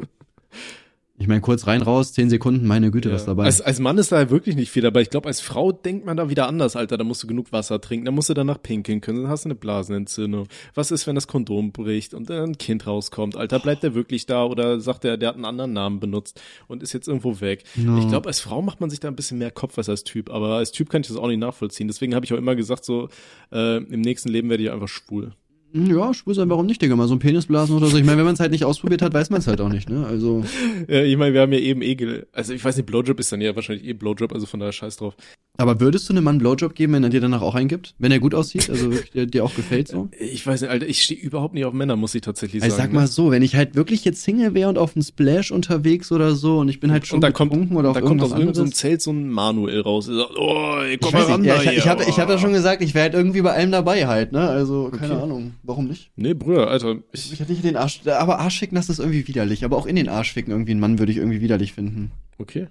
Ich 1.21 1.29
meine, 1.29 1.43
kurz 1.43 1.67
rein, 1.67 1.83
raus, 1.83 2.15
zehn 2.15 2.31
Sekunden, 2.31 2.67
meine 2.67 2.91
Güte, 2.91 3.11
Ja. 3.11 3.15
was 3.15 3.27
dabei. 3.27 3.45
Als, 3.45 3.61
als 3.61 3.79
Mann 3.79 3.99
ist 3.99 4.11
da 4.11 4.31
wirklich 4.31 4.57
nicht 4.57 4.71
viel 4.71 4.83
dabei. 4.83 5.03
Ich 5.03 5.11
glaube, 5.11 5.29
als 5.29 5.43
Frau 5.43 5.71
denkt 5.71 6.07
man 6.07 6.17
da 6.17 6.31
wieder 6.31 6.49
anders, 6.49 6.77
Alter. 6.77 6.97
Da 6.97 7.05
musst 7.05 7.23
du 7.23 7.27
genug 7.27 7.53
Wasser 7.53 7.79
trinken, 7.79 8.07
da 8.07 8.11
musst 8.11 8.31
du 8.31 8.35
danach 8.35 8.63
pinkeln 8.63 9.03
können, 9.03 9.23
dann 9.25 9.31
hast 9.31 9.45
du 9.45 9.49
eine 9.49 9.55
Blasenentzündung. 9.55 10.47
Was 10.75 10.91
ist, 10.91 11.07
wenn 11.07 11.15
das 11.15 11.27
Kondom 11.27 11.73
bricht 11.73 12.15
und 12.15 12.31
dann 12.31 12.53
ein 12.53 12.59
Kind 12.59 12.87
rauskommt? 12.87 13.37
Alter, 13.37 13.59
bleibt 13.59 13.83
der 13.83 13.95
wirklich 13.95 14.25
da 14.25 14.45
oder 14.45 14.81
sagt 14.81 15.05
er, 15.05 15.19
der 15.19 15.29
hat 15.29 15.35
einen 15.37 15.45
anderen 15.45 15.75
Namen 15.75 16.01
benutzt 16.01 16.41
und 16.69 16.83
ist 16.83 16.95
jetzt 16.95 17.07
irgendwo 17.07 17.43
weg? 17.43 17.65
Ja. 17.77 17.99
Ich 17.99 18.09
glaube, 18.09 18.27
als 18.27 18.41
Frau 18.41 18.63
macht 18.63 18.81
man 18.81 18.89
sich 18.89 19.01
da 19.01 19.09
ein 19.09 19.17
bisschen 19.17 19.37
mehr 19.37 19.51
Kopf 19.51 19.77
als 19.77 19.91
als 19.91 20.05
Typ, 20.05 20.31
aber 20.31 20.55
als 20.55 20.73
Typ 20.73 20.89
kann 20.89 21.03
ich 21.03 21.09
das 21.09 21.19
auch 21.19 21.29
nicht 21.29 21.39
nachvollziehen. 21.41 21.87
Deswegen 21.87 22.15
habe 22.15 22.25
ich 22.25 22.33
auch 22.33 22.39
immer 22.39 22.57
gesagt, 22.57 22.87
so 22.87 23.11
äh, 23.53 23.77
im 23.77 24.01
nächsten 24.01 24.31
Leben 24.31 24.49
werde 24.49 24.63
ich 24.63 24.71
einfach 24.71 24.89
schwul. 24.89 25.33
Ja, 25.73 26.13
schwul 26.15 26.35
sein, 26.35 26.51
warum 26.51 26.67
nicht, 26.67 26.83
Digga? 26.83 26.97
Mal 26.97 27.09
so 27.09 27.15
ein 27.15 27.21
Penisblasen 27.21 27.77
oder 27.77 27.87
so. 27.87 27.97
Ich 27.97 28.05
meine, 28.05 28.19
wenn 28.19 28.25
man 28.25 28.35
es 28.35 28.41
halt 28.41 28.51
nicht 28.51 28.65
ausprobiert 28.65 29.03
hat, 29.03 29.15
weiß 29.15 29.31
man 29.31 29.41
es 29.41 29.47
halt 29.47 29.61
auch 29.61 29.69
nicht, 29.69 29.89
ne? 29.89 30.07
Also, 30.07 30.45
Ja, 30.89 31.03
ich 31.03 31.17
meine, 31.17 31.35
wir 31.35 31.41
haben 31.43 31.53
ja 31.53 31.59
eben 31.59 31.83
eh, 31.83 32.25
also 32.33 32.53
ich 32.53 32.65
weiß 32.65 32.77
nicht, 32.77 32.87
Blowjob 32.87 33.21
ist 33.21 33.31
dann 33.33 33.41
ja 33.41 33.55
wahrscheinlich 33.55 33.87
eh 33.87 33.93
Blowjob, 33.93 34.33
also 34.33 34.47
von 34.47 34.61
daher 34.61 34.73
scheiß 34.73 34.97
drauf. 34.97 35.15
Aber 35.61 35.79
würdest 35.81 36.09
du 36.09 36.13
einem 36.13 36.25
Mann 36.25 36.33
einen 36.33 36.39
Blowjob 36.41 36.75
geben, 36.75 36.95
wenn 36.95 37.05
er 37.05 37.11
dir 37.11 37.21
danach 37.21 37.43
auch 37.43 37.55
eingibt? 37.55 37.95
Wenn 37.99 38.11
er 38.11 38.19
gut 38.19 38.35
aussieht? 38.35 38.69
Also, 38.71 38.91
der 39.15 39.27
dir 39.27 39.45
auch 39.45 39.55
gefällt 39.55 39.89
so? 39.89 40.09
Ich 40.19 40.47
weiß 40.47 40.63
nicht, 40.63 40.71
Alter, 40.71 40.87
ich 40.89 41.03
stehe 41.03 41.21
überhaupt 41.21 41.55
nicht 41.55 41.65
auf 41.65 41.73
Männer, 41.73 41.97
muss 41.97 42.15
ich 42.15 42.23
tatsächlich 42.23 42.63
Also, 42.63 42.77
sagen. 42.77 42.93
sag 42.93 42.95
mal 43.01 43.07
so, 43.07 43.31
wenn 43.31 43.43
ich 43.43 43.55
halt 43.57 43.75
wirklich 43.75 44.05
jetzt 44.05 44.23
Single 44.23 44.55
wäre 44.55 44.69
und 44.69 44.79
auf 44.79 44.97
einem 44.97 45.03
Splash 45.03 45.51
unterwegs 45.51 46.11
oder 46.13 46.35
so 46.35 46.59
und 46.59 46.69
ich 46.69 46.81
bin 46.81 46.91
halt 46.91 47.07
schon 47.07 47.17
und 47.17 47.21
da 47.23 47.31
kommt, 47.31 47.53
oder 47.73 47.91
auf 47.91 47.95
da 47.95 48.01
kommt 48.01 48.23
aus 48.23 48.33
irgendeinem. 48.33 48.73
Zelt 48.73 49.03
so 49.03 49.11
ein 49.13 49.29
Manuel 49.31 49.81
raus. 49.83 50.07
Sagt, 50.07 50.37
oh, 50.39 50.79
ey, 50.83 50.99
komm 50.99 51.09
Ich, 51.09 51.15
mal 51.15 51.23
ran 51.25 51.41
nicht, 51.43 51.49
ja, 51.49 51.63
ich, 51.63 51.79
ich, 51.79 51.89
hatte, 51.89 52.05
ich 52.09 52.19
hatte 52.19 52.33
ja 52.33 52.39
schon 52.39 52.53
gesagt, 52.53 52.83
ich 52.83 52.95
wäre 52.95 53.05
halt 53.05 53.15
irgendwie 53.15 53.43
bei 53.43 53.53
allem 53.53 53.71
dabei 53.71 54.07
halt, 54.07 54.33
ne? 54.33 54.49
Also, 54.49 54.91
keine 54.91 55.13
Okay. 55.15 55.23
Ahnung. 55.23 55.53
Warum 55.63 55.87
nicht? 55.89 56.11
Nee, 56.17 56.35
Brüder, 56.35 56.69
Alter, 56.69 56.97
ich, 57.13 57.33
Ich 57.33 57.41
hätte 57.41 57.53
nicht 57.53 57.65
den 57.65 57.77
Arsch, 57.77 58.01
aber 58.07 58.39
Arsch 58.41 58.59
ficken, 58.59 58.77
das 58.77 58.89
ist 58.89 58.99
irgendwie 58.99 59.27
widerlich. 59.29 59.65
Aber 59.65 59.77
auch 59.77 59.87
in 59.87 59.97
den 59.97 60.09
Arsch 60.09 60.33
ficken 60.33 60.51
irgendwie 60.53 60.71
einen 60.73 60.81
Mann 60.81 60.99
würde 60.99 61.13
ich 61.13 61.19
irgendwie 61.19 61.41
widerlich 61.41 61.73
finden. 61.75 62.11
okay. 62.39 62.69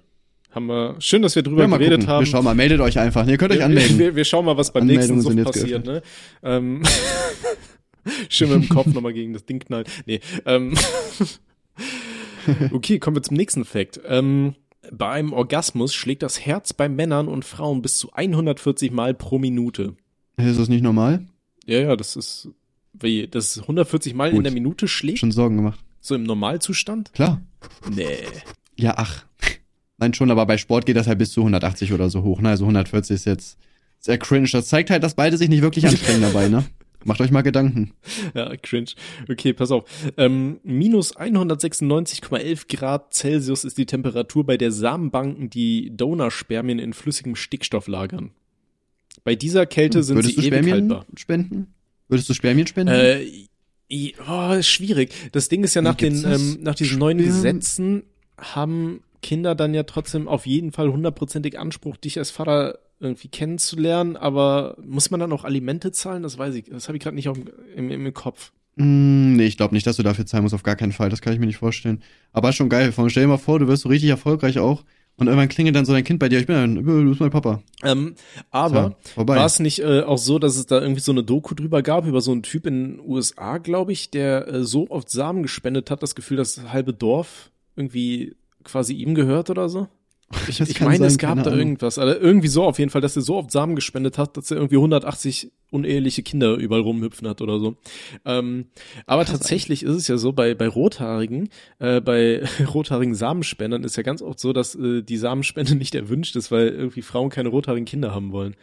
Haben 0.50 0.66
wir, 0.66 0.96
schön, 0.98 1.22
dass 1.22 1.36
wir 1.36 1.42
drüber 1.42 1.68
mal 1.68 1.78
geredet 1.78 2.00
gucken. 2.00 2.12
haben. 2.12 2.24
Wir 2.24 2.30
schauen 2.30 2.44
mal, 2.44 2.54
meldet 2.54 2.80
euch 2.80 2.98
einfach. 2.98 3.26
Ihr 3.26 3.38
könnt 3.38 3.52
euch 3.52 3.58
wir, 3.58 3.66
anmelden. 3.66 3.98
wir, 3.98 4.16
wir 4.16 4.24
schauen 4.24 4.44
mal, 4.44 4.56
was 4.56 4.72
beim 4.72 4.86
nächsten 4.86 5.20
jetzt 5.20 5.44
passiert, 5.44 5.86
ne? 5.86 6.02
Ähm, 6.42 6.82
schön 8.28 8.50
mit 8.52 8.62
dem 8.64 8.68
Kopf 8.68 8.88
nochmal 8.88 9.12
gegen 9.12 9.32
das 9.32 9.44
Ding 9.44 9.60
knallen. 9.60 9.86
Nee, 10.06 10.20
ähm, 10.46 10.74
okay, 12.72 12.98
kommen 12.98 13.16
wir 13.16 13.22
zum 13.22 13.36
nächsten 13.36 13.64
Fact. 13.64 14.00
Ähm, 14.06 14.54
bei 14.90 15.08
einem 15.10 15.32
Orgasmus 15.32 15.94
schlägt 15.94 16.22
das 16.24 16.44
Herz 16.44 16.72
bei 16.72 16.88
Männern 16.88 17.28
und 17.28 17.44
Frauen 17.44 17.80
bis 17.80 17.98
zu 17.98 18.12
140 18.12 18.90
Mal 18.90 19.14
pro 19.14 19.38
Minute. 19.38 19.94
Ist 20.36 20.58
das 20.58 20.68
nicht 20.68 20.82
normal? 20.82 21.26
Ja, 21.66 21.78
ja, 21.78 21.96
das 21.96 22.16
ist, 22.16 22.48
wie, 22.92 23.28
das 23.28 23.56
ist 23.56 23.62
140 23.62 24.14
Mal 24.14 24.30
in 24.30 24.36
Gut. 24.36 24.46
der 24.46 24.52
Minute 24.52 24.88
schlägt, 24.88 25.18
Schon 25.18 25.30
Sorgen 25.30 25.56
gemacht. 25.56 25.78
so 26.00 26.16
im 26.16 26.24
Normalzustand? 26.24 27.12
Klar. 27.12 27.40
Nee. 27.88 28.16
Ja, 28.76 28.94
ach. 28.96 29.26
Nein, 30.00 30.14
schon, 30.14 30.30
aber 30.30 30.46
bei 30.46 30.56
Sport 30.58 30.86
geht 30.86 30.96
das 30.96 31.06
halt 31.06 31.18
bis 31.18 31.32
zu 31.32 31.40
180 31.42 31.92
oder 31.92 32.08
so 32.10 32.22
hoch. 32.22 32.40
Ne? 32.40 32.48
Also 32.48 32.64
140 32.64 33.14
ist 33.14 33.26
jetzt 33.26 33.58
sehr 33.98 34.18
cringe. 34.18 34.48
Das 34.50 34.68
zeigt 34.68 34.90
halt, 34.90 35.02
dass 35.02 35.14
beide 35.14 35.36
sich 35.36 35.48
nicht 35.50 35.62
wirklich 35.62 35.86
anstrengen 35.86 36.22
dabei, 36.22 36.48
ne? 36.48 36.64
Macht 37.04 37.20
euch 37.22 37.30
mal 37.30 37.40
Gedanken. 37.42 37.92
Ja, 38.34 38.54
cringe. 38.56 38.90
Okay, 39.30 39.54
pass 39.54 39.70
auf. 39.70 39.84
Ähm, 40.18 40.60
minus 40.64 41.16
196,11 41.16 42.76
Grad 42.76 43.14
Celsius 43.14 43.64
ist 43.64 43.78
die 43.78 43.86
Temperatur, 43.86 44.44
bei 44.44 44.56
der 44.58 44.70
Samenbanken 44.70 45.48
die 45.48 45.92
Donorspermien 45.96 46.78
in 46.78 46.92
flüssigem 46.92 47.36
Stickstoff 47.36 47.86
lagern. 47.88 48.32
Bei 49.24 49.34
dieser 49.34 49.64
Kälte 49.66 50.02
sind 50.02 50.16
Würdest 50.16 50.34
sie 50.36 50.40
du 50.42 50.46
ewig 50.48 50.58
Spermien 50.58 50.90
haltbar. 50.90 51.06
spenden? 51.16 51.66
Würdest 52.08 52.28
du 52.28 52.34
Spermien 52.34 52.66
spenden? 52.66 52.92
Äh, 52.92 53.26
oh, 54.28 54.60
schwierig. 54.62 55.12
Das 55.32 55.48
Ding 55.48 55.64
ist 55.64 55.74
ja 55.74 55.82
nach 55.82 55.94
den 55.94 56.22
ähm, 56.24 56.58
nach 56.60 56.74
diesen 56.74 56.98
neuen 56.98 57.18
Sperm- 57.18 57.34
Gesetzen 57.34 58.02
haben 58.38 59.02
Kinder 59.22 59.54
dann 59.54 59.74
ja 59.74 59.82
trotzdem 59.82 60.28
auf 60.28 60.46
jeden 60.46 60.72
Fall 60.72 60.90
hundertprozentig 60.90 61.58
Anspruch, 61.58 61.96
dich 61.96 62.18
als 62.18 62.30
Vater 62.30 62.78
irgendwie 63.00 63.28
kennenzulernen, 63.28 64.16
aber 64.16 64.76
muss 64.84 65.10
man 65.10 65.20
dann 65.20 65.32
auch 65.32 65.44
Alimente 65.44 65.90
zahlen? 65.90 66.22
Das 66.22 66.36
weiß 66.36 66.54
ich, 66.54 66.66
das 66.66 66.88
habe 66.88 66.98
ich 66.98 67.02
gerade 67.02 67.16
nicht 67.16 67.26
im, 67.26 67.48
im, 67.74 67.90
im 67.90 68.14
Kopf. 68.14 68.52
Mm, 68.76 69.36
nee, 69.36 69.46
ich 69.46 69.56
glaube 69.56 69.74
nicht, 69.74 69.86
dass 69.86 69.96
du 69.96 70.02
dafür 70.02 70.26
zahlen 70.26 70.42
musst, 70.42 70.54
auf 70.54 70.62
gar 70.62 70.76
keinen 70.76 70.92
Fall. 70.92 71.08
Das 71.08 71.20
kann 71.20 71.32
ich 71.32 71.38
mir 71.38 71.46
nicht 71.46 71.56
vorstellen. 71.56 72.02
Aber 72.32 72.52
schon 72.52 72.68
geil. 72.68 72.92
Allem 72.96 73.10
Stell 73.10 73.24
dir 73.24 73.28
mal 73.28 73.38
vor, 73.38 73.58
du 73.58 73.68
wirst 73.68 73.82
so 73.82 73.88
richtig 73.88 74.10
erfolgreich 74.10 74.58
auch. 74.58 74.84
Und 75.16 75.26
irgendwann 75.26 75.50
klingelt 75.50 75.76
dann 75.76 75.84
so 75.84 75.92
dein 75.92 76.04
Kind 76.04 76.18
bei 76.18 76.30
dir. 76.30 76.40
Ich 76.40 76.46
bin 76.46 76.56
ein, 76.56 76.74
du 76.76 77.08
bist 77.10 77.20
mein 77.20 77.30
Papa. 77.30 77.62
Ähm, 77.82 78.14
aber 78.50 78.96
Ja, 79.16 79.26
war 79.28 79.44
es 79.44 79.60
nicht 79.60 79.80
äh, 79.80 80.00
auch 80.00 80.16
so, 80.16 80.38
dass 80.38 80.56
es 80.56 80.64
da 80.64 80.80
irgendwie 80.80 81.02
so 81.02 81.12
eine 81.12 81.22
Doku 81.22 81.54
drüber 81.54 81.82
gab, 81.82 82.06
über 82.06 82.22
so 82.22 82.32
einen 82.32 82.42
Typ 82.42 82.66
in 82.66 82.96
den 82.96 83.00
USA, 83.00 83.58
glaube 83.58 83.92
ich, 83.92 84.10
der 84.10 84.48
äh, 84.48 84.64
so 84.64 84.88
oft 84.88 85.10
Samen 85.10 85.42
gespendet 85.42 85.90
hat, 85.90 86.02
das 86.02 86.14
Gefühl, 86.14 86.38
das 86.38 86.62
halbe 86.72 86.94
Dorf 86.94 87.50
irgendwie 87.76 88.34
quasi 88.64 88.94
ihm 88.94 89.14
gehört 89.14 89.50
oder 89.50 89.68
so? 89.68 89.88
Ich, 90.46 90.60
ich 90.60 90.80
meine, 90.80 90.98
sein, 90.98 91.06
es 91.08 91.18
gab 91.18 91.42
da 91.42 91.52
irgendwas, 91.52 91.98
also 91.98 92.14
irgendwie 92.18 92.46
so 92.46 92.62
auf 92.62 92.78
jeden 92.78 92.90
Fall, 92.90 93.00
dass 93.00 93.16
er 93.16 93.22
so 93.22 93.36
oft 93.36 93.50
Samen 93.50 93.74
gespendet 93.74 94.16
hat, 94.16 94.36
dass 94.36 94.52
er 94.52 94.58
irgendwie 94.58 94.76
180 94.76 95.50
uneheliche 95.70 96.22
Kinder 96.22 96.54
überall 96.54 96.82
rumhüpfen 96.82 97.26
hat 97.28 97.42
oder 97.42 97.58
so. 97.58 97.76
Ähm, 98.24 98.66
aber 99.06 99.24
tatsächlich 99.24 99.82
ist 99.82 99.96
es 99.96 100.06
ja 100.06 100.18
so, 100.18 100.32
bei, 100.32 100.54
bei 100.54 100.68
Rothaarigen, 100.68 101.48
äh, 101.80 102.00
bei 102.00 102.42
rothaarigen 102.74 103.16
Samenspendern 103.16 103.82
ist 103.82 103.96
ja 103.96 104.04
ganz 104.04 104.22
oft 104.22 104.38
so, 104.38 104.52
dass 104.52 104.76
äh, 104.76 105.02
die 105.02 105.16
Samenspende 105.16 105.74
nicht 105.76 105.96
erwünscht 105.96 106.36
ist, 106.36 106.52
weil 106.52 106.68
irgendwie 106.68 107.02
Frauen 107.02 107.30
keine 107.30 107.48
rothaarigen 107.48 107.86
Kinder 107.86 108.14
haben 108.14 108.30
wollen. 108.30 108.54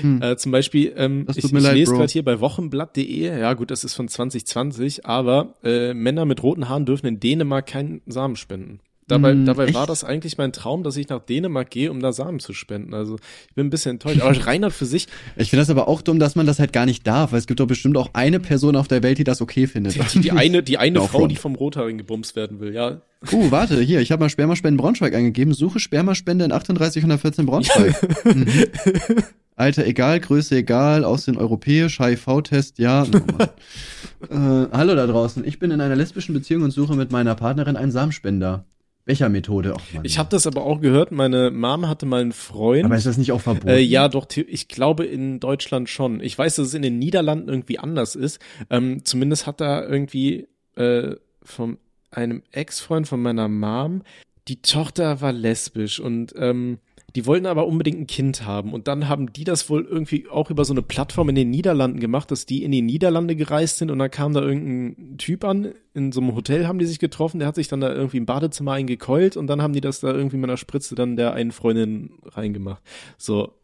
Hm. 0.00 0.22
Äh, 0.22 0.36
zum 0.36 0.52
Beispiel, 0.52 0.92
ähm, 0.96 1.26
ich, 1.30 1.38
ich 1.38 1.50
leid, 1.50 1.74
lese 1.74 1.92
gerade 1.92 2.12
hier 2.12 2.24
bei 2.24 2.38
wochenblatt.de, 2.38 3.40
ja 3.40 3.52
gut, 3.54 3.72
das 3.72 3.82
ist 3.82 3.94
von 3.94 4.06
2020, 4.06 5.06
aber 5.06 5.54
äh, 5.64 5.92
Männer 5.92 6.24
mit 6.24 6.42
roten 6.44 6.68
Haaren 6.68 6.86
dürfen 6.86 7.06
in 7.06 7.18
Dänemark 7.18 7.66
keinen 7.66 8.02
Samen 8.06 8.36
spenden. 8.36 8.80
Dabei, 9.08 9.32
Hm, 9.32 9.46
dabei 9.46 9.66
echt? 9.66 9.74
war 9.74 9.86
das 9.86 10.02
eigentlich 10.02 10.36
mein 10.36 10.52
Traum, 10.52 10.82
dass 10.82 10.96
ich 10.96 11.08
nach 11.08 11.20
Dänemark 11.20 11.70
gehe, 11.70 11.92
um 11.92 12.00
da 12.00 12.12
Samen 12.12 12.40
zu 12.40 12.52
spenden. 12.52 12.92
Also 12.92 13.18
ich 13.48 13.54
bin 13.54 13.66
ein 13.66 13.70
bisschen 13.70 13.92
enttäuscht. 13.92 14.20
Aber 14.20 14.46
Reinhard 14.46 14.72
für 14.72 14.86
sich, 14.86 15.06
Ich 15.36 15.50
finde 15.50 15.62
das 15.62 15.70
aber 15.70 15.86
auch 15.86 16.02
dumm, 16.02 16.18
dass 16.18 16.34
man 16.34 16.44
das 16.44 16.58
halt 16.58 16.72
gar 16.72 16.86
nicht 16.86 17.06
darf, 17.06 17.30
weil 17.30 17.38
es 17.38 17.46
gibt 17.46 17.60
doch 17.60 17.68
bestimmt 17.68 17.96
auch 17.96 18.10
eine 18.14 18.40
Person 18.40 18.74
auf 18.74 18.88
der 18.88 19.04
Welt, 19.04 19.18
die 19.18 19.24
das 19.24 19.40
okay 19.40 19.68
findet. 19.68 19.94
die, 20.14 20.20
die 20.20 20.32
eine, 20.32 20.62
die 20.64 20.78
eine 20.78 20.98
Frau, 20.98 21.18
front. 21.18 21.30
die 21.32 21.36
vom 21.36 21.54
Rothaarigen 21.54 21.98
gebumst 21.98 22.34
werden 22.34 22.58
will, 22.58 22.74
ja. 22.74 23.00
Uh, 23.32 23.50
warte, 23.50 23.80
hier, 23.80 24.00
ich 24.00 24.10
habe 24.10 24.20
mal 24.20 24.28
Spermaspenden 24.28 24.76
Braunschweig 24.76 25.14
eingegeben. 25.14 25.54
Suche 25.54 25.78
Spermaspende 25.78 26.44
in 26.44 26.52
38114 26.52 27.46
Braunschweig. 27.46 28.24
mhm. 28.34 28.64
Alter, 29.54 29.86
egal, 29.86 30.20
Größe 30.20 30.56
egal, 30.56 31.04
Aussehen 31.04 31.38
europäisch, 31.38 31.98
HIV-Test, 31.98 32.78
ja. 32.78 33.04
Oh 33.04 33.44
äh, 34.34 34.68
hallo 34.70 34.94
da 34.94 35.06
draußen, 35.06 35.46
ich 35.46 35.58
bin 35.58 35.70
in 35.70 35.80
einer 35.80 35.96
lesbischen 35.96 36.34
Beziehung 36.34 36.62
und 36.62 36.72
suche 36.72 36.94
mit 36.94 37.10
meiner 37.10 37.34
Partnerin 37.34 37.76
einen 37.76 37.90
Samenspender. 37.90 38.66
Welcher 39.06 39.28
Methode? 39.28 39.72
Och, 39.74 39.94
Mann. 39.94 40.04
Ich 40.04 40.18
habe 40.18 40.28
das 40.30 40.48
aber 40.48 40.64
auch 40.64 40.80
gehört, 40.80 41.12
meine 41.12 41.52
Mom 41.52 41.88
hatte 41.88 42.06
mal 42.06 42.20
einen 42.20 42.32
Freund. 42.32 42.84
aber 42.84 42.96
ist 42.96 43.06
das 43.06 43.16
nicht 43.16 43.30
auch 43.30 43.40
verboten? 43.40 43.68
Äh, 43.68 43.78
ja, 43.78 44.08
doch, 44.08 44.26
ich 44.34 44.66
glaube 44.66 45.04
in 45.06 45.38
Deutschland 45.38 45.88
schon. 45.88 46.20
Ich 46.20 46.36
weiß, 46.36 46.56
dass 46.56 46.66
es 46.68 46.74
in 46.74 46.82
den 46.82 46.98
Niederlanden 46.98 47.48
irgendwie 47.48 47.78
anders 47.78 48.16
ist. 48.16 48.40
Ähm, 48.68 49.04
zumindest 49.04 49.46
hat 49.46 49.60
da 49.60 49.80
irgendwie 49.80 50.48
äh, 50.74 51.14
von 51.40 51.78
einem 52.10 52.42
Ex-Freund 52.50 53.06
von 53.06 53.22
meiner 53.22 53.46
Mom, 53.46 54.02
die 54.48 54.60
Tochter 54.60 55.20
war 55.20 55.32
lesbisch 55.32 56.00
und 56.00 56.34
ähm, 56.36 56.78
die 57.16 57.24
wollten 57.24 57.46
aber 57.46 57.66
unbedingt 57.66 57.98
ein 57.98 58.06
Kind 58.06 58.44
haben. 58.44 58.74
Und 58.74 58.88
dann 58.88 59.08
haben 59.08 59.32
die 59.32 59.44
das 59.44 59.70
wohl 59.70 59.86
irgendwie 59.86 60.28
auch 60.28 60.50
über 60.50 60.66
so 60.66 60.74
eine 60.74 60.82
Plattform 60.82 61.30
in 61.30 61.34
den 61.34 61.48
Niederlanden 61.48 61.98
gemacht, 61.98 62.30
dass 62.30 62.44
die 62.44 62.62
in 62.62 62.72
die 62.72 62.82
Niederlande 62.82 63.34
gereist 63.36 63.78
sind 63.78 63.90
und 63.90 63.98
dann 63.98 64.10
kam 64.10 64.34
da 64.34 64.42
irgendein 64.42 65.16
Typ 65.16 65.42
an, 65.44 65.72
in 65.94 66.12
so 66.12 66.20
einem 66.20 66.34
Hotel 66.34 66.66
haben 66.66 66.78
die 66.78 66.84
sich 66.84 66.98
getroffen, 66.98 67.38
der 67.38 67.48
hat 67.48 67.54
sich 67.54 67.68
dann 67.68 67.80
da 67.80 67.90
irgendwie 67.90 68.18
im 68.18 68.26
Badezimmer 68.26 68.72
eingekeult 68.72 69.38
und 69.38 69.46
dann 69.46 69.62
haben 69.62 69.72
die 69.72 69.80
das 69.80 70.00
da 70.00 70.12
irgendwie 70.12 70.36
mit 70.36 70.50
einer 70.50 70.58
Spritze 70.58 70.94
dann 70.94 71.16
der 71.16 71.32
einen 71.32 71.52
Freundin 71.52 72.10
reingemacht. 72.26 72.82
So, 73.16 73.54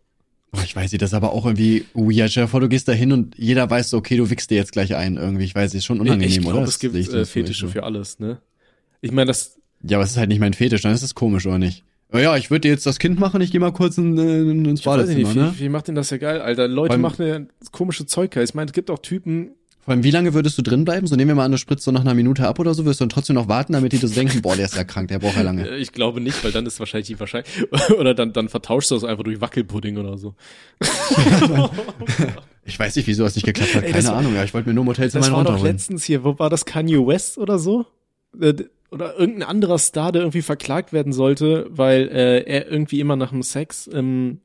Oh, 0.55 0.61
ich 0.63 0.77
weiß 0.77 0.93
nicht, 0.93 1.01
das 1.01 1.11
ist 1.11 1.15
aber 1.15 1.33
auch 1.33 1.47
irgendwie 1.47 1.87
weird. 1.95 2.31
Stell 2.31 2.47
vor, 2.47 2.61
du 2.61 2.69
gehst 2.69 2.87
da 2.87 2.93
hin 2.93 3.13
und 3.13 3.39
jeder 3.39 3.71
weiß 3.71 3.89
so, 3.89 3.97
okay, 3.97 4.19
du 4.19 4.29
wickst 4.29 4.51
dir 4.51 4.57
jetzt 4.57 4.73
gleich 4.73 4.95
ein 4.95 5.17
irgendwie. 5.17 5.45
Ich 5.45 5.55
weiß, 5.55 5.73
ist 5.73 5.87
schon 5.87 5.99
unangenehm, 5.99 6.29
ich 6.29 6.41
glaube, 6.41 6.59
oder? 6.59 6.69
es 6.69 6.79
gibt 6.79 6.95
äh, 6.95 7.25
Fetische 7.25 7.69
für 7.69 7.85
alles, 7.85 8.19
ne? 8.19 8.39
Ich 9.01 9.13
meine, 9.13 9.29
das, 9.29 9.59
Ja, 9.83 9.97
aber 9.97 10.05
es 10.05 10.11
ist 10.11 10.19
halt 10.19 10.29
nicht 10.29 10.41
mein 10.41 10.53
Fetisch, 10.53 10.83
dann 10.83 10.93
ist 10.93 11.03
es 11.03 11.15
komisch, 11.15 11.47
oder 11.47 11.59
nicht? 11.59 11.85
Oh 12.15 12.19
ja, 12.19 12.37
ich 12.37 12.51
würde 12.51 12.61
dir 12.63 12.71
jetzt 12.73 12.85
das 12.87 12.99
Kind 12.99 13.19
machen, 13.19 13.41
ich 13.41 13.51
gehe 13.53 13.61
mal 13.61 13.73
kurz 13.73 13.97
in, 13.99 14.19
äh, 14.19 14.41
ins 14.69 14.81
ich 14.81 14.87
weiß 14.87 15.09
nicht, 15.09 15.23
Badezimmer, 15.23 15.35
wie, 15.35 15.39
ne? 15.39 15.55
wie 15.59 15.69
macht 15.69 15.89
denn 15.89 15.95
das 15.95 16.11
ja 16.11 16.19
geil, 16.19 16.41
Alter? 16.41 16.69
Leute 16.69 16.91
Beim- 16.95 17.01
machen 17.01 17.27
ja 17.27 17.41
komische 17.71 18.05
Zeug. 18.07 18.37
Ich 18.37 18.55
meine, 18.55 18.67
es 18.67 18.73
gibt 18.73 18.91
auch 18.91 18.99
Typen, 18.99 19.53
Vor 19.81 19.93
allem, 19.95 20.05
wie 20.05 20.11
lange 20.11 20.35
würdest 20.35 20.59
du 20.59 20.63
drin 20.63 20.85
bleiben? 20.85 21.07
So 21.07 21.17
nehmen 21.17 21.29
wir 21.29 21.35
mal 21.37 21.45
an, 21.47 21.53
du 21.53 21.59
spritzt 21.59 21.85
so 21.85 21.91
nach 21.91 22.03
einer 22.03 22.15
Minute 22.15 22.47
ab 22.47 22.59
oder 22.59 22.75
so, 22.75 22.85
wirst 22.85 23.01
du 23.01 23.05
dann 23.05 23.09
trotzdem 23.09 23.35
noch 23.35 23.49
warten, 23.49 23.73
damit 23.73 23.93
die 23.93 23.99
das 23.99 24.13
denken, 24.13 24.43
boah, 24.43 24.55
der 24.55 24.67
ist 24.67 24.77
ja 24.77 24.85
krank, 24.85 25.09
der 25.09 25.19
braucht 25.21 25.37
ja 25.37 25.43
lange. 25.43 25.67
äh, 25.69 25.77
ich 25.79 25.93
glaube 25.93 26.21
nicht, 26.21 26.45
weil 26.45 26.53
dann 26.53 26.67
ist 26.67 26.79
wahrscheinlich 26.79 27.07
die 27.09 27.19
wahrscheinlich, 27.19 27.51
oder 27.99 28.13
dann, 28.15 28.33
dann 28.35 28.49
vertauschst 28.51 28.91
du 28.91 28.95
das 28.97 29.05
einfach 29.05 29.25
durch 29.25 29.41
Wackelpudding 29.41 29.97
oder 29.97 30.19
so. 30.19 30.35
Ich 32.65 32.79
weiß 32.79 32.95
nicht, 32.95 33.09
wieso 33.09 33.25
das 33.25 33.35
nicht 33.35 33.45
geklappt 33.45 33.75
hat, 33.75 33.83
Ey, 33.83 33.91
keine 33.91 34.03
das 34.05 34.13
war- 34.13 34.19
Ahnung, 34.19 34.37
ja, 34.37 34.45
ich 34.45 34.55
wollte 34.55 34.69
mir 34.69 34.75
nur 34.75 34.83
im 34.85 34.89
Hotelzimmer 34.91 35.19
Das 35.21 35.27
einen 35.29 35.37
war 35.37 35.43
doch 35.45 35.51
runterholen. 35.55 35.73
letztens 35.75 36.05
hier, 36.05 36.23
wo 36.23 36.39
war 36.39 36.49
das 36.49 36.65
Kanye 36.65 37.05
West 37.05 37.37
oder 37.39 37.59
so? 37.59 37.87
Oder 38.93 39.19
irgendein 39.19 39.49
anderer 39.49 39.79
Star, 39.79 40.13
der 40.13 40.21
irgendwie 40.21 40.43
verklagt 40.43 40.93
werden 40.93 41.15
sollte, 41.15 41.67
weil 41.71 42.09
äh, 42.09 42.43
er 42.43 42.71
irgendwie 42.71 43.01
immer 43.01 43.17
nach 43.17 43.31
dem 43.31 43.43
Sex 43.43 43.89
ähm, 43.91 44.41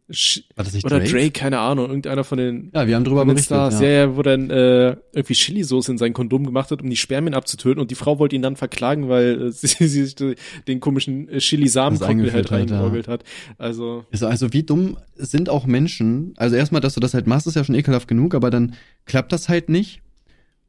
War 0.55 0.63
das 0.63 0.73
nicht 0.73 0.85
oder 0.85 0.99
Drake? 0.99 1.11
Drake, 1.11 1.31
keine 1.31 1.59
Ahnung, 1.59 1.87
irgendeiner 1.87 2.23
von 2.23 2.37
den 2.37 2.71
Ja, 2.73 2.87
wir 2.87 2.95
haben 2.95 3.03
drüber 3.03 3.25
berichtet. 3.25 3.47
Stars, 3.47 3.81
ja. 3.81 3.89
ja, 3.89 4.15
wo 4.15 4.21
dann 4.21 4.49
äh, 4.49 4.95
irgendwie 5.11 5.33
Chili-Soße 5.33 5.91
in 5.91 5.97
sein 5.97 6.13
Kondom 6.13 6.45
gemacht 6.45 6.71
hat, 6.71 6.81
um 6.81 6.89
die 6.89 6.95
Spermien 6.95 7.33
abzutöten 7.33 7.81
und 7.81 7.91
die 7.91 7.95
Frau 7.95 8.19
wollte 8.19 8.37
ihn 8.37 8.41
dann 8.41 8.55
verklagen, 8.55 9.09
weil 9.09 9.47
äh, 9.47 9.51
sie, 9.51 9.67
sie 9.67 10.05
sich 10.05 10.15
den 10.15 10.79
komischen 10.79 11.27
äh, 11.27 11.39
Chili-Samen-Cocktail 11.39 12.31
halt 12.31 12.51
eingeführt 12.51 13.09
hat. 13.09 13.23
Also 13.57 14.05
Also, 14.11 14.27
also 14.27 14.53
wie 14.53 14.63
dumm 14.63 14.97
sind 15.15 15.49
auch 15.49 15.65
Menschen? 15.65 16.33
Also 16.37 16.55
erstmal, 16.55 16.79
dass 16.79 16.93
du 16.93 17.01
das 17.01 17.13
halt 17.13 17.27
machst, 17.27 17.47
ist 17.47 17.55
ja 17.55 17.65
schon 17.65 17.75
ekelhaft 17.75 18.07
genug, 18.07 18.33
aber 18.33 18.49
dann 18.49 18.75
klappt 19.05 19.33
das 19.33 19.49
halt 19.49 19.67
nicht. 19.67 20.01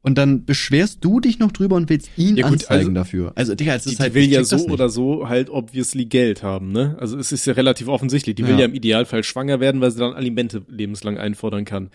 Und 0.01 0.17
dann 0.17 0.45
beschwerst 0.45 1.03
du 1.03 1.19
dich 1.19 1.39
noch 1.39 1.51
drüber 1.51 1.75
und 1.75 1.89
willst 1.89 2.09
ihn 2.17 2.37
Ja, 2.37 2.43
gut, 2.47 2.53
anzeigen 2.53 2.79
also- 2.79 2.91
dafür. 2.93 3.31
Also, 3.35 3.53
Digga, 3.55 3.75
es 3.75 3.83
die, 3.83 3.91
ist 3.93 3.99
halt, 3.99 4.11
die 4.11 4.15
will 4.15 4.31
ja 4.31 4.43
so 4.45 4.65
oder 4.67 4.87
so 4.87 5.27
halt 5.27 5.49
obviously 5.49 6.05
Geld 6.05 6.41
haben, 6.41 6.71
ne? 6.71 6.95
Also 6.99 7.17
es 7.17 7.31
ist 7.33 7.45
ja 7.45 7.53
relativ 7.53 7.89
offensichtlich. 7.89 8.35
Die 8.35 8.43
will 8.43 8.53
Ja. 8.53 8.59
ja 8.59 8.65
im 8.65 8.73
Idealfall 8.73 9.23
schwanger 9.25 9.59
werden, 9.59 9.81
weil 9.81 9.91
sie 9.91 9.99
dann 9.99 10.13
Alimente 10.13 10.61
lebenslang 10.69 11.17
einfordern 11.17 11.65
kann. 11.65 11.89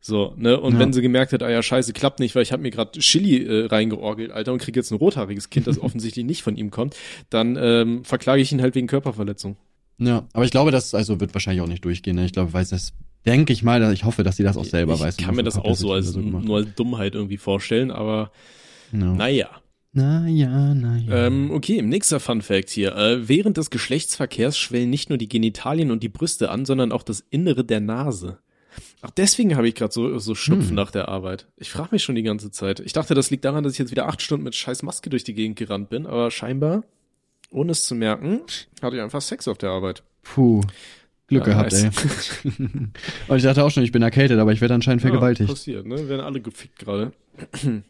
So, 0.00 0.32
ne? 0.36 0.58
Und 0.58 0.72
Ja. 0.74 0.78
wenn 0.80 0.92
sie 0.94 1.02
gemerkt 1.02 1.32
hat, 1.34 1.42
ah 1.42 1.50
ja, 1.50 1.62
scheiße, 1.62 1.92
klappt 1.92 2.20
nicht, 2.20 2.34
weil 2.34 2.42
ich 2.42 2.52
habe 2.52 2.62
mir 2.62 2.70
gerade 2.70 2.98
Chili 2.98 3.44
äh, 3.44 3.66
reingeorgelt, 3.66 4.32
Alter, 4.32 4.52
und 4.54 4.58
krieg 4.58 4.74
jetzt 4.74 4.90
ein 4.90 4.96
rothaariges 4.96 5.50
Kind, 5.50 5.66
das 5.66 5.78
offensichtlich 5.82 6.24
nicht 6.24 6.42
von 6.42 6.56
ihm 6.56 6.70
kommt, 6.70 6.96
dann 7.30 7.56
ähm, 7.60 8.02
verklage 8.04 8.40
ich 8.40 8.50
ihn 8.50 8.62
halt 8.62 8.74
wegen 8.74 8.86
Körperverletzung. 8.88 9.56
Ja, 9.98 10.26
aber 10.32 10.44
ich 10.46 10.50
glaube, 10.50 10.70
das 10.70 10.94
also 10.94 11.20
wird 11.20 11.34
wahrscheinlich 11.34 11.62
auch 11.62 11.68
nicht 11.68 11.84
durchgehen. 11.84 12.16
Ne? 12.16 12.24
Ich 12.24 12.32
glaube, 12.32 12.52
weiß 12.52 12.70
das, 12.70 12.94
denke 13.26 13.52
ich 13.52 13.62
mal, 13.62 13.80
dass 13.80 13.92
ich 13.92 14.04
hoffe, 14.04 14.22
dass 14.22 14.36
sie 14.36 14.42
das 14.42 14.56
auch 14.56 14.64
selber 14.64 14.94
ich 14.94 15.00
weiß. 15.00 15.16
kann 15.16 15.34
mir 15.34 15.42
das 15.44 15.56
auch 15.58 15.74
so 15.76 15.92
als 15.92 16.14
nur 16.16 16.56
als 16.56 16.74
Dummheit 16.74 17.14
irgendwie 17.14 17.36
vorstellen, 17.38 17.90
aber 17.90 18.30
No. 18.90 19.14
naja. 19.14 19.48
Na 19.94 20.26
ja, 20.26 20.72
na 20.74 20.96
ja. 20.96 21.26
Ähm, 21.26 21.50
okay, 21.50 21.82
nächster 21.82 22.18
Fun 22.18 22.40
Fact 22.40 22.70
hier. 22.70 22.96
Äh, 22.96 23.28
während 23.28 23.58
des 23.58 23.68
Geschlechtsverkehrs 23.70 24.56
schwellen 24.56 24.88
nicht 24.88 25.10
nur 25.10 25.18
die 25.18 25.28
Genitalien 25.28 25.90
und 25.90 26.02
die 26.02 26.08
Brüste 26.08 26.50
an, 26.50 26.64
sondern 26.64 26.92
auch 26.92 27.02
das 27.02 27.22
Innere 27.28 27.62
der 27.64 27.80
Nase. 27.80 28.38
Ach, 29.02 29.10
deswegen 29.10 29.54
habe 29.54 29.68
ich 29.68 29.74
gerade 29.74 29.92
so, 29.92 30.18
so 30.18 30.34
Schnupfen 30.34 30.68
Hm. 30.70 30.74
nach 30.76 30.90
der 30.90 31.08
Arbeit. 31.08 31.46
Ich 31.58 31.70
frage 31.70 31.90
mich 31.92 32.02
schon 32.02 32.14
die 32.14 32.22
ganze 32.22 32.50
Zeit. 32.50 32.80
Ich 32.80 32.94
dachte, 32.94 33.12
das 33.14 33.30
liegt 33.30 33.44
daran, 33.44 33.64
dass 33.64 33.74
ich 33.74 33.78
jetzt 33.78 33.90
wieder 33.90 34.08
acht 34.08 34.22
Stunden 34.22 34.44
mit 34.44 34.54
scheiß 34.54 34.82
Maske 34.82 35.10
durch 35.10 35.24
die 35.24 35.34
Gegend 35.34 35.58
gerannt 35.58 35.90
bin, 35.90 36.06
aber 36.06 36.30
scheinbar, 36.30 36.84
ohne 37.50 37.72
es 37.72 37.84
zu 37.84 37.94
merken, 37.94 38.40
hatte 38.80 38.96
ich 38.96 39.02
einfach 39.02 39.20
Sex 39.20 39.46
auf 39.46 39.58
der 39.58 39.70
Arbeit. 39.70 40.02
Puh. 40.22 40.62
Glück 41.32 41.46
Ja, 41.46 41.52
gehabt, 41.54 41.72
nice. 41.72 42.40
ey. 42.44 42.50
Und 43.28 43.36
ich 43.36 43.42
dachte 43.42 43.64
auch 43.64 43.70
schon, 43.70 43.82
ich 43.82 43.92
bin 43.92 44.02
erkältet, 44.02 44.38
aber 44.38 44.52
ich 44.52 44.60
werde 44.60 44.74
anscheinend 44.74 45.00
vergewaltigt. 45.02 45.48
Ja, 45.48 45.54
passiert, 45.54 45.86
ne? 45.86 46.08
Werden 46.08 46.20
alle 46.20 46.40
gefickt 46.40 46.78
gerade. 46.78 47.12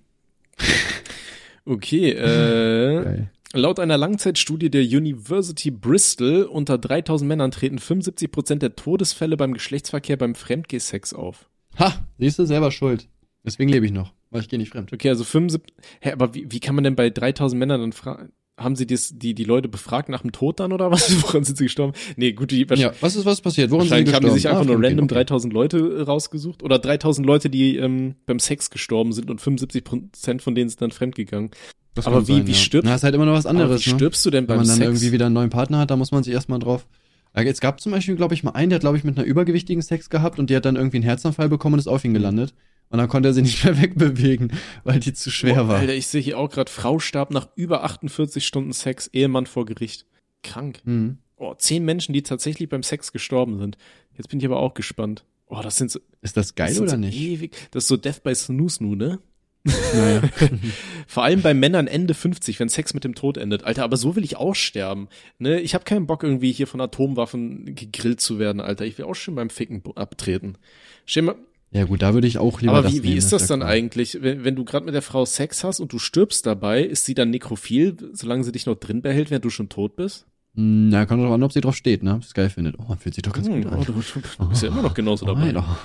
okay, 1.65 2.11
äh, 2.11 3.03
Geil. 3.05 3.31
Laut 3.55 3.79
einer 3.81 3.99
Langzeitstudie 3.99 4.71
der 4.71 4.83
University 4.83 5.71
Bristol 5.71 6.45
unter 6.45 6.79
3000 6.79 7.29
Männern 7.29 7.51
treten 7.51 7.79
75 7.79 8.31
Prozent 8.33 8.63
der 8.63 8.77
Todesfälle 8.77 9.37
beim 9.37 9.53
Geschlechtsverkehr 9.53 10.17
beim 10.17 10.35
Fremdgeh-Sex 10.35 11.13
auf. 11.13 11.51
Ha, 11.79 11.93
siehst 12.19 12.39
du, 12.39 12.47
selber 12.47 12.71
schuld. 12.71 13.09
Deswegen 13.45 13.71
lebe 13.71 13.85
ich 13.85 13.93
noch, 13.93 14.15
weil 14.31 14.41
ich 14.41 14.49
gehe 14.49 14.59
nicht 14.59 14.71
fremd. 14.71 14.93
Okay, 14.93 15.11
also 15.11 15.25
75, 15.25 15.75
hä, 16.01 16.13
aber 16.13 16.33
wie, 16.35 16.47
wie 16.51 16.61
kann 16.61 16.75
man 16.75 16.85
denn 16.85 16.95
bei 16.97 17.11
3000 17.11 17.59
Männern 17.59 17.81
dann 17.81 17.93
fragen, 17.93 18.33
haben 18.59 18.77
sie 18.77 18.87
dies, 18.87 19.19
die, 19.19 19.35
die 19.35 19.45
Leute 19.45 19.69
befragt 19.69 20.09
nach 20.09 20.23
dem 20.23 20.31
Tod 20.33 20.61
dann 20.61 20.73
oder 20.73 20.91
was? 20.91 21.11
Woran 21.23 21.43
sind 21.45 21.57
sie 21.59 21.65
gestorben? 21.65 21.95
Nee, 22.17 22.33
gut, 22.33 22.51
die, 22.51 22.67
Ja, 22.75 22.93
was 23.01 23.17
ist 23.17 23.25
was 23.25 23.41
passiert? 23.41 23.71
Worum 23.71 23.83
sind 23.85 23.91
wahrscheinlich 23.91 24.15
haben 24.15 24.25
die 24.25 24.31
sich 24.31 24.43
gestorben? 24.43 24.59
einfach 24.61 24.75
Ah, 24.75 24.79
nur 24.79 24.87
random 24.89 25.05
okay. 25.07 25.15
3000 25.15 25.53
Leute 25.53 25.79
äh, 25.79 26.03
rausgesucht 26.03 26.63
oder 26.63 26.79
3000 26.79 27.27
Leute, 27.27 27.49
die 27.51 27.77
ähm, 27.77 28.15
beim 28.27 28.39
Sex 28.39 28.71
gestorben 28.71 29.13
sind 29.13 29.31
und 29.31 29.41
75 29.41 29.85
Prozent 29.85 30.43
von 30.43 30.55
denen 30.55 30.69
sind 30.69 30.83
dann 30.83 30.91
fremdgegangen. 30.91 31.51
Das 31.95 32.07
aber 32.07 32.29
wie- 32.29 32.47
wie 32.47 32.55
stirbst- 32.55 32.87
Na, 32.87 32.95
ist 32.95 33.03
halt 33.05 33.15
immer 33.15 33.27
noch 33.27 33.35
was 33.35 33.47
anderes, 33.47 33.85
wie 33.87 33.91
ne? 33.91 33.97
stirbst 33.97 34.25
du 34.25 34.31
denn 34.31 34.43
Wenn 34.45 34.47
beim 34.49 34.57
man 34.59 34.67
dann 34.69 34.77
Sex? 34.77 34.87
irgendwie 34.89 35.13
wieder 35.13 35.27
einen 35.27 35.35
neuen 35.35 35.51
Partner 35.51 35.79
hat, 35.79 35.91
da 35.91 35.97
muss 35.97 36.11
man 36.13 36.23
sich 36.23 36.33
erstmal 36.33 36.59
drauf. 36.59 36.87
Ja, 37.35 37.43
Es 37.43 37.61
gab 37.61 37.81
zum 37.81 37.93
Beispiel, 37.93 38.17
glaube 38.17 38.35
ich, 38.35 38.43
mal 38.45 38.51
einen, 38.51 38.69
der 38.71 38.77
hat, 38.77 38.83
glaube 38.83 38.99
ich, 38.99 39.05
mit 39.05 39.17
einer 39.17 39.27
übergewichtigen 39.27 39.83
Sex 39.83 40.11
gehabt 40.11 40.39
und 40.39 40.51
die 40.51 40.57
hat 40.57 40.67
dann 40.67 40.77
irgendwie 40.77 40.99
einen 40.99 41.05
Herzinfall 41.05 41.49
bekommen 41.49 41.75
und 41.75 41.79
ist 41.79 41.87
auf 41.89 42.05
ihn 42.05 42.13
gelandet. 42.15 42.53
Und 42.93 42.99
dann 42.99 43.09
konnte 43.09 43.31
er 43.31 43.33
sie 43.33 43.41
nicht 43.41 43.65
mehr 43.65 43.81
wegbewegen, 43.83 44.53
weil 44.85 45.01
die 45.01 45.15
zu 45.15 45.31
schwer 45.31 45.55
Boah, 45.55 45.69
war. 45.69 45.79
Alter, 45.79 45.95
ich 45.95 46.07
sehe 46.09 46.21
hier 46.21 46.39
auch 46.39 46.51
gerade, 46.51 46.71
Frau 46.71 46.99
starb 46.99 47.31
nach 47.31 47.49
über 47.57 47.85
48 47.85 48.47
Stunden 48.47 48.73
Sex, 48.73 49.09
Ehemann 49.15 49.47
vor 49.47 49.65
Gericht. 49.65 50.05
Krank. 50.43 50.81
Hm. 50.85 51.17
Oh, 51.37 51.55
zehn 51.55 51.87
Menschen, 51.87 52.13
die 52.13 52.23
tatsächlich 52.23 52.69
beim 52.69 52.83
Sex 52.83 53.11
gestorben 53.11 53.59
sind. 53.59 53.79
Jetzt 54.17 54.29
bin 54.29 54.39
ich 54.39 54.45
aber 54.45 54.59
auch 54.59 54.75
gespannt. 54.75 55.25
Oh, 55.47 55.61
das 55.63 55.77
sind 55.77 55.91
so, 55.91 56.01
Ist 56.21 56.37
das 56.37 56.55
geil 56.55 56.69
das 56.69 56.81
oder 56.81 56.91
so 56.91 56.97
nicht? 56.99 57.19
Ewig, 57.19 57.57
das 57.71 57.85
ist 57.85 57.89
so 57.89 57.97
Death 57.97 58.23
by 58.23 58.35
Snooze, 58.35 58.85
ne? 58.85 59.21
Naja. 59.65 60.23
Vor 61.07 61.23
allem 61.23 61.41
bei 61.41 61.55
Männern 61.55 61.87
Ende 61.87 62.13
50, 62.13 62.61
wenn 62.61 62.69
Sex 62.69 62.93
mit 62.93 63.05
dem 63.05 63.15
Tod 63.15 63.39
endet. 63.39 63.65
Alter, 63.65 63.85
aber 63.85 63.97
so 63.97 64.17
will 64.17 64.25
ich 64.25 64.37
auch 64.37 64.55
sterben. 64.55 65.09
Ne? 65.39 65.61
Ich 65.61 65.75
habe 65.75 65.85
keinen 65.85 66.07
Bock, 66.07 66.25
irgendwie 66.25 66.53
hier 66.53 66.67
von 66.67 66.81
Atomwaffen 66.81 67.75
gegrillt 67.75 68.21
zu 68.21 68.39
werden, 68.39 68.61
Alter. 68.61 68.85
Ich 68.85 68.99
will 68.99 69.07
auch 69.07 69.15
schön 69.15 69.35
beim 69.35 69.51
Ficken 69.51 69.83
abtreten. 69.95 70.59
Stell 71.07 71.23
mal, 71.23 71.37
ja 71.73 71.85
gut, 71.85 72.03
da 72.03 72.15
würde 72.15 72.27
ich 72.27 72.39
auch 72.39 72.61
lieber 72.61 72.75
aber 72.75 72.83
das 72.83 72.93
wie, 72.93 73.03
wie 73.03 73.15
ist 73.17 73.33
das 73.33 73.43
ja 73.43 73.49
dann 73.49 73.63
eigentlich, 73.63 74.19
wenn, 74.21 74.45
wenn 74.45 74.57
du 74.57 74.65
gerade 74.65 74.85
mit 74.85 74.95
der 74.95 75.03
Frau 75.03 75.25
Sex 75.25 75.65
hast 75.65 75.81
und 75.81 75.93
du 75.93 75.99
stirbst 75.99 76.47
dabei, 76.47 76.83
ist 76.83 77.05
sie 77.05 77.15
dann 77.15 77.31
nekrophil, 77.31 77.97
solange 78.13 78.45
sie 78.45 78.53
dich 78.53 78.67
noch 78.67 78.77
drin 78.77 79.03
behält, 79.03 79.31
während 79.31 79.45
du 79.45 79.51
schon 79.51 79.69
tot 79.69 79.97
bist? 79.97 80.27
Hm, 80.55 80.91
Na, 80.91 81.07
kommt 81.07 81.23
drauf 81.23 81.33
an, 81.33 81.43
ob 81.43 81.53
sie 81.53 81.61
drauf 81.63 81.75
steht, 81.77 82.03
ne? 82.03 82.15
Ob 82.15 82.23
sie 82.23 82.29
es 82.29 82.35
geil 82.35 82.51
findet. 82.51 82.77
Oh, 82.79 82.95
fühlt 82.97 83.15
sich 83.15 83.23
doch 83.23 83.33
ganz 83.33 83.49
Hm, 83.49 83.63
gut 83.63 83.73
oh, 83.73 83.75
an. 83.77 83.85
du, 83.85 83.93
du 83.93 84.49
bist 84.49 84.63
ja 84.63 84.69
immer 84.69 84.83
noch 84.83 84.95
genauso 84.95 85.25
dabei. 85.27 85.47
Alter. 85.47 85.79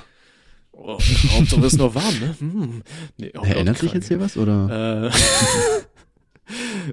Oh, 0.73 0.99
Hauptsache 0.99 1.65
ist 1.65 1.77
noch 1.77 1.95
warm, 1.95 2.19
ne? 2.19 2.35
Hm. 2.37 2.83
Nee, 3.17 3.31
oh, 3.37 3.43
Erinnert 3.43 3.77
sich 3.79 3.93
jetzt 3.93 4.09
hier 4.09 4.19
was, 4.19 4.37
oder? 4.37 5.09
Äh, 5.09 5.11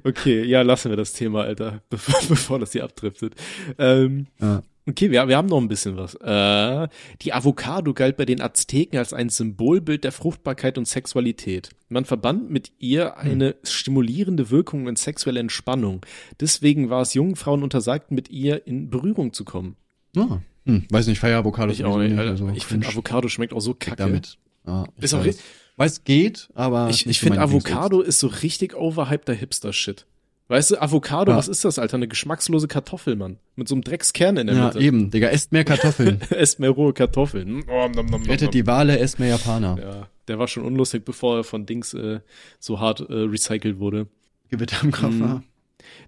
okay, 0.09 0.45
ja, 0.45 0.62
lassen 0.62 0.90
wir 0.90 0.97
das 0.97 1.12
Thema, 1.12 1.42
Alter, 1.42 1.82
bevor, 1.90 2.20
bevor 2.28 2.59
das 2.59 2.72
hier 2.72 2.84
abdriftet. 2.84 3.34
Ähm, 3.78 4.26
Ja. 4.40 4.62
Okay, 4.89 5.11
wir, 5.11 5.28
wir 5.28 5.37
haben 5.37 5.49
noch 5.49 5.61
ein 5.61 5.68
bisschen 5.68 5.97
was. 5.97 6.14
Äh, 6.16 6.89
die 7.22 7.32
Avocado 7.32 7.95
galt 7.95 8.16
bei 8.16 8.24
den 8.24 8.41
Azteken 8.41 8.99
als 8.99 9.12
ein 9.12 9.28
Symbolbild 9.28 10.05
der 10.05 10.12
Fruchtbarkeit 10.12 10.78
und 10.78 10.87
Sexualität. 10.87 11.70
Man 11.89 12.05
verband 12.05 12.51
mit 12.51 12.72
ihr 12.78 13.16
eine 13.16 13.57
stimulierende 13.62 14.51
Wirkung 14.51 14.87
und 14.87 14.99
sexuelle 14.99 15.41
Entspannung. 15.41 16.05
Deswegen 16.41 16.91
war 16.91 17.03
es 17.03 17.14
jungen 17.14 17.37
Frauen 17.37 17.62
untersagt, 17.62 18.11
mit 18.11 18.30
ihr 18.30 18.66
in 18.66 18.91
Berührung 18.91 19.32
zu 19.32 19.45
kommen. 19.45 19.76
Ah, 20.16 20.39
hm, 20.66 20.85
weiß 20.91 21.07
nicht, 21.09 21.18
feier 21.18 21.39
Avocados. 21.39 21.78
Ich 21.78 21.85
auch 21.85 21.99
nicht, 21.99 22.16
also 22.16 22.49
ich 22.51 22.66
finde 22.66 22.89
Avocado 22.89 23.28
schmeckt 23.28 23.53
auch 23.53 23.61
so 23.61 23.74
kacke. 23.74 23.97
damit. 23.97 24.39
Ich 24.97 25.05
Ist 25.05 25.14
auch 25.14 25.24
weiß. 25.24 25.39
Weiß, 25.76 26.05
geht, 26.05 26.49
aber. 26.55 26.89
Ich, 26.89 27.07
ich 27.07 27.18
finde. 27.20 27.41
Avocado 27.41 28.01
ist 28.01 28.20
so 28.20 28.28
richtig 28.28 28.76
overhypeder 28.76 29.35
Hipster-Shit. 29.35 30.07
Weißt 30.49 30.72
du, 30.72 30.82
Avocado, 30.82 31.32
Ja. 31.32 31.38
was 31.38 31.49
ist 31.49 31.64
das, 31.64 31.78
Alter? 31.78 31.97
Eine 31.97 32.07
geschmackslose 32.07 32.68
Kartoffel, 32.68 33.16
Mann. 33.16 33.38
Mit 33.57 33.66
so 33.66 33.74
einem 33.74 33.82
Dreckskern 33.82 34.36
in 34.36 34.47
der 34.47 34.57
Ja, 34.57 34.66
Mitte. 34.66 34.78
eben, 34.80 35.11
Digga, 35.11 35.28
esst 35.28 35.53
mehr 35.53 35.64
Kartoffeln. 35.64 36.20
Esst 36.30 36.59
mehr 36.61 36.68
rohe 36.70 36.92
Kartoffeln. 36.92 37.64
Oh, 37.66 37.88
nom, 37.88 37.92
nom, 38.07 38.07
nom. 38.20 38.22
Rettet 38.24 38.53
die 38.53 38.66
Wale, 38.66 38.99
esst 38.99 39.18
mehr 39.18 39.28
Japaner. 39.30 39.78
Ja, 39.80 40.09
der 40.28 40.38
war 40.38 40.47
schon 40.47 40.64
unlustig, 40.64 41.05
bevor 41.07 41.38
er 41.38 41.45
von 41.45 41.64
Dings 41.64 41.95
äh, 41.95 42.20
so 42.61 42.78
hart 42.78 43.01
äh, 43.01 43.12
recycelt 43.14 43.78
wurde. 43.78 44.07
Gewitter 44.51 44.82
im 44.84 44.92
Koffer. 44.92 45.09
Mhm. 45.11 45.42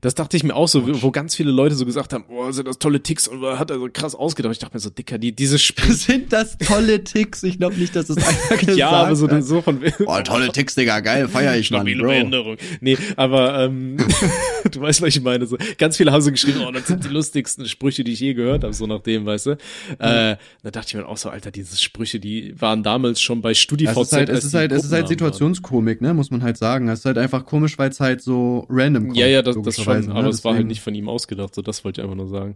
Das 0.00 0.14
dachte 0.14 0.36
ich 0.36 0.44
mir 0.44 0.54
auch 0.54 0.68
so, 0.68 1.02
wo 1.02 1.10
ganz 1.10 1.34
viele 1.34 1.50
Leute 1.50 1.74
so 1.74 1.86
gesagt 1.86 2.12
haben, 2.12 2.24
oh, 2.28 2.50
sind 2.52 2.68
das 2.68 2.78
tolle 2.78 3.02
Ticks 3.02 3.26
und 3.26 3.42
hat 3.42 3.70
er 3.70 3.78
so 3.78 3.88
krass 3.92 4.14
ausgedacht. 4.14 4.52
Ich 4.52 4.58
dachte 4.58 4.76
mir 4.76 4.80
so, 4.80 4.90
Dicker, 4.90 5.18
die, 5.18 5.32
dieses 5.32 5.62
Spiel. 5.62 5.92
Sind 5.94 6.32
das 6.32 6.58
tolle 6.58 7.02
Ticks? 7.02 7.42
Ich 7.42 7.58
glaube 7.58 7.76
nicht, 7.76 7.96
dass 7.96 8.06
das 8.06 8.18
einer 8.18 8.58
gesagt 8.58 8.66
ja, 8.78 8.90
aber 8.90 9.16
so, 9.16 9.28
so 9.40 9.62
von 9.62 9.80
Oh, 10.06 10.20
tolle 10.22 10.52
Ticks, 10.52 10.74
Digga, 10.74 11.00
geil, 11.00 11.28
feier 11.28 11.56
ich, 11.56 11.70
Mann, 11.70 11.86
Bro. 11.86 12.08
Behinderung. 12.08 12.56
Nee, 12.80 12.98
aber 13.16 13.64
ähm, 13.64 13.96
du 14.70 14.80
weißt, 14.80 15.02
was 15.02 15.08
ich 15.08 15.22
meine. 15.22 15.46
So, 15.46 15.56
ganz 15.78 15.96
viele 15.96 16.12
haben 16.12 16.22
so 16.22 16.30
geschrieben, 16.30 16.60
oh, 16.66 16.70
das 16.70 16.86
sind 16.86 17.04
die 17.04 17.08
lustigsten 17.08 17.66
Sprüche, 17.66 18.04
die 18.04 18.12
ich 18.12 18.20
je 18.20 18.34
gehört 18.34 18.64
habe, 18.64 18.74
so 18.74 18.86
nach 18.86 19.00
dem, 19.00 19.26
weißt 19.26 19.46
du. 19.46 19.50
Äh, 19.52 19.56
da 19.98 20.70
dachte 20.70 20.88
ich 20.88 20.94
mir 20.94 21.06
auch 21.06 21.16
so, 21.16 21.30
Alter, 21.30 21.50
diese 21.50 21.76
Sprüche, 21.76 22.20
die 22.20 22.54
waren 22.60 22.82
damals 22.82 23.20
schon 23.20 23.40
bei 23.40 23.54
StudiVZ. 23.54 23.96
es 23.96 24.06
ist 24.06 24.12
halt, 24.12 24.28
es 24.28 24.44
ist 24.44 24.54
halt, 24.54 24.72
es 24.72 24.84
ist 24.84 24.92
halt 24.92 25.06
Gruppennamen 25.06 25.08
Situationskomik, 25.08 26.00
ne, 26.00 26.14
muss 26.14 26.30
man 26.30 26.42
halt 26.42 26.56
sagen. 26.56 26.88
Es 26.88 27.00
ist 27.00 27.04
halt 27.04 27.18
einfach 27.18 27.44
komisch, 27.44 27.78
weil 27.78 27.90
es 27.90 28.00
halt 28.00 28.22
so 28.22 28.66
random 28.68 29.08
kommt. 29.08 29.16
Ja, 29.16 29.26
ja, 29.26 29.42
das, 29.42 29.56
das 29.66 29.82
schon, 29.82 30.06
ne? 30.06 30.14
aber 30.14 30.28
es 30.28 30.44
war 30.44 30.54
halt 30.54 30.66
nicht 30.66 30.80
von 30.80 30.94
ihm 30.94 31.08
ausgedacht, 31.08 31.54
so 31.54 31.62
das 31.62 31.84
wollte 31.84 32.00
ich 32.00 32.04
einfach 32.04 32.16
nur 32.16 32.28
sagen. 32.28 32.54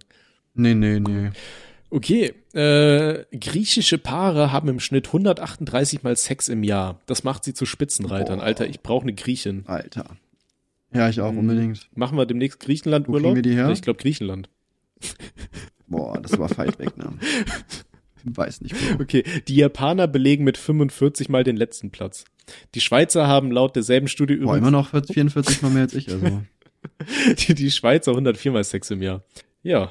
Nee, 0.54 0.74
nee, 0.74 1.00
nee. 1.00 1.30
Okay, 1.90 2.32
äh, 2.54 3.24
griechische 3.36 3.98
Paare 3.98 4.52
haben 4.52 4.68
im 4.68 4.78
Schnitt 4.80 5.08
138 5.08 6.02
mal 6.04 6.14
Sex 6.16 6.48
im 6.48 6.62
Jahr. 6.62 7.00
Das 7.06 7.24
macht 7.24 7.44
sie 7.44 7.52
zu 7.54 7.66
Spitzenreitern. 7.66 8.38
Boah. 8.38 8.44
Alter, 8.44 8.68
ich 8.68 8.80
brauche 8.80 9.02
eine 9.02 9.12
Griechin. 9.14 9.64
Alter. 9.66 10.16
Ja, 10.94 11.08
ich 11.08 11.20
auch 11.20 11.32
Mhm. 11.32 11.38
unbedingt. 11.38 11.88
Machen 11.94 12.16
wir 12.16 12.26
demnächst 12.26 12.60
Wo 12.62 12.66
Griechenland-Urlaub? 12.66 13.32
kriegen 13.32 13.36
wir 13.36 13.42
die 13.42 13.54
her? 13.56 13.70
Ich 13.70 13.82
glaube 13.82 14.00
Griechenland. 14.00 14.48
Boah, 15.88 16.20
das 16.20 16.38
war 16.38 16.48
fight 16.48 16.78
weg, 16.78 16.96
ne? 16.96 17.12
Weiß 18.24 18.60
nicht, 18.60 18.74
Bro. 18.76 19.02
Okay, 19.02 19.24
die 19.48 19.56
Japaner 19.56 20.06
belegen 20.06 20.44
mit 20.44 20.58
45 20.58 21.28
mal 21.28 21.42
den 21.42 21.56
letzten 21.56 21.90
Platz. 21.90 22.24
Die 22.74 22.80
Schweizer 22.80 23.26
haben 23.26 23.50
laut 23.50 23.74
derselben 23.74 24.08
Studie 24.08 24.36
Boah, 24.36 24.42
übrigens 24.56 24.58
immer 24.68 24.70
noch 24.70 24.90
44 24.90 25.62
mal 25.62 25.70
mehr 25.70 25.82
als 25.82 25.94
ich, 25.94 26.08
also. 26.10 26.42
die, 27.38 27.54
die 27.54 27.70
Schweizer 27.70 28.12
104 28.12 28.52
mal 28.52 28.64
Sex 28.64 28.90
im 28.90 29.02
Jahr. 29.02 29.22
Ja, 29.62 29.90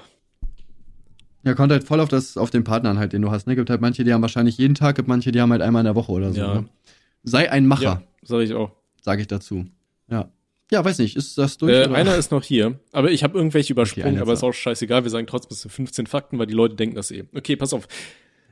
Ja, 1.44 1.54
kommt 1.54 1.72
halt 1.72 1.84
voll 1.84 2.00
auf 2.00 2.10
das, 2.10 2.36
auf 2.38 2.50
den 2.50 2.64
Partner 2.64 2.90
an 2.90 3.00
halt, 3.00 3.14
den 3.14 3.22
du 3.22 3.32
hast, 3.32 3.48
ne? 3.48 3.56
Gibt 3.56 3.70
halt 3.70 3.82
manche, 3.82 4.04
die 4.04 4.14
haben 4.14 4.22
wahrscheinlich 4.22 4.58
jeden 4.58 4.76
Tag, 4.76 4.96
gibt 4.96 5.08
manche, 5.08 5.32
die 5.32 5.40
haben 5.42 5.52
halt 5.52 5.62
einmal 5.62 5.82
in 5.82 5.86
der 5.86 5.96
Woche 5.96 6.12
oder 6.12 6.34
so, 6.34 6.40
Ja. 6.42 6.54
ne? 6.62 6.70
Sei 7.24 7.52
ein 7.52 7.68
Macher, 7.68 7.84
ja, 7.84 8.04
sag 8.24 8.42
ich 8.42 8.54
auch. 8.54 8.72
sage 9.02 9.22
ich 9.22 9.28
dazu. 9.28 9.66
Ja. 10.10 10.32
Ja, 10.72 10.86
weiß 10.86 11.00
nicht, 11.00 11.16
ist 11.16 11.38
das 11.38 11.58
durch? 11.58 11.72
Äh, 11.74 11.88
einer 11.94 12.16
ist 12.16 12.32
noch 12.32 12.44
hier, 12.44 12.80
aber 12.92 13.10
ich 13.12 13.24
habe 13.24 13.38
irgendwelche 13.38 13.74
übersprungen, 13.74 14.10
einer 14.10 14.22
aber 14.22 14.34
ist 14.34 14.40
ist 14.40 14.44
auch 14.44 14.54
scheißegal. 14.54 15.04
Wir 15.04 15.10
sagen 15.10 15.26
trotzdem, 15.26 15.52
es 15.54 15.62
sind 15.62 15.72
15 15.72 16.06
Fakten, 16.08 16.38
weil 16.38 16.46
die 16.46 16.54
Leute 16.54 16.76
denken 16.76 16.96
das 16.96 17.10
eh. 17.12 17.24
Okay, 17.36 17.56
pass 17.56 17.74
auf. 17.74 17.88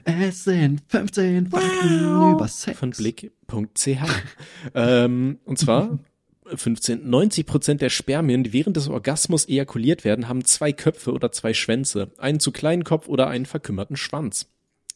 es 0.03 0.43
sind 0.45 0.81
15 0.87 1.47
Fakten 1.51 2.31
über 2.33 2.47
Sex. 2.47 2.79
Von 2.79 2.89
blick.ch. 2.91 3.87
ähm, 4.73 5.37
und 5.45 5.59
zwar 5.59 5.99
15. 6.55 7.09
90 7.09 7.45
Prozent 7.45 7.81
der 7.81 7.89
Spermien, 7.89 8.43
die 8.43 8.53
während 8.53 8.77
des 8.77 8.87
Orgasmus 8.87 9.47
ejakuliert 9.47 10.03
werden, 10.03 10.27
haben 10.27 10.43
zwei 10.45 10.71
Köpfe 10.71 11.11
oder 11.13 11.31
zwei 11.31 11.53
Schwänze. 11.53 12.11
Einen 12.17 12.39
zu 12.39 12.51
kleinen 12.51 12.83
Kopf 12.83 13.07
oder 13.07 13.27
einen 13.27 13.45
verkümmerten 13.45 13.97
Schwanz. 13.97 14.47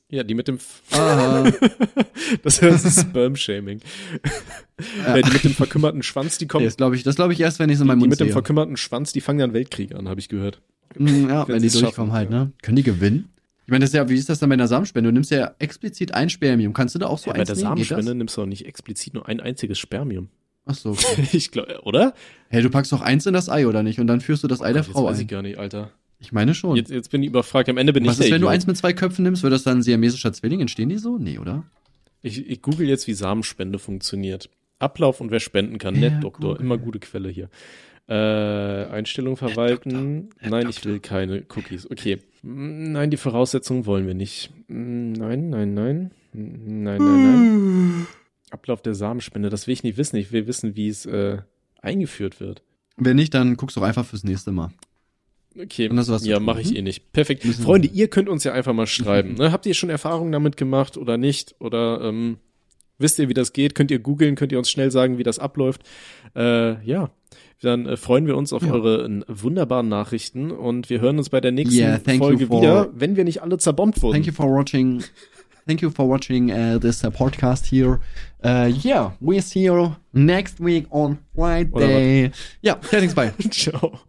Ja, 0.10 0.24
die 0.24 0.34
mit 0.34 0.50
dem, 0.50 0.60
das 2.44 2.60
ist 2.62 3.00
Sperm-Shaming. 3.02 3.80
Äh, 5.06 5.22
die 5.22 5.32
mit 5.32 5.44
dem 5.44 5.54
verkümmerten 5.54 6.04
Schwanz, 6.04 6.38
die 6.38 6.48
kommen, 6.48 6.66
das 6.66 6.76
glaube 6.76 6.96
ich, 6.96 7.04
das 7.04 7.16
glaube 7.16 7.34
ich 7.34 7.40
erst, 7.40 7.60
wenn 7.60 7.70
ich 7.70 7.76
es 7.76 7.80
in 7.82 7.86
die 7.86 7.88
meinem 7.90 8.00
Mund 8.00 8.10
mit 8.10 8.20
dem 8.20 8.28
sehe. 8.28 8.34
verkümmerten 8.34 8.76
Schwanz, 8.78 9.14
die 9.14 9.22
fangen 9.22 9.40
dann 9.40 9.54
Weltkrieg 9.54 9.96
an, 9.96 10.10
habe 10.10 10.20
ich 10.20 10.28
gehört. 10.28 10.62
Mm, 10.98 11.30
Ja, 11.30 11.48
wenn 11.48 11.56
wenn 11.56 11.62
die 11.62 11.70
durchkommen 11.70 12.12
schaffen, 12.12 12.12
halt, 12.12 12.30
ne? 12.30 12.52
Können 12.62 12.76
die 12.76 12.84
gewinnen? 12.84 13.30
Ich 13.66 13.72
meine, 13.72 13.84
das 13.84 13.92
ist 13.92 13.96
ja, 13.96 14.10
wie 14.10 14.16
ist 14.16 14.28
das 14.28 14.40
dann 14.40 14.50
bei 14.50 14.54
einer 14.56 14.68
Samenspende? 14.68 15.10
Du 15.10 15.14
nimmst 15.14 15.32
ja 15.32 15.56
explizit 15.60 16.14
ein 16.14 16.30
Spermium. 16.30 16.74
Kannst 16.74 16.96
du 16.96 17.00
da 17.00 17.08
auch 17.08 17.18
so 17.18 17.28
Ja, 17.30 17.34
bei 17.34 17.40
eins 17.40 17.48
der 17.48 17.56
nehmen? 17.56 17.68
Samenspende 17.70 18.16
nimmst 18.16 18.36
du 18.36 18.42
auch 18.42 18.46
nicht 18.48 18.66
explizit 18.66 19.14
nur 19.14 19.30
ein 19.30 19.40
einziges 19.40 19.80
Spermium. 19.80 20.28
Ach 20.66 20.76
so. 20.76 20.92
Okay. 20.92 21.28
Ich 21.34 21.52
glaube, 21.52 21.82
oder? 21.84 22.14
Hey, 22.50 22.62
du 22.62 22.70
packst 22.70 22.92
doch 22.92 23.02
eins 23.02 23.26
in 23.26 23.34
das 23.34 23.50
Ei, 23.50 23.66
oder 23.68 23.84
nicht? 23.84 24.00
Und 24.00 24.08
dann 24.08 24.22
führst 24.22 24.44
du 24.44 24.48
das 24.48 24.62
Ei 24.62 24.74
der 24.74 24.84
Jetzt 24.84 24.92
Frau 24.92 25.06
weiß 25.06 25.18
ich 25.20 25.26
ein. 25.26 25.28
gar 25.28 25.42
nicht, 25.42 25.58
Alter. 25.58 25.92
Ich 26.20 26.32
meine 26.32 26.54
schon. 26.54 26.76
Jetzt, 26.76 26.92
jetzt 26.92 27.10
bin 27.10 27.24
ich 27.24 27.30
überfragt. 27.30 27.68
Am 27.70 27.78
Ende 27.78 27.94
bin 27.94 28.06
Was 28.06 28.14
ich 28.14 28.18
der 28.20 28.28
ist, 28.28 28.34
wenn 28.34 28.42
du 28.42 28.48
eins 28.48 28.68
mit 28.68 28.78
zwei 28.78 28.94
Köpfen 28.94 29.24
nimmst? 29.24 29.42
Wird 29.42 29.54
das 29.54 29.64
dann 29.64 29.80
ein 29.80 29.82
siamesischer 29.82 30.32
Zwilling? 30.34 30.62
Entstehen 30.62 30.90
die 30.90 30.98
so? 30.98 31.18
Nee, 31.18 31.40
oder? 31.40 31.64
Ich, 32.22 32.48
ich 32.48 32.62
google 32.62 32.88
jetzt, 32.88 33.08
wie 33.08 33.14
Samenspende 33.14 33.80
funktioniert. 33.80 34.50
Ablauf 34.78 35.20
und 35.20 35.32
wer 35.32 35.40
spenden 35.40 35.80
kann. 35.80 35.96
Ja, 35.96 36.12
Nett, 36.12 36.24
Doktor. 36.24 36.60
Immer 36.60 36.78
gute 36.78 37.00
Quelle 37.00 37.30
hier. 37.30 37.50
Äh, 38.08 38.14
Einstellung 38.92 39.38
verwalten. 39.38 40.30
Herr 40.38 40.52
Nein, 40.52 40.70
ich 40.70 40.76
Doktor. 40.78 40.92
will 40.92 41.00
keine 41.00 41.44
Cookies. 41.56 41.90
Okay. 41.90 42.20
Nein, 42.44 43.10
die 43.10 43.18
Voraussetzungen 43.18 43.86
wollen 43.88 44.06
wir 44.06 44.14
nicht. 44.16 44.52
Nein, 44.68 45.50
nein, 45.50 45.74
nein. 45.74 46.12
Nein, 46.34 46.98
nein, 46.98 46.98
nein. 47.00 48.08
Ablauf 48.52 48.82
der 48.82 48.96
Samenspende, 48.96 49.50
das 49.50 49.68
will 49.68 49.74
ich 49.74 49.84
nicht 49.84 49.98
wissen. 49.98 50.18
Ich 50.18 50.32
will 50.32 50.48
wissen, 50.48 50.76
wie 50.76 50.88
es 50.88 51.06
äh, 51.06 51.40
eingeführt 51.82 52.40
wird. 52.40 52.64
Wenn 52.98 53.16
nicht, 53.16 53.34
dann 53.34 53.58
guckst 53.58 53.78
du 53.78 53.82
einfach 53.82 54.06
fürs 54.06 54.24
nächste 54.24 54.52
Mal. 54.52 54.72
Okay, 55.60 55.90
zu 55.90 56.16
ja, 56.30 56.40
mache 56.40 56.62
ich 56.62 56.70
hm? 56.70 56.76
eh 56.78 56.82
nicht. 56.82 57.12
Perfekt. 57.12 57.44
Müssen 57.44 57.60
wir- 57.60 57.66
Freunde, 57.66 57.88
ihr 57.90 58.08
könnt 58.08 58.30
uns 58.30 58.44
ja 58.44 58.54
einfach 58.54 58.74
mal 58.74 58.88
schreiben. 58.88 59.34
Ne? 59.34 59.52
Habt 59.52 59.66
ihr 59.66 59.74
schon 59.74 59.90
Erfahrungen 59.90 60.32
damit 60.32 60.56
gemacht 60.56 60.96
oder 60.98 61.18
nicht? 61.18 61.56
Oder 61.60 62.02
ähm, 62.02 62.38
wisst 62.98 63.20
ihr, 63.20 63.28
wie 63.28 63.34
das 63.34 63.52
geht? 63.52 63.76
Könnt 63.76 63.92
ihr 63.92 64.00
googeln? 64.00 64.36
Könnt 64.36 64.54
ihr 64.54 64.58
uns 64.58 64.70
schnell 64.70 64.92
sagen, 64.92 65.18
wie 65.18 65.24
das 65.24 65.40
abläuft? 65.40 65.82
Äh, 66.36 66.82
ja, 66.86 67.12
dann 67.62 67.86
äh, 67.86 67.98
freuen 67.98 68.28
wir 68.28 68.38
uns 68.38 68.54
auf 68.54 68.64
Ja. 68.64 68.72
eure 68.72 69.06
äh, 69.06 69.22
wunderbaren 69.28 69.90
Nachrichten 69.90 70.52
und 70.52 70.90
wir 70.90 71.02
hören 71.02 71.18
uns 71.18 71.30
bei 71.30 71.42
der 71.42 71.52
nächsten 71.52 71.76
Yeah, 71.78 72.00
Folge 72.18 72.50
wieder, 72.50 72.90
wenn 72.94 73.18
wir 73.18 73.26
nicht 73.26 73.42
alle 73.42 73.58
zerbombt 73.58 74.02
wurden. 74.02 74.14
Thank 74.14 74.28
you 74.28 74.34
for 74.34 74.48
watching. 74.48 75.04
Thank 75.68 75.82
you 75.82 75.90
for 75.90 76.08
watching 76.08 76.52
uh, 76.52 76.78
this 76.80 77.04
uh, 77.04 77.10
podcast 77.12 77.66
here. 77.68 78.00
Uh, 78.44 78.72
yeah, 78.74 79.12
we 79.22 79.40
see 79.42 79.62
you 79.62 79.96
next 80.14 80.60
week 80.60 80.86
on 80.92 81.20
Friday. 81.36 82.32
Yeah, 82.62 82.76
thanks, 82.76 83.14
bye. 83.20 83.32
Ciao. 83.52 84.02